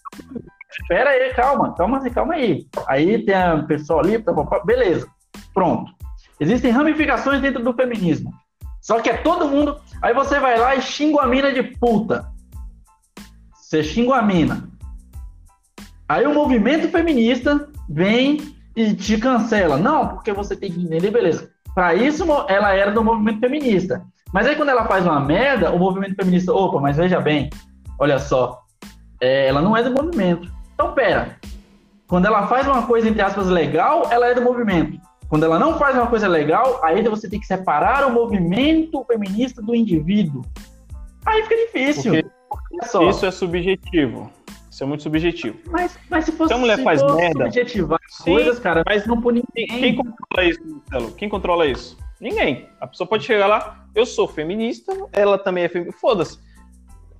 Espera 0.81 1.09
aí, 1.09 1.33
calma, 1.33 1.73
calma 1.75 2.01
aí, 2.03 2.11
calma 2.11 2.33
aí. 2.35 2.67
Aí 2.87 3.25
tem 3.25 3.35
a 3.35 3.63
pessoa 3.63 4.01
ali, 4.01 4.19
tá, 4.19 4.31
beleza, 4.65 5.07
pronto. 5.53 5.91
Existem 6.39 6.71
ramificações 6.71 7.41
dentro 7.41 7.63
do 7.63 7.73
feminismo. 7.73 8.33
Só 8.81 8.99
que 8.99 9.09
é 9.09 9.17
todo 9.17 9.47
mundo. 9.49 9.79
Aí 10.01 10.13
você 10.13 10.39
vai 10.39 10.57
lá 10.57 10.75
e 10.75 10.81
xinga 10.81 11.21
a 11.21 11.27
mina 11.27 11.51
de 11.51 11.63
puta. 11.63 12.25
Você 13.53 13.83
xinga 13.83 14.15
a 14.15 14.21
mina. 14.21 14.69
Aí 16.07 16.25
o 16.25 16.33
movimento 16.33 16.89
feminista 16.89 17.69
vem 17.89 18.55
e 18.75 18.93
te 18.93 19.17
cancela. 19.17 19.77
Não, 19.77 20.07
porque 20.07 20.31
você 20.31 20.55
tem 20.55 20.71
que 20.71 20.81
entender, 20.81 21.11
beleza. 21.11 21.51
Para 21.75 21.93
isso, 21.93 22.25
ela 22.47 22.73
era 22.73 22.91
do 22.91 23.03
movimento 23.03 23.39
feminista. 23.41 24.03
Mas 24.33 24.47
aí 24.47 24.55
quando 24.55 24.69
ela 24.69 24.85
faz 24.85 25.05
uma 25.05 25.19
merda, 25.19 25.71
o 25.71 25.79
movimento 25.79 26.15
feminista, 26.15 26.53
opa, 26.53 26.79
mas 26.79 26.97
veja 26.97 27.19
bem, 27.19 27.49
olha 27.97 28.19
só, 28.19 28.61
é, 29.21 29.47
ela 29.47 29.61
não 29.61 29.75
é 29.75 29.83
do 29.83 29.91
movimento. 29.91 30.51
Então, 30.73 30.93
pera. 30.93 31.37
Quando 32.07 32.25
ela 32.25 32.47
faz 32.47 32.67
uma 32.67 32.87
coisa, 32.87 33.07
entre 33.07 33.21
aspas, 33.21 33.47
legal, 33.47 34.07
ela 34.11 34.27
é 34.27 34.33
do 34.33 34.41
movimento. 34.41 34.99
Quando 35.27 35.43
ela 35.43 35.59
não 35.59 35.77
faz 35.77 35.95
uma 35.95 36.07
coisa 36.07 36.27
legal, 36.27 36.79
aí 36.83 37.03
você 37.03 37.29
tem 37.29 37.39
que 37.39 37.45
separar 37.45 38.07
o 38.07 38.11
movimento 38.11 39.03
feminista 39.05 39.61
do 39.61 39.75
indivíduo. 39.75 40.43
Aí 41.25 41.43
fica 41.43 41.55
difícil. 41.55 42.13
Isso 43.09 43.25
é 43.25 43.31
subjetivo. 43.31 44.31
Isso 44.71 44.83
é 44.83 44.87
muito 44.87 45.03
subjetivo. 45.03 45.59
Mas, 45.69 45.99
mas 46.09 46.25
se 46.25 46.31
fosse 46.31 46.47
se 46.47 46.53
a 46.53 46.57
mulher 46.57 46.81
faz 46.81 47.03
merda, 47.03 47.43
subjetivar 47.43 47.99
sim, 48.07 48.31
coisas, 48.31 48.59
cara, 48.59 48.83
mas 48.85 49.05
não 49.05 49.21
por 49.21 49.33
ninguém. 49.33 49.67
Quem 49.67 49.95
controla 49.95 50.49
isso, 50.49 50.61
Marcelo? 50.65 51.11
Quem 51.15 51.29
controla 51.29 51.67
isso? 51.67 51.97
Ninguém. 52.19 52.67
A 52.79 52.87
pessoa 52.87 53.07
pode 53.07 53.23
chegar 53.23 53.47
lá, 53.47 53.85
eu 53.95 54.05
sou 54.05 54.27
feminista, 54.27 54.91
ela 55.11 55.37
também 55.37 55.63
é 55.63 55.69
feminista. 55.69 55.99
Foda-se. 55.99 56.37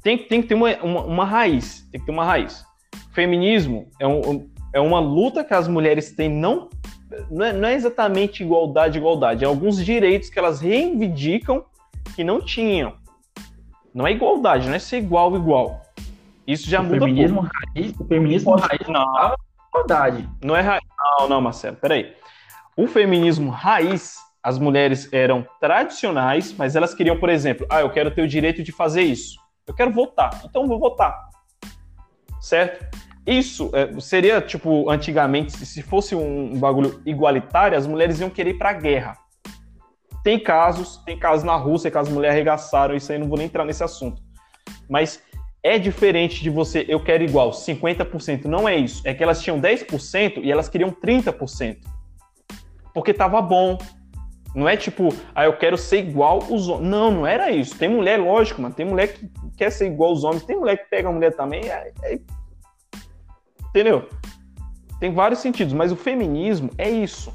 Tem, 0.01 0.17
tem 0.17 0.41
que 0.41 0.47
ter 0.47 0.55
uma, 0.55 0.76
uma, 0.77 1.03
uma, 1.03 1.26
raiz. 1.26 1.88
Tem 1.91 1.99
que 1.99 2.05
ter 2.05 2.11
uma 2.11 2.26
raiz. 2.26 2.65
Feminismo 3.13 3.89
é, 3.99 4.07
um, 4.07 4.49
é 4.73 4.80
uma 4.80 4.99
luta 4.99 5.43
que 5.43 5.53
as 5.53 5.67
mulheres 5.67 6.11
têm 6.11 6.30
não 6.30 6.69
não 7.30 7.45
é, 7.45 7.53
não 7.53 7.67
é 7.67 7.73
exatamente 7.73 8.43
igualdade, 8.43 8.97
igualdade. 8.97 9.43
É 9.43 9.47
alguns 9.47 9.84
direitos 9.84 10.30
que 10.30 10.38
elas 10.38 10.61
reivindicam 10.61 11.63
que 12.15 12.23
não 12.23 12.39
tinham. 12.39 12.93
Não 13.93 14.05
é 14.05 14.11
igualdade, 14.11 14.67
não 14.67 14.76
é 14.76 14.80
ser 14.80 14.97
igual, 14.97 15.35
igual. 15.35 15.81
Isso 16.45 16.69
já 16.69 16.81
o 16.81 16.84
muda 16.84 16.99
feminismo 16.99 17.41
raiz, 17.41 17.99
O 17.99 18.05
feminismo 18.05 18.55
raiz 18.55 18.88
não 18.88 19.01
é 19.01 19.35
igualdade. 19.69 20.30
Não 20.43 20.55
é 20.55 20.61
raiz. 20.61 20.84
Não, 20.97 21.30
não, 21.30 21.41
Marcelo, 21.41 21.77
peraí. 21.77 22.13
O 22.77 22.88
feminismo 22.88 23.49
raiz, 23.49 24.17
as 24.43 24.57
mulheres 24.57 25.11
eram 25.11 25.45
tradicionais, 25.59 26.53
mas 26.57 26.75
elas 26.75 26.93
queriam, 26.93 27.19
por 27.19 27.29
exemplo, 27.29 27.67
ah, 27.69 27.81
eu 27.81 27.89
quero 27.89 28.11
ter 28.11 28.21
o 28.21 28.27
direito 28.27 28.63
de 28.63 28.71
fazer 28.71 29.01
isso. 29.01 29.37
Eu 29.67 29.73
quero 29.73 29.91
votar, 29.91 30.41
então 30.45 30.67
vou 30.67 30.79
votar. 30.79 31.29
Certo? 32.41 32.97
Isso 33.27 33.69
é, 33.73 33.99
seria, 33.99 34.41
tipo, 34.41 34.89
antigamente, 34.89 35.51
se 35.51 35.81
fosse 35.83 36.15
um, 36.15 36.57
bagulho 36.57 37.01
igualitário, 37.05 37.77
as 37.77 37.85
mulheres 37.85 38.19
iam 38.19 38.29
querer 38.29 38.51
ir 38.51 38.57
pra 38.57 38.73
guerra. 38.73 39.17
Tem 40.23 40.39
casos, 40.39 40.97
tem 41.05 41.17
casos 41.17 41.43
na 41.43 41.55
Rússia 41.55 41.91
que 41.91 41.97
as 41.97 42.09
mulheres 42.09 42.35
arregaçaram, 42.35 42.95
isso 42.95 43.11
aí 43.11 43.19
não 43.19 43.27
vou 43.27 43.37
nem 43.37 43.45
entrar 43.45 43.65
nesse 43.65 43.83
assunto. 43.83 44.21
Mas 44.89 45.21
é 45.61 45.77
diferente 45.77 46.41
de 46.41 46.49
você, 46.49 46.85
eu 46.87 46.99
quero 47.03 47.23
igual, 47.23 47.51
50%. 47.51 48.45
Não 48.45 48.67
é 48.67 48.75
isso. 48.75 49.01
É 49.05 49.13
que 49.13 49.21
elas 49.21 49.41
tinham 49.41 49.59
10% 49.59 50.41
e 50.43 50.51
elas 50.51 50.69
queriam 50.69 50.89
30%. 50.89 51.77
Porque 52.93 53.13
tava 53.13 53.41
bom. 53.41 53.77
Não 54.55 54.67
é 54.67 54.76
tipo, 54.76 55.09
ah, 55.35 55.45
eu 55.45 55.57
quero 55.57 55.77
ser 55.77 55.99
igual 55.99 56.39
os 56.49 56.67
homens. 56.67 56.89
Não, 56.89 57.11
não 57.11 57.27
era 57.27 57.51
isso. 57.51 57.77
Tem 57.77 57.88
mulher, 57.88 58.19
lógico, 58.19 58.61
mano. 58.61 58.73
Tem 58.73 58.85
mulher 58.85 59.13
que 59.13 59.30
quer 59.55 59.69
ser 59.69 59.88
igual 59.88 60.11
os 60.11 60.23
homens. 60.23 60.43
Tem 60.43 60.57
mulher 60.57 60.77
que 60.77 60.89
pega 60.89 61.07
a 61.07 61.11
mulher 61.11 61.35
também. 61.35 61.69
É, 61.69 61.91
é... 62.03 62.19
Entendeu? 63.69 64.09
Tem 64.99 65.13
vários 65.13 65.39
sentidos, 65.39 65.73
mas 65.73 65.91
o 65.91 65.95
feminismo 65.95 66.71
é 66.77 66.89
isso. 66.89 67.34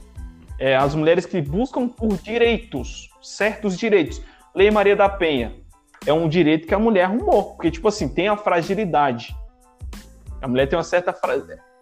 É 0.59 0.77
as 0.77 0.95
mulheres 0.95 1.25
que 1.25 1.41
buscam 1.41 1.89
por 1.89 2.17
direitos, 2.19 3.09
certos 3.23 3.77
direitos. 3.79 4.21
Lei 4.55 4.71
Maria 4.71 4.95
da 4.95 5.09
Penha 5.09 5.55
é 6.07 6.13
um 6.13 6.29
direito 6.29 6.67
que 6.67 6.75
a 6.75 6.79
mulher 6.79 7.05
arrumou, 7.05 7.55
porque, 7.55 7.71
tipo 7.71 7.89
assim, 7.89 8.09
tem 8.09 8.29
a 8.29 8.37
fragilidade. 8.37 9.35
A 10.43 10.49
mulher 10.49 10.69
tem 10.69 10.77
uma 10.77 10.85
certa. 10.85 11.13
Fra... 11.13 11.35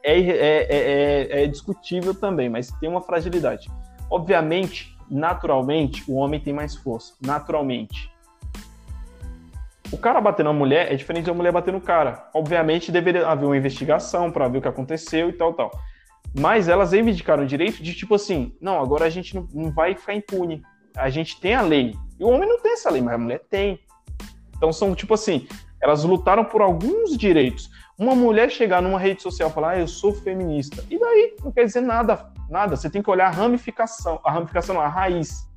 É, 0.04 0.18
é, 0.20 0.66
é, 0.68 1.42
é, 1.42 1.46
discutível 1.46 2.14
também, 2.14 2.48
mas 2.48 2.70
tem 2.80 2.88
uma 2.88 3.00
fragilidade. 3.00 3.70
Obviamente, 4.10 4.91
naturalmente, 5.10 6.04
o 6.08 6.14
homem 6.14 6.40
tem 6.40 6.52
mais 6.52 6.74
força. 6.74 7.14
Naturalmente. 7.20 8.10
O 9.92 9.98
cara 9.98 10.20
bater 10.20 10.42
na 10.42 10.52
mulher 10.52 10.90
é 10.90 10.96
diferente 10.96 11.26
da 11.26 11.34
mulher 11.34 11.52
bater 11.52 11.72
no 11.72 11.80
cara. 11.80 12.28
Obviamente, 12.32 12.90
deveria 12.90 13.28
haver 13.28 13.44
uma 13.44 13.56
investigação 13.56 14.30
para 14.30 14.48
ver 14.48 14.58
o 14.58 14.62
que 14.62 14.68
aconteceu 14.68 15.28
e 15.28 15.32
tal, 15.34 15.52
tal. 15.52 15.70
Mas 16.34 16.66
elas 16.66 16.92
reivindicaram 16.92 17.42
o 17.42 17.46
direito 17.46 17.82
de, 17.82 17.94
tipo 17.94 18.14
assim, 18.14 18.56
não, 18.60 18.80
agora 18.80 19.04
a 19.04 19.10
gente 19.10 19.34
não, 19.34 19.46
não 19.52 19.70
vai 19.70 19.94
ficar 19.94 20.14
impune. 20.14 20.62
A 20.96 21.10
gente 21.10 21.38
tem 21.38 21.54
a 21.54 21.60
lei. 21.60 21.94
E 22.18 22.24
o 22.24 22.28
homem 22.28 22.48
não 22.48 22.60
tem 22.60 22.72
essa 22.72 22.90
lei, 22.90 23.02
mas 23.02 23.14
a 23.14 23.18
mulher 23.18 23.42
tem. 23.50 23.78
Então 24.56 24.72
são, 24.72 24.94
tipo 24.94 25.12
assim, 25.12 25.46
elas 25.78 26.04
lutaram 26.04 26.44
por 26.44 26.62
alguns 26.62 27.16
direitos. 27.16 27.68
Uma 27.98 28.14
mulher 28.14 28.50
chegar 28.50 28.80
numa 28.80 28.98
rede 28.98 29.20
social 29.20 29.50
e 29.50 29.52
falar, 29.52 29.70
ah, 29.72 29.80
eu 29.80 29.88
sou 29.88 30.14
feminista. 30.14 30.82
E 30.88 30.98
daí? 30.98 31.36
Não 31.44 31.52
quer 31.52 31.64
dizer 31.64 31.82
nada, 31.82 32.31
nada. 32.52 32.76
Você 32.76 32.88
tem 32.88 33.02
que 33.02 33.10
olhar 33.10 33.26
a 33.26 33.30
ramificação. 33.30 34.20
A 34.22 34.30
ramificação 34.30 34.74
não, 34.74 34.82
a 34.82 34.88
raiz. 34.88 35.48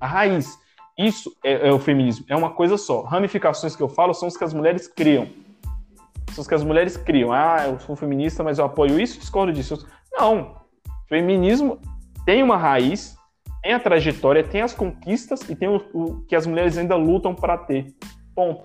A 0.00 0.06
raiz. 0.06 0.58
Isso 0.98 1.34
é, 1.42 1.68
é 1.68 1.72
o 1.72 1.78
feminismo. 1.78 2.26
É 2.28 2.36
uma 2.36 2.50
coisa 2.50 2.76
só. 2.76 3.02
Ramificações 3.02 3.74
que 3.74 3.82
eu 3.82 3.88
falo 3.88 4.12
são 4.12 4.28
as 4.28 4.36
que 4.36 4.44
as 4.44 4.52
mulheres 4.52 4.86
criam. 4.86 5.28
São 6.32 6.42
as 6.42 6.48
que 6.48 6.54
as 6.54 6.62
mulheres 6.62 6.96
criam. 6.96 7.32
Ah, 7.32 7.64
eu 7.66 7.78
sou 7.80 7.96
feminista, 7.96 8.42
mas 8.42 8.58
eu 8.58 8.64
apoio 8.64 9.00
isso, 9.00 9.18
discordo 9.18 9.52
disso. 9.52 9.86
Não. 10.12 10.56
Feminismo 11.08 11.78
tem 12.26 12.42
uma 12.42 12.56
raiz, 12.56 13.16
tem 13.62 13.72
a 13.72 13.80
trajetória, 13.80 14.42
tem 14.42 14.62
as 14.62 14.74
conquistas 14.74 15.48
e 15.48 15.54
tem 15.54 15.68
o, 15.68 15.76
o 15.92 16.24
que 16.26 16.34
as 16.34 16.46
mulheres 16.46 16.76
ainda 16.76 16.96
lutam 16.96 17.34
para 17.34 17.56
ter. 17.56 17.94
Ponto. 18.34 18.64